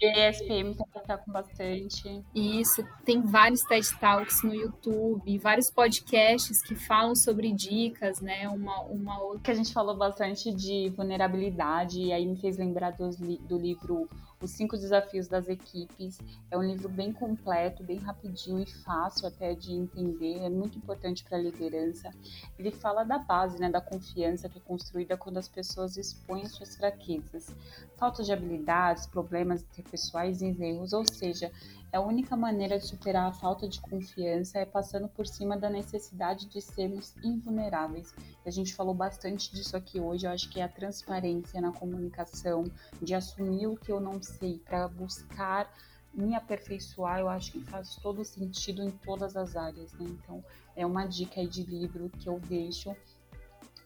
ESPM 0.00 0.74
também 0.74 1.02
está 1.02 1.16
com 1.16 1.32
bastante. 1.32 2.22
Isso, 2.34 2.84
tem 3.04 3.22
vários 3.22 3.62
TED 3.62 3.98
Talks 3.98 4.42
no 4.42 4.54
YouTube, 4.54 5.38
vários 5.38 5.70
podcasts 5.70 6.62
que 6.62 6.74
falam 6.74 7.14
sobre 7.14 7.52
dicas, 7.52 8.20
né? 8.20 8.48
Uma, 8.48 8.82
uma 8.82 9.18
outra. 9.22 9.40
Que 9.42 9.50
a 9.50 9.54
gente 9.54 9.72
falou 9.72 9.96
bastante 9.96 10.52
de 10.52 10.90
vulnerabilidade, 10.90 12.00
e 12.00 12.12
aí 12.12 12.26
me 12.26 12.36
fez 12.36 12.58
lembrar 12.58 12.90
do, 12.90 13.10
do 13.40 13.56
livro 13.56 14.08
os 14.40 14.50
Cinco 14.50 14.76
Desafios 14.76 15.28
das 15.28 15.48
Equipes. 15.48 16.18
É 16.50 16.56
um 16.56 16.62
livro 16.62 16.88
bem 16.88 17.12
completo, 17.12 17.82
bem 17.82 17.98
rapidinho 17.98 18.60
e 18.60 18.66
fácil 18.66 19.26
até 19.26 19.54
de 19.54 19.72
entender, 19.72 20.38
é 20.38 20.48
muito 20.48 20.78
importante 20.78 21.24
para 21.24 21.38
a 21.38 21.40
liderança. 21.40 22.10
Ele 22.58 22.70
fala 22.70 23.04
da 23.04 23.18
base, 23.18 23.58
né, 23.58 23.70
da 23.70 23.80
confiança 23.80 24.48
que 24.48 24.58
é 24.58 24.62
construída 24.62 25.16
quando 25.16 25.38
as 25.38 25.48
pessoas 25.48 25.96
expõem 25.96 26.46
suas 26.46 26.76
fraquezas, 26.76 27.54
falta 27.96 28.22
de 28.22 28.32
habilidades, 28.32 29.06
problemas 29.06 29.62
interpessoais 29.62 30.42
e 30.42 30.46
erros, 30.46 30.92
ou 30.92 31.04
seja, 31.06 31.50
a 31.96 32.00
única 32.00 32.36
maneira 32.36 32.78
de 32.78 32.86
superar 32.86 33.26
a 33.26 33.32
falta 33.32 33.66
de 33.66 33.80
confiança 33.80 34.58
é 34.58 34.66
passando 34.66 35.08
por 35.08 35.26
cima 35.26 35.56
da 35.56 35.70
necessidade 35.70 36.46
de 36.46 36.60
sermos 36.60 37.14
invulneráveis. 37.24 38.14
A 38.44 38.50
gente 38.50 38.74
falou 38.74 38.94
bastante 38.94 39.50
disso 39.54 39.76
aqui 39.76 39.98
hoje, 39.98 40.26
eu 40.26 40.30
acho 40.30 40.50
que 40.50 40.60
é 40.60 40.64
a 40.64 40.68
transparência 40.68 41.60
na 41.60 41.72
comunicação, 41.72 42.64
de 43.00 43.14
assumir 43.14 43.66
o 43.66 43.76
que 43.76 43.90
eu 43.90 43.98
não 43.98 44.22
sei 44.22 44.58
para 44.58 44.86
buscar 44.88 45.72
me 46.12 46.34
aperfeiçoar, 46.34 47.20
eu 47.20 47.28
acho 47.28 47.52
que 47.52 47.60
faz 47.64 47.96
todo 47.96 48.24
sentido 48.24 48.82
em 48.82 48.90
todas 48.90 49.36
as 49.36 49.54
áreas, 49.54 49.92
né? 49.94 50.06
Então, 50.08 50.42
é 50.74 50.84
uma 50.86 51.06
dica 51.06 51.40
aí 51.40 51.46
de 51.46 51.62
livro 51.62 52.10
que 52.10 52.28
eu 52.28 52.40
deixo 52.40 52.94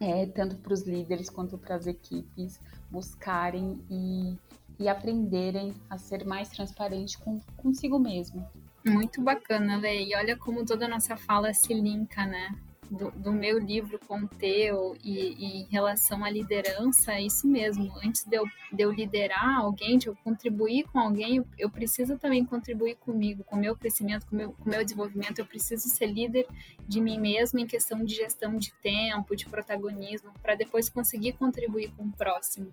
é, 0.01 0.27
tanto 0.27 0.57
para 0.57 0.73
os 0.73 0.83
líderes 0.83 1.29
quanto 1.29 1.59
para 1.59 1.75
as 1.75 1.87
equipes 1.87 2.61
buscarem 2.91 3.85
e 3.91 4.37
e 4.81 4.89
aprenderem 4.89 5.75
a 5.91 5.99
ser 5.99 6.25
mais 6.25 6.49
transparente 6.49 7.19
com, 7.19 7.39
consigo 7.59 7.99
mesmo. 7.99 8.49
Muito 8.85 9.21
bacana, 9.21 9.77
Lê. 9.77 10.05
E 10.07 10.17
olha 10.17 10.37
como 10.37 10.65
toda 10.65 10.87
a 10.87 10.89
nossa 10.89 11.17
fala 11.17 11.53
se 11.53 11.75
linka, 11.75 12.27
né? 12.27 12.57
Do, 12.91 13.09
do 13.13 13.31
meu 13.31 13.57
livro 13.57 14.01
com 14.05 14.23
o 14.23 14.27
teu 14.27 14.97
e, 15.05 15.35
e, 15.39 15.63
em 15.63 15.67
relação 15.67 16.25
à 16.25 16.31
liderança, 16.31 17.13
é 17.13 17.23
isso 17.23 17.47
mesmo. 17.47 17.93
Antes 18.05 18.25
de 18.25 18.35
eu, 18.35 18.45
de 18.73 18.83
eu 18.83 18.91
liderar 18.91 19.61
alguém, 19.61 19.97
de 19.97 20.09
eu 20.09 20.17
contribuir 20.25 20.85
com 20.91 20.99
alguém, 20.99 21.37
eu, 21.37 21.47
eu 21.57 21.71
preciso 21.71 22.19
também 22.19 22.45
contribuir 22.45 22.97
comigo, 22.97 23.45
com 23.45 23.55
o 23.55 23.61
meu 23.61 23.77
crescimento, 23.77 24.27
com 24.27 24.35
o 24.35 24.39
meu, 24.39 24.53
com 24.53 24.69
meu 24.69 24.83
desenvolvimento. 24.83 25.39
Eu 25.39 25.47
preciso 25.47 25.89
ser 25.89 26.07
líder 26.07 26.49
de 26.89 27.01
mim 27.01 27.21
mesmo 27.21 27.61
em 27.61 27.67
questão 27.67 28.03
de 28.03 28.13
gestão 28.13 28.57
de 28.57 28.73
tempo, 28.83 29.37
de 29.37 29.47
protagonismo, 29.47 30.33
para 30.43 30.57
depois 30.57 30.89
conseguir 30.89 31.35
contribuir 31.35 31.93
com 31.97 32.05
o 32.07 32.13
próximo. 32.13 32.73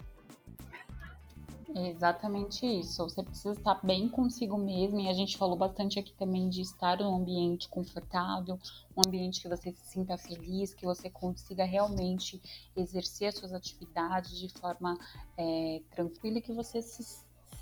Exatamente 1.76 2.65
isso. 2.65 3.03
Você 3.03 3.22
precisa 3.22 3.52
estar 3.52 3.80
bem 3.84 4.07
consigo 4.07 4.57
mesmo. 4.57 4.99
E 4.99 5.10
a 5.10 5.14
gente 5.14 5.38
falou 5.38 5.57
bastante 5.57 5.99
aqui 5.99 6.14
também 6.14 6.49
de 6.49 6.61
estar 6.61 6.98
num 6.99 7.15
ambiente 7.15 7.68
confortável, 7.68 8.57
um 8.95 9.02
ambiente 9.06 9.41
que 9.41 9.49
você 9.49 9.72
se 9.72 9.85
sinta 9.85 10.18
feliz, 10.18 10.73
que 10.73 10.85
você 10.85 11.10
consiga 11.10 11.65
realmente 11.65 12.41
exercer 12.76 13.30
as 13.30 13.35
suas 13.35 13.53
atividades 13.53 14.38
de 14.38 14.49
forma 14.49 14.98
é, 15.38 15.81
tranquila 15.91 16.38
e 16.38 16.41
que 16.41 16.53
você 16.53 16.81
se 16.81 17.03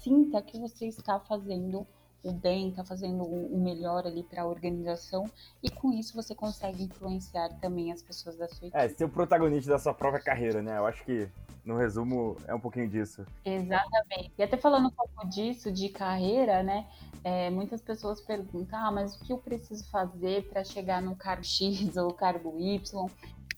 sinta 0.01 0.41
que 0.41 0.59
você 0.59 0.87
está 0.87 1.19
fazendo 1.19 1.85
o 2.25 2.31
bem, 2.31 2.69
está 2.69 2.83
fazendo 2.83 3.23
o 3.23 3.57
melhor 3.57 4.07
ali 4.07 4.23
para 4.23 4.41
a 4.41 4.47
organização 4.47 5.29
e 5.61 5.69
com 5.69 5.93
isso 5.93 6.15
você 6.15 6.33
consegue 6.33 6.83
influenciar 6.83 7.49
também 7.61 7.91
as 7.91 8.01
pessoas 8.01 8.35
da 8.35 8.47
sua 8.47 8.67
equipe. 8.67 8.83
É, 8.83 8.89
ser 8.89 9.05
o 9.05 9.09
protagonista 9.09 9.69
da 9.69 9.77
sua 9.77 9.93
própria 9.93 10.23
carreira, 10.23 10.59
né? 10.61 10.77
Eu 10.79 10.87
acho 10.87 11.05
que 11.05 11.29
no 11.63 11.77
resumo 11.77 12.35
é 12.47 12.55
um 12.55 12.59
pouquinho 12.59 12.89
disso. 12.89 13.25
Exatamente. 13.45 14.31
E 14.37 14.43
até 14.43 14.57
falando 14.57 14.87
um 14.87 14.91
pouco 14.91 15.27
disso, 15.29 15.71
de 15.71 15.89
carreira, 15.89 16.63
né? 16.63 16.87
É, 17.23 17.51
muitas 17.51 17.79
pessoas 17.79 18.19
perguntam, 18.19 18.79
ah, 18.79 18.91
mas 18.91 19.15
o 19.15 19.19
que 19.19 19.31
eu 19.31 19.37
preciso 19.37 19.87
fazer 19.91 20.49
para 20.49 20.63
chegar 20.63 21.01
no 21.01 21.15
cargo 21.15 21.43
X 21.43 21.95
ou 21.97 22.11
cargo 22.11 22.59
Y? 22.59 23.09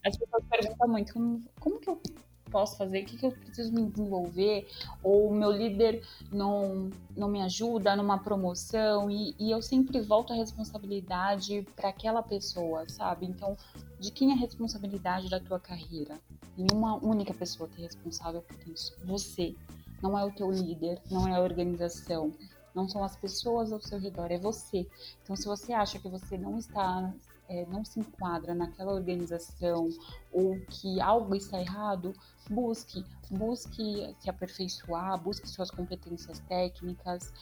as 0.05 0.17
pessoas 0.17 0.43
perguntam 0.49 0.87
muito 0.87 1.13
como, 1.13 1.43
como 1.59 1.79
que 1.79 1.89
eu 1.89 2.01
posso 2.49 2.77
fazer, 2.77 3.03
o 3.03 3.05
que, 3.05 3.17
que 3.17 3.25
eu 3.25 3.31
preciso 3.31 3.71
me 3.73 3.85
desenvolver, 3.89 4.67
ou 5.03 5.33
meu 5.33 5.51
líder 5.51 6.03
não, 6.31 6.89
não 7.15 7.27
me 7.27 7.41
ajuda 7.41 7.95
numa 7.95 8.17
promoção, 8.17 9.09
e, 9.09 9.35
e 9.39 9.51
eu 9.51 9.61
sempre 9.61 10.01
volto 10.01 10.33
a 10.33 10.35
responsabilidade 10.35 11.65
para 11.75 11.89
aquela 11.89 12.23
pessoa, 12.23 12.87
sabe? 12.89 13.25
Então, 13.25 13.55
de 13.99 14.11
quem 14.11 14.31
é 14.31 14.33
a 14.33 14.37
responsabilidade 14.37 15.29
da 15.29 15.39
tua 15.39 15.59
carreira? 15.59 16.19
Nenhuma 16.57 16.95
única 16.95 17.33
pessoa 17.33 17.69
que 17.69 17.81
é 17.81 17.85
responsável 17.85 18.41
por 18.41 18.71
isso. 18.71 18.93
Você. 19.05 19.55
Não 20.01 20.17
é 20.17 20.23
o 20.23 20.31
teu 20.31 20.51
líder, 20.51 21.01
não 21.09 21.27
é 21.27 21.33
a 21.33 21.41
organização, 21.41 22.31
não 22.73 22.87
são 22.87 23.03
as 23.03 23.15
pessoas 23.15 23.73
ao 23.73 23.81
seu 23.81 23.99
redor, 23.99 24.31
é 24.31 24.37
você. 24.37 24.87
Então, 25.23 25.35
se 25.35 25.45
você 25.45 25.73
acha 25.73 25.97
que 25.97 26.07
você 26.07 26.37
não 26.37 26.59
está 26.59 27.11
é, 27.49 27.65
não 27.67 27.83
se 27.83 27.99
enquadra 27.99 28.53
naquela 28.53 28.93
organização 28.93 29.89
ou 30.31 30.59
que 30.69 30.99
algo 31.01 31.35
está 31.35 31.59
errado, 31.59 32.13
busque, 32.49 33.05
busque 33.29 34.15
se 34.19 34.29
aperfeiçoar, 34.29 35.21
busque 35.21 35.47
suas 35.47 35.71
competências 35.71 36.39
técnicas, 36.47 37.33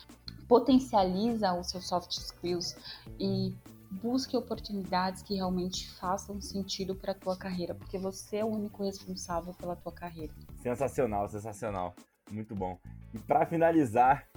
potencializa 0.48 1.53
os 1.53 1.69
seus 1.69 1.88
soft 1.88 2.11
skills 2.11 2.76
e 3.19 3.53
busque 3.91 4.36
oportunidades 4.36 5.22
que 5.22 5.36
realmente 5.36 5.90
façam 5.94 6.41
sentido 6.41 6.95
para 6.95 7.11
a 7.11 7.15
tua 7.15 7.38
carreira, 7.38 7.73
porque 7.73 7.98
você 7.98 8.38
é 8.38 8.45
o 8.45 8.49
único 8.49 8.84
responsável 8.84 9.53
pela 9.53 9.76
tua 9.76 9.91
carreira. 9.91 10.34
Sensacional, 10.61 11.27
sensacional, 11.27 11.95
muito 12.30 12.56
bom. 12.56 12.77
E 13.14 13.19
para 13.19 13.45
finalizar, 13.45 14.27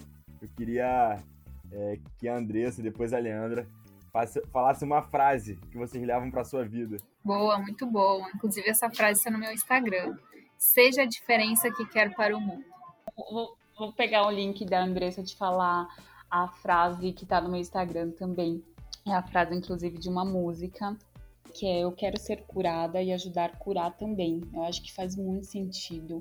eu 0.41 0.49
queria 0.57 1.19
é, 1.73 1.99
que 2.19 2.29
a 2.29 2.37
Andressa, 2.37 2.83
depois 2.83 3.13
a 3.13 3.19
Leandra, 3.19 3.67
falasse 4.53 4.85
uma 4.85 5.03
frase 5.03 5.57
que 5.71 5.79
vocês 5.79 6.03
levam 6.05 6.31
para 6.31 6.45
sua 6.45 6.65
vida. 6.65 6.97
Boa, 7.25 7.59
muito 7.59 7.87
boa. 7.87 8.29
Inclusive, 8.35 8.69
essa 8.69 8.91
frase 8.91 9.19
está 9.19 9.31
no 9.31 9.39
meu 9.39 9.53
Instagram. 9.53 10.17
Seja 10.57 11.03
a 11.03 11.07
diferença 11.07 11.71
que 11.71 11.87
quer 11.87 12.15
para 12.15 12.37
o 12.37 12.41
mundo. 12.41 12.65
Vou, 13.31 13.57
vou 13.79 13.93
pegar 13.93 14.27
o 14.27 14.31
link 14.31 14.65
da 14.65 14.83
Andressa 14.83 15.23
de 15.23 15.37
falar 15.37 15.87
a 16.31 16.49
frase 16.49 17.13
que 17.13 17.25
está 17.25 17.41
no 17.41 17.51
meu 17.51 17.61
Instagram 17.61 18.11
também. 18.11 18.63
É 19.07 19.13
a 19.13 19.23
frase, 19.23 19.55
inclusive, 19.55 19.99
de 19.99 20.09
uma 20.09 20.25
música 20.25 20.97
que 21.55 21.67
é 21.67 21.81
eu 21.81 21.93
quero 21.93 22.19
ser 22.21 22.43
curada 22.43 23.03
e 23.03 23.13
ajudar 23.13 23.47
a 23.47 23.57
curar 23.57 23.97
também. 23.97 24.43
Eu 24.53 24.63
acho 24.65 24.83
que 24.83 24.93
faz 24.93 25.17
muito 25.17 25.47
sentido 25.47 26.21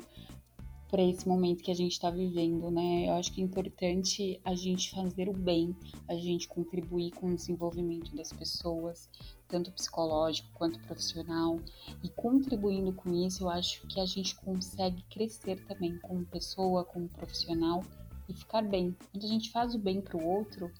para 0.89 1.03
esse 1.03 1.27
momento 1.27 1.63
que 1.63 1.71
a 1.71 1.75
gente 1.75 1.91
está 1.91 2.09
vivendo, 2.09 2.71
né? 2.71 3.07
Eu 3.07 3.13
acho 3.13 3.31
que 3.33 3.41
é 3.41 3.43
importante 3.43 4.39
a 4.43 4.55
gente 4.55 4.91
fazer 4.91 5.27
o 5.27 5.33
bem, 5.33 5.75
a 6.07 6.15
gente 6.15 6.47
contribuir 6.47 7.11
com 7.11 7.27
o 7.27 7.35
desenvolvimento 7.35 8.15
das 8.15 8.31
pessoas, 8.31 9.09
tanto 9.47 9.71
psicológico 9.71 10.49
quanto 10.53 10.79
profissional. 10.79 11.59
E 12.03 12.09
contribuindo 12.09 12.93
com 12.93 13.13
isso, 13.13 13.43
eu 13.43 13.49
acho 13.49 13.85
que 13.87 13.99
a 13.99 14.05
gente 14.05 14.35
consegue 14.35 15.03
crescer 15.09 15.63
também 15.65 15.97
como 15.99 16.25
pessoa, 16.25 16.85
como 16.85 17.09
profissional 17.09 17.83
e 18.29 18.33
ficar 18.33 18.61
bem. 18.61 18.95
Quando 19.11 19.25
a 19.25 19.27
gente 19.27 19.51
faz 19.51 19.75
o 19.75 19.79
bem 19.79 19.99
para 19.99 20.17
o 20.17 20.25
outro, 20.25 20.71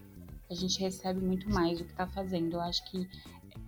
a 0.50 0.54
gente 0.54 0.80
recebe 0.80 1.20
muito 1.20 1.50
mais 1.50 1.80
do 1.80 1.84
que 1.84 1.92
está 1.92 2.08
fazendo. 2.08 2.54
Eu 2.54 2.62
acho 2.62 2.84
que 2.90 3.10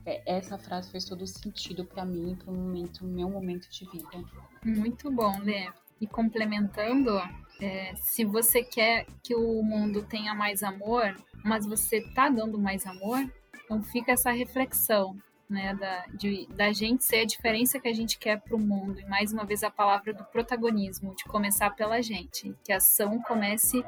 é, 0.05 0.37
essa 0.37 0.57
frase 0.57 0.89
fez 0.89 1.03
todo 1.03 1.27
sentido 1.27 1.83
para 1.83 2.05
mim, 2.05 2.35
para 2.35 2.51
o 2.51 2.55
momento, 2.55 3.03
meu 3.03 3.29
momento 3.29 3.69
de 3.69 3.85
vida. 3.89 4.23
Muito 4.63 5.11
bom, 5.11 5.37
Lê. 5.39 5.69
E 5.99 6.07
complementando, 6.07 7.19
é, 7.61 7.93
se 7.95 8.23
você 8.23 8.63
quer 8.63 9.05
que 9.21 9.35
o 9.35 9.61
mundo 9.61 10.03
tenha 10.03 10.33
mais 10.33 10.63
amor, 10.63 11.15
mas 11.43 11.65
você 11.65 11.97
está 11.97 12.29
dando 12.29 12.57
mais 12.57 12.85
amor, 12.85 13.19
então 13.63 13.83
fica 13.83 14.13
essa 14.13 14.31
reflexão, 14.31 15.17
né, 15.49 15.73
da, 15.75 16.05
de, 16.13 16.47
da 16.55 16.71
gente 16.71 17.03
ser 17.03 17.21
a 17.21 17.25
diferença 17.25 17.79
que 17.79 17.87
a 17.87 17.93
gente 17.93 18.17
quer 18.17 18.39
para 18.39 18.55
o 18.55 18.59
mundo. 18.59 18.99
E 18.99 19.05
mais 19.05 19.33
uma 19.33 19.45
vez 19.45 19.63
a 19.63 19.71
palavra 19.71 20.13
do 20.13 20.23
protagonismo, 20.23 21.15
de 21.15 21.23
começar 21.25 21.71
pela 21.75 22.01
gente, 22.01 22.55
que 22.63 22.71
a 22.71 22.77
ação 22.77 23.19
comece 23.21 23.83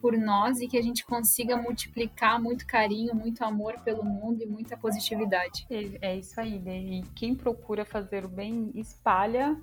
por 0.00 0.16
nós 0.16 0.60
e 0.60 0.68
que 0.68 0.76
a 0.78 0.82
gente 0.82 1.04
consiga 1.04 1.56
multiplicar 1.56 2.40
muito 2.40 2.66
carinho, 2.66 3.14
muito 3.14 3.42
amor 3.42 3.80
pelo 3.80 4.04
mundo 4.04 4.42
e 4.42 4.46
muita 4.46 4.76
positividade. 4.76 5.66
É, 5.70 6.12
é 6.12 6.16
isso 6.16 6.38
aí, 6.40 6.60
né? 6.60 6.78
E 6.78 7.02
quem 7.14 7.34
procura 7.34 7.84
fazer 7.84 8.24
o 8.24 8.28
bem 8.28 8.70
espalha 8.74 9.56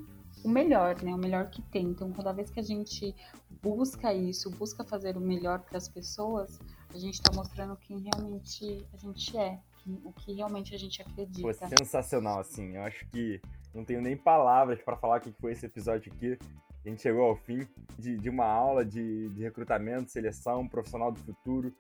o 0.44 0.50
melhor, 0.50 1.02
né? 1.02 1.14
O 1.14 1.18
melhor 1.18 1.50
que 1.50 1.62
tem. 1.62 1.88
Então, 1.88 2.12
toda 2.12 2.34
vez 2.34 2.50
que 2.50 2.60
a 2.60 2.64
gente 2.64 3.16
busca 3.62 4.14
isso, 4.14 4.50
busca 4.52 4.84
fazer 4.84 5.18
o 5.18 5.22
melhor 5.22 5.60
para 5.60 5.78
as 5.78 5.88
pessoas, 5.88 6.60
a 6.94 6.98
gente 6.98 7.16
está 7.16 7.32
mostrando 7.34 7.76
quem 7.78 8.00
realmente 8.00 8.86
a 8.94 8.98
gente 8.98 9.38
é, 9.38 9.60
o 10.04 10.12
que 10.12 10.34
realmente 10.34 10.76
a 10.76 10.78
gente 10.78 11.02
acredita. 11.02 11.42
Foi 11.42 11.54
sensacional, 11.54 12.40
assim. 12.40 12.76
Eu 12.76 12.84
acho 12.84 13.08
que 13.10 13.42
não 13.74 13.84
tenho 13.84 14.02
nem 14.02 14.16
palavras 14.16 14.82
para 14.82 14.98
falar 14.98 15.20
o 15.20 15.22
que 15.22 15.32
foi 15.32 15.54
esse 15.54 15.66
episódio 15.66 16.12
aqui. 16.14 16.38
A 16.86 16.90
gente 16.90 17.02
chegou 17.02 17.24
ao 17.24 17.36
fim 17.36 17.66
de, 17.98 18.18
de 18.18 18.30
uma 18.30 18.46
aula 18.46 18.84
de, 18.84 19.30
de 19.30 19.42
recrutamento, 19.42 20.12
seleção, 20.12 20.68
profissional 20.68 21.12
do 21.12 21.20
futuro. 21.20 21.74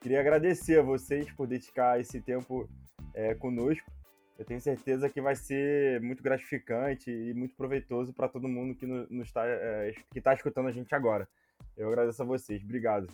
Queria 0.00 0.20
agradecer 0.20 0.80
a 0.80 0.82
vocês 0.82 1.30
por 1.32 1.46
dedicar 1.46 2.00
esse 2.00 2.20
tempo 2.20 2.68
é, 3.14 3.34
conosco 3.34 3.90
eu 4.40 4.46
tenho 4.46 4.60
certeza 4.60 5.10
que 5.10 5.20
vai 5.20 5.36
ser 5.36 6.00
muito 6.00 6.22
gratificante 6.22 7.10
e 7.10 7.34
muito 7.34 7.54
proveitoso 7.54 8.10
para 8.10 8.26
todo 8.26 8.48
mundo 8.48 8.74
que 8.74 8.86
no, 8.86 9.22
está 9.22 9.46
é, 9.46 9.92
que 10.10 10.18
está 10.18 10.32
escutando 10.32 10.66
a 10.66 10.72
gente 10.72 10.94
agora. 10.94 11.28
Eu 11.76 11.88
agradeço 11.88 12.22
a 12.22 12.24
vocês. 12.24 12.64
Obrigado. 12.64 13.06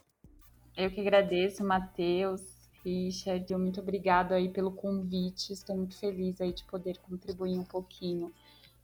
Eu 0.76 0.88
que 0.88 1.00
agradeço, 1.00 1.64
Matheus, 1.64 2.70
Richard. 2.84 3.52
Muito 3.56 3.80
obrigado 3.80 4.34
aí 4.34 4.48
pelo 4.48 4.70
convite. 4.70 5.52
Estou 5.52 5.76
muito 5.76 5.98
feliz 5.98 6.40
aí 6.40 6.52
de 6.52 6.62
poder 6.62 6.96
contribuir 6.98 7.58
um 7.58 7.64
pouquinho 7.64 8.32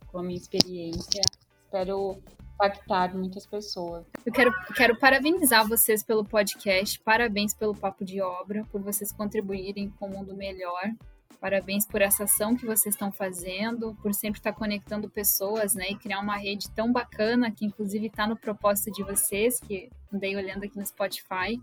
com 0.08 0.18
a 0.18 0.22
minha 0.24 0.36
experiência. 0.36 1.22
Espero 1.64 2.20
impactar 2.54 3.14
muitas 3.14 3.46
pessoas. 3.46 4.04
Eu 4.26 4.32
quero, 4.32 4.52
quero 4.74 4.98
parabenizar 4.98 5.68
vocês 5.68 6.02
pelo 6.02 6.24
podcast, 6.24 6.98
parabéns 7.02 7.54
pelo 7.54 7.72
Papo 7.72 8.04
de 8.04 8.20
Obra, 8.20 8.64
por 8.64 8.82
vocês 8.82 9.12
contribuírem 9.12 9.90
com 9.90 10.06
o 10.06 10.10
mundo 10.10 10.34
melhor. 10.34 10.92
Parabéns 11.42 11.84
por 11.84 12.00
essa 12.00 12.22
ação 12.22 12.54
que 12.54 12.64
vocês 12.64 12.94
estão 12.94 13.10
fazendo, 13.10 13.96
por 14.00 14.14
sempre 14.14 14.38
estar 14.38 14.52
conectando 14.52 15.10
pessoas, 15.10 15.74
né? 15.74 15.90
E 15.90 15.96
criar 15.96 16.20
uma 16.20 16.36
rede 16.36 16.70
tão 16.70 16.92
bacana, 16.92 17.50
que 17.50 17.66
inclusive 17.66 18.06
está 18.06 18.28
no 18.28 18.36
propósito 18.36 18.92
de 18.92 19.02
vocês, 19.02 19.58
que 19.58 19.90
andei 20.14 20.36
olhando 20.36 20.62
aqui 20.62 20.78
no 20.78 20.86
Spotify. 20.86 21.60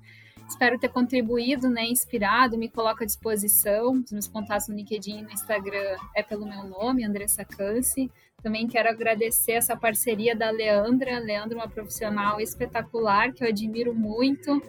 Espero 0.50 0.78
ter 0.78 0.90
contribuído, 0.90 1.70
né? 1.70 1.86
Inspirado, 1.86 2.58
me 2.58 2.68
coloco 2.68 3.04
à 3.04 3.06
disposição. 3.06 3.94
Os 3.94 4.12
meus 4.12 4.28
contatos 4.28 4.68
no 4.68 4.76
LinkedIn 4.76 5.20
e 5.20 5.22
no 5.22 5.32
Instagram 5.32 5.96
é 6.14 6.22
pelo 6.22 6.46
meu 6.46 6.66
nome, 6.66 7.06
Andressa 7.06 7.46
Canse. 7.46 8.12
Também 8.44 8.68
quero 8.68 8.90
agradecer 8.90 9.54
essa 9.54 9.78
parceria 9.78 10.36
da 10.36 10.50
Leandra. 10.50 11.20
Leandra 11.20 11.58
uma 11.58 11.70
profissional 11.70 12.42
espetacular 12.42 13.32
que 13.32 13.46
eu 13.46 13.48
admiro 13.48 13.96
muito 13.96 14.62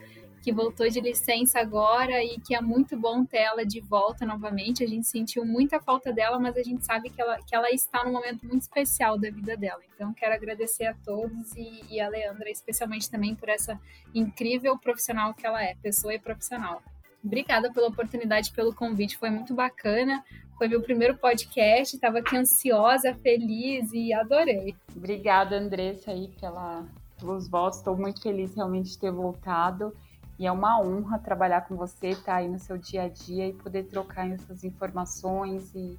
que 0.43 0.53
voltou 0.53 0.89
de 0.89 1.01
licença 1.01 1.61
agora 1.61 2.23
e 2.25 2.41
que 2.41 2.55
é 2.55 2.61
muito 2.61 2.97
bom 2.97 3.25
ter 3.25 3.39
ela 3.39 3.65
de 3.65 3.81
volta 3.81 4.25
novamente. 4.25 4.83
A 4.83 4.87
gente 4.87 5.07
sentiu 5.07 5.45
muita 5.45 5.81
falta 5.81 6.13
dela, 6.13 6.39
mas 6.39 6.57
a 6.57 6.63
gente 6.63 6.85
sabe 6.85 7.11
que 7.11 7.21
ela, 7.21 7.39
que 7.43 7.55
ela 7.55 7.71
está 7.71 8.05
num 8.05 8.13
momento 8.13 8.47
muito 8.47 8.63
especial 8.63 9.19
da 9.19 9.31
vida 9.31 9.57
dela. 9.57 9.81
Então, 9.95 10.15
quero 10.15 10.35
agradecer 10.35 10.87
a 10.87 10.95
todos 11.05 11.55
e, 11.55 11.85
e 11.91 12.01
a 12.01 12.09
Leandra, 12.09 12.51
especialmente 12.51 13.11
também 13.11 13.35
por 13.35 13.49
essa 13.49 13.79
incrível 14.15 14.79
profissional 14.79 15.35
que 15.35 15.47
ela 15.47 15.63
é, 15.63 15.75
pessoa 15.77 16.15
e 16.15 16.19
profissional. 16.19 16.83
Obrigada 17.23 17.71
pela 17.71 17.89
oportunidade, 17.89 18.51
pelo 18.53 18.75
convite, 18.75 19.19
foi 19.19 19.29
muito 19.29 19.53
bacana. 19.53 20.25
Foi 20.57 20.69
meu 20.69 20.83
primeiro 20.83 21.17
podcast, 21.17 21.97
estava 21.97 22.19
aqui 22.19 22.37
ansiosa, 22.37 23.15
feliz 23.15 23.91
e 23.93 24.13
adorei. 24.13 24.75
Obrigada, 24.95 25.57
Andressa, 25.57 26.11
aí, 26.11 26.29
pela, 26.39 26.87
pelos 27.19 27.49
votos. 27.49 27.79
Estou 27.79 27.97
muito 27.97 28.21
feliz 28.21 28.55
realmente 28.55 28.91
de 28.91 28.99
ter 28.99 29.11
voltado. 29.11 29.95
E 30.41 30.47
é 30.47 30.51
uma 30.51 30.81
honra 30.81 31.19
trabalhar 31.19 31.69
com 31.69 31.77
você, 31.77 32.09
estar 32.09 32.25
tá 32.25 32.37
aí 32.37 32.49
no 32.49 32.59
seu 32.59 32.79
dia 32.79 33.03
a 33.03 33.09
dia 33.11 33.49
e 33.49 33.53
poder 33.53 33.83
trocar 33.85 34.27
essas 34.31 34.65
informações 34.65 35.71
e, 35.75 35.99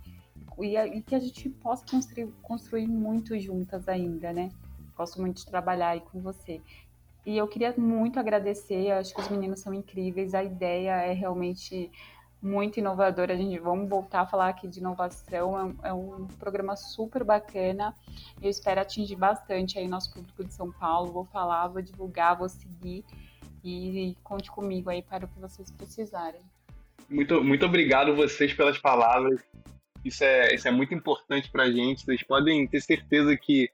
e, 0.59 0.76
e 0.76 1.01
que 1.03 1.13
a 1.13 1.19
gente 1.19 1.47
possa 1.47 1.85
construir, 1.85 2.27
construir 2.41 2.88
muito 2.88 3.39
juntas 3.39 3.88
ainda, 3.88 4.34
né? 4.34 4.49
Gosto 4.97 5.22
muito 5.22 5.38
de 5.38 5.45
trabalhar 5.45 5.89
aí 5.89 6.01
com 6.01 6.19
você. 6.22 6.59
E 7.23 7.38
eu 7.38 7.47
queria 7.47 7.72
muito 7.77 8.19
agradecer, 8.19 8.89
acho 8.89 9.13
que 9.13 9.22
os 9.22 9.30
meninos 9.30 9.59
são 9.59 9.76
incríveis, 9.76 10.34
a 10.34 10.43
ideia 10.43 11.03
é 11.03 11.13
realmente 11.13 11.91
muito 12.41 12.80
inovadora. 12.80 13.35
A 13.35 13.38
gente 13.38 13.59
vamos 13.59 13.88
voltar 13.88 14.22
a 14.22 14.26
falar 14.26 14.49
aqui 14.49 14.68
de 14.68 14.80
inovação. 14.80 15.77
É, 15.84 15.89
é 15.89 15.93
um 15.93 16.26
programa 16.39 16.76
super 16.76 17.23
bacana. 17.23 17.95
Eu 18.41 18.49
espero 18.49 18.81
atingir 18.81 19.18
bastante 19.18 19.77
aí 19.77 19.88
nosso 19.88 20.11
público 20.11 20.43
de 20.43 20.51
São 20.51 20.72
Paulo. 20.72 21.11
Vou 21.11 21.26
falar, 21.26 21.68
vou 21.68 21.84
divulgar, 21.84 22.35
vou 22.35 22.49
seguir 22.49 23.05
e 23.63 24.17
conte 24.23 24.49
comigo 24.49 24.89
aí 24.89 25.01
para 25.01 25.25
o 25.25 25.27
que 25.27 25.39
vocês 25.39 25.71
precisarem. 25.71 26.41
Muito, 27.09 27.43
muito 27.43 27.65
obrigado 27.65 28.15
vocês 28.15 28.53
pelas 28.53 28.77
palavras. 28.77 29.41
Isso 30.03 30.23
é, 30.23 30.55
isso 30.55 30.67
é 30.67 30.71
muito 30.71 30.93
importante 30.93 31.49
para 31.49 31.63
a 31.63 31.71
gente. 31.71 32.05
Vocês 32.05 32.23
podem 32.23 32.65
ter 32.67 32.81
certeza 32.81 33.35
que 33.38 33.69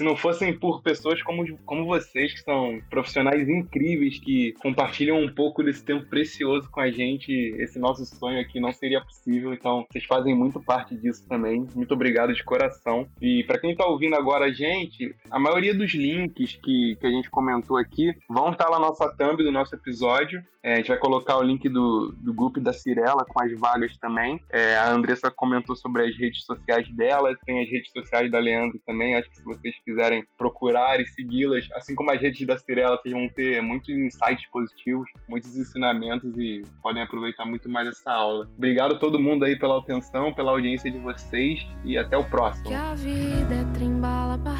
se 0.00 0.04
não 0.04 0.16
fossem 0.16 0.58
por 0.58 0.80
pessoas 0.80 1.22
como, 1.22 1.44
como 1.66 1.84
vocês, 1.84 2.32
que 2.32 2.40
são 2.40 2.80
profissionais 2.88 3.46
incríveis, 3.46 4.18
que 4.18 4.54
compartilham 4.54 5.20
um 5.20 5.30
pouco 5.30 5.62
desse 5.62 5.84
tempo 5.84 6.06
precioso 6.06 6.70
com 6.70 6.80
a 6.80 6.90
gente, 6.90 7.30
esse 7.58 7.78
nosso 7.78 8.06
sonho 8.06 8.40
aqui 8.40 8.58
não 8.58 8.72
seria 8.72 9.02
possível. 9.02 9.52
Então, 9.52 9.84
vocês 9.90 10.06
fazem 10.06 10.34
muito 10.34 10.58
parte 10.58 10.96
disso 10.96 11.28
também. 11.28 11.66
Muito 11.74 11.92
obrigado 11.92 12.32
de 12.32 12.42
coração. 12.42 13.06
E 13.20 13.44
para 13.44 13.58
quem 13.58 13.72
está 13.72 13.84
ouvindo 13.84 14.16
agora 14.16 14.46
a 14.46 14.50
gente, 14.50 15.14
a 15.30 15.38
maioria 15.38 15.74
dos 15.74 15.92
links 15.92 16.58
que, 16.62 16.96
que 16.98 17.06
a 17.06 17.10
gente 17.10 17.28
comentou 17.28 17.76
aqui 17.76 18.14
vão 18.26 18.52
estar 18.52 18.64
tá 18.64 18.70
lá 18.70 18.78
na 18.80 18.86
nossa 18.86 19.06
thumb 19.06 19.44
do 19.44 19.52
nosso 19.52 19.74
episódio. 19.74 20.42
É, 20.62 20.74
a 20.74 20.76
gente 20.76 20.88
vai 20.88 20.98
colocar 20.98 21.38
o 21.38 21.42
link 21.42 21.66
do, 21.68 22.12
do 22.18 22.34
grupo 22.34 22.60
da 22.60 22.72
Cirela 22.72 23.24
com 23.24 23.42
as 23.42 23.52
vagas 23.58 23.96
também. 23.96 24.40
É, 24.50 24.76
a 24.76 24.90
Andressa 24.90 25.30
comentou 25.30 25.74
sobre 25.74 26.06
as 26.06 26.16
redes 26.16 26.44
sociais 26.44 26.86
dela, 26.94 27.34
tem 27.46 27.62
as 27.62 27.70
redes 27.70 27.90
sociais 27.90 28.30
da 28.30 28.38
Leandro 28.38 28.78
também. 28.86 29.14
Acho 29.14 29.30
que 29.30 29.36
se 29.36 29.44
vocês 29.44 29.74
quiserem 29.90 30.24
procurar 30.38 31.00
e 31.00 31.06
segui-las, 31.06 31.68
assim 31.74 31.94
como 31.94 32.10
as 32.10 32.20
redes 32.20 32.46
da 32.46 32.56
Cirela, 32.56 32.96
vocês 32.96 33.14
vão 33.14 33.28
ter 33.28 33.60
muitos 33.60 33.88
insights 33.90 34.46
positivos, 34.50 35.08
muitos 35.28 35.56
ensinamentos 35.56 36.36
e 36.38 36.62
podem 36.82 37.02
aproveitar 37.02 37.44
muito 37.44 37.68
mais 37.68 37.88
essa 37.88 38.12
aula. 38.12 38.48
Obrigado 38.56 38.94
a 38.94 38.98
todo 38.98 39.18
mundo 39.18 39.44
aí 39.44 39.58
pela 39.58 39.78
atenção, 39.78 40.32
pela 40.32 40.52
audiência 40.52 40.90
de 40.90 40.98
vocês 40.98 41.66
e 41.84 41.98
até 41.98 42.16
o 42.16 42.24
próximo. 42.24 42.68
Que 42.68 42.74
a 42.74 42.94
vida 42.94 43.54
é 43.54 43.70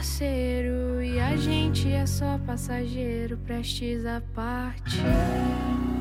parceiro, 0.01 1.03
e 1.03 1.21
a 1.21 1.37
gente 1.37 1.91
é 1.93 2.07
só 2.07 2.39
passageiro, 2.39 3.37
prestes 3.39 4.07
a 4.07 4.23
partir. 4.35 6.00